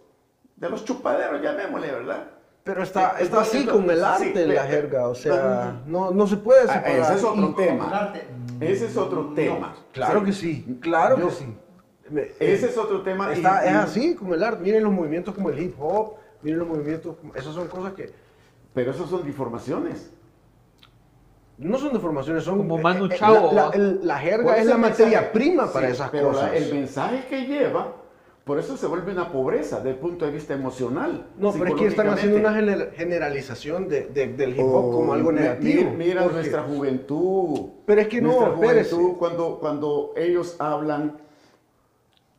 de 0.55 0.69
los 0.69 0.83
chupaderos, 0.85 1.41
llamémosle, 1.41 1.91
¿verdad? 1.91 2.27
Pero 2.63 2.83
está, 2.83 3.15
Sí, 3.17 3.23
está 3.23 3.41
así 3.41 3.57
esto- 3.59 3.71
con 3.73 3.89
el 3.89 3.97
sí, 3.97 4.03
arte 4.03 4.47
le- 4.47 4.55
la 4.55 4.63
jerga, 4.65 5.07
o 5.07 5.15
sea, 5.15 5.81
no, 5.85 6.11
no, 6.11 6.27
se 6.27 6.37
puede 6.37 6.61
Ah, 6.69 6.73
separar. 6.73 6.99
ese 7.01 7.13
es 7.15 7.23
otro 7.23 7.49
Y- 7.49 7.55
tema. 7.55 7.87
El 7.87 7.93
arte, 7.93 8.27
Ese 8.59 8.85
es 8.85 8.97
otro 8.97 9.23
no. 9.23 9.33
tema. 9.33 9.75
Claro 9.91 10.19
Sí. 10.19 10.25
que 10.25 10.33
sí, 10.33 10.77
claro 10.79 11.17
Yo- 11.17 11.27
que 11.29 11.33
sí. 11.33 11.57
Ese 12.39 12.67
es 12.69 12.77
otro 12.77 13.01
tema. 13.01 13.29
y- 13.31 13.37
Está, 13.37 13.65
es 13.65 13.75
así 13.75 14.15
como 14.15 14.33
el 14.35 14.43
arte. 14.43 14.61
Miren 14.63 14.83
los 14.83 14.91
movimientos 14.93 15.33
como 15.33 15.49
el 15.49 15.59
hip 15.59 15.75
hop, 15.79 16.15
miren 16.43 16.59
los 16.59 16.67
movimientos, 16.67 17.15
como- 17.17 17.33
esas 17.35 17.53
son 17.55 17.67
cosas 17.67 17.93
que 17.93 18.11
Pero 18.73 18.91
esos 18.91 19.09
son 19.09 19.25
deformaciones. 19.25 20.11
No 21.61 21.77
son 21.77 21.93
deformaciones, 21.93 22.43
son 22.43 22.57
Como 22.57 22.77
eh, 22.79 22.81
Manu 22.81 23.05
eh, 23.05 23.15
Chao, 23.17 23.51
La, 24.01 24.17
jerga 24.19 24.57
es 24.57 24.65
la 24.65 24.77
materia 24.77 25.19
mensaje- 25.21 25.29
prima 25.33 25.71
para 25.71 25.87
sí, 25.87 25.93
esas 25.93 26.09
pero 26.09 26.29
cosas. 26.29 26.53
el 26.53 26.73
mensaje 26.73 27.23
que 27.29 27.45
lleva, 27.45 27.95
por 28.43 28.57
eso 28.59 28.75
se 28.75 28.87
vuelve 28.87 29.11
una 29.11 29.31
pobreza 29.31 29.77
desde 29.77 29.91
el 29.91 29.95
punto 29.97 30.25
de 30.25 30.31
vista 30.31 30.53
emocional. 30.55 31.27
No, 31.37 31.51
pero 31.53 31.67
es 31.67 31.73
que 31.75 31.85
están 31.87 32.09
haciendo 32.09 32.37
una 32.37 32.51
gener- 32.51 32.91
generalización 32.93 33.87
de- 33.87 34.07
de- 34.07 34.27
del 34.33 34.51
hip 34.55 34.65
hop 34.65 34.91
como 34.91 35.13
algo 35.13 35.29
Oh, 35.29 35.31
mi- 35.31 35.39
negativo. 35.39 35.91
Mira, 35.91 35.97
mira 35.97 36.21
porque- 36.23 36.35
nuestra 36.37 36.63
juventud. 36.63 37.69
Pero 37.85 38.01
es 38.01 38.07
que 38.07 38.21
no, 38.21 38.27
nuestra 38.29 38.49
espérese. 38.55 38.95
juventud, 38.95 39.17
cuando, 39.19 39.59
cuando 39.59 40.13
ellos 40.17 40.55
hablan, 40.59 41.17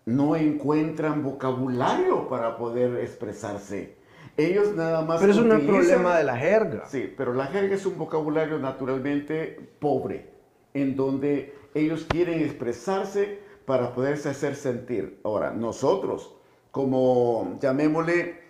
no 0.04 0.34
encuentran 0.34 1.22
vocabulario 1.22 2.28
para 2.28 2.56
poder 2.56 2.96
expresarse. 2.98 4.01
Ellos 4.36 4.74
nada 4.74 5.02
más. 5.02 5.20
Pero 5.20 5.32
eso 5.32 5.42
no 5.42 5.54
es 5.54 5.62
utilizan- 5.62 5.86
problema 5.86 6.16
de 6.18 6.24
la 6.24 6.36
jerga. 6.36 6.86
Sí, 6.86 7.12
pero 7.16 7.34
la 7.34 7.46
jerga 7.46 7.74
es 7.74 7.84
un 7.86 7.98
vocabulario 7.98 8.58
naturalmente 8.58 9.58
pobre, 9.78 10.30
en 10.74 10.96
donde 10.96 11.54
ellos 11.74 12.06
quieren 12.08 12.40
expresarse 12.40 13.38
para 13.66 13.94
poderse 13.94 14.28
hacer 14.30 14.54
sentir. 14.56 15.20
Ahora, 15.24 15.50
nosotros, 15.52 16.34
como 16.70 17.58
llamémosle, 17.60 18.40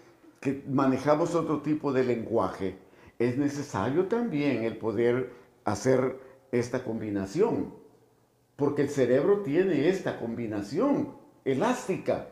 que 0.40 0.62
manejamos 0.68 1.34
otro 1.34 1.60
tipo 1.62 1.92
de 1.92 2.04
lenguaje, 2.04 2.76
es 3.18 3.36
necesario 3.38 4.06
también 4.06 4.64
el 4.64 4.76
poder 4.76 5.30
hacer 5.64 6.18
esta 6.50 6.82
combinación, 6.84 7.74
porque 8.56 8.82
el 8.82 8.88
cerebro 8.88 9.40
tiene 9.42 9.88
esta 9.88 10.18
combinación 10.18 11.14
elástica, 11.44 12.28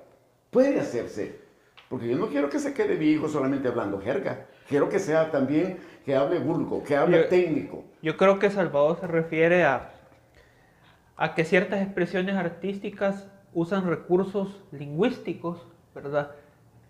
puede 0.51 0.81
hacerse. 0.81 1.39
Porque 1.91 2.07
yo 2.09 2.17
no 2.17 2.29
quiero 2.29 2.49
que 2.49 2.61
se 2.61 2.73
quede 2.73 2.95
viejo 2.95 3.29
solamente 3.29 3.67
hablando 3.67 4.01
jerga. 4.01 4.47
Quiero 4.69 4.89
que 4.89 5.01
sea 5.01 5.33
también, 5.33 5.79
que 6.07 6.15
hable 6.15 6.39
vulgo, 6.39 6.85
que 6.85 6.95
hable 6.97 7.19
Yo- 7.23 7.27
técnico. 7.29 7.83
Yo 8.01 8.17
creo 8.17 8.39
que 8.39 8.49
Salvador 8.49 8.97
se 9.01 9.09
refiere 9.09 9.65
a, 9.65 9.91
a 11.17 11.35
que 11.35 11.45
ciertas 11.45 11.83
expresiones 11.83 12.37
artísticas 12.37 13.27
usan 13.53 13.89
recursos 13.89 14.63
lingüísticos, 14.71 15.67
¿verdad? 15.93 16.31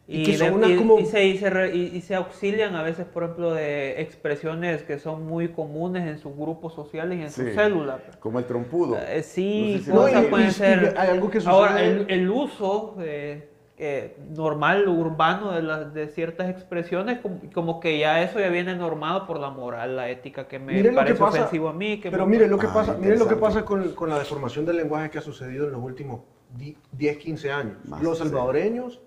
Y 0.07 0.25
que 0.25 0.37
son 0.37 0.53
unas 0.55 0.71
y- 0.71 0.77
como- 0.77 0.99
y 1.01 1.07
se, 1.07 1.25
y 1.25 1.39
se 1.39 1.49
re- 1.49 1.75
y- 1.75 1.97
y 1.97 2.03
se 2.03 2.15
auxilian 2.15 2.75
a 2.77 2.83
veces, 2.83 3.07
por 3.07 3.23
ejemplo, 3.23 3.55
de 3.55 4.03
expresiones 4.03 4.83
que 4.83 4.99
son 4.99 5.25
muy 5.27 5.49
comunes 5.49 6.07
en 6.07 6.19
sus 6.19 6.37
grupos 6.37 6.75
sociales 6.75 7.19
y 7.19 7.23
en 7.23 7.31
Sí. 7.31 7.43
sus 7.47 7.55
células. 7.55 8.03
Como 8.19 8.39
el 8.39 8.45
trompudo. 8.45 8.99
Eh, 8.99 9.23
sí, 9.23 9.73
No 9.73 9.79
sé 9.79 9.85
si 9.85 9.91
lo- 9.91 9.97
cosas 9.97 10.13
No, 10.21 10.23
y- 10.27 10.31
pueden 10.31 10.47
y- 10.47 10.51
y 10.51 10.53
ser. 10.53 10.95
hay 10.99 11.09
algo 11.09 11.31
que 11.31 11.39
Ahora, 11.47 11.71
sucede- 11.73 11.87
el, 12.03 12.11
el 12.11 12.31
uso 12.31 12.97
eh, 13.01 13.50
eh, 13.83 14.15
normal, 14.29 14.87
urbano 14.89 15.53
de, 15.53 15.63
las 15.63 15.95
de 15.95 16.09
ciertas 16.09 16.51
expresiones, 16.51 17.21
como, 17.21 17.41
como 17.55 17.81
que 17.81 17.99
ya 17.99 18.23
eso 18.23 18.39
ya 18.39 18.49
viene 18.51 18.77
normado 18.77 19.27
por 19.27 19.41
la 19.41 19.49
moral, 19.49 19.97
la 19.97 20.11
ética, 20.11 20.47
que 20.47 20.59
me 20.59 20.75
Miren 20.75 20.93
que 20.93 20.97
parece 20.97 21.19
pasa- 21.19 21.39
ofensivo 21.39 21.71
a 21.71 21.73
mí. 21.73 21.99
Que 21.99 22.11
Pero 22.11 22.27
me- 22.27 22.33
mire 22.33 22.47
lo 22.47 22.59
que 22.59 22.67
Ah, 22.67 22.75
pasa, 22.75 22.95
miren 23.01 23.19
lo 23.19 23.27
que 23.27 23.37
pasa 23.37 23.65
con, 23.65 23.95
con 23.95 24.11
la 24.11 24.19
deformación 24.19 24.67
del 24.67 24.77
lenguaje 24.77 25.09
que 25.09 25.17
ha 25.19 25.23
sucedido 25.23 25.65
en 25.67 25.73
los 25.73 25.83
últimos 25.83 26.21
di- 26.55 26.77
10, 26.93 27.17
15 27.17 27.51
años. 27.51 27.77
Más, 27.89 28.03
los 28.03 28.19
salvadoreños, 28.19 29.01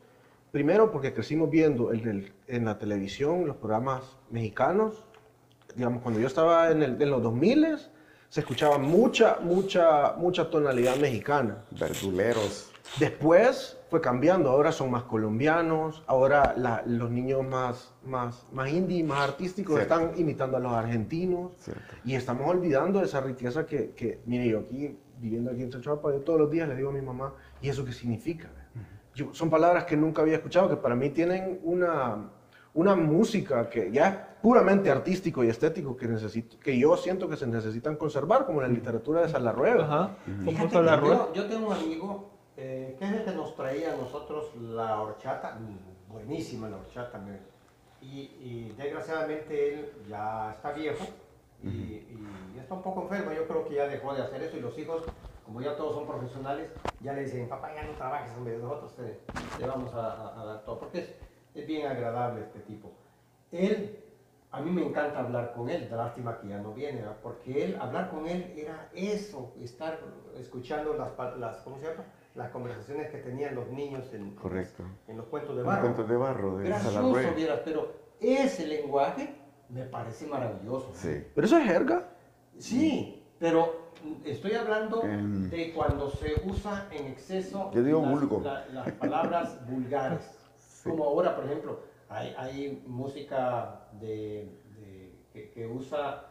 primero 0.51 0.91
porque 0.91 1.13
crecimos 1.13 1.51
viendo 1.51 1.91
el 1.91 2.33
en 2.47 2.65
la 2.65 2.79
televisión 2.79 3.45
los 3.45 3.57
programas 3.57 4.17
mexicanos, 4.31 5.03
digamos, 5.75 6.01
cuando 6.01 6.19
yo 6.19 6.25
estaba 6.27 6.71
en, 6.71 6.81
el- 6.81 6.99
en 6.99 7.09
los 7.11 7.21
2000 7.21 7.77
se 8.29 8.39
escuchaba 8.39 8.79
mucha, 8.79 9.37
mucha, 9.41 10.13
mucha 10.17 10.49
tonalidad 10.49 10.95
mexicana. 10.95 11.57
Verduleros. 11.79 12.71
Después 12.99 13.77
fue 13.93 14.01
cambiando, 14.01 14.49
ahora 14.49 14.71
son 14.71 14.89
más 14.89 15.03
colombianos, 15.03 16.01
ahora 16.07 16.55
la- 16.57 16.81
los 16.87 17.11
niños 17.11 17.45
más, 17.45 17.93
más, 18.03 18.43
más 18.51 18.67
indie, 18.71 19.03
más 19.03 19.19
artísticos 19.29 19.75
Cierto. 19.75 19.93
están 19.93 20.19
imitando 20.19 20.57
a 20.57 20.59
los 20.59 20.71
argentinos 20.73 21.51
Cierto. 21.57 21.93
y 22.03 22.15
estamos 22.15 22.49
olvidando 22.49 23.03
esa 23.03 23.21
riqueza 23.21 23.67
que, 23.67 23.91
que, 23.91 24.19
mire, 24.25 24.47
yo 24.49 24.61
aquí, 24.61 24.97
viviendo 25.19 25.51
aquí 25.51 25.61
en 25.61 25.69
Chalchuapa, 25.69 26.11
yo 26.11 26.21
todos 26.21 26.39
los 26.39 26.49
días 26.49 26.67
le 26.67 26.75
digo 26.75 26.89
a 26.89 26.91
mi 26.91 27.03
mamá, 27.03 27.35
¿y 27.61 27.69
eso 27.69 27.85
qué 27.85 27.91
significa? 27.91 28.49
Yo- 29.13 29.31
son 29.31 29.51
palabras 29.51 29.83
que 29.83 29.95
nunca 29.95 30.23
había 30.23 30.37
escuchado, 30.37 30.67
que 30.69 30.77
para 30.77 30.95
mí 30.95 31.11
tienen 31.11 31.59
una, 31.61 32.31
una 32.73 32.95
música 32.95 33.69
que 33.69 33.91
ya 33.91 34.07
es 34.07 34.15
puramente 34.41 34.89
artístico 34.89 35.43
y 35.43 35.49
estético 35.49 35.95
que, 35.95 36.07
necesito, 36.07 36.57
que 36.59 36.79
yo 36.79 36.97
siento 36.97 37.29
que 37.29 37.37
se 37.37 37.45
necesitan 37.45 37.95
conservar, 37.95 38.47
como 38.47 38.59
la 38.59 38.67
literatura 38.69 39.21
de 39.21 39.29
Salarruega. 39.29 39.83
Ajá. 39.83 40.09
Fíjate 40.43 40.73
yo, 40.83 41.31
yo 41.35 41.45
tengo 41.45 41.67
un 41.67 41.73
amigo 41.73 42.32
eh, 42.57 42.95
que 42.97 43.05
es 43.05 43.11
el 43.11 43.23
que 43.25 43.31
nos 43.31 43.55
traía 43.55 43.93
a 43.93 43.97
nosotros 43.97 44.55
la 44.55 45.01
horchata, 45.01 45.55
mm, 45.55 46.11
buenísima 46.11 46.69
la 46.69 46.77
horchata, 46.77 47.17
me- 47.19 47.39
y, 48.01 48.19
y 48.39 48.75
desgraciadamente 48.77 49.73
él 49.73 49.91
ya 50.07 50.51
está 50.53 50.71
viejo 50.73 51.05
y, 51.63 51.67
y 51.67 52.57
está 52.59 52.73
un 52.75 52.81
poco 52.83 53.03
enfermo, 53.03 53.31
yo 53.31 53.47
creo 53.47 53.65
que 53.67 53.75
ya 53.75 53.87
dejó 53.87 54.13
de 54.13 54.21
hacer 54.21 54.43
eso 54.43 54.57
y 54.57 54.61
los 54.61 54.77
hijos, 54.77 55.03
como 55.45 55.61
ya 55.61 55.75
todos 55.77 55.95
son 55.95 56.05
profesionales, 56.05 56.69
ya 56.99 57.13
le 57.13 57.23
dicen, 57.23 57.47
papá 57.49 57.73
ya 57.73 57.83
no 57.85 57.93
trabajes, 57.93 58.37
nosotros 58.37 58.95
te, 58.95 59.19
te 59.57 59.65
vamos 59.65 59.93
a, 59.93 60.11
a- 60.11 60.41
a 60.41 60.45
dar 60.45 60.65
todo, 60.65 60.79
porque 60.79 60.99
es, 60.99 61.15
es 61.55 61.65
bien 61.67 61.87
agradable 61.87 62.41
este 62.41 62.59
tipo. 62.59 62.91
Él 63.51 63.99
a 64.51 64.61
mí 64.61 64.69
me 64.69 64.85
encanta 64.85 65.19
hablar 65.19 65.53
con 65.53 65.67
él, 65.69 65.87
lástima 65.89 66.39
que 66.39 66.49
ya 66.49 66.59
no 66.59 66.73
viene, 66.73 67.01
¿verdad? 67.01 67.17
porque 67.23 67.63
él, 67.65 67.77
hablar 67.81 68.11
con 68.11 68.27
él 68.27 68.53
era 68.55 68.89
eso, 68.93 69.51
estar 69.59 69.99
escuchando 70.37 70.93
las, 70.93 71.17
las, 71.39 71.57
¿cómo 71.61 71.79
se 71.79 71.85
llama? 71.87 72.03
Las 72.35 72.49
conversaciones 72.49 73.09
que 73.11 73.17
tenían 73.19 73.55
los 73.55 73.67
niños 73.69 74.11
en, 74.13 74.35
Correcto. 74.35 74.83
en 75.07 75.17
los 75.17 75.27
cuentos 75.27 75.55
de 75.55 75.63
barro. 75.63 75.81
cuento 75.81 76.03
de 76.05 76.17
barro 76.17 76.57
de 76.57 76.65
Gracioso, 76.65 77.35
vieras, 77.35 77.59
pero 77.63 77.93
ese 78.19 78.65
lenguaje 78.67 79.35
me 79.69 79.83
parece 79.83 80.25
maravilloso. 80.27 80.91
Sí. 80.93 81.23
Pero 81.35 81.45
eso 81.47 81.57
es 81.57 81.63
jerga. 81.65 82.09
Sí, 82.57 83.23
pero 83.39 83.91
estoy 84.25 84.53
hablando 84.53 85.01
de 85.01 85.71
cuando 85.75 86.09
se 86.09 86.41
usa 86.45 86.87
en 86.91 87.07
exceso 87.07 87.71
Yo 87.73 87.83
digo 87.83 88.01
las, 88.01 88.43
la- 88.43 88.65
las 88.85 88.91
palabras 88.93 89.65
vulgares. 89.69 90.23
Sí. 90.57 90.89
Como 90.89 91.03
ahora, 91.05 91.35
por 91.35 91.45
ejemplo, 91.45 91.79
hay, 92.09 92.33
hay 92.37 92.83
música 92.87 93.87
de, 93.99 94.49
de- 94.79 95.15
que, 95.31 95.49
que 95.51 95.67
usa 95.67 96.25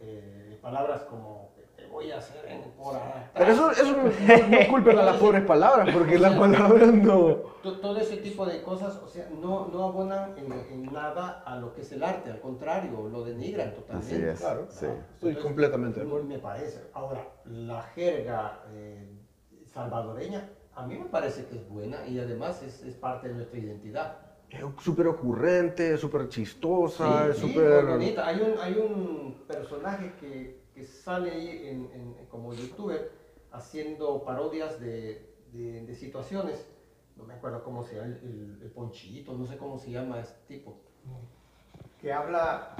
eh, 0.00 0.58
palabras 0.62 1.02
como 1.02 1.47
voy 1.90 2.10
a 2.10 2.18
hacer 2.18 2.44
en 2.46 2.62
por 2.72 2.94
atrás". 2.96 3.30
Pero 3.36 3.52
eso, 3.52 3.70
eso 3.72 3.96
no, 3.96 4.48
no 4.48 4.68
culpen 4.68 4.98
a 4.98 5.02
las 5.02 5.16
pobres 5.20 5.44
palabras, 5.44 5.88
porque 5.92 6.18
las 6.18 6.34
palabras 6.34 6.92
no. 6.92 7.36
To- 7.62 7.78
Todo 7.80 7.98
ese 7.98 8.18
tipo 8.18 8.46
de 8.46 8.62
cosas, 8.62 8.96
o 9.02 9.08
sea, 9.08 9.28
no, 9.30 9.68
no 9.68 9.84
abonan 9.84 10.34
en, 10.38 10.52
en 10.52 10.92
nada 10.92 11.42
a 11.44 11.56
lo 11.56 11.72
que 11.74 11.82
es 11.82 11.92
el 11.92 12.02
arte, 12.02 12.30
al 12.30 12.40
contrario, 12.40 13.08
lo 13.10 13.24
denigran 13.24 13.74
totalmente. 13.74 14.14
Así 14.14 14.24
es. 14.24 14.40
Claro, 14.40 14.66
sí. 14.70 14.86
Estoy 15.14 15.34
completamente 15.36 16.00
de 16.00 16.06
no 16.06 16.10
acuerdo. 16.12 16.28
Me 16.28 16.38
parece. 16.38 16.82
Ahora, 16.94 17.26
la 17.44 17.82
jerga 17.82 18.62
eh, 18.72 19.08
salvadoreña, 19.66 20.48
a 20.74 20.86
mí 20.86 20.96
me 20.98 21.06
parece 21.06 21.46
que 21.46 21.56
es 21.56 21.68
buena 21.68 22.06
y 22.06 22.18
además 22.18 22.62
es, 22.62 22.82
es 22.82 22.94
parte 22.94 23.28
de 23.28 23.34
nuestra 23.34 23.58
identidad. 23.58 24.18
Es 24.50 24.64
súper 24.82 25.06
ocurrente, 25.08 25.96
súper 25.98 26.28
chistosa, 26.28 27.28
es 27.28 27.36
sí, 27.36 27.48
súper... 27.48 27.84
muy 27.84 27.92
bonita. 27.92 28.26
Hay 28.26 28.40
un, 28.40 28.54
hay 28.60 28.74
un 28.74 29.44
personaje 29.46 30.14
que, 30.20 30.57
que 30.78 30.84
sale 30.86 31.32
ahí 31.32 31.66
en, 31.66 31.90
en- 31.92 32.26
como 32.30 32.54
youtuber 32.54 33.10
haciendo 33.50 34.22
parodias 34.22 34.78
de, 34.80 35.26
de- 35.52 35.84
de 35.84 35.94
situaciones. 35.96 36.64
No 37.16 37.24
me 37.24 37.34
acuerdo 37.34 37.64
cómo 37.64 37.82
se 37.82 37.96
llama, 37.96 38.06
el, 38.06 38.12
el- 38.22 38.58
el 38.62 38.70
Ponchito, 38.70 39.32
no 39.36 39.44
sé 39.44 39.56
cómo 39.56 39.76
se 39.78 39.90
llama 39.90 40.20
este 40.20 40.38
tipo. 40.46 40.76
Que 42.00 42.12
habla, 42.12 42.76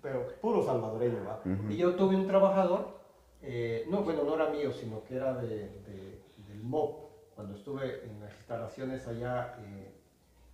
pero 0.00 0.28
puro 0.40 0.62
salvadoreño, 0.62 1.24
¿va? 1.24 1.42
Y 1.72 1.76
yo 1.76 1.96
tuve 1.96 2.14
un 2.14 2.28
trabajador, 2.28 2.98
eh, 3.42 3.84
no, 3.90 4.02
bueno, 4.04 4.22
no 4.22 4.36
era 4.36 4.50
mío, 4.50 4.70
sino 4.72 5.02
que 5.04 5.16
era 5.16 5.34
de, 5.34 5.48
de- 5.80 6.22
del 6.48 6.62
MOP, 6.62 7.00
cuando 7.34 7.56
estuve 7.56 8.04
en 8.04 8.20
las 8.20 8.32
instalaciones 8.36 9.08
allá 9.08 9.56
eh, 9.58 9.92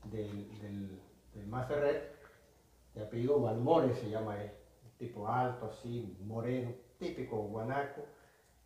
del, 0.05 0.59
del, 0.61 1.01
del 1.35 1.47
de 2.94 3.02
apellido 3.02 3.39
Valmore 3.39 3.94
se 3.94 4.09
llama 4.09 4.43
él, 4.43 4.51
tipo 5.01 5.27
alto, 5.27 5.70
así, 5.72 6.14
moreno, 6.24 6.70
típico 6.98 7.36
guanaco. 7.39 8.02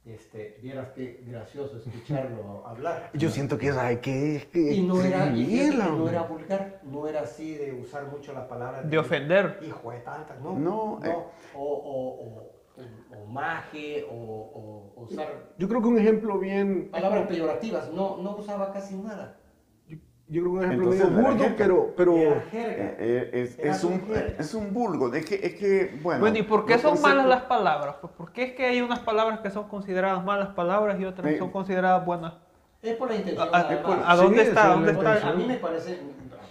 Este, 0.05 0.59
vieras 0.61 0.89
qué 0.95 1.25
gracioso 1.27 1.79
escucharlo 1.79 2.63
hablar. 2.67 3.09
Yo 3.15 3.31
siento 3.31 3.57
que 3.57 3.71
hay 3.71 3.99
que, 3.99 4.47
que 4.53 4.73
Y 4.75 4.83
no 4.83 5.01
era, 5.01 5.29
y 5.35 5.71
no 5.75 6.09
era 6.11 6.23
vulgar, 6.25 6.81
no 6.83 7.09
era 7.09 7.21
así 7.23 7.55
de 7.55 7.73
usar 7.73 8.07
mucho 8.09 8.35
la 8.35 8.47
palabra. 8.47 8.83
De 8.83 8.99
ofender. 8.99 9.61
Hijo 9.63 9.91
de 9.93 10.01
tantas, 10.01 10.39
no. 10.43 10.59
No, 10.59 11.01
eh. 11.03 11.17
O, 11.55 11.63
o, 11.63 12.27
o, 12.27 13.23
o 13.23 13.27
maje, 13.27 14.05
o, 14.11 14.15
o- 14.15 14.93
o 14.97 15.03
usar 15.05 15.55
Yo 15.57 15.69
creo 15.69 15.81
que 15.81 15.89
un 15.89 15.99
ejemplo 15.99 16.39
bien... 16.39 16.91
palabras 16.91 17.27
peyorativas, 17.29 17.91
no, 17.93 18.19
no 18.19 18.37
usaba 18.37 18.73
casi 18.73 18.97
nada. 18.97 19.39
Yo 20.27 20.43
creo 20.43 20.53
que 20.55 20.59
un 20.59 20.65
ejemplo 20.65 20.93
Entonces, 20.93 21.11
medio 21.11 21.23
burdo, 21.29 21.39
jerga. 21.45 21.57
pero, 21.59 21.95
pero. 21.97 22.17
Eh, 22.17 22.43
eh, 22.53 23.31
es, 23.33 23.59
es 23.59 23.85
un, 23.85 24.03
es 24.39 24.55
un 24.55 24.73
vulgo. 24.73 25.13
Es 25.15 25.27
que, 25.27 25.35
es 25.35 25.55
que 25.55 25.99
bueno. 26.03 26.21
Bueno, 26.21 26.39
¿y 26.39 26.43
por 26.43 26.65
qué 26.65 26.79
son 26.79 27.01
malas 27.03 27.27
las 27.27 27.43
palabras? 27.43 27.97
Pues, 28.01 28.13
¿Por 28.15 28.33
qué 28.33 28.45
es 28.45 28.53
que 28.55 28.65
hay 28.67 28.81
unas 28.81 29.01
palabras 29.01 29.41
que 29.41 29.51
son 29.51 29.69
consideradas 29.69 30.25
malas 30.25 30.49
palabras 30.55 30.99
y 31.01 31.05
otras 31.05 31.33
Sí. 31.33 31.39
son 31.39 31.51
consideradas 31.51 32.05
buenas? 32.07 32.35
Es 32.83 32.97
por 32.97 33.09
la 33.11 33.17
intención. 33.17 33.49
¿A, 33.53 33.63
nada 33.63 33.83
más. 33.83 33.99
a- 34.07 34.11
a 34.13 34.17
dónde 34.17 34.43
Sí, 34.43 34.49
está? 34.49 34.67
¿Dónde 34.69 34.91
está? 34.93 35.13
Porque 35.15 35.27
a 35.27 35.33
mí 35.33 35.45
me 35.47 35.57
parece, 35.57 35.99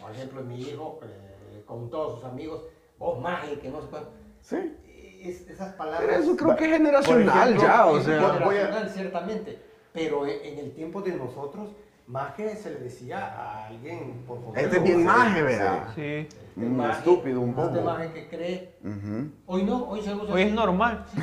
por 0.02 0.12
ejemplo, 0.12 0.42
mi 0.44 0.60
hijo, 0.62 1.00
eh, 1.04 1.64
con 1.66 1.90
todos 1.90 2.16
sus 2.20 2.26
amigos, 2.26 2.64
vos 3.00 3.20
maje, 3.22 3.60
que 3.60 3.70
no 3.70 3.82
sé 3.82 3.88
cuánto. 3.90 4.12
Sí. 4.42 4.76
Es- 5.22 5.48
esas 5.50 5.74
palabras. 5.76 6.04
pero 6.06 6.22
eso 6.22 6.36
creo 6.36 6.56
que 6.58 6.66
es 6.66 6.72
generacional 6.72 7.24
por 7.26 7.42
ejemplo, 7.42 7.62
ya, 7.64 7.86
o 7.86 8.00
sea. 8.02 8.20
voy 8.20 8.56
a- 8.58 8.60
generacional, 8.66 8.90
ciertamente. 8.90 9.60
Pero 9.94 10.26
en, 10.28 10.44
en 10.44 10.60
el 10.60 10.72
tiempo 10.74 11.02
de 11.02 11.12
nosotros, 11.16 11.70
maje 12.08 12.56
se 12.56 12.70
le 12.72 12.80
decía 12.80 13.20
a 13.26 13.68
alguien 13.68 14.24
por 14.28 14.40
favor. 14.42 14.58
Este 14.60 14.78
es 14.78 14.84
bien 14.84 15.06
maje, 15.06 15.42
vea. 15.42 15.88
Sí. 15.96 16.02
Este 16.02 16.30
Un 16.58 16.78
maje, 16.78 17.00
estúpido, 17.00 17.42
un 17.42 17.50
Este 17.50 17.62
bobo. 17.62 17.82
maje 17.84 18.12
que 18.14 18.28
cree. 18.28 18.76
Ujú. 18.84 19.30
Hoy 19.46 19.64
no, 19.64 19.84
hoy 19.90 20.02
se 20.02 20.14
usa 20.14 20.34
Hoy 20.34 20.42
es 20.42 20.48
así. 20.48 20.56
normal. 20.56 21.06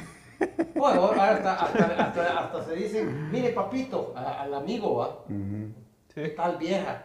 Bueno, 0.74 1.02
ahora 1.02 1.32
hasta, 1.34 1.54
hasta, 1.54 1.84
hasta, 2.02 2.38
hasta 2.40 2.64
se 2.64 2.74
dicen, 2.74 3.30
mire 3.30 3.50
papito, 3.50 4.14
a- 4.16 4.40
al 4.40 4.54
amigo, 4.54 4.96
¿va? 4.96 5.08
Ujú. 5.28 5.68
Sí. 6.14 6.22
Tal 6.34 6.56
vieja. 6.56 7.02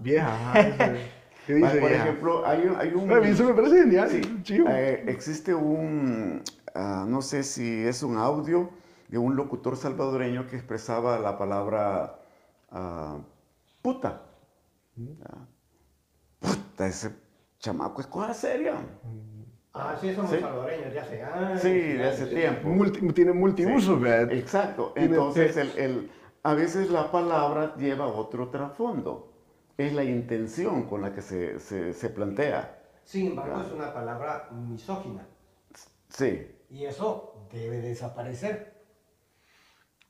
Vieja, 0.00 0.26
ajá, 0.26 0.52
¿qué 1.46 1.54
dice 1.54 1.70
Por 1.80 1.88
vieja? 1.88 2.04
ejemplo, 2.04 2.46
hay, 2.46 2.66
un- 2.66 2.76
hay 2.78 2.88
un... 2.92 3.10
A 3.10 3.20
mí 3.20 3.28
eso 3.28 3.44
me 3.44 3.54
parece 3.54 3.78
genial, 3.78 4.10
Sí, 4.10 4.40
chivo. 4.42 4.68
eh, 4.68 5.04
existe 5.06 5.54
un, 5.54 6.42
ah, 6.74 7.06
no 7.08 7.22
sé 7.22 7.44
si 7.44 7.86
es 7.86 8.02
un 8.02 8.18
audio 8.18 8.68
de 9.08 9.16
un 9.16 9.36
locutor 9.36 9.78
salvadoreño 9.78 10.46
que 10.46 10.56
expresaba 10.56 11.18
la 11.18 11.38
palabra 11.38 12.19
ah, 12.70 13.18
puta. 13.82 14.22
Ah, 15.24 15.46
Puta, 16.38 16.86
ese 16.86 17.14
chamaco 17.58 18.00
es 18.00 18.06
cosa 18.06 18.34
seria. 18.34 18.74
Ah, 19.72 19.96
sí, 20.00 20.12
somos 20.14 20.30
Sí. 20.30 20.40
salvadoreños, 20.40 20.92
ya 20.92 21.02
hace 21.02 21.22
años. 21.22 21.60
Sí, 21.60 21.68
de 21.92 22.08
hace 22.08 22.26
tiempo. 22.26 22.68
Multi- 22.68 23.12
tiene 23.12 23.32
multiusos, 23.32 23.98
Sí, 23.98 24.02
¿verdad? 24.04 24.32
Exacto. 24.32 24.92
Entonces, 24.96 25.56
el, 25.56 25.70
el- 25.78 26.10
a 26.42 26.54
veces 26.54 26.90
la 26.90 27.10
palabra 27.12 27.74
lleva 27.76 28.06
otro 28.06 28.48
trasfondo. 28.48 29.32
Es 29.78 29.92
la 29.94 30.04
intención 30.04 30.84
con 30.88 31.02
la 31.02 31.12
que 31.14 31.22
se, 31.22 31.58
se- 31.60 31.92
se 31.92 32.10
plantea. 32.10 32.78
Sin 33.04 33.28
embargo, 33.28 33.60
es 33.62 33.72
una 33.72 33.92
palabra 33.94 34.48
misógina. 34.52 35.26
Sí. 36.08 36.50
Y 36.70 36.84
eso 36.84 37.46
debe 37.52 37.80
desaparecer. 37.80 38.69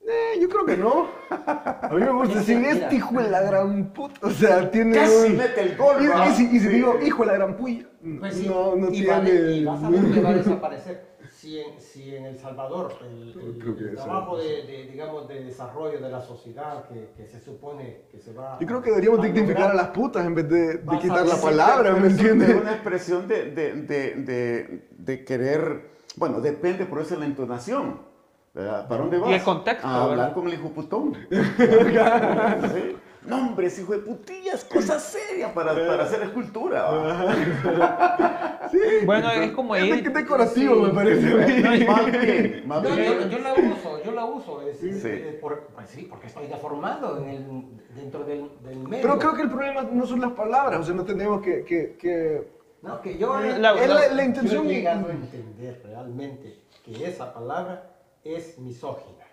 Eh, 0.06 0.38
yo 0.40 0.48
creo 0.48 0.64
que 0.64 0.76
no. 0.76 1.08
A 1.30 1.90
mí 1.92 2.00
me 2.00 2.10
gusta 2.10 2.40
Es 2.40 2.46
decir, 2.46 2.56
mira. 2.58 2.72
este 2.72 2.96
hijo 2.96 3.20
de 3.20 3.30
la 3.30 3.42
gran 3.42 3.92
puta. 3.92 4.26
O 4.26 4.30
sea, 4.30 4.70
tiene. 4.70 4.96
Casi 4.96 5.14
un- 5.30 5.36
mete 5.36 5.60
el 5.60 5.76
gol, 5.76 5.96
Y, 6.02 6.06
y 6.30 6.34
si, 6.34 6.44
y 6.46 6.48
si 6.48 6.60
Sí. 6.60 6.68
digo, 6.68 6.98
hijo 7.04 7.22
de 7.22 7.26
la 7.26 7.34
gran 7.34 7.56
puya. 7.56 7.86
Pues 8.18 8.34
sí, 8.34 8.48
no, 8.48 8.76
no 8.76 8.88
y, 8.88 8.92
tiene. 8.92 9.08
va 9.08 9.20
de- 9.20 9.52
y 9.56 9.64
vas 9.64 9.84
a 9.84 9.90
ver 9.90 10.10
que 10.10 10.20
va 10.20 10.30
a 10.30 10.34
desaparecer. 10.42 11.10
Si 11.30 11.58
en, 11.58 11.80
si 11.80 12.14
en 12.16 12.24
El 12.26 12.38
Salvador 12.38 12.92
el, 13.02 13.28
el- 13.28 13.58
Creo 13.58 13.76
que 13.76 13.84
el 13.84 13.94
trabajo 13.94 14.36
de, 14.36 14.62
de, 14.66 14.88
digamos, 14.90 15.26
de 15.28 15.44
desarrollo 15.44 15.98
de 16.00 16.10
la 16.10 16.20
sociedad 16.20 16.86
que, 16.88 17.12
que 17.16 17.26
se 17.26 17.40
supone 17.40 18.02
que 18.10 18.18
se 18.18 18.32
va 18.34 18.58
Yo 18.60 18.66
creo 18.66 18.82
que 18.82 18.90
deberíamos 18.90 19.22
dignificar 19.22 19.70
a 19.70 19.74
las 19.74 19.88
putas 19.88 20.26
en 20.26 20.34
vez 20.34 20.48
de, 20.50 20.78
de 20.78 20.98
quitar 20.98 21.26
la 21.26 21.36
palabra, 21.36 21.94
¿me 21.94 22.08
entiendes? 22.08 22.48
Es 22.50 22.60
una 22.60 22.72
expresión 22.72 23.26
de, 23.28 23.50
de, 23.52 23.72
de, 23.74 24.14
de, 24.16 24.88
de 24.90 25.24
querer, 25.24 25.90
bueno, 26.16 26.40
depende 26.42 26.84
por 26.84 27.00
eso 27.00 27.14
de 27.14 27.20
la 27.20 27.26
entonación. 27.26 28.09
¿Verdad? 28.54 28.88
¿Para 28.88 29.00
dónde 29.02 29.18
vas? 29.18 29.30
el 29.32 29.42
contexto, 29.42 29.86
A 29.86 30.02
hablar 30.04 30.16
¿verdad? 30.18 30.34
con 30.34 30.46
el 30.48 30.54
hijo 30.54 30.68
putón. 30.70 31.16
¿Sí? 31.30 32.96
No, 33.26 33.36
hombre, 33.36 33.66
ese 33.66 33.82
hijo 33.82 33.92
de 33.92 33.98
putillas, 33.98 34.64
cosa 34.64 34.98
seria 34.98 35.52
para, 35.52 35.74
para 35.74 36.04
hacer 36.04 36.22
escultura. 36.22 36.82
¿va? 36.90 38.56
Bueno, 39.04 39.30
es 39.32 39.50
como 39.52 39.74
Es 39.74 39.84
ir. 39.84 40.12
decorativo, 40.12 40.76
Sí. 40.76 40.80
me 40.82 40.88
parece 40.90 41.26
mí. 41.34 41.84
Más 41.86 42.06
bien, 42.12 42.62
más 42.68 42.82
No, 42.82 42.94
bien. 42.94 43.12
yo, 43.20 43.28
yo 43.28 43.38
la 43.40 43.52
uso, 43.54 44.02
yo 44.04 44.12
la 44.12 44.24
uso. 44.24 44.62
Es, 44.62 44.78
Sí. 44.78 44.88
es 44.88 45.34
por- 45.40 45.66
pues 45.74 45.88
sí, 45.90 46.06
porque 46.08 46.28
estoy 46.28 46.46
deformado 46.46 47.18
en 47.18 47.28
el, 47.28 47.62
dentro 47.94 48.24
del, 48.24 48.48
del 48.62 48.78
medio. 48.78 49.02
Pero 49.02 49.18
creo 49.18 49.34
que 49.34 49.42
el 49.42 49.50
problema 49.50 49.82
no 49.82 50.06
son 50.06 50.20
las 50.20 50.32
palabras, 50.32 50.80
o 50.80 50.84
sea, 50.84 50.94
no 50.94 51.04
tenemos 51.04 51.42
que. 51.42 51.64
que, 51.64 51.96
que- 51.98 52.48
No, 52.82 53.00
que 53.02 53.18
yo 53.18 53.38
La- 53.40 53.58
la- 53.58 53.82
es 53.82 53.88
la, 53.88 53.94
la 53.94 54.08
yo 54.14 54.20
he 54.20 54.24
intención. 54.24 54.66
llegado 54.68 55.08
a 55.08 55.12
entender 55.12 55.82
realmente 55.84 56.60
que 56.84 57.06
esa 57.06 57.34
palabra 57.34 57.89
es 58.24 58.58
misógina. 58.58 59.24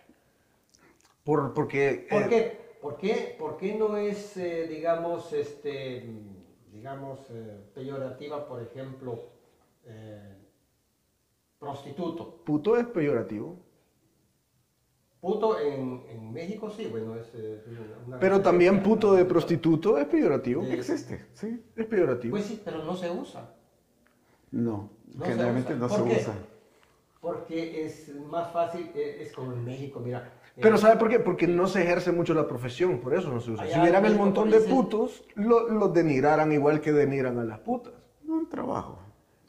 Por, 1.23 1.53
porque. 1.53 2.07
¿Por 2.09 2.23
eh, 2.23 2.30
qué? 2.30 2.68
¿Por 2.81 2.97
qué, 2.97 3.35
por 3.38 3.57
qué 3.57 3.76
no 3.76 3.97
es, 3.97 4.38
eh, 4.38 4.68
digamos, 4.68 5.34
este, 5.34 6.07
digamos, 6.72 7.19
eh, 7.31 7.57
peyorativa, 7.73 8.47
por 8.47 8.61
ejemplo, 8.61 9.30
eh, 9.85 10.35
prostituto? 11.59 12.43
Puto 12.45 12.77
es 12.77 12.85
peyorativo. 12.85 13.57
Puto 15.19 15.59
en, 15.59 16.05
en 16.09 16.31
México 16.31 16.69
sí, 16.69 16.85
bueno, 16.85 17.15
es, 17.15 17.34
una 18.05 18.19
Pero 18.19 18.41
también 18.41 18.84
puto 18.84 19.14
de 19.15 19.26
prostituto 19.26 19.97
es 19.97 20.05
peyorativo. 20.05 20.61
Existe, 20.64 21.26
sí. 21.34 21.61
Es 21.76 21.85
peyorativo. 21.88 22.31
Pues 22.31 22.45
sí, 22.45 22.61
pero 22.64 22.84
no 22.84 22.95
se 22.95 23.09
usa. 23.09 23.53
No, 24.51 24.91
No 25.14 25.26
se 25.26 25.31
generalmente 25.31 25.73
usa. 25.73 25.88
no 25.88 25.88
¿Por 25.88 25.97
se 25.97 26.03
qué? 26.15 26.22
usa. 26.22 26.34
Porque 27.22 27.85
es 27.85 28.14
más 28.30 28.52
fácil, 28.52 28.91
eh, 28.95 29.18
es 29.22 29.34
como 29.34 29.53
en 29.53 29.65
México, 29.65 29.99
mira. 29.99 30.31
eh, 30.56 30.60
Pero 30.61 30.77
¿sabe 30.77 30.98
por 30.98 31.10
qué? 31.10 31.19
Porque 31.19 31.48
no 31.48 31.68
se 31.68 31.81
ejerce 31.84 32.11
mucho 32.11 32.34
la 32.34 32.48
profesión, 32.48 32.99
por 32.99 33.14
eso 33.15 33.30
no 33.30 33.41
se 33.41 33.52
usa. 33.52 33.64
Allá 33.64 33.73
Si 33.76 33.81
vieran 33.81 34.06
el 34.06 34.15
montón 34.15 34.49
de 34.52 34.60
putos, 34.60 35.23
lo- 35.35 35.68
los 35.69 35.94
denigraran 35.94 36.52
igual 36.52 36.80
que 36.81 36.91
denigran 36.94 37.39
a 37.39 37.44
las 37.44 37.60
putas. 37.60 37.94
No, 38.23 38.35
un 38.35 38.49
trabajo. 38.49 38.99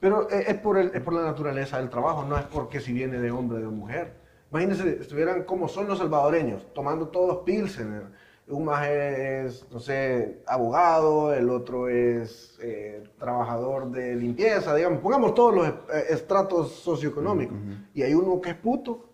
Pero 0.01 0.31
eh, 0.31 0.45
es 0.49 0.55
por, 0.59 0.79
el- 0.79 0.93
es 0.95 1.03
por 1.03 1.13
la 1.15 1.23
naturaleza 1.23 1.79
del 1.79 1.91
trabajo, 1.91 2.25
no 2.25 2.39
es 2.39 2.45
porque 2.45 2.81
si 2.81 2.93
viene 2.93 3.19
de 3.19 3.31
hombre 3.31 3.59
o 3.59 3.61
de 3.61 3.67
mujer. 3.69 4.13
Imagínense, 4.51 4.99
estuvieran 5.03 5.43
como 5.45 5.69
son 5.69 5.89
los 5.89 5.99
salvadoreños, 5.99 6.73
tomando 6.73 7.09
todos 7.09 7.39
pilsener. 7.45 8.05
Un 8.51 8.65
más 8.65 8.87
es, 8.89 9.67
no 9.71 9.79
sé, 9.79 10.39
abogado, 10.47 11.35
el 11.35 11.51
otro 11.51 11.89
es 11.89 12.59
eh, 12.63 13.03
trabajador 13.19 13.91
de 13.91 14.15
limpieza, 14.17 14.75
digamos. 14.75 15.01
Pongamos 15.01 15.35
todos 15.35 15.55
los 15.55 15.69
eh, 15.69 15.73
estratos 16.11 16.73
socioeconómicos. 16.73 17.57
Y 17.93 18.03
hay 18.03 18.15
uno 18.15 18.41
que 18.41 18.51
es 18.51 18.57
puto. 18.57 19.05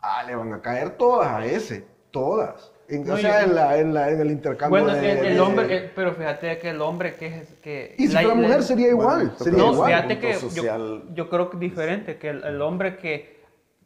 Ah, 0.00 0.22
le 0.26 0.34
van 0.36 0.52
a 0.52 0.60
caer 0.60 0.90
todas 0.98 1.28
a 1.28 1.46
ese, 1.46 1.86
todas. 2.10 2.72
En- 2.86 3.06
No, 3.06 3.14
o 3.14 3.16
sea, 3.16 3.40
yo- 3.40 3.46
en, 3.48 3.54
la, 3.54 3.78
en, 3.78 3.94
la- 3.94 4.10
en 4.10 4.20
el 4.20 4.30
intercambio 4.30 4.82
Bueno, 4.84 5.00
de- 5.00 5.12
el, 5.12 5.18
el 5.28 5.34
de- 5.34 5.40
hombre, 5.40 5.76
eh, 5.78 5.90
pero 5.96 6.12
fíjate 6.12 6.58
que 6.58 6.68
el 6.68 6.82
hombre 6.82 7.14
que 7.14 7.26
es 7.38 7.48
que... 7.62 7.94
Y 7.96 8.08
si 8.08 8.12
la- 8.12 8.22
la- 8.22 8.34
mujer 8.34 8.62
sería 8.62 8.88
igual, 8.88 9.18
Bueno, 9.28 9.38
sería 9.38 9.58
No, 9.60 9.72
igual. 9.72 9.90
fíjate 9.94 10.18
que 10.18 10.32
yo, 10.34 10.38
social. 10.40 11.02
yo 11.14 11.30
creo 11.30 11.48
que 11.48 11.56
diferente, 11.56 12.18
que 12.18 12.28
el, 12.28 12.44
el 12.44 12.60
hombre 12.60 12.98
que, 12.98 13.43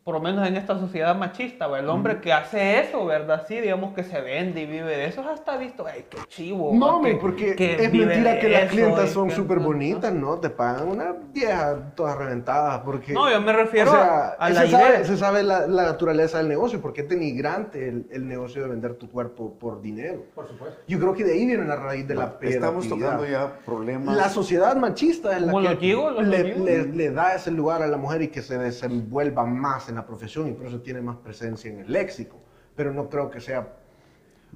por 0.08 0.14
lo 0.14 0.22
menos 0.22 0.48
en 0.48 0.56
esta 0.56 0.78
sociedad 0.78 1.14
machista, 1.14 1.66
¿va? 1.66 1.80
el 1.80 1.88
hombre 1.90 2.18
que 2.22 2.32
hace 2.32 2.80
eso, 2.80 3.04
¿verdad? 3.04 3.44
Sí, 3.46 3.60
digamos 3.60 3.92
que 3.94 4.02
se 4.04 4.18
vende 4.22 4.62
y 4.62 4.64
vive 4.64 4.86
de 4.96 5.04
eso, 5.04 5.20
es 5.20 5.26
hasta 5.26 5.58
visto, 5.58 5.84
ay, 5.86 6.06
qué 6.08 6.16
chivo. 6.28 6.72
No, 6.74 6.96
hombre, 6.96 7.12
que- 7.12 7.18
porque 7.18 7.54
que 7.54 7.74
es 7.84 7.92
mentira 7.92 8.38
que 8.38 8.48
las 8.48 8.70
clientas 8.70 9.10
son 9.10 9.30
súper 9.30 9.58
bonitas, 9.58 10.10
¿no? 10.14 10.38
Te 10.38 10.48
pagan 10.48 10.88
una 10.88 11.14
vieja 11.30 11.92
todas 11.94 12.16
reventadas 12.16 12.78
porque... 12.86 13.12
No, 13.12 13.30
yo 13.30 13.38
me 13.42 13.52
refiero 13.52 13.90
o 13.90 13.92
sea, 13.92 14.28
a 14.38 14.48
la 14.48 14.62
se 14.62 14.68
idea. 14.68 14.80
Sabe, 14.80 15.04
se 15.04 15.16
sabe 15.18 15.42
la, 15.42 15.66
la 15.66 15.82
naturaleza 15.82 16.38
del 16.38 16.48
negocio, 16.48 16.80
porque 16.80 17.02
es 17.02 17.08
denigrante 17.10 17.86
el, 17.86 18.06
el 18.10 18.26
negocio 18.26 18.62
de 18.62 18.68
vender 18.70 18.94
tu 18.94 19.10
cuerpo 19.10 19.58
por 19.58 19.82
dinero. 19.82 20.22
Por 20.34 20.48
supuesto. 20.48 20.80
Yo 20.88 20.98
creo 20.98 21.12
que 21.12 21.24
de 21.24 21.34
ahí 21.34 21.44
viene 21.44 21.66
la 21.66 21.76
raíz 21.76 22.08
de 22.08 22.14
la 22.14 22.34
Estamos 22.40 22.88
tocando 22.88 23.26
ya 23.26 23.58
problemas. 23.62 24.16
La 24.16 24.30
sociedad 24.30 24.74
machista 24.74 25.36
es 25.36 25.42
la 25.42 25.52
que 25.78 25.92
los 25.92 26.26
le, 26.26 26.56
le- 26.58 26.84
le 26.86 27.10
da 27.10 27.34
ese 27.34 27.50
lugar 27.50 27.82
a 27.82 27.86
la 27.86 27.98
mujer 27.98 28.22
y 28.22 28.28
que 28.28 28.40
se 28.40 28.56
desenvuelva 28.56 29.44
más 29.44 29.90
en 29.90 29.97
la 29.98 30.06
profesión 30.06 30.48
y 30.48 30.52
por 30.52 30.66
eso 30.66 30.80
tiene 30.80 31.00
más 31.00 31.16
presencia 31.16 31.70
en 31.70 31.80
el 31.80 31.92
léxico. 31.92 32.36
Pero 32.76 32.92
no 32.92 33.08
creo 33.08 33.30
que 33.30 33.40
sea... 33.40 33.74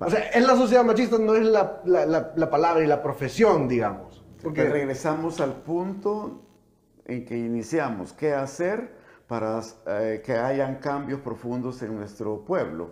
O 0.00 0.08
sea, 0.08 0.30
en 0.32 0.46
la 0.46 0.56
sociedad 0.56 0.84
machista 0.84 1.18
no 1.18 1.34
es 1.34 1.44
la, 1.44 1.82
la- 1.84 2.06
la- 2.06 2.32
la 2.34 2.48
palabra 2.50 2.82
y 2.82 2.86
la 2.86 3.02
profesión, 3.02 3.68
digamos. 3.68 4.24
Porque 4.42 4.64
regresamos 4.64 5.40
al 5.40 5.52
punto 5.52 6.40
en 7.04 7.24
que 7.24 7.36
iniciamos. 7.36 8.12
¿Qué 8.12 8.32
hacer 8.32 8.92
para 9.26 9.60
eh, 9.86 10.22
que 10.24 10.32
hayan 10.34 10.76
cambios 10.76 11.20
profundos 11.20 11.82
en 11.82 11.94
nuestro 11.96 12.44
pueblo? 12.44 12.90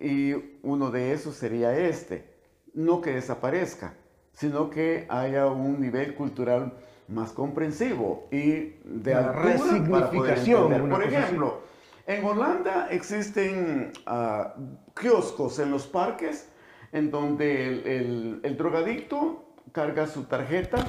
Y 0.00 0.32
uno 0.62 0.90
de 0.90 1.12
esos 1.12 1.34
sería 1.34 1.76
este. 1.76 2.32
No 2.74 3.00
que 3.02 3.12
desaparezca, 3.12 3.94
sino 4.32 4.70
que 4.70 5.06
haya 5.10 5.46
un 5.46 5.80
nivel 5.80 6.14
cultural 6.14 6.72
más 7.08 7.32
comprensivo 7.32 8.26
y 8.30 8.76
de 8.84 9.12
La 9.14 9.32
resignificación, 9.32 10.88
Por 10.88 11.02
ejemplo, 11.02 11.60
en 12.06 12.24
Holanda 12.24 12.88
existen 12.90 13.92
ah, 14.06 14.54
kioscos 14.94 15.58
en 15.58 15.70
los 15.70 15.86
parques 15.86 16.48
en 16.92 17.10
donde 17.10 17.66
el, 17.68 17.86
el- 17.86 18.40
el 18.42 18.56
drogadicto 18.56 19.44
carga 19.72 20.06
su 20.06 20.24
tarjeta, 20.24 20.84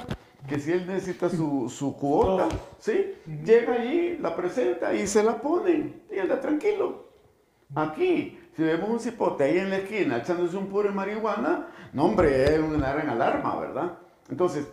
que 0.49 0.60
si 0.60 0.72
él 0.73 0.85
necesita 0.88 1.30
su, 1.30 1.69
su 1.69 1.95
cuota, 1.95 2.49
¿sí? 2.80 3.14
llega 3.45 3.73
allí, 3.76 4.18
la 4.19 4.35
presenta 4.35 4.94
y 4.94 5.07
se 5.07 5.23
la 5.23 5.40
ponen 5.41 6.03
y 6.11 6.19
anda 6.19 6.41
tranquilo. 6.41 7.06
Aquí 7.76 8.40
Si 8.56 8.61
vemos 8.61 8.90
un 8.90 8.99
cipote 8.99 9.45
ahí 9.45 9.57
en 9.57 9.69
la 9.69 9.77
esquina 9.77 10.18
echándose 10.18 10.57
un 10.57 10.68
puro 10.68 10.90
de 10.90 10.94
marihuana, 10.95 11.68
no 11.94 12.06
hombre, 12.06 12.44
es 12.56 12.60
una 12.60 12.91
gran 12.94 13.10
alarma, 13.10 13.56
¿verdad? 13.60 13.98
Entonces, 14.30 14.68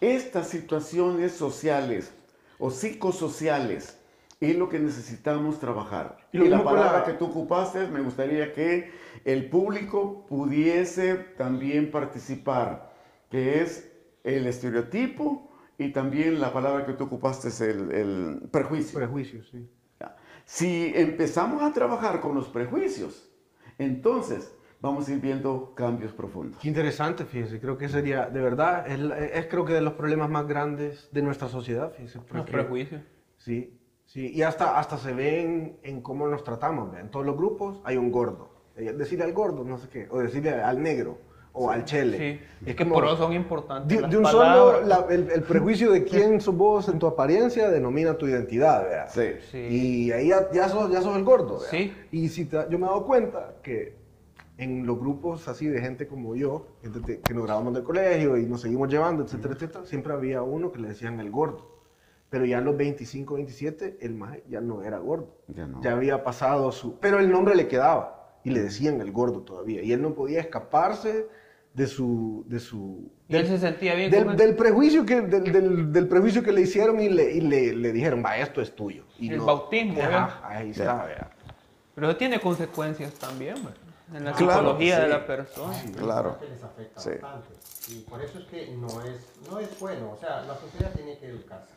estas 0.00 0.48
situaciones 0.48 1.32
sociales 1.32 2.12
o 2.58 2.70
psicosociales 2.70 3.98
es 4.40 4.56
lo 4.56 4.68
que 4.68 4.78
necesitamos 4.78 5.58
trabajar. 5.58 6.18
Y 6.32 6.38
Y, 6.42 6.48
la 6.48 6.62
palabra 6.62 6.98
la- 7.00 7.04
que 7.04 7.12
tú 7.14 7.26
ocupaste, 7.26 7.86
me 7.88 8.00
gustaría 8.00 8.52
que 8.52 8.90
el 9.24 9.48
público 9.48 10.26
pudiese 10.26 11.14
también 11.14 11.90
participar, 11.90 12.92
que 13.30 13.62
es 13.62 13.92
el 14.24 14.46
estereotipo 14.46 15.50
y 15.78 15.92
también 15.92 16.40
la 16.40 16.52
palabra 16.52 16.84
que 16.84 16.92
tú 16.92 17.04
ocupaste 17.04 17.48
es 17.48 17.60
el, 17.60 17.90
el 17.92 18.48
prejuicio. 18.50 18.98
Prejuicios, 18.98 19.48
sí. 19.50 19.68
Si 20.44 20.92
empezamos 20.94 21.62
a 21.62 21.72
trabajar 21.72 22.20
con 22.20 22.34
los 22.36 22.48
prejuicios, 22.48 23.28
entonces 23.78 24.54
vamos 24.80 25.08
a 25.08 25.12
ir 25.12 25.20
viendo 25.20 25.74
cambios 25.74 26.12
profundos. 26.12 26.60
Qué 26.60 26.68
interesante, 26.68 27.24
fíjese. 27.24 27.58
Creo 27.58 27.76
que 27.76 27.88
sería, 27.88 28.26
de 28.26 28.40
verdad, 28.40 28.86
es, 28.86 29.00
es 29.32 29.46
creo 29.46 29.64
que 29.64 29.72
de 29.72 29.80
los 29.80 29.94
problemas 29.94 30.30
más 30.30 30.46
grandes 30.46 31.08
de 31.10 31.22
nuestra 31.22 31.48
sociedad, 31.48 31.90
fíjese. 31.92 32.20
Los 32.32 32.46
prejuicios. 32.46 33.02
Sí, 33.38 33.75
sí. 34.06 34.32
Y 34.34 34.42
hasta, 34.42 34.78
hasta 34.78 34.96
se 34.98 35.12
ven 35.12 35.78
en 35.82 36.00
cómo 36.00 36.26
nos 36.26 36.42
tratamos. 36.44 36.90
¿ve? 36.92 37.00
En 37.00 37.10
todos 37.10 37.26
los 37.26 37.36
grupos 37.36 37.80
hay 37.84 37.96
un 37.96 38.10
gordo. 38.10 38.50
Eh, 38.76 38.92
Decirle 38.92 39.24
al 39.24 39.32
gordo, 39.32 39.64
no 39.64 39.78
sé 39.78 39.88
qué. 39.88 40.08
O 40.10 40.18
decirle 40.18 40.50
al 40.54 40.82
negro. 40.82 41.18
O 41.58 41.70
al 41.70 41.86
chele. 41.86 42.18
Sí, 42.18 42.40
Es 42.66 42.76
que 42.76 42.84
por 42.84 43.02
eso 43.06 43.16
son 43.16 43.32
importantes. 43.32 43.96
De, 43.96 44.02
las 44.02 44.10
de 44.10 44.16
un 44.18 44.22
palabras. 44.24 44.76
solo, 44.80 44.86
la- 44.86 45.06
el, 45.14 45.30
el 45.30 45.42
prejuicio 45.42 45.90
de 45.90 46.04
quién 46.04 46.38
sos 46.42 46.54
vos 46.54 46.86
en 46.90 46.98
tu 46.98 47.06
apariencia 47.06 47.70
denomina 47.70 48.12
tu 48.18 48.26
identidad, 48.26 48.82
¿verdad? 48.82 49.08
Sí. 49.10 49.40
Sí. 49.50 49.58
Y 49.58 50.12
ahí 50.12 50.28
ya, 50.28 50.50
ya, 50.52 50.68
sos, 50.68 50.90
ya 50.92 51.00
sos 51.00 51.16
el 51.16 51.24
gordo, 51.24 51.54
¿verdad? 51.54 51.68
Sí. 51.70 51.94
Y 52.12 52.28
si 52.28 52.44
te- 52.44 52.66
yo 52.68 52.78
me 52.78 52.84
he 52.84 52.88
dado 52.90 53.06
cuenta 53.06 53.54
que 53.62 53.96
en 54.58 54.84
los 54.86 54.98
grupos 54.98 55.48
así 55.48 55.66
de 55.66 55.80
gente 55.80 56.06
como 56.06 56.36
yo, 56.36 56.66
gente 56.82 57.00
te- 57.00 57.20
que 57.20 57.32
nos 57.32 57.44
graduamos 57.44 57.72
del 57.72 57.84
colegio 57.84 58.36
y 58.36 58.44
nos 58.44 58.60
seguimos 58.60 58.90
llevando, 58.90 59.22
etcétera, 59.24 59.54
etcétera, 59.54 59.86
siempre 59.86 60.12
había 60.12 60.42
uno 60.42 60.70
que 60.72 60.78
le 60.78 60.88
decían 60.88 61.20
el 61.20 61.30
gordo. 61.30 61.75
Pero 62.28 62.44
ya 62.44 62.58
a 62.58 62.60
los 62.60 62.76
25, 62.76 63.34
27, 63.34 63.98
el 64.00 64.14
maje 64.14 64.42
ya 64.48 64.60
no 64.60 64.82
era 64.82 64.98
gordo. 64.98 65.36
Ya 65.48 65.66
no. 65.66 65.80
Ya 65.82 65.92
había 65.92 66.24
pasado 66.24 66.72
su... 66.72 66.98
Pero 66.98 67.18
el 67.20 67.30
nombre 67.30 67.54
le 67.54 67.68
quedaba 67.68 68.34
y 68.42 68.50
le 68.50 68.60
decían 68.62 69.00
el 69.00 69.12
gordo 69.12 69.42
todavía. 69.42 69.82
Y 69.82 69.92
él 69.92 70.02
no 70.02 70.14
podía 70.14 70.40
escaparse 70.40 71.28
de 71.72 71.86
su... 71.86 72.44
De 72.48 72.58
su 72.58 73.10
Y 73.28 73.36
él 73.36 73.46
se 73.46 73.58
sentía 73.58 73.94
bien 73.94 74.10
del, 74.10 74.36
del 74.36 74.56
prejuicio 74.56 75.06
que, 75.06 75.20
del, 75.20 75.52
del- 75.52 75.92
del 75.92 76.08
prejuicio 76.08 76.42
que 76.42 76.50
le 76.52 76.62
hicieron 76.62 77.00
y 77.00 77.08
le, 77.08 77.32
y 77.32 77.40
le, 77.42 77.74
le 77.76 77.92
dijeron, 77.92 78.22
va, 78.24 78.36
esto 78.38 78.60
es 78.60 78.74
tuyo. 78.74 79.04
Y 79.18 79.32
El 79.32 79.40
bautismo, 79.40 80.00
Ajá, 80.02 80.40
ahí 80.48 80.70
está, 80.70 81.04
vea. 81.04 81.30
Pero 81.94 82.08
eso 82.08 82.16
tiene 82.18 82.40
consecuencias 82.40 83.14
también, 83.14 83.54
¿verdad? 83.54 83.76
En 84.14 84.24
la 84.24 84.32
Claro, 84.32 84.52
psicología 84.52 84.98
de 85.00 85.04
sí. 85.04 85.10
la 85.10 85.26
persona. 85.26 85.74
Claro. 85.96 86.38
que 86.38 86.46
les 86.48 86.62
afecta 86.62 87.00
Sí. 87.00 87.10
bastante. 87.10 87.48
Y 87.88 88.00
por 88.02 88.20
eso 88.22 88.38
es 88.40 88.44
que 88.46 88.68
no 88.76 88.86
es, 89.02 89.32
no 89.48 89.58
es 89.60 89.78
bueno. 89.80 90.10
O 90.12 90.16
sea, 90.16 90.42
la 90.42 90.54
sociedad 90.56 90.92
tiene 90.94 91.18
que 91.18 91.26
educarse. 91.28 91.74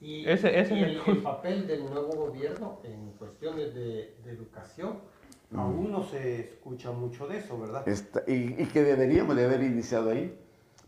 Y, 0.00 0.28
Ese- 0.28 0.58
ese 0.58 0.74
y 0.74 0.82
el, 0.82 0.90
el 0.96 1.00
el 1.16 1.22
papel 1.22 1.66
del 1.66 1.84
nuevo 1.84 2.08
gobierno 2.12 2.80
en 2.84 3.12
cuestiones 3.12 3.74
de, 3.74 4.14
de 4.24 4.30
educación, 4.30 4.98
aún 5.54 5.90
no 5.92 6.02
se 6.02 6.40
escucha 6.40 6.90
mucho 6.92 7.26
de 7.28 7.38
eso, 7.38 7.58
¿verdad? 7.58 7.86
Está- 7.88 8.22
y, 8.26 8.60
y 8.62 8.66
que 8.72 8.82
deberíamos 8.82 9.36
de 9.36 9.44
haber 9.44 9.62
iniciado 9.62 10.10
ahí, 10.10 10.34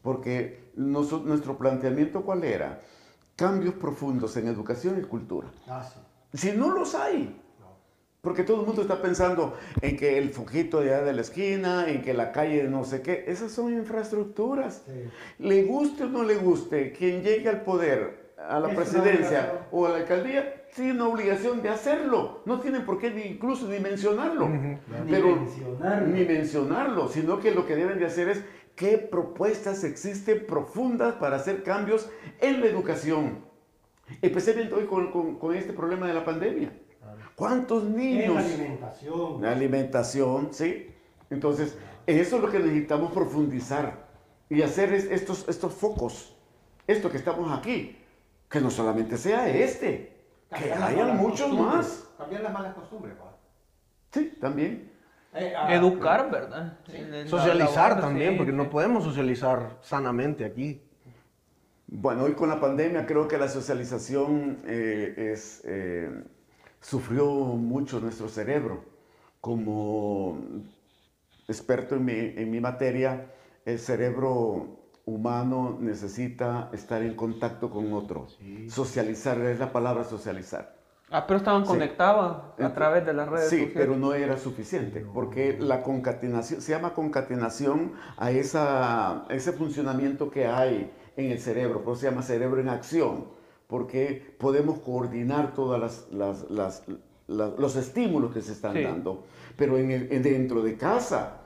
porque 0.02 0.70
noso- 0.76 1.22
nuestro 1.24 1.56
planteamiento 1.58 2.22
cuál 2.22 2.44
era? 2.44 2.80
Cambios 3.36 3.74
profundos 3.74 4.36
en 4.36 4.48
educación 4.48 4.98
y 4.98 5.02
cultura. 5.02 5.48
Ah, 5.68 5.84
sí. 5.84 6.00
Si 6.38 6.52
no 6.56 6.70
los 6.70 6.94
hay, 6.94 7.38
No. 7.60 7.66
porque 8.22 8.42
todo 8.42 8.60
el 8.60 8.66
mundo 8.66 8.82
está 8.82 9.00
pensando 9.02 9.54
en 9.82 9.96
que 9.96 10.18
el 10.18 10.30
foquito 10.30 10.80
de 10.80 10.94
allá 10.94 11.04
de 11.04 11.12
la 11.12 11.20
esquina, 11.20 11.88
en 11.88 12.02
que 12.02 12.14
la 12.14 12.32
calle 12.32 12.64
no 12.64 12.84
sé 12.84 13.02
qué, 13.02 13.24
esas 13.28 13.52
son 13.52 13.72
infraestructuras. 13.74 14.82
Sí. 14.86 15.08
Le 15.38 15.64
guste 15.64 16.04
o 16.04 16.08
no 16.08 16.24
le 16.24 16.36
guste, 16.36 16.92
quien 16.92 17.22
llegue 17.22 17.48
al 17.48 17.62
poder, 17.62 18.25
a 18.36 18.60
la 18.60 18.68
presidencia 18.68 19.66
o 19.70 19.86
a 19.86 19.90
la 19.90 19.96
alcaldía, 19.98 20.66
tiene 20.74 20.92
una 20.92 21.08
obligación 21.08 21.62
de 21.62 21.70
hacerlo. 21.70 22.42
No 22.44 22.60
tienen 22.60 22.84
por 22.84 22.98
qué 22.98 23.10
ni- 23.10 23.22
incluso 23.22 23.66
ni 23.68 23.78
mencionarlo. 23.80 24.48
Ni 24.48 24.78
Pero- 25.10 25.36
mencionarlo. 25.36 26.06
Ni 26.08 26.24
mencionarlo, 26.24 27.08
sino 27.08 27.40
que 27.40 27.52
lo 27.52 27.66
que 27.66 27.76
deben 27.76 27.98
de 27.98 28.06
hacer 28.06 28.28
es 28.28 28.44
qué 28.74 28.98
propuestas 28.98 29.84
existen 29.84 30.44
profundas 30.46 31.14
para 31.14 31.36
hacer 31.36 31.62
cambios 31.62 32.08
en 32.40 32.60
la 32.60 32.66
educación. 32.66 33.44
Especialmente 34.20 34.74
hoy 34.74 34.84
con, 34.84 35.10
con- 35.10 35.38
con 35.38 35.54
este 35.54 35.72
problema 35.72 36.06
de 36.06 36.14
la 36.14 36.24
pandemia. 36.24 36.72
¿Cuántos 37.34 37.84
En 37.84 37.96
niños? 37.96 38.34
la 38.34 38.40
alimentación. 38.40 39.42
La 39.42 39.52
alimentación, 39.52 40.48
¿sí? 40.52 40.88
Entonces, 41.30 41.76
eso 42.06 42.36
es 42.36 42.42
lo 42.42 42.50
que 42.50 42.58
necesitamos 42.58 43.12
profundizar 43.12 44.06
y 44.48 44.62
hacer 44.62 44.92
es- 44.92 45.10
estos, 45.10 45.48
estos 45.48 45.72
focos, 45.74 46.36
esto 46.86 47.10
que 47.10 47.16
estamos 47.16 47.50
aquí, 47.58 47.98
que 48.48 48.60
no 48.60 48.70
solamente 48.70 49.16
sea 49.16 49.48
este, 49.48 50.16
que 50.56 50.72
hayan 50.72 51.16
muchos 51.16 51.52
más. 51.52 52.08
Cambiar 52.18 52.42
las 52.42 52.52
malas 52.52 52.74
costumbres, 52.74 53.14
¿va? 53.20 53.36
Sí, 54.10 54.36
también. 54.40 54.90
Eh, 55.34 55.52
ah, 55.54 55.74
Educar, 55.74 56.30
¿verdad? 56.30 56.78
Sí. 56.86 56.96
Socializar 57.26 57.90
labor, 57.90 58.04
también, 58.04 58.32
sí, 58.32 58.36
porque 58.38 58.52
sí. 58.52 58.56
no 58.56 58.70
podemos 58.70 59.04
socializar 59.04 59.78
sanamente 59.82 60.44
aquí. 60.44 60.82
Bueno, 61.88 62.24
hoy 62.24 62.32
con 62.32 62.48
la 62.48 62.58
pandemia 62.58 63.06
creo 63.06 63.28
que 63.28 63.36
la 63.36 63.48
socialización 63.48 64.62
eh, 64.66 65.32
es, 65.32 65.62
eh, 65.64 66.10
sufrió 66.80 67.26
mucho 67.26 68.00
nuestro 68.00 68.28
cerebro. 68.28 68.84
Como 69.40 70.40
experto 71.46 71.96
en 71.96 72.04
mi, 72.04 72.12
en 72.12 72.50
mi 72.50 72.60
materia, 72.60 73.26
el 73.64 73.78
cerebro 73.78 74.85
humano 75.06 75.78
necesita 75.80 76.68
estar 76.72 77.00
en 77.02 77.14
contacto 77.14 77.70
con 77.70 77.92
otro. 77.92 78.26
Socializar 78.68 79.38
es 79.40 79.58
la 79.58 79.72
palabra 79.72 80.04
socializar. 80.04 80.74
Ah, 81.10 81.24
pero 81.24 81.38
estaban 81.38 81.62
Sí. 81.64 81.68
conectados 81.68 82.42
a 82.58 82.74
través 82.74 83.06
de 83.06 83.12
las 83.14 83.28
redes 83.28 83.48
Sí, 83.48 83.58
sociales. 83.58 83.74
pero 83.76 83.96
no 83.96 84.12
era 84.12 84.36
suficiente, 84.36 85.06
porque 85.14 85.56
la 85.60 85.84
concatenación, 85.84 86.60
se 86.60 86.72
llama 86.72 86.92
concatenación 86.94 87.92
a 88.16 88.32
esa, 88.32 89.24
ese 89.30 89.52
funcionamiento 89.52 90.28
que 90.32 90.48
hay 90.48 90.90
en 91.16 91.30
el 91.30 91.38
cerebro, 91.38 91.84
por 91.84 91.92
eso 91.92 92.00
se 92.02 92.10
llama 92.10 92.22
cerebro 92.22 92.60
en 92.60 92.68
acción, 92.68 93.26
porque 93.68 94.34
podemos 94.40 94.80
coordinar 94.80 95.54
todos 95.54 95.78
las, 95.78 96.08
las- 96.10 96.50
las- 96.50 96.82
la- 97.28 97.52
los 97.56 97.76
estímulos 97.76 98.34
que 98.34 98.42
se 98.42 98.50
están 98.52 98.72
Sí. 98.74 98.82
dando, 98.82 99.24
pero 99.56 99.78
en 99.78 99.92
el- 99.92 100.12
en 100.12 100.22
dentro 100.24 100.62
de 100.62 100.76
casa 100.76 101.42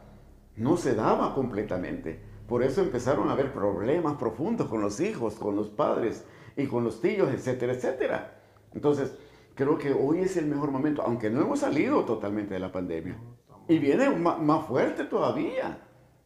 no 0.56 0.78
se 0.78 0.94
daba 0.94 1.34
completamente. 1.34 2.29
Por 2.50 2.64
eso 2.64 2.80
empezaron 2.80 3.28
a 3.28 3.34
haber 3.34 3.52
problemas 3.52 4.16
profundos 4.16 4.66
con 4.66 4.80
los 4.80 4.98
hijos, 4.98 5.36
con 5.36 5.54
los 5.54 5.68
padres 5.68 6.24
y 6.56 6.66
con 6.66 6.82
los 6.82 7.00
tíos, 7.00 7.32
etcétera, 7.32 7.74
etcétera. 7.74 8.40
Entonces, 8.74 9.14
creo 9.54 9.78
que 9.78 9.92
hoy 9.92 10.22
es 10.22 10.36
el 10.36 10.46
mejor 10.46 10.72
momento, 10.72 11.00
aunque 11.02 11.30
no 11.30 11.40
hemos 11.42 11.60
salido 11.60 12.04
totalmente 12.04 12.54
de 12.54 12.58
la 12.58 12.72
pandemia. 12.72 13.16
Y 13.68 13.78
viene 13.78 14.10
más 14.10 14.66
fuerte 14.66 15.04
todavía. 15.04 15.78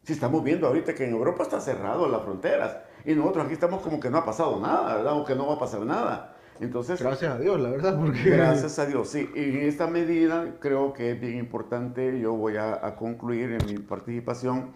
Si 0.02 0.14
estamos 0.14 0.42
viendo 0.42 0.66
ahorita 0.66 0.94
que 0.94 1.04
en 1.04 1.12
Europa 1.12 1.42
está 1.42 1.60
cerrado 1.60 2.08
las 2.08 2.22
fronteras 2.22 2.78
y 3.04 3.14
nosotros 3.14 3.44
aquí 3.44 3.52
estamos 3.52 3.82
como 3.82 4.00
que 4.00 4.08
no 4.08 4.16
ha 4.16 4.24
pasado 4.24 4.58
nada, 4.58 4.96
¿verdad? 4.96 5.20
O 5.20 5.26
que 5.26 5.34
no 5.34 5.46
va 5.46 5.56
a 5.56 5.58
pasar 5.58 5.80
nada. 5.80 6.36
Entonces, 6.58 7.02
Gracias 7.02 7.34
a 7.34 7.38
Dios, 7.38 7.60
la 7.60 7.68
verdad, 7.68 8.00
porque... 8.00 8.30
Gracias 8.30 8.78
a 8.78 8.86
Dios, 8.86 9.10
sí. 9.10 9.28
Y 9.34 9.40
en 9.40 9.68
esta 9.68 9.88
medida 9.88 10.54
creo 10.58 10.94
que 10.94 11.10
es 11.10 11.20
bien 11.20 11.36
importante, 11.36 12.18
yo 12.18 12.32
voy 12.32 12.56
a, 12.56 12.86
a 12.86 12.96
concluir 12.96 13.58
en 13.60 13.66
mi 13.66 13.78
participación, 13.78 14.72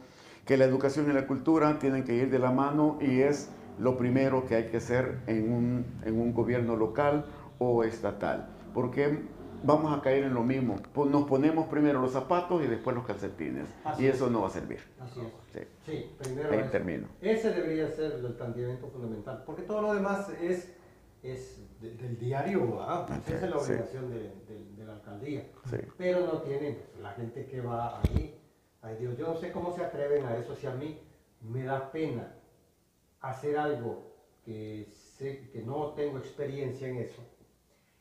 que 0.48 0.56
la 0.56 0.64
educación 0.64 1.10
y 1.10 1.12
la 1.12 1.26
cultura 1.26 1.78
tienen 1.78 2.04
que 2.04 2.14
ir 2.14 2.30
de 2.30 2.38
la 2.38 2.50
mano 2.50 2.96
y 3.02 3.20
es 3.20 3.50
lo 3.78 3.98
primero 3.98 4.46
que 4.46 4.54
hay 4.54 4.64
que 4.70 4.78
hacer 4.78 5.18
en 5.26 5.52
un, 5.52 5.84
en 6.06 6.18
un 6.18 6.32
gobierno 6.32 6.74
local 6.74 7.26
o 7.58 7.84
estatal. 7.84 8.48
Porque 8.72 9.18
vamos 9.62 9.96
a 9.96 10.00
caer 10.00 10.24
en 10.24 10.32
lo 10.32 10.42
mismo. 10.42 10.76
Nos 11.10 11.24
ponemos 11.28 11.68
primero 11.68 12.00
los 12.00 12.12
zapatos 12.12 12.62
y 12.64 12.66
después 12.66 12.96
los 12.96 13.04
calcetines. 13.04 13.68
Así 13.84 14.04
y 14.04 14.06
es. 14.06 14.14
eso 14.14 14.30
no 14.30 14.40
va 14.40 14.46
a 14.46 14.50
servir. 14.50 14.78
Así 14.98 15.20
es. 15.20 15.26
Sí. 15.52 15.60
Sí, 15.84 16.10
primero 16.18 16.50
Ahí 16.50 16.60
eso. 16.60 16.70
termino. 16.70 17.08
Ese 17.20 17.50
debería 17.50 17.90
ser 17.90 18.12
el 18.12 18.32
planteamiento 18.32 18.88
fundamental, 18.88 19.42
porque 19.44 19.62
todo 19.62 19.82
lo 19.82 19.92
demás 19.92 20.30
es, 20.40 20.74
es 21.22 21.60
de- 21.82 21.94
del 21.94 22.18
diario. 22.18 22.64
Pues 23.06 23.18
Así 23.20 23.32
esa 23.34 23.44
es 23.44 23.50
la 23.50 23.56
es, 23.58 23.62
sí. 23.64 23.72
obligación 23.72 24.10
de, 24.10 24.18
de- 24.18 24.64
de 24.78 24.84
la 24.86 24.94
alcaldía. 24.94 25.42
Sí. 25.68 25.76
Pero 25.98 26.20
no 26.26 26.40
tienen, 26.40 26.78
la 27.02 27.12
gente 27.12 27.44
que 27.44 27.60
va 27.60 28.00
ahí, 28.00 28.37
ay 28.88 28.96
Dios, 28.98 29.16
yo 29.18 29.28
no 29.28 29.36
sé 29.36 29.52
cómo 29.52 29.74
se 29.74 29.84
atreven 29.84 30.24
a 30.26 30.36
eso, 30.36 30.54
si 30.54 30.66
a 30.66 30.72
mí 30.72 30.98
me 31.42 31.64
da 31.64 31.92
pena 31.92 32.34
hacer 33.20 33.58
algo 33.58 34.14
que, 34.44 34.86
sé, 34.90 35.50
que 35.52 35.62
no 35.62 35.92
tengo 35.92 36.18
experiencia 36.18 36.88
en 36.88 36.96
eso, 36.96 37.22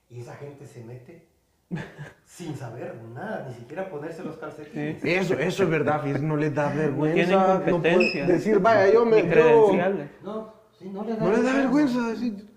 y 0.10 0.22
esa 0.22 0.36
gente 0.36 0.66
se 0.66 0.84
mete 0.84 1.28
sin 2.26 2.56
saber 2.56 2.96
nada, 3.14 3.46
ni 3.50 3.56
siquiera 3.56 3.90
ponerse 3.90 4.24
los 4.24 4.38
calcetines. 4.38 5.04
Eso, 5.04 5.34
eso 5.34 5.64
es 5.64 5.70
verdad, 5.70 6.04
no 6.04 6.38
les 6.38 6.56
da 6.56 6.74
vergüenza. 6.74 7.60
no 7.68 7.82
puede 7.82 8.26
decir, 8.26 8.60
vaya, 8.60 8.92
yo 8.92 9.06
me... 9.06 9.28
Yo-. 9.28 9.72
No, 10.24 10.54
sí, 10.80 10.90
no 10.90 11.04
les 11.04 11.20
da 11.20 11.26
no 11.26 11.32
les 11.32 11.44
da 11.44 11.54
vergüenza 11.54 12.08
decir... 12.10 12.48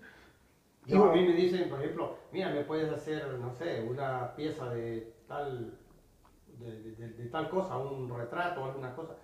Yo, 0.85 1.11
a 1.11 1.13
mí 1.13 1.25
me 1.25 1.33
dicen, 1.33 1.69
por 1.69 1.79
ejemplo, 1.79 2.17
mira, 2.31 2.49
me 2.49 2.63
puedes 2.63 2.91
hacer, 2.91 3.25
no 3.39 3.53
sé, 3.53 3.81
una 3.83 4.35
pieza 4.35 4.73
de 4.73 5.13
tal, 5.27 5.77
de, 6.61 6.81
de- 6.81 6.91
de- 6.95 7.13
de 7.13 7.25
tal 7.29 7.49
cosa, 7.49 7.77
un 7.77 8.09
retrato 8.15 8.61
o 8.61 8.65
alguna 8.65 8.93
cosa. 8.95 9.15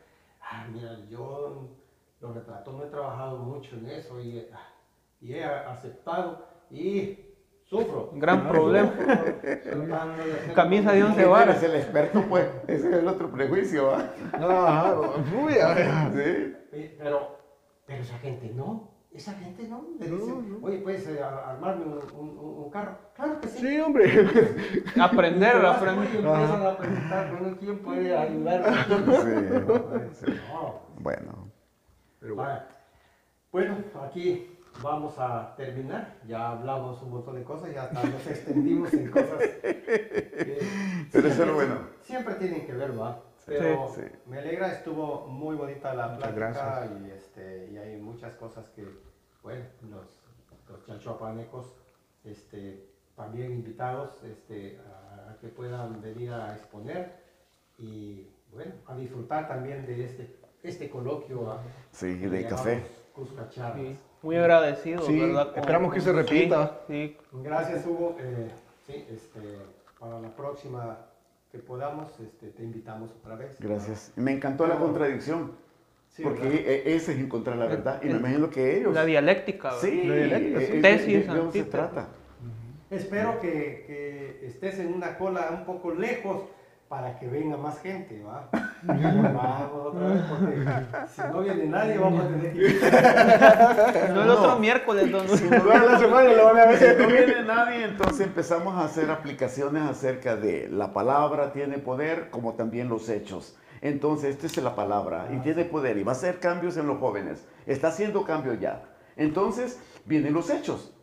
Ah, 0.41 0.65
mira, 0.71 0.97
yo 1.09 1.69
los 2.21 2.35
retratos 2.35 2.73
no 2.73 2.83
he 2.83 2.87
trabajado 2.87 3.37
mucho 3.37 3.75
en 3.75 3.87
eso 3.89 4.19
y, 4.19 4.39
ah, 4.53 4.67
y 5.21 5.33
he 5.33 5.43
aceptado 5.43 6.45
y 6.71 7.19
sufro. 7.65 8.11
Gran 8.13 8.47
problema. 8.47 8.91
Camisa 10.55 10.93
de 10.93 11.03
once 11.03 11.25
varas. 11.25 11.57
es 11.57 11.63
el 11.63 11.75
experto, 11.75 12.23
pues. 12.29 12.47
Ese 12.67 12.89
es 12.89 12.95
el 12.95 13.07
otro 13.07 13.29
prejuicio. 13.29 13.91
Sí. 16.71 16.95
Pero, 16.97 17.37
pero 17.85 18.01
esa 18.01 18.17
gente 18.19 18.49
no, 18.53 18.89
esa 19.11 19.33
gente 19.33 19.67
no. 19.67 19.85
Le 19.99 20.07
No, 20.09 20.41
no. 20.41 20.57
oye, 20.65 20.77
¿puedes 20.79 21.07
eh, 21.07 21.21
a- 21.23 21.51
armarme 21.51 21.85
un, 21.85 21.93
un- 22.13 22.37
un- 22.37 22.63
un 22.65 22.69
carro? 22.69 22.97
Claro 23.15 23.39
que 23.41 23.47
sí. 23.47 23.59
Sí, 23.59 23.79
hombre. 23.79 24.05
Aprender, 25.01 25.65
aprender. 25.65 26.05
empiezan 26.15 26.65
a 26.65 26.77
preguntar, 26.77 27.37
bueno, 27.39 27.57
¿quién 27.59 27.79
puede 27.79 28.17
ayudarme? 28.17 28.77
Sí, 28.87 30.25
sí. 30.25 30.31
No. 30.53 30.81
Bueno. 30.99 31.51
Pero 32.19 32.35
Vale. 32.35 32.61
Bueno, 33.51 33.77
aquí 34.05 34.57
vamos 34.83 35.17
a 35.17 35.55
terminar. 35.55 36.15
Ya 36.27 36.51
hablamos 36.51 37.01
un 37.01 37.11
montón 37.11 37.35
de 37.35 37.43
cosas, 37.43 37.73
ya 37.73 37.83
hasta 37.83 38.03
nos 38.03 38.27
extendimos 38.27 38.93
en 38.93 39.09
cosas. 39.09 39.39
que 39.61 40.61
Pero 41.11 41.27
eso 41.27 41.43
es 41.43 41.53
bueno. 41.53 41.75
Siempre 42.01 42.35
tienen 42.35 42.65
que 42.67 42.73
ver, 42.73 42.99
¿va? 42.99 43.23
Pero 43.47 43.91
Sí, 43.95 44.01
sí. 44.01 44.07
me 44.25 44.39
alegra, 44.39 44.73
estuvo 44.73 45.25
muy 45.27 45.55
bonita 45.55 45.93
la 45.93 46.09
Muchas 46.09 46.33
plática 46.33 46.69
gracias. 46.85 47.01
y, 47.01 47.11
este, 47.11 47.69
y 47.71 47.77
hay 47.77 47.95
muchas 48.01 48.33
cosas 48.35 48.67
que, 48.75 48.85
bueno, 49.41 49.63
los, 49.89 50.05
los 50.69 50.85
chalchuapanecos 50.85 51.65
este, 52.25 52.89
también 53.15 53.53
invitados 53.53 54.21
este, 54.25 54.79
a, 54.79 55.31
a 55.31 55.37
que 55.39 55.47
puedan 55.47 56.01
venir 56.01 56.33
a 56.33 56.55
exponer 56.57 57.15
y, 57.77 58.27
bueno, 58.51 58.73
a 58.85 58.95
disfrutar 58.97 59.47
también 59.47 59.85
de 59.85 60.03
este, 60.05 60.35
este 60.63 60.89
coloquio. 60.89 61.45
¿va? 61.45 61.61
Sí, 61.91 62.19
que 62.19 62.27
de 62.27 62.47
café. 62.47 62.83
Sí, 63.73 63.97
muy 64.21 64.35
agradecido, 64.35 65.01
Sí, 65.03 65.19
¿verdad? 65.19 65.49
Con- 65.51 65.59
esperamos 65.59 65.93
que 65.93 66.01
se 66.01 66.09
sí, 66.09 66.15
repita. 66.15 66.81
Sí, 66.87 67.17
Gracias, 67.31 67.85
Hugo. 67.85 68.17
Eh, 68.19 68.51
sí, 68.85 69.07
este, 69.09 69.57
para 69.97 70.19
la 70.19 70.35
próxima 70.35 70.97
que 71.57 71.63
podamos, 71.63 72.07
este, 72.19 72.47
te 72.51 72.63
invitamos 72.63 73.09
otra 73.19 73.35
vez. 73.35 73.57
Gracias. 73.59 74.11
Me 74.15 74.31
encantó 74.31 74.67
la 74.67 74.77
contradicción. 74.77 75.53
Sí, 76.09 76.21
porque 76.23 76.43
¿verdad? 76.43 76.61
e- 76.67 76.95
ese 76.95 77.13
es 77.13 77.19
encontrar 77.19 77.57
la 77.57 77.65
verdad. 77.65 77.99
Y 78.03 78.07
me 78.07 78.17
imagino 78.17 78.49
que 78.49 78.77
ellos. 78.77 78.93
La 78.93 79.05
dialéctica, 79.05 79.69
¿verdad? 79.69 79.81
Sí, 79.81 80.03
La 80.03 80.15
dialéctica, 80.15 80.59
eh, 80.61 80.65
sí. 80.65 80.71
eh, 80.71 80.75
de- 80.75 80.81
Tesis, 80.81 81.27
de, 81.33 81.51
se 81.51 81.63
trata. 81.63 82.07
Espero 82.91 83.39
que, 83.41 83.83
que 83.87 84.45
estés 84.47 84.79
en 84.79 84.93
una 84.93 85.17
cola 85.17 85.49
un 85.51 85.65
poco 85.65 85.91
lejos 85.93 86.43
para 86.87 87.19
que 87.19 87.27
venga 87.27 87.57
más 87.57 87.79
gente, 87.79 88.23
¿va? 88.23 88.49
Vamos 88.83 89.87
otra 89.87 90.07
vez, 90.07 90.23
porque 90.29 90.65
si 91.13 91.21
no 91.21 91.41
viene 91.41 91.65
nadie, 91.65 91.97
vamos 91.97 92.23
a 92.23 92.27
tener 92.29 92.53
que 92.53 92.59
ir. 92.59 92.81
No 94.13 94.23
el 94.23 94.29
otro 94.29 94.59
miércoles, 94.59 95.11
don 95.11 95.27
Si 95.27 95.49
no, 95.49 95.65
la 95.65 95.99
semana 95.99 96.31
lo 96.31 96.45
van 96.45 96.59
a 96.59 96.65
ver. 96.67 96.77
si 96.77 97.01
no 97.01 97.07
viene 97.07 97.43
nadie, 97.43 97.83
entonces 97.83 98.27
empezamos 98.27 98.75
a 98.75 98.85
hacer 98.85 99.11
aplicaciones 99.11 99.83
acerca 99.83 100.37
de 100.37 100.69
la 100.69 100.93
palabra 100.93 101.51
tiene 101.51 101.77
poder, 101.77 102.29
como 102.29 102.53
también 102.53 102.87
los 102.87 103.09
hechos. 103.09 103.57
Entonces, 103.81 104.35
esta 104.35 104.47
es 104.47 104.57
la 104.63 104.75
palabra 104.75 105.27
y 105.33 105.37
tiene 105.39 105.65
poder 105.65 105.97
y 105.97 106.03
va 106.03 106.13
a 106.13 106.15
hacer 106.15 106.39
cambios 106.39 106.77
en 106.77 106.87
los 106.87 106.99
jóvenes. 106.99 107.45
Está 107.65 107.89
haciendo 107.89 108.23
cambios 108.23 108.59
ya. 108.59 108.83
Entonces, 109.17 109.79
vienen 110.05 110.33
los 110.33 110.49
hechos. 110.49 110.93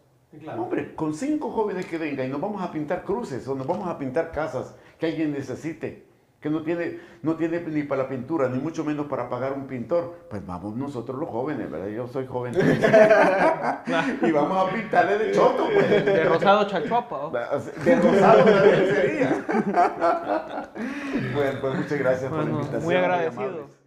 Claro. 0.41 0.63
Hombre, 0.63 0.95
con 0.97 1.15
cinco 1.15 1.51
jóvenes 1.51 1.87
que 1.87 1.99
vengan 1.99 2.27
y 2.27 2.31
nos 2.31 2.41
vamos 2.41 2.61
a 2.63 2.73
pintar 2.73 3.05
cruces 3.05 3.47
o 3.47 3.55
nos 3.55 3.67
vamos 3.67 3.87
a 3.87 3.99
pintar 3.99 4.33
casas 4.33 4.75
que 4.99 5.07
alguien 5.07 5.33
necesite, 5.33 6.05
que 6.41 6.51
no 6.51 6.63
tiene, 6.63 7.01
no 7.23 7.37
tiene 7.37 7.61
ni 7.61 7.85
para 7.85 8.03
la 8.03 8.09
pintura, 8.09 8.49
ni 8.49 8.59
mucho 8.59 8.85
menos 8.85 9.07
para 9.07 9.31
pagar 9.31 9.55
un 9.55 9.67
pintor, 9.67 10.27
pues 10.29 10.45
vamos 10.47 10.77
nosotros 10.77 11.19
los 11.19 11.31
jóvenes, 11.31 11.71
¿verdad? 11.71 11.89
Yo 11.89 12.07
soy 12.07 12.27
joven. 12.27 12.55
y 14.23 14.31
vamos 14.31 14.69
a 14.69 14.75
pintarle 14.75 15.19
de 15.19 15.33
choto, 15.33 15.69
pues. 15.73 16.05
de 16.05 16.25
Rosado 16.25 16.69
Chachuapa. 16.69 17.17
¿o? 17.17 17.31
De 17.31 17.97
rosado 17.97 18.45
sería. 18.45 19.45
bueno, 21.35 21.61
pues 21.63 21.75
muchas 21.77 21.99
gracias 21.99 22.31
por 22.31 22.45
la 22.45 22.51
invitación. 22.51 22.85
muy 22.85 22.95
agradecido. 22.95 23.84